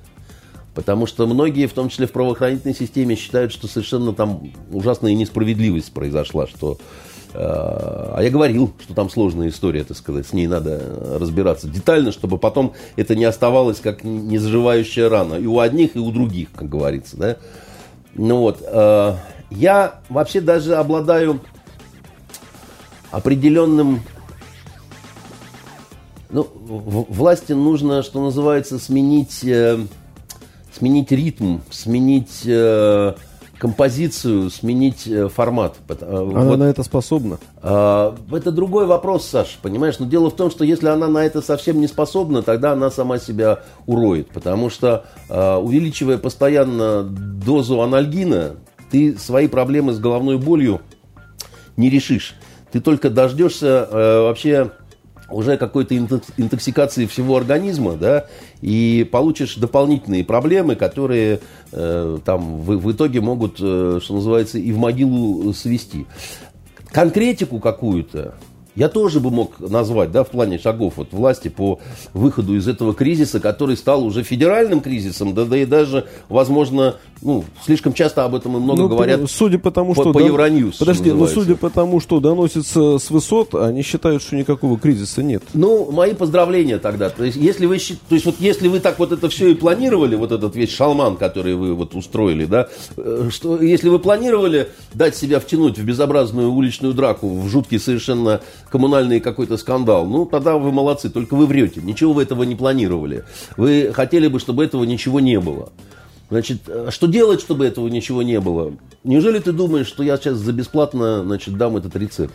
Потому 0.76 1.08
что 1.08 1.28
многие, 1.28 1.68
в 1.68 1.74
том 1.74 1.90
числе 1.90 2.08
в 2.08 2.12
правоохранительной 2.12 2.76
системе, 2.76 3.16
считают, 3.16 3.52
что 3.52 3.68
совершенно 3.68 4.14
там 4.14 4.54
ужасная 4.72 5.14
несправедливость 5.14 5.92
произошла, 5.92 6.48
что 6.48 6.78
а 7.34 8.20
я 8.22 8.30
говорил, 8.30 8.74
что 8.82 8.94
там 8.94 9.10
сложная 9.10 9.50
история, 9.50 9.84
так 9.84 9.98
сказать, 9.98 10.28
с 10.28 10.34
ней 10.34 10.48
надо 10.48 10.82
разбираться 11.20 11.68
детально, 11.68 12.12
чтобы 12.12 12.38
потом 12.38 12.74
это 12.96 13.16
не 13.16 13.26
оставалось 13.26 13.80
как 13.80 14.04
незаживающая 14.04 15.10
рана 15.10 15.36
и 15.36 15.46
у 15.46 15.60
одних, 15.60 15.96
и 15.96 16.00
у 16.00 16.12
других, 16.12 16.50
как 16.56 16.70
говорится, 16.70 17.18
да. 17.18 17.38
Ну 18.16 18.40
вот, 18.40 18.64
э, 18.66 19.16
я 19.52 20.00
вообще 20.10 20.42
даже 20.42 20.76
обладаю 20.76 21.42
определенным 23.12 24.02
ну, 26.32 26.48
власти 27.10 27.54
нужно, 27.54 28.04
что 28.04 28.24
называется, 28.24 28.78
сменить, 28.78 29.44
э, 29.44 29.80
сменить 30.72 31.12
ритм, 31.12 31.60
сменить 31.72 32.44
э, 32.46 33.14
композицию, 33.60 34.50
сменить 34.50 35.06
э, 35.06 35.28
формат. 35.28 35.76
Она 36.02 36.22
вот, 36.24 36.58
на 36.58 36.64
это 36.64 36.82
способна? 36.82 37.38
Э, 37.62 38.14
это 38.32 38.52
другой 38.52 38.86
вопрос, 38.86 39.28
Саш, 39.28 39.60
понимаешь? 39.62 40.00
Но 40.00 40.06
дело 40.06 40.30
в 40.30 40.36
том, 40.36 40.50
что 40.50 40.64
если 40.64 40.88
она 40.88 41.08
на 41.08 41.26
это 41.26 41.42
совсем 41.42 41.80
не 41.80 41.88
способна, 41.88 42.42
тогда 42.42 42.72
она 42.72 42.90
сама 42.90 43.20
себя 43.20 43.60
уроет. 43.86 44.30
Потому 44.30 44.70
что, 44.70 45.06
э, 45.28 45.56
увеличивая 45.58 46.18
постоянно 46.18 47.04
дозу 47.04 47.82
анальгина, 47.82 48.56
ты 48.90 49.18
свои 49.18 49.48
проблемы 49.48 49.94
с 49.94 50.00
головной 50.00 50.38
болью 50.38 50.82
не 51.76 51.90
решишь. 51.90 52.36
Ты 52.72 52.80
только 52.80 53.10
дождешься 53.10 53.88
э, 53.92 54.22
вообще 54.22 54.72
уже 55.32 55.58
какой-то 55.58 55.96
интоксикации 55.96 57.06
всего 57.06 57.38
организма, 57.38 57.96
да, 57.96 58.26
и 58.62 59.08
получишь 59.12 59.56
дополнительные 59.56 60.24
проблемы, 60.24 60.76
которые 60.76 61.40
э, 61.72 62.18
там 62.26 62.58
в, 62.58 62.78
в 62.78 62.92
итоге 62.92 63.22
могут, 63.22 63.58
э, 63.60 64.00
что 64.02 64.14
называется, 64.16 64.58
и 64.58 64.72
в 64.72 64.78
могилу 64.78 65.54
свести. 65.54 66.06
Конкретику 66.92 67.60
какую-то 67.60 68.36
я 68.76 68.90
тоже 68.90 69.20
бы 69.20 69.32
мог 69.32 69.60
назвать, 69.60 70.12
да, 70.12 70.24
в 70.24 70.30
плане 70.30 70.60
шагов 70.60 70.94
вот, 70.98 71.10
власти 71.12 71.48
по 71.48 71.80
выходу 72.14 72.56
из 72.56 72.68
этого 72.68 72.94
кризиса, 72.94 73.40
который 73.40 73.76
стал 73.78 74.04
уже 74.06 74.24
федеральным 74.24 74.82
кризисом, 74.82 75.34
да, 75.34 75.46
да 75.46 75.58
и 75.58 75.66
даже, 75.66 76.06
возможно, 76.30 76.96
ну, 77.22 77.44
слишком 77.66 77.94
часто 77.94 78.24
об 78.24 78.36
этом 78.36 78.56
и 78.56 78.60
много 78.60 78.84
ну, 78.84 78.90
говорят. 78.90 79.30
Судя 79.30 79.60
по 79.60 79.72
тому, 79.72 79.94
по, 79.94 80.02
что... 80.02 80.14
По 80.14 80.20
Евроньюз. 80.20 80.78
Подожди, 80.78 81.12
но 81.12 81.28
судя 81.28 81.56
по 81.56 81.70
тому, 81.70 82.00
что 82.00 82.20
доносится 82.20 82.98
с 82.98 83.10
высот, 83.10 83.56
они 83.56 83.82
считают, 83.82 84.22
что 84.22 84.36
никакого 84.36 84.80
кризиса 84.80 85.24
нет. 85.24 85.44
Ну, 85.54 85.92
мои 85.92 86.14
поздравления 86.14 86.78
тогда. 86.78 87.10
То 87.10 87.24
есть, 87.24 87.38
если 87.38 87.66
вы, 87.66 87.78
то 87.78 88.16
есть, 88.16 88.26
вот 88.26 88.36
если 88.40 88.68
вы 88.68 88.80
так 88.80 89.00
вот 89.00 89.12
это 89.12 89.30
все 89.30 89.50
и 89.50 89.56
планировали, 89.56 90.16
вот 90.16 90.32
этот 90.32 90.56
весь 90.56 90.72
шалман, 90.72 91.18
который 91.18 91.56
вы 91.56 91.74
вот 91.74 91.96
устроили, 91.96 92.46
да, 92.46 92.70
э, 92.98 93.30
что 93.32 93.62
если 93.62 93.90
вы 93.90 94.00
планировали 94.00 94.70
дать 94.94 95.16
себя 95.16 95.40
втянуть 95.40 95.78
в 95.78 95.84
безобразную 95.84 96.52
уличную 96.52 96.94
драку, 96.94 97.30
в 97.30 97.50
жуткий 97.50 97.80
совершенно 97.80 98.42
коммунальный 98.70 99.20
какой-то 99.20 99.58
скандал, 99.58 100.06
ну, 100.06 100.26
тогда 100.26 100.58
вы 100.58 100.72
молодцы, 100.72 101.10
только 101.10 101.36
вы 101.36 101.46
врете. 101.46 101.82
Ничего 101.82 102.14
вы 102.14 102.24
этого 102.24 102.44
не 102.44 102.56
планировали. 102.56 103.24
Вы 103.58 103.92
хотели 103.94 104.28
бы, 104.28 104.40
чтобы 104.40 104.64
этого 104.64 104.84
ничего 104.84 105.20
не 105.20 105.40
было. 105.40 105.70
Значит, 106.30 106.62
а 106.68 106.90
что 106.92 107.08
делать, 107.08 107.42
чтобы 107.42 107.66
этого 107.66 107.88
ничего 107.88 108.22
не 108.22 108.40
было? 108.40 108.74
Неужели 109.04 109.40
ты 109.40 109.52
думаешь, 109.52 109.88
что 109.88 110.04
я 110.04 110.18
сейчас 110.18 110.38
за 110.38 110.54
бесплатно 110.54 111.24
значит, 111.24 111.58
дам 111.58 111.78
этот 111.78 111.96
рецепт? 111.96 112.34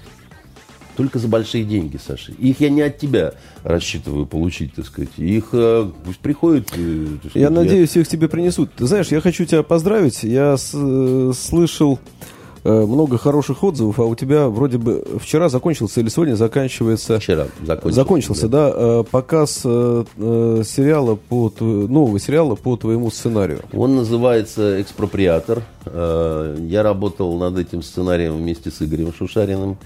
Только 0.96 1.18
за 1.18 1.26
большие 1.26 1.64
деньги, 1.64 1.98
Саша. 2.04 2.30
Их 2.32 2.60
я 2.60 2.70
не 2.70 2.82
от 2.82 2.98
тебя 2.98 3.34
рассчитываю 3.64 4.26
получить, 4.26 4.74
так 4.74 4.86
сказать. 4.86 5.10
Их 5.16 5.48
э, 5.52 5.90
пусть 6.04 6.20
приходят. 6.20 6.68
Э, 6.76 7.06
сказать, 7.18 7.34
я 7.34 7.50
надеюсь, 7.50 7.96
их 7.96 8.06
тебе 8.06 8.28
принесут. 8.28 8.70
Ты 8.76 8.86
знаешь, 8.86 9.08
я 9.08 9.20
хочу 9.20 9.44
тебя 9.44 9.64
поздравить. 9.64 10.22
Я 10.22 10.56
с, 10.56 10.70
э, 10.72 11.32
слышал 11.36 11.98
Э, 11.98 12.33
много 12.64 13.18
хороших 13.18 13.62
отзывов, 13.62 13.98
а 14.00 14.04
у 14.04 14.14
тебя 14.14 14.48
вроде 14.48 14.78
бы 14.78 15.04
вчера 15.20 15.48
закончился 15.48 16.00
или 16.00 16.08
сегодня 16.08 16.34
заканчивается... 16.34 17.20
Вчера 17.20 17.46
закончился. 17.62 17.94
Закончился, 17.94 18.48
да, 18.48 18.70
да 18.70 18.76
э, 18.76 19.04
показ 19.10 19.60
э, 19.64 20.04
сериала 20.16 21.16
по, 21.16 21.52
нового 21.60 22.18
сериала 22.18 22.54
по 22.54 22.76
твоему 22.76 23.10
сценарию. 23.10 23.60
Он 23.72 23.96
называется 23.96 24.80
«Экспроприатор». 24.80 25.62
Я 25.86 26.82
работал 26.82 27.36
над 27.36 27.58
этим 27.58 27.82
сценарием 27.82 28.36
вместе 28.36 28.70
с 28.70 28.80
Игорем 28.80 29.12
Шушариным. 29.12 29.76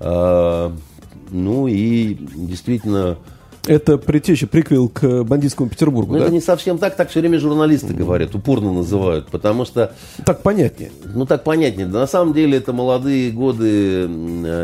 Ну 0.00 1.66
и 1.68 2.14
действительно 2.34 3.16
это 3.66 3.98
предтеча, 3.98 4.46
приквел 4.46 4.88
к 4.88 5.22
бандитскому 5.24 5.68
Петербургу, 5.68 6.12
Ну, 6.12 6.18
да? 6.18 6.24
это 6.24 6.32
не 6.32 6.40
совсем 6.40 6.78
так, 6.78 6.96
так 6.96 7.10
все 7.10 7.20
время 7.20 7.38
журналисты 7.38 7.92
говорят, 7.94 8.34
упорно 8.34 8.72
называют, 8.72 9.28
потому 9.28 9.64
что... 9.64 9.92
Так 10.24 10.42
понятнее. 10.42 10.90
Ну, 11.04 11.26
так 11.26 11.44
понятнее. 11.44 11.86
На 11.86 12.06
самом 12.06 12.32
деле, 12.32 12.58
это 12.58 12.72
молодые 12.72 13.30
годы 13.30 14.08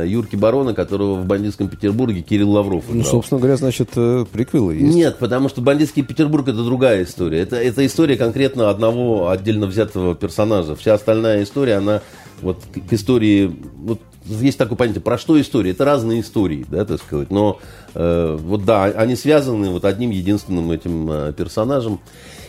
Юрки 0.06 0.36
Барона, 0.36 0.74
которого 0.74 1.14
в 1.16 1.26
бандитском 1.26 1.68
Петербурге 1.68 2.22
Кирилл 2.22 2.50
Лавров 2.50 2.84
играл. 2.84 2.96
Ну, 2.98 3.04
собственно 3.04 3.40
говоря, 3.40 3.56
значит, 3.56 3.90
э, 3.96 4.24
приквелы 4.30 4.74
есть. 4.74 4.94
Нет, 4.94 5.18
потому 5.18 5.48
что 5.48 5.60
бандитский 5.60 6.02
Петербург– 6.02 6.48
это 6.48 6.64
другая 6.64 7.02
история. 7.04 7.40
Это, 7.40 7.56
это 7.56 7.84
история 7.84 8.16
конкретно 8.16 8.70
одного 8.70 9.28
отдельно 9.28 9.66
взятого 9.66 10.14
персонажа. 10.14 10.74
Вся 10.76 10.94
остальная 10.94 11.42
история, 11.42 11.74
она 11.76 12.00
вот 12.42 12.62
к 12.88 12.92
истории... 12.92 13.54
Вот 13.76 14.00
есть 14.28 14.58
такое 14.58 14.76
понятие, 14.76 15.00
про 15.00 15.18
что 15.18 15.40
история? 15.40 15.70
Это 15.70 15.84
разные 15.84 16.20
истории, 16.20 16.66
да, 16.68 16.84
так 16.84 17.00
сказать. 17.00 17.30
Но 17.30 17.60
э, 17.94 18.38
вот 18.40 18.64
да, 18.64 18.84
они 18.84 19.16
связаны 19.16 19.70
вот 19.70 19.84
одним 19.84 20.10
единственным 20.10 20.70
этим 20.70 21.10
э, 21.10 21.32
персонажем. 21.32 22.00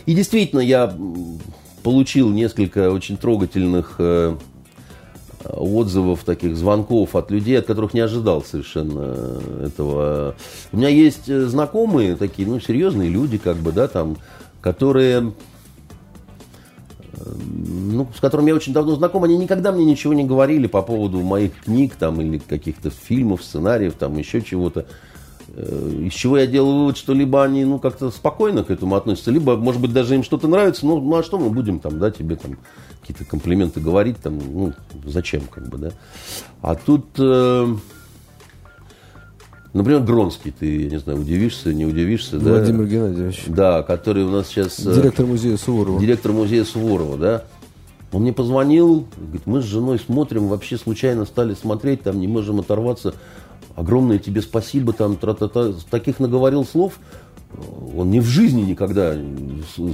И 0.06 0.14
действительно, 0.14 0.60
я 0.60 0.96
получил 1.82 2.30
несколько 2.30 2.90
очень 2.90 3.16
трогательных 3.16 3.96
э, 3.98 4.36
отзывов, 5.44 6.24
таких 6.24 6.56
звонков 6.56 7.14
от 7.14 7.30
людей, 7.30 7.58
от 7.58 7.66
которых 7.66 7.94
не 7.94 8.00
ожидал 8.00 8.42
совершенно 8.42 9.40
этого. 9.64 10.34
У 10.72 10.76
меня 10.76 10.88
есть 10.88 11.28
э, 11.28 11.46
знакомые 11.46 12.16
такие, 12.16 12.48
ну, 12.48 12.60
серьезные 12.60 13.08
люди, 13.08 13.38
как 13.38 13.56
бы, 13.56 13.72
да, 13.72 13.88
там, 13.88 14.16
которые 14.60 15.32
ну, 17.26 18.08
с 18.14 18.20
которыми 18.20 18.48
я 18.48 18.54
очень 18.54 18.72
давно 18.72 18.94
знаком, 18.94 19.24
они 19.24 19.36
никогда 19.36 19.72
мне 19.72 19.84
ничего 19.84 20.12
не 20.14 20.24
говорили 20.24 20.66
по 20.66 20.82
поводу 20.82 21.20
моих 21.20 21.52
книг 21.64 21.94
там, 21.96 22.20
или 22.20 22.38
каких-то 22.38 22.90
фильмов, 22.90 23.42
сценариев, 23.42 23.94
там, 23.94 24.16
еще 24.16 24.42
чего-то. 24.42 24.86
Э, 25.54 26.04
из 26.06 26.12
чего 26.12 26.38
я 26.38 26.46
делаю 26.46 26.78
вывод, 26.78 26.96
что 26.96 27.14
либо 27.14 27.42
они 27.42 27.64
ну, 27.64 27.78
как-то 27.78 28.10
спокойно 28.10 28.64
к 28.64 28.70
этому 28.70 28.96
относятся, 28.96 29.30
либо, 29.30 29.56
может 29.56 29.80
быть, 29.80 29.92
даже 29.92 30.14
им 30.14 30.22
что-то 30.22 30.48
нравится, 30.48 30.86
ну, 30.86 31.00
ну 31.00 31.16
а 31.16 31.22
что 31.22 31.38
мы 31.38 31.50
будем 31.50 31.80
там, 31.80 31.98
да, 31.98 32.10
тебе 32.10 32.36
там 32.36 32.58
какие-то 33.00 33.24
комплименты 33.24 33.80
говорить, 33.80 34.18
там, 34.18 34.38
ну, 34.38 34.72
зачем, 35.04 35.42
как 35.50 35.68
бы, 35.68 35.78
да. 35.78 35.90
А 36.62 36.74
тут... 36.74 37.06
Э, 37.18 37.74
Например, 39.72 40.00
Гронский, 40.00 40.50
ты, 40.50 40.84
я 40.84 40.90
не 40.90 40.98
знаю, 40.98 41.20
удивишься, 41.20 41.74
не 41.74 41.84
удивишься, 41.84 42.38
Владимир 42.38 42.84
да? 42.84 42.90
Геннадьевич. 42.90 43.44
Да, 43.48 43.82
который 43.82 44.24
у 44.24 44.30
нас 44.30 44.48
сейчас... 44.48 44.78
Э, 44.80 44.94
директор 44.94 45.26
музея 45.26 45.56
Суворова. 45.56 46.00
Директор 46.00 46.32
музея 46.32 46.64
Суворова, 46.64 47.18
да. 47.18 47.44
Он 48.12 48.22
мне 48.22 48.32
позвонил, 48.32 49.06
говорит, 49.18 49.42
мы 49.44 49.60
с 49.60 49.64
женой 49.64 49.98
смотрим, 49.98 50.48
вообще 50.48 50.78
случайно 50.78 51.26
стали 51.26 51.52
смотреть, 51.52 52.02
там 52.02 52.18
не 52.18 52.26
можем 52.26 52.60
оторваться. 52.60 53.14
Огромное 53.76 54.18
тебе 54.18 54.40
спасибо, 54.40 54.94
там, 54.94 55.16
тра-та-та. 55.16 55.72
Таких 55.90 56.18
наговорил 56.18 56.64
слов, 56.64 56.98
он 57.96 58.10
не 58.10 58.20
в 58.20 58.26
жизни 58.26 58.62
никогда 58.62 59.14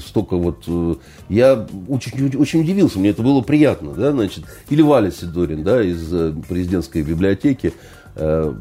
столько 0.07 0.37
вот... 0.37 0.65
Э, 0.67 0.95
я 1.29 1.67
очень, 1.89 2.37
очень 2.37 2.61
удивился, 2.61 2.99
мне 2.99 3.11
это 3.11 3.23
было 3.23 3.41
приятно, 3.41 3.93
да, 3.93 4.13
значит. 4.13 4.45
Или 4.71 4.83
Валя 4.83 5.11
Сидорин, 5.11 5.65
да, 5.65 5.83
из 5.83 6.13
э, 6.13 6.33
президентской 6.49 7.03
библиотеки. 7.03 7.73
Э, 8.17 8.55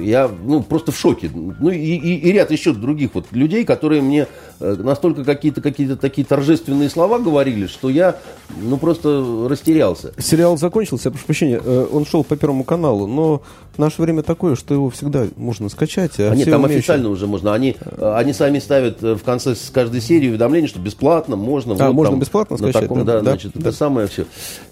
я 0.00 0.28
ну, 0.28 0.62
просто 0.62 0.92
в 0.92 0.96
шоке. 0.96 1.30
Ну 1.34 1.70
и, 1.70 1.78
и, 1.78 2.16
и 2.16 2.32
ряд 2.32 2.50
еще 2.50 2.72
других 2.72 3.10
вот 3.14 3.26
людей, 3.32 3.64
которые 3.64 4.02
мне 4.02 4.26
настолько 4.60 5.24
какие-то 5.24 5.60
какие 5.60 5.94
такие 5.94 6.26
торжественные 6.26 6.90
слова 6.90 7.18
говорили, 7.18 7.66
что 7.66 7.90
я 7.90 8.16
ну 8.60 8.76
просто 8.76 9.46
растерялся. 9.48 10.12
Сериал 10.18 10.56
закончился, 10.56 11.10
прошу 11.10 11.26
прощения, 11.26 11.60
э, 11.62 11.86
он 11.90 12.04
шел 12.06 12.24
по 12.24 12.36
Первому 12.36 12.64
каналу, 12.64 13.06
но 13.06 13.42
наше 13.76 14.02
время 14.02 14.22
такое, 14.22 14.54
что 14.54 14.74
его 14.74 14.90
всегда 14.90 15.26
можно 15.36 15.68
скачать. 15.68 16.18
А, 16.18 16.30
а 16.30 16.34
нет, 16.34 16.48
там 16.48 16.62
умеющие... 16.62 16.80
официально 16.80 17.08
уже 17.08 17.26
можно. 17.26 17.54
Они, 17.54 17.76
они 18.00 18.32
сами 18.32 18.58
ставят 18.58 19.02
в 19.02 19.20
конце 19.20 19.54
с 19.54 19.70
каждой 19.70 20.00
серии 20.00 20.28
уведомление, 20.28 20.68
что 20.68 20.78
бесплатно 20.78 21.36
можно. 21.36 21.74
А, 21.74 21.88
вот 21.88 21.94
можно 21.94 22.12
там, 22.12 22.20
бесплатно 22.20 22.56
скачать? 22.56 22.82
Таком, 22.82 23.04
да, 23.04 23.14
да, 23.14 23.20
значит, 23.20 23.52
да. 23.54 23.60
это 23.60 23.72
самое 23.72 24.06
все. 24.06 24.26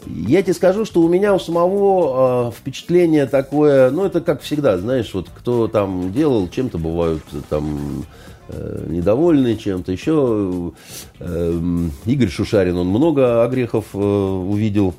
Я 0.06 0.42
тебе 0.42 0.54
скажу, 0.54 0.84
что 0.84 1.00
у 1.00 1.08
меня 1.08 1.34
у 1.34 1.38
самого 1.38 2.48
э, 2.48 2.52
впечатление 2.58 3.26
такое, 3.26 3.90
ну 3.90 4.04
это 4.04 4.20
как 4.20 4.42
всегда, 4.42 4.78
знаешь, 4.78 5.12
вот 5.14 5.28
кто 5.36 5.68
там 5.68 6.12
делал, 6.12 6.48
чем-то 6.48 6.78
бывают 6.78 7.22
там 7.48 8.00
э, 8.00 8.27
недовольны 8.48 9.56
чем-то. 9.56 9.92
Еще 9.92 10.72
э, 11.18 11.60
Игорь 12.06 12.28
Шушарин, 12.28 12.76
он 12.76 12.88
много 12.88 13.44
огрехов 13.44 13.86
э, 13.94 13.98
увидел. 13.98 14.94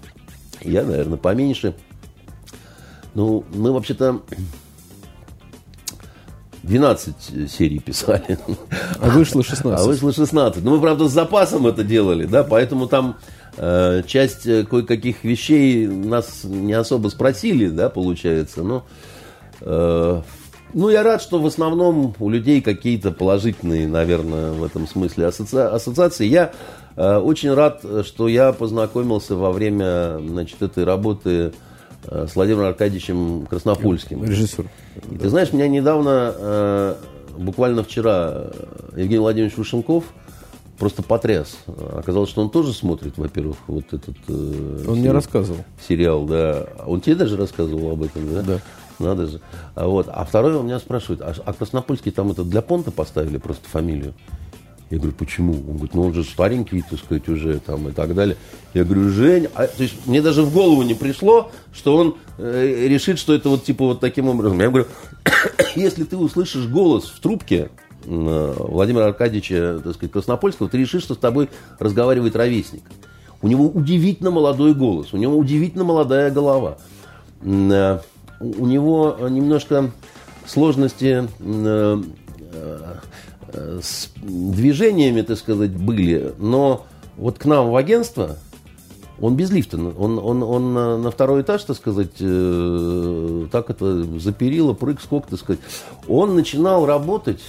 Я, 0.62 0.84
наверное, 0.84 1.18
поменьше. 1.18 1.76
Ну, 3.16 3.44
мы 3.54 3.72
вообще-то 3.72 4.22
12 6.64 7.50
серий 7.50 7.80
писали. 7.80 8.38
А 9.00 9.10
вышло 9.10 9.44
16. 9.44 9.84
А 9.84 9.88
вышло 9.88 10.14
16. 10.14 10.64
Ну, 10.64 10.76
мы, 10.76 10.82
правда, 10.82 11.08
с 11.08 11.12
запасом 11.12 11.66
это 11.68 11.84
делали, 11.84 12.26
да, 12.26 12.44
поэтому 12.44 12.88
там 12.88 13.18
э, 13.58 14.04
часть 14.06 14.44
кое-каких 14.44 15.24
вещей 15.24 15.88
нас 15.88 16.44
не 16.44 16.74
особо 16.74 17.10
спросили, 17.10 17.68
да, 17.70 17.90
получается, 17.90 18.64
но 18.64 18.86
Э, 19.62 20.22
ну, 20.74 20.90
я 20.90 21.04
рад, 21.04 21.22
что 21.22 21.40
в 21.40 21.46
основном 21.46 22.16
у 22.20 22.30
людей 22.30 22.62
какие-то 22.62 23.12
положительные, 23.12 23.88
наверное, 23.88 24.52
в 24.52 24.64
этом 24.64 24.88
смысле 24.88 25.28
асоци... 25.28 25.58
ассоциации. 25.58 26.26
Я 26.26 26.52
э, 26.96 27.18
очень 27.18 27.54
рад, 27.54 27.84
что 28.06 28.28
я 28.28 28.52
познакомился 28.54 29.36
во 29.36 29.52
время 29.52 30.20
значит, 30.20 30.62
этой 30.62 30.84
работы 30.84 31.54
э, 32.06 32.28
с 32.30 32.36
Владимиром 32.36 32.68
Аркадьевичем 32.68 33.48
Краснопольским. 33.48 34.24
Режиссер. 34.24 34.70
И 35.12 35.18
ты 35.18 35.30
знаешь, 35.30 35.52
меня 35.54 35.68
недавно, 35.68 36.34
э, 36.36 36.96
буквально 37.38 37.84
вчера, 37.84 38.52
Евгений 38.96 39.20
Владимирович 39.20 39.58
Вышенков 39.58 40.04
просто 40.80 41.04
потряс. 41.04 41.58
Оказалось, 41.94 42.30
что 42.30 42.42
он 42.42 42.50
тоже 42.50 42.74
смотрит, 42.74 43.18
во-первых, 43.18 43.58
вот 43.68 43.86
этот... 43.92 44.16
Э, 44.28 44.32
он 44.32 44.82
сериал, 44.82 44.96
мне 44.96 45.12
рассказывал. 45.12 45.66
Сериал, 45.88 46.26
да. 46.26 46.68
Он 46.88 47.02
тебе 47.02 47.16
даже 47.16 47.38
рассказывал 47.38 47.92
об 47.92 48.04
этом, 48.04 48.34
да? 48.34 48.42
Да. 48.42 48.60
Надо 49.00 49.28
же. 49.28 49.42
А, 49.76 49.88
вот. 49.88 50.08
а 50.10 50.26
второй 50.26 50.56
у 50.56 50.64
меня 50.64 50.80
спрашивает, 50.80 51.22
а, 51.22 51.34
а 51.46 51.54
Краснопольский 51.54 52.12
там 52.12 52.32
это 52.32 52.44
для 52.44 52.62
понта 52.62 52.92
поставили 52.92 53.38
просто 53.38 53.68
фамилию? 53.68 54.14
Я 54.90 54.98
говорю, 54.98 55.14
почему? 55.14 55.54
Он 55.54 55.76
говорит, 55.76 55.94
ну 55.94 56.02
он 56.02 56.14
же 56.14 56.24
старенький, 56.24 56.82
так 56.82 57.00
сказать, 57.00 57.30
уже 57.30 57.60
там 57.60 57.90
и 57.90 57.92
так 57.92 58.16
далее. 58.16 58.38
Я 58.74 58.84
говорю, 58.84 59.10
Жень, 59.10 59.48
а, 59.54 59.68
то 59.68 59.84
есть 59.84 60.08
мне 60.08 60.22
даже 60.22 60.42
в 60.42 60.52
голову 60.52 60.82
не 60.82 60.96
пришло, 60.96 61.52
что 61.72 61.96
он 61.96 62.16
э, 62.40 62.88
решит, 62.88 63.20
что 63.20 63.34
это 63.34 63.50
вот 63.50 63.64
типа 63.64 63.86
вот 63.86 64.00
таким 64.00 64.28
образом. 64.28 64.60
Я 64.60 64.70
говорю, 64.70 64.88
если 65.76 66.04
ты 66.04 66.18
услышишь 66.18 66.66
голос 66.66 67.06
в 67.06 67.20
трубке 67.20 67.70
э, 68.04 68.56
Владимира 68.58 69.06
Аркадьевича, 69.06 69.80
так 69.84 69.94
сказать, 69.94 70.12
Краснопольского, 70.12 70.68
ты 70.68 70.80
решишь, 70.80 71.04
что 71.04 71.14
с 71.14 71.20
тобой 71.20 71.50
разговаривает 71.78 72.36
ровесник. 72.36 72.84
У 73.44 73.48
него 73.48 73.68
удивительно 73.68 74.32
молодой 74.32 74.74
голос, 74.74 75.14
у 75.14 75.18
него 75.18 75.38
удивительно 75.38 75.84
молодая 75.84 76.32
голова. 76.32 76.78
Э, 78.40 78.46
у 78.58 78.66
него 78.66 79.18
немножко 79.30 79.92
сложности 80.46 81.28
э, 81.40 82.04
э, 82.54 83.80
с 83.82 84.12
движениями, 84.16 85.22
так 85.22 85.38
сказать, 85.38 85.72
были, 85.72 86.34
но 86.38 86.86
вот 87.18 87.38
к 87.38 87.46
нам 87.46 87.70
в 87.70 87.76
агентство 87.76 88.38
он 89.22 89.36
без 89.36 89.52
лифта, 89.52 89.78
он, 89.78 90.18
он, 90.18 90.44
он 90.44 90.74
на 91.02 91.12
второй 91.12 91.42
этаж, 91.42 91.64
так 91.64 91.76
сказать, 91.76 92.14
э, 92.22 93.48
так 93.52 93.70
это 93.70 94.04
заперило, 94.18 94.74
прыг, 94.74 95.02
сколько, 95.02 95.30
так 95.30 95.40
сказать. 95.40 95.60
Он 96.08 96.36
начинал 96.36 96.86
работать 96.86 97.42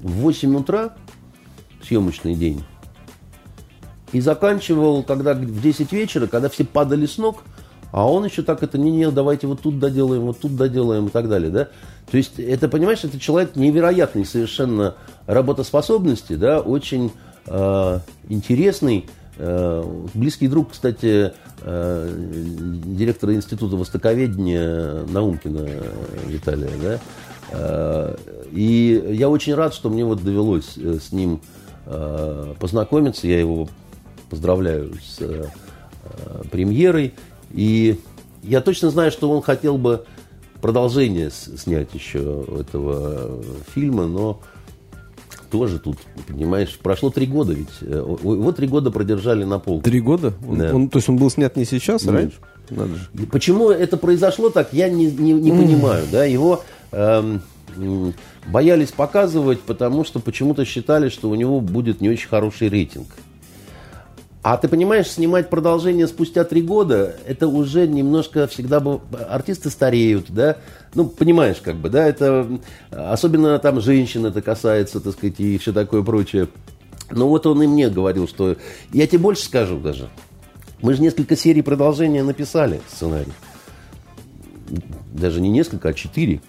в 0.00 0.10
8 0.10 0.56
утра, 0.56 0.96
съемочный 1.86 2.34
день, 2.34 2.64
и 4.10 4.20
заканчивал, 4.20 5.04
когда 5.04 5.34
в 5.34 5.60
10 5.60 5.92
вечера, 5.92 6.26
когда 6.26 6.48
все 6.48 6.64
падали 6.64 7.06
с 7.06 7.18
ног– 7.18 7.44
а 7.94 8.10
он 8.10 8.24
еще 8.24 8.42
так 8.42 8.64
это, 8.64 8.76
не, 8.76 8.90
не, 8.90 9.08
давайте 9.12 9.46
вот 9.46 9.60
тут 9.60 9.78
доделаем, 9.78 10.22
вот 10.22 10.40
тут 10.40 10.56
доделаем 10.56 11.06
и 11.06 11.10
так 11.10 11.28
далее, 11.28 11.48
да. 11.48 11.68
То 12.10 12.16
есть, 12.16 12.40
это, 12.40 12.68
понимаешь, 12.68 13.04
это 13.04 13.20
человек 13.20 13.54
невероятной 13.54 14.24
совершенно 14.24 14.96
работоспособности, 15.28 16.32
да, 16.32 16.58
очень 16.58 17.12
э, 17.46 18.00
интересный, 18.28 19.06
э, 19.38 19.84
близкий 20.12 20.48
друг, 20.48 20.72
кстати, 20.72 21.34
э, 21.60 22.14
директора 22.84 23.32
Института 23.32 23.76
Востоковедения 23.76 25.04
Наумкина 25.04 25.68
Виталия, 26.26 26.72
да. 26.82 26.98
Э, 27.52 28.16
и 28.50 29.04
я 29.12 29.28
очень 29.28 29.54
рад, 29.54 29.72
что 29.72 29.88
мне 29.88 30.04
вот 30.04 30.24
довелось 30.24 30.76
с 30.76 31.12
ним 31.12 31.40
познакомиться, 32.58 33.28
я 33.28 33.38
его 33.38 33.68
поздравляю 34.30 34.94
с 34.94 35.20
премьерой. 36.50 37.14
И 37.54 37.98
я 38.42 38.60
точно 38.60 38.90
знаю, 38.90 39.10
что 39.10 39.30
он 39.30 39.42
хотел 39.42 39.78
бы 39.78 40.04
продолжение 40.60 41.30
снять 41.30 41.94
еще 41.94 42.44
этого 42.60 43.42
фильма, 43.74 44.06
но 44.06 44.40
тоже 45.50 45.78
тут, 45.78 45.98
понимаешь, 46.26 46.76
прошло 46.82 47.10
три 47.10 47.26
года 47.26 47.52
ведь. 47.52 47.80
Его 47.80 48.50
три 48.52 48.66
года 48.66 48.90
продержали 48.90 49.44
на 49.44 49.58
пол. 49.58 49.80
Три 49.82 50.00
года? 50.00 50.32
Да. 50.40 50.74
Он, 50.74 50.88
то 50.88 50.98
есть 50.98 51.08
он 51.08 51.16
был 51.16 51.30
снят 51.30 51.54
не 51.56 51.64
сейчас, 51.64 52.06
а 52.06 52.12
раньше? 52.12 52.36
Надо 52.70 52.94
же. 52.96 53.26
Почему 53.30 53.70
это 53.70 53.96
произошло 53.96 54.50
так, 54.50 54.72
я 54.72 54.88
не, 54.88 55.06
не, 55.06 55.32
не 55.32 55.50
понимаю. 55.50 56.06
Да? 56.10 56.24
Его 56.24 56.64
эм, 56.92 57.42
боялись 58.46 58.90
показывать, 58.90 59.60
потому 59.60 60.04
что 60.04 60.18
почему-то 60.18 60.64
считали, 60.64 61.08
что 61.08 61.30
у 61.30 61.34
него 61.34 61.60
будет 61.60 62.00
не 62.00 62.08
очень 62.08 62.28
хороший 62.28 62.68
рейтинг. 62.68 63.08
А 64.44 64.58
ты 64.58 64.68
понимаешь, 64.68 65.10
снимать 65.10 65.48
продолжение 65.48 66.06
спустя 66.06 66.44
три 66.44 66.60
года, 66.60 67.16
это 67.26 67.48
уже 67.48 67.86
немножко 67.86 68.46
всегда 68.46 68.78
бы 68.78 69.00
артисты 69.30 69.70
стареют, 69.70 70.26
да, 70.28 70.58
ну, 70.94 71.06
понимаешь, 71.06 71.62
как 71.62 71.76
бы, 71.76 71.88
да, 71.88 72.06
это 72.06 72.60
особенно 72.90 73.58
там 73.58 73.80
женщин 73.80 74.26
это 74.26 74.42
касается, 74.42 75.00
так 75.00 75.14
сказать, 75.14 75.40
и 75.40 75.56
все 75.56 75.72
такое 75.72 76.02
прочее. 76.02 76.48
Ну, 77.10 77.28
вот 77.28 77.46
он 77.46 77.62
и 77.62 77.66
мне 77.66 77.88
говорил, 77.88 78.28
что 78.28 78.58
я 78.92 79.06
тебе 79.06 79.20
больше 79.20 79.44
скажу 79.44 79.78
даже. 79.78 80.10
Мы 80.82 80.92
же 80.92 81.00
несколько 81.00 81.36
серий 81.36 81.62
продолжения 81.62 82.22
написали 82.22 82.82
сценарий. 82.86 83.32
Даже 85.10 85.40
не 85.40 85.48
несколько, 85.48 85.88
а 85.88 85.94
четыре. 85.94 86.42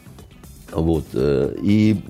Вот. 0.74 1.06
Э, 1.14 1.56
и 1.62 2.02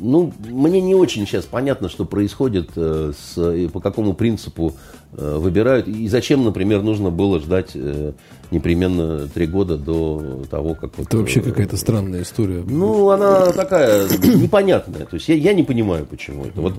ну, 0.00 0.32
мне 0.48 0.80
не 0.80 0.94
очень 0.94 1.26
сейчас 1.26 1.44
понятно, 1.44 1.88
что 1.88 2.04
происходит, 2.04 2.70
э, 2.76 3.12
с, 3.16 3.52
и 3.52 3.68
по 3.68 3.80
какому 3.80 4.14
принципу 4.14 4.74
э, 5.12 5.36
выбирают, 5.36 5.86
и 5.86 6.08
зачем, 6.08 6.44
например, 6.44 6.82
нужно 6.82 7.10
было 7.10 7.38
ждать 7.38 7.72
э, 7.74 8.12
непременно 8.50 9.28
три 9.28 9.46
года 9.46 9.76
до 9.76 10.42
того, 10.50 10.74
как... 10.74 10.96
Вот, 10.96 11.06
Это 11.06 11.18
вообще 11.18 11.40
какая-то 11.40 11.76
странная 11.76 12.22
история. 12.22 12.64
Ну, 12.66 13.10
она 13.10 13.52
такая 13.52 14.08
непонятная. 14.08 15.04
То 15.04 15.14
есть 15.14 15.28
я, 15.28 15.34
я 15.34 15.52
не 15.52 15.62
понимаю, 15.62 16.06
почему 16.06 16.46
это. 16.46 16.60
Вот 16.60 16.74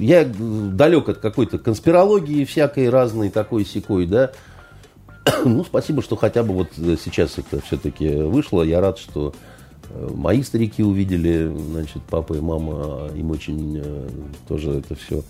я 0.00 0.24
далек 0.24 1.08
от 1.08 1.18
какой-то 1.18 1.58
конспирологии 1.58 2.44
всякой 2.44 2.88
разной 2.88 3.30
такой 3.30 3.64
секой, 3.64 4.06
да. 4.06 4.32
Ну, 5.44 5.64
спасибо, 5.64 6.02
что 6.02 6.16
хотя 6.16 6.42
бы 6.42 6.54
вот 6.54 6.68
сейчас 6.76 7.38
это 7.38 7.62
все-таки 7.64 8.08
вышло. 8.08 8.62
Я 8.62 8.80
рад, 8.80 8.98
что 8.98 9.34
Мои 10.14 10.42
старики 10.42 10.82
увидели, 10.82 11.52
значит, 11.70 12.02
папа 12.08 12.34
и 12.34 12.40
мама, 12.40 13.08
им 13.14 13.30
очень 13.30 13.80
э, 13.82 14.08
тоже 14.48 14.72
это 14.72 14.94
все 14.94 15.22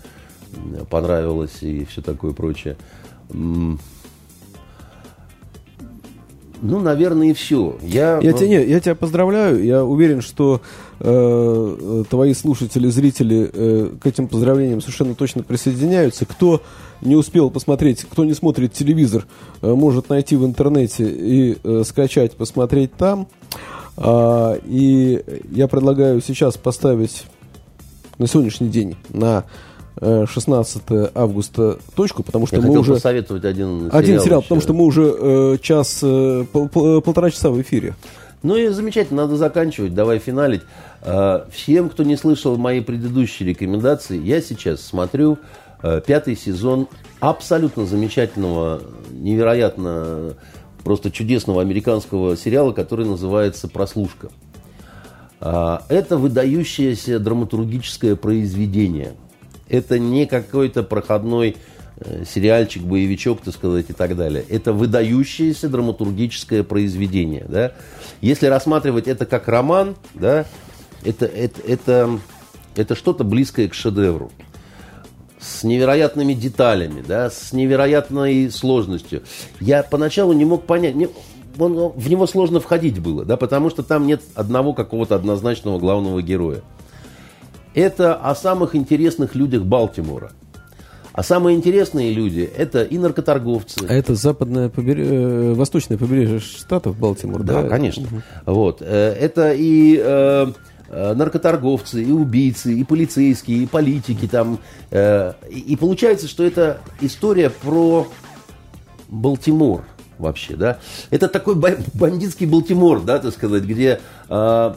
понравилось 0.89 1.61
и 1.61 1.85
все 1.85 2.01
такое 2.01 2.33
прочее. 2.33 2.75
Ну, 3.29 3.77
наверное, 6.61 7.29
и 7.29 7.33
все. 7.33 7.77
Я, 7.81 8.19
я, 8.19 8.33
тебя, 8.33 8.47
не, 8.47 8.63
я 8.65 8.79
тебя 8.79 8.93
поздравляю. 8.93 9.63
Я 9.63 9.83
уверен, 9.83 10.21
что 10.21 10.61
э, 11.03 12.03
твои 12.09 12.33
слушатели, 12.33 12.87
зрители 12.89 13.49
э, 13.51 13.89
к 13.99 14.05
этим 14.05 14.27
поздравлениям 14.27 14.81
совершенно 14.81 15.15
точно 15.15 15.43
присоединяются. 15.43 16.25
Кто 16.25 16.61
не 17.01 17.15
успел 17.15 17.49
посмотреть, 17.49 18.05
кто 18.09 18.23
не 18.23 18.33
смотрит 18.33 18.73
телевизор, 18.73 19.25
э, 19.61 19.73
может 19.73 20.09
найти 20.09 20.35
в 20.35 20.45
интернете 20.45 21.09
и 21.09 21.57
э, 21.63 21.83
скачать, 21.85 22.33
посмотреть 22.33 22.93
там. 22.93 23.27
А, 23.97 24.53
и 24.65 25.21
я 25.51 25.67
предлагаю 25.67 26.21
сейчас 26.21 26.57
поставить 26.57 27.23
на 28.17 28.27
сегодняшний 28.27 28.69
день 28.69 28.95
на 29.09 29.43
16 29.99 30.81
августа 31.13 31.77
точку, 31.95 32.23
потому 32.23 32.47
что 32.47 32.55
Я 32.55 32.61
мы 32.63 32.79
уже... 32.79 32.93
посоветовать 32.93 33.43
один 33.45 33.81
сериал. 33.81 33.89
Один 33.91 34.19
сериал, 34.21 34.39
еще. 34.39 34.45
потому 34.47 34.61
что 34.61 34.73
мы 34.73 34.85
уже 34.85 35.13
э, 35.15 35.57
час, 35.61 35.99
э, 36.01 36.45
пол- 36.51 36.69
пол- 36.69 37.01
полтора 37.01 37.29
часа 37.29 37.49
в 37.49 37.61
эфире. 37.61 37.95
Ну 38.43 38.55
и 38.55 38.67
замечательно, 38.69 39.23
надо 39.23 39.35
заканчивать, 39.37 39.93
давай 39.93 40.19
финалить. 40.19 40.61
А, 41.01 41.47
Всем, 41.51 41.89
кто 41.89 42.03
не 42.03 42.15
слышал 42.15 42.57
мои 42.57 42.81
предыдущие 42.81 43.49
рекомендации, 43.49 44.19
я 44.19 44.41
сейчас 44.41 44.81
смотрю 44.81 45.37
э, 45.83 46.01
пятый 46.05 46.35
сезон 46.35 46.87
абсолютно 47.19 47.85
замечательного, 47.85 48.81
невероятно, 49.11 50.33
просто 50.83 51.11
чудесного 51.11 51.61
американского 51.61 52.35
сериала, 52.35 52.71
который 52.71 53.05
называется 53.05 53.67
«Прослушка». 53.67 54.29
А, 55.39 55.83
Это 55.89 56.17
выдающееся 56.17 57.19
драматургическое 57.19 58.15
произведение. 58.15 59.13
Это 59.69 59.99
не 59.99 60.25
какой-то 60.25 60.83
проходной 60.83 61.57
э, 61.97 62.23
сериальчик, 62.25 62.83
боевичок, 62.83 63.41
так 63.41 63.53
сказать, 63.53 63.89
и 63.89 63.93
так 63.93 64.15
далее. 64.15 64.43
Это 64.49 64.73
выдающееся 64.73 65.69
драматургическое 65.69 66.63
произведение. 66.63 67.45
Да? 67.47 67.71
Если 68.21 68.45
рассматривать 68.45 69.07
это 69.07 69.25
как 69.25 69.47
роман, 69.47 69.95
да, 70.13 70.45
это, 71.03 71.25
это, 71.25 71.61
это, 71.67 72.19
это 72.75 72.95
что-то 72.95 73.23
близкое 73.23 73.67
к 73.67 73.73
шедевру 73.73 74.31
с 75.39 75.63
невероятными 75.63 76.33
деталями, 76.33 77.03
да, 77.05 77.31
с 77.31 77.51
невероятной 77.51 78.51
сложностью. 78.51 79.23
Я 79.59 79.81
поначалу 79.81 80.33
не 80.33 80.45
мог 80.45 80.65
понять, 80.67 80.93
не- 80.93 81.09
он- 81.57 81.89
в 81.95 82.09
него 82.09 82.27
сложно 82.27 82.59
входить 82.59 82.99
было, 82.99 83.25
да, 83.25 83.37
потому 83.37 83.71
что 83.71 83.81
там 83.81 84.05
нет 84.05 84.21
одного 84.35 84.73
какого-то 84.73 85.15
однозначного 85.15 85.79
главного 85.79 86.21
героя. 86.21 86.61
Это 87.73 88.13
о 88.13 88.35
самых 88.35 88.75
интересных 88.75 89.33
людях 89.33 89.63
Балтимора. 89.63 90.31
А 91.13 91.23
самые 91.23 91.57
интересные 91.57 92.13
люди– 92.13 92.49
это 92.57 92.83
и 92.83 92.97
наркоторговцы, 92.97 93.85
А 93.87 93.93
это 93.93 94.15
западное 94.15 94.69
побере... 94.69 95.05
э, 95.05 95.53
восточное 95.53 95.97
побережье 95.97 96.39
штатов 96.39 96.97
Балтимор, 96.97 97.43
да? 97.43 97.63
Да, 97.63 97.69
конечно. 97.69 98.07
Вот. 98.45 98.77
Э, 98.81 99.13
Это 99.19 99.51
и 99.53 99.99
э, 100.01 100.47
наркоторговцы, 100.89 102.01
и 102.03 102.11
убийцы, 102.11 102.73
и 102.73 102.83
полицейские, 102.85 103.63
и 103.63 103.65
политики 103.65 104.25
там. 104.27 104.59
Э, 104.89 105.33
И 105.49 105.75
получается, 105.75 106.27
что 106.29 106.43
это 106.45 106.79
история 107.01 107.49
про 107.49 108.07
Балтимор 109.09 109.83
вообще, 110.17 110.55
да. 110.55 110.79
Это 111.09 111.27
такой 111.27 111.55
ба- 111.55 111.77
бандитский 111.93 112.45
Балтимор, 112.45 113.01
да, 113.01 113.19
так 113.19 113.33
сказать, 113.33 113.63
где... 113.63 113.99
э, 114.29 114.73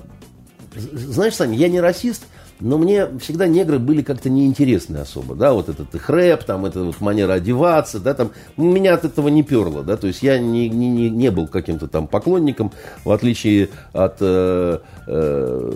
Знаешь, 0.75 1.35
Саня, 1.35 1.57
я 1.57 1.69
не 1.69 1.81
расист, 1.81 2.25
но 2.61 2.79
мне 2.79 3.07
всегда 3.19 3.47
негры 3.47 3.79
были 3.79 4.03
как-то 4.03 4.31
неинтересны 4.31 4.99
особо, 4.99 5.35
да, 5.35 5.53
вот 5.53 5.69
этот 5.69 5.95
их 5.95 6.09
рэп, 6.09 6.45
там, 6.45 6.65
эта 6.67 6.83
вот 6.83 7.01
манера 7.01 7.35
одеваться, 7.35 8.01
да, 8.01 8.15
там, 8.15 8.31
меня 8.57 8.95
от 8.95 9.05
этого 9.05 9.29
не 9.29 9.43
перло, 9.43 9.83
да, 9.83 9.97
то 9.97 10.07
есть 10.07 10.23
я 10.23 10.39
не, 10.39 10.69
не, 10.69 10.89
не, 10.89 11.11
не 11.11 11.31
был 11.31 11.49
каким-то 11.49 11.89
там 11.89 12.07
поклонником, 12.07 12.73
в 13.05 13.11
отличие 13.11 13.71
от 13.93 14.17
э, 14.21 14.79
э, 15.07 15.73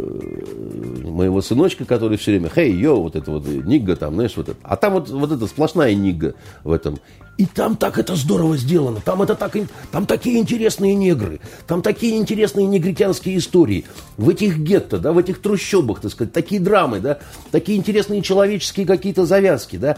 моего 1.05 1.40
сыночка, 1.40 1.84
который 1.84 2.16
все 2.16 2.32
время, 2.32 2.48
хей, 2.48 2.72
йо, 2.72 3.00
вот 3.00 3.16
это 3.16 3.30
вот 3.30 3.46
нигга 3.46 3.96
там, 3.96 4.14
знаешь, 4.14 4.36
вот 4.36 4.48
это, 4.48 4.59
а 4.62 4.76
там 4.76 4.94
вот, 4.94 5.10
вот 5.10 5.32
это 5.32 5.46
сплошная 5.46 5.94
нигга 5.94 6.34
в 6.64 6.72
этом, 6.72 6.98
и 7.39 7.47
там 7.47 7.77
так 7.77 7.98
это 7.98 8.16
здорово 8.16 8.56
сделано, 8.56 9.01
там 9.02 9.23
это 9.23 9.36
так, 9.36 9.56
там 9.93 10.06
такие 10.06 10.39
интересные 10.40 10.94
негры, 10.94 11.40
там 11.66 11.82
такие 11.82 12.19
интересные 12.19 12.66
негритянские 12.66 13.39
истории, 13.39 13.86
в 14.16 14.28
этих 14.28 14.59
гетто, 14.59 14.98
да, 14.98 15.12
в 15.12 15.19
этих 15.19 15.40
трущобах, 15.40 16.01
так 16.01 16.10
сказать, 16.10 16.32
такие 16.32 16.60
драмы, 16.60 16.98
да, 16.98 17.20
такие 17.52 17.78
интересные 17.78 18.23
человеческие 18.23 18.86
какие-то 18.86 19.24
завязки, 19.24 19.77
да, 19.77 19.97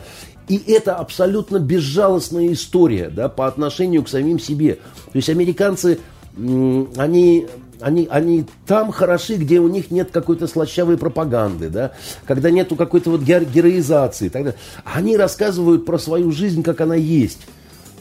и 0.48 0.62
это 0.70 0.96
абсолютно 0.96 1.58
безжалостная 1.58 2.52
история, 2.52 3.08
да, 3.08 3.30
по 3.30 3.46
отношению 3.46 4.04
к 4.04 4.08
самим 4.08 4.38
себе. 4.38 4.74
То 4.74 5.14
есть 5.14 5.30
американцы, 5.30 5.98
они, 6.36 7.46
они, 7.80 8.08
они 8.10 8.46
там 8.66 8.92
хороши, 8.92 9.36
где 9.36 9.60
у 9.60 9.68
них 9.68 9.90
нет 9.90 10.10
какой-то 10.10 10.46
слащавой 10.46 10.96
пропаганды, 10.96 11.68
да, 11.68 11.92
когда 12.26 12.50
нету 12.50 12.76
какой-то 12.76 13.10
вот 13.10 13.22
гер- 13.22 13.44
героизации 13.44 14.28
далее. 14.44 14.60
Они 14.84 15.16
рассказывают 15.16 15.84
про 15.86 15.98
свою 15.98 16.32
жизнь, 16.32 16.62
как 16.62 16.80
она 16.80 16.94
есть, 16.94 17.46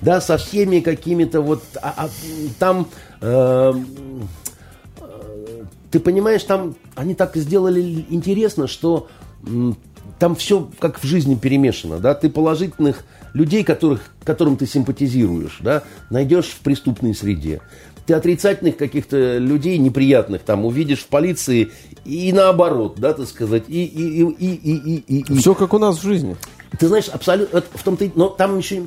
да, 0.02 0.22
со 0.22 0.38
всеми 0.38 0.80
какими-то 0.80 1.42
вот, 1.42 1.64
а- 1.82 1.94
а, 1.98 2.10
там, 2.60 2.88
э, 3.22 3.74
ты 5.92 6.00
понимаешь, 6.00 6.44
там 6.44 6.76
они 6.96 7.16
так 7.16 7.36
сделали 7.36 8.06
интересно, 8.10 8.68
что 8.68 9.08
там 10.20 10.36
все 10.36 10.70
как 10.80 11.00
в 11.00 11.06
жизни 11.06 11.36
перемешано, 11.36 12.00
да, 12.00 12.14
ты 12.14 12.30
положительных 12.30 13.04
людей, 13.34 13.64
которых, 13.64 14.02
которым 14.24 14.58
ты 14.58 14.66
симпатизируешь, 14.66 15.60
да, 15.62 15.84
найдешь 16.10 16.48
в 16.48 16.60
преступной 16.60 17.16
среде. 17.16 17.62
Ты 18.10 18.16
отрицательных 18.16 18.76
каких-то 18.76 19.38
людей 19.38 19.78
неприятных 19.78 20.42
там 20.42 20.66
увидишь 20.66 21.02
в 21.02 21.06
полиции 21.10 21.70
и 22.06 22.34
наоборот, 22.34 22.96
да, 22.98 23.14
так 23.14 23.28
сказать, 23.28 23.66
и, 23.68 23.86
и, 23.86 24.24
и, 24.24 24.26
и, 24.26 24.56
и, 24.56 24.96
и, 24.96 25.20
и- 25.32 25.38
Все 25.38 25.54
как 25.54 25.76
у 25.76 25.78
нас 25.78 26.00
в 26.00 26.02
жизни. 26.02 26.36
ты 26.80 26.88
знаешь, 26.88 27.08
абсолютно, 27.08 27.62
в 27.62 27.84
том-то, 27.84 28.10
но 28.16 28.30
там 28.30 28.58
еще 28.58 28.82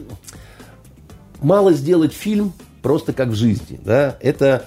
мало 1.41 1.73
сделать 1.73 2.13
фильм 2.13 2.53
просто 2.83 3.13
как 3.13 3.29
в 3.29 3.37
жизни, 3.37 3.79
да, 3.85 4.17
это 4.21 4.65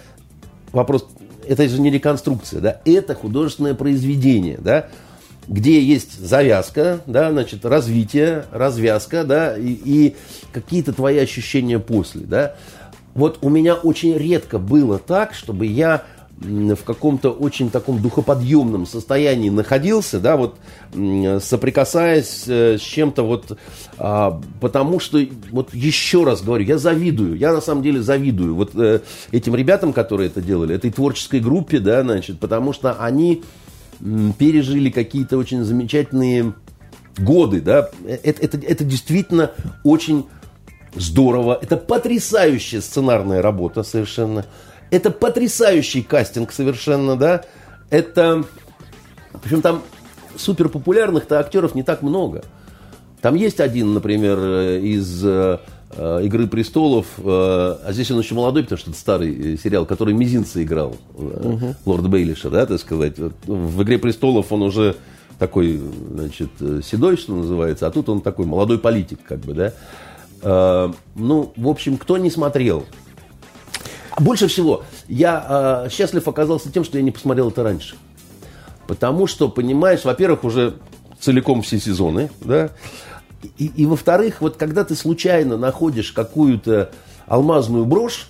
вопрос, 0.71 1.05
это 1.45 1.67
же 1.67 1.81
не 1.81 1.91
реконструкция, 1.91 2.61
да, 2.61 2.81
это 2.85 3.13
художественное 3.13 3.73
произведение, 3.73 4.57
да, 4.57 4.87
где 5.49 5.81
есть 5.81 6.17
завязка, 6.17 7.01
да, 7.07 7.29
значит, 7.29 7.65
развитие, 7.65 8.45
развязка, 8.53 9.25
да, 9.25 9.57
и, 9.57 9.67
и 9.83 10.15
какие-то 10.53 10.93
твои 10.93 11.17
ощущения 11.17 11.77
после, 11.77 12.21
да. 12.21 12.55
Вот 13.15 13.39
у 13.41 13.49
меня 13.49 13.73
очень 13.73 14.15
редко 14.15 14.59
было 14.59 14.99
так, 14.99 15.33
чтобы 15.33 15.65
я 15.65 16.03
в 16.37 16.83
каком-то 16.83 17.31
очень 17.31 17.69
таком 17.69 18.01
духоподъемном 18.01 18.85
состоянии 18.85 19.49
находился, 19.49 20.19
да, 20.19 20.35
вот 20.35 20.57
соприкасаясь 21.41 22.43
э, 22.47 22.77
с 22.77 22.81
чем-то 22.81 23.23
вот, 23.23 23.57
а, 23.97 24.41
потому 24.59 24.99
что, 24.99 25.25
вот 25.51 25.73
еще 25.73 26.25
раз 26.25 26.41
говорю, 26.41 26.65
я 26.65 26.77
завидую, 26.77 27.37
я 27.37 27.53
на 27.53 27.61
самом 27.61 27.83
деле 27.83 28.01
завидую 28.01 28.53
вот 28.53 28.71
э, 28.75 28.99
этим 29.31 29.55
ребятам, 29.55 29.93
которые 29.93 30.27
это 30.27 30.41
делали, 30.41 30.75
этой 30.75 30.91
творческой 30.91 31.39
группе, 31.39 31.79
да, 31.79 32.01
значит, 32.01 32.37
потому 32.37 32.73
что 32.73 32.95
они 32.95 33.41
пережили 34.37 34.89
какие-то 34.89 35.37
очень 35.37 35.63
замечательные 35.63 36.53
годы, 37.17 37.61
да, 37.61 37.89
Э, 38.05 38.17
это, 38.23 38.41
это, 38.41 38.57
это 38.57 38.83
действительно 38.83 39.51
очень 39.83 40.25
здорово, 40.95 41.59
это 41.61 41.77
потрясающая 41.77 42.81
сценарная 42.81 43.41
работа 43.41 43.83
совершенно, 43.83 44.45
это 44.91 45.11
потрясающий 45.11 46.01
кастинг 46.01 46.51
совершенно, 46.51 47.15
да, 47.15 47.43
это, 47.89 48.43
причем 49.43 49.61
там 49.61 49.81
супер 50.35 50.69
популярных-то 50.69 51.39
актеров 51.39 51.75
не 51.75 51.83
так 51.83 52.01
много. 52.01 52.43
Там 53.21 53.35
есть 53.35 53.59
один, 53.59 53.93
например, 53.93 54.37
э, 54.39 54.79
из 54.81 55.25
э, 55.25 55.59
э, 55.91 56.19
«Игры 56.25 56.47
престолов», 56.47 57.07
а 57.17 57.87
здесь 57.89 58.11
он 58.11 58.19
еще 58.19 58.35
молодой, 58.35 58.63
потому 58.63 58.77
что 58.77 58.91
это 58.91 58.99
старый 58.99 59.57
сериал, 59.57 59.85
который 59.85 60.13
Мизинца 60.13 60.61
играл, 60.61 60.95
э, 61.17 61.73
Лорд 61.85 62.07
Бейлиша, 62.07 62.49
да, 62.49 62.65
так 62.65 62.79
сказать. 62.79 63.15
Ну, 63.17 63.31
В 63.47 63.81
«Игре 63.81 63.97
престолов» 63.97 64.51
он 64.51 64.61
уже 64.61 64.95
такой, 65.39 65.81
значит, 66.13 66.49
седой, 66.83 67.17
что 67.17 67.33
называется, 67.33 67.87
а 67.87 67.91
тут 67.91 68.09
он 68.09 68.21
такой 68.21 68.45
молодой 68.45 68.77
политик, 68.77 69.19
как 69.27 69.39
бы, 69.39 69.53
да. 69.53 69.73
Э, 70.45 70.93
Ну, 71.15 71.51
в 71.57 71.67
общем, 71.67 71.97
кто 71.97 72.17
не 72.17 72.29
смотрел, 72.29 72.85
Больше 74.19 74.47
всего 74.47 74.83
я 75.09 75.83
э, 75.85 75.89
счастлив 75.89 76.25
оказался 76.27 76.71
тем, 76.71 76.85
что 76.85 76.97
я 76.97 77.03
не 77.03 77.11
посмотрел 77.11 77.49
это 77.49 77.63
раньше. 77.63 77.97
Потому 78.87 79.27
что, 79.27 79.49
понимаешь, 79.49 80.05
во-первых, 80.05 80.43
уже 80.45 80.75
целиком 81.19 81.63
все 81.63 81.79
сезоны, 81.79 82.29
да, 82.39 82.69
и, 83.57 83.65
и 83.65 83.85
во-вторых, 83.85 84.41
вот 84.41 84.57
когда 84.57 84.83
ты 84.83 84.95
случайно 84.95 85.57
находишь 85.57 86.11
какую-то 86.11 86.91
алмазную 87.27 87.85
брошь, 87.85 88.29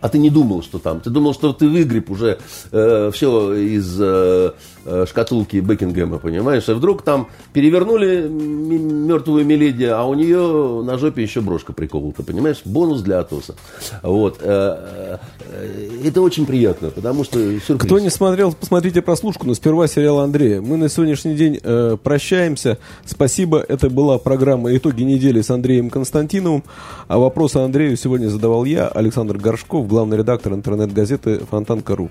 а 0.00 0.08
ты 0.08 0.18
не 0.18 0.30
думал, 0.30 0.62
что 0.62 0.78
там. 0.78 1.00
Ты 1.00 1.10
думал, 1.10 1.32
что 1.32 1.52
ты 1.52 1.68
выгреб 1.68 2.10
уже 2.10 2.38
все 2.70 3.54
из 3.54 3.96
э, 4.00 4.52
э, 4.84 5.06
шкатулки 5.08 5.56
Бекингема, 5.58 6.18
понимаешь? 6.18 6.68
А 6.68 6.74
вдруг 6.74 7.02
там 7.02 7.28
перевернули 7.52 8.28
мертвую 8.28 9.44
Миледи, 9.44 9.84
а 9.84 10.04
у 10.04 10.14
нее 10.14 10.82
на 10.84 10.98
жопе 10.98 11.22
еще 11.22 11.40
брошка 11.40 11.72
приколота, 11.72 12.22
понимаешь? 12.22 12.62
Бонус 12.64 13.02
для 13.02 13.20
Атоса. 13.20 13.54
Вот. 14.02 14.38
э, 14.40 15.18
э, 15.50 15.88
Это 16.04 16.20
очень 16.20 16.46
приятно, 16.46 16.90
потому 16.90 17.24
что 17.24 17.38
сюрприз. 17.38 17.86
Кто 17.86 17.98
не 17.98 18.10
смотрел, 18.10 18.52
посмотрите 18.52 19.02
прослушку, 19.02 19.46
но 19.46 19.54
сперва 19.54 19.86
сериал 19.86 20.20
Андрея. 20.20 20.60
Мы 20.60 20.76
на 20.76 20.88
сегодняшний 20.88 21.34
день 21.34 21.60
прощаемся. 22.02 22.78
Спасибо. 23.04 23.64
Это 23.66 23.90
была 23.90 24.18
программа 24.18 24.74
«Итоги 24.76 25.02
недели» 25.02 25.40
с 25.40 25.50
Андреем 25.50 25.90
Константиновым. 25.90 26.64
А 27.08 27.18
вопросы 27.18 27.58
Андрею 27.58 27.96
сегодня 27.96 28.28
задавал 28.28 28.64
я, 28.64 28.88
Александр 28.88 29.38
Горшков, 29.38 29.86
главный 29.86 30.16
редактор 30.16 30.52
интернет-газеты 30.52 31.40
«Фонтанка.ру». 31.50 32.10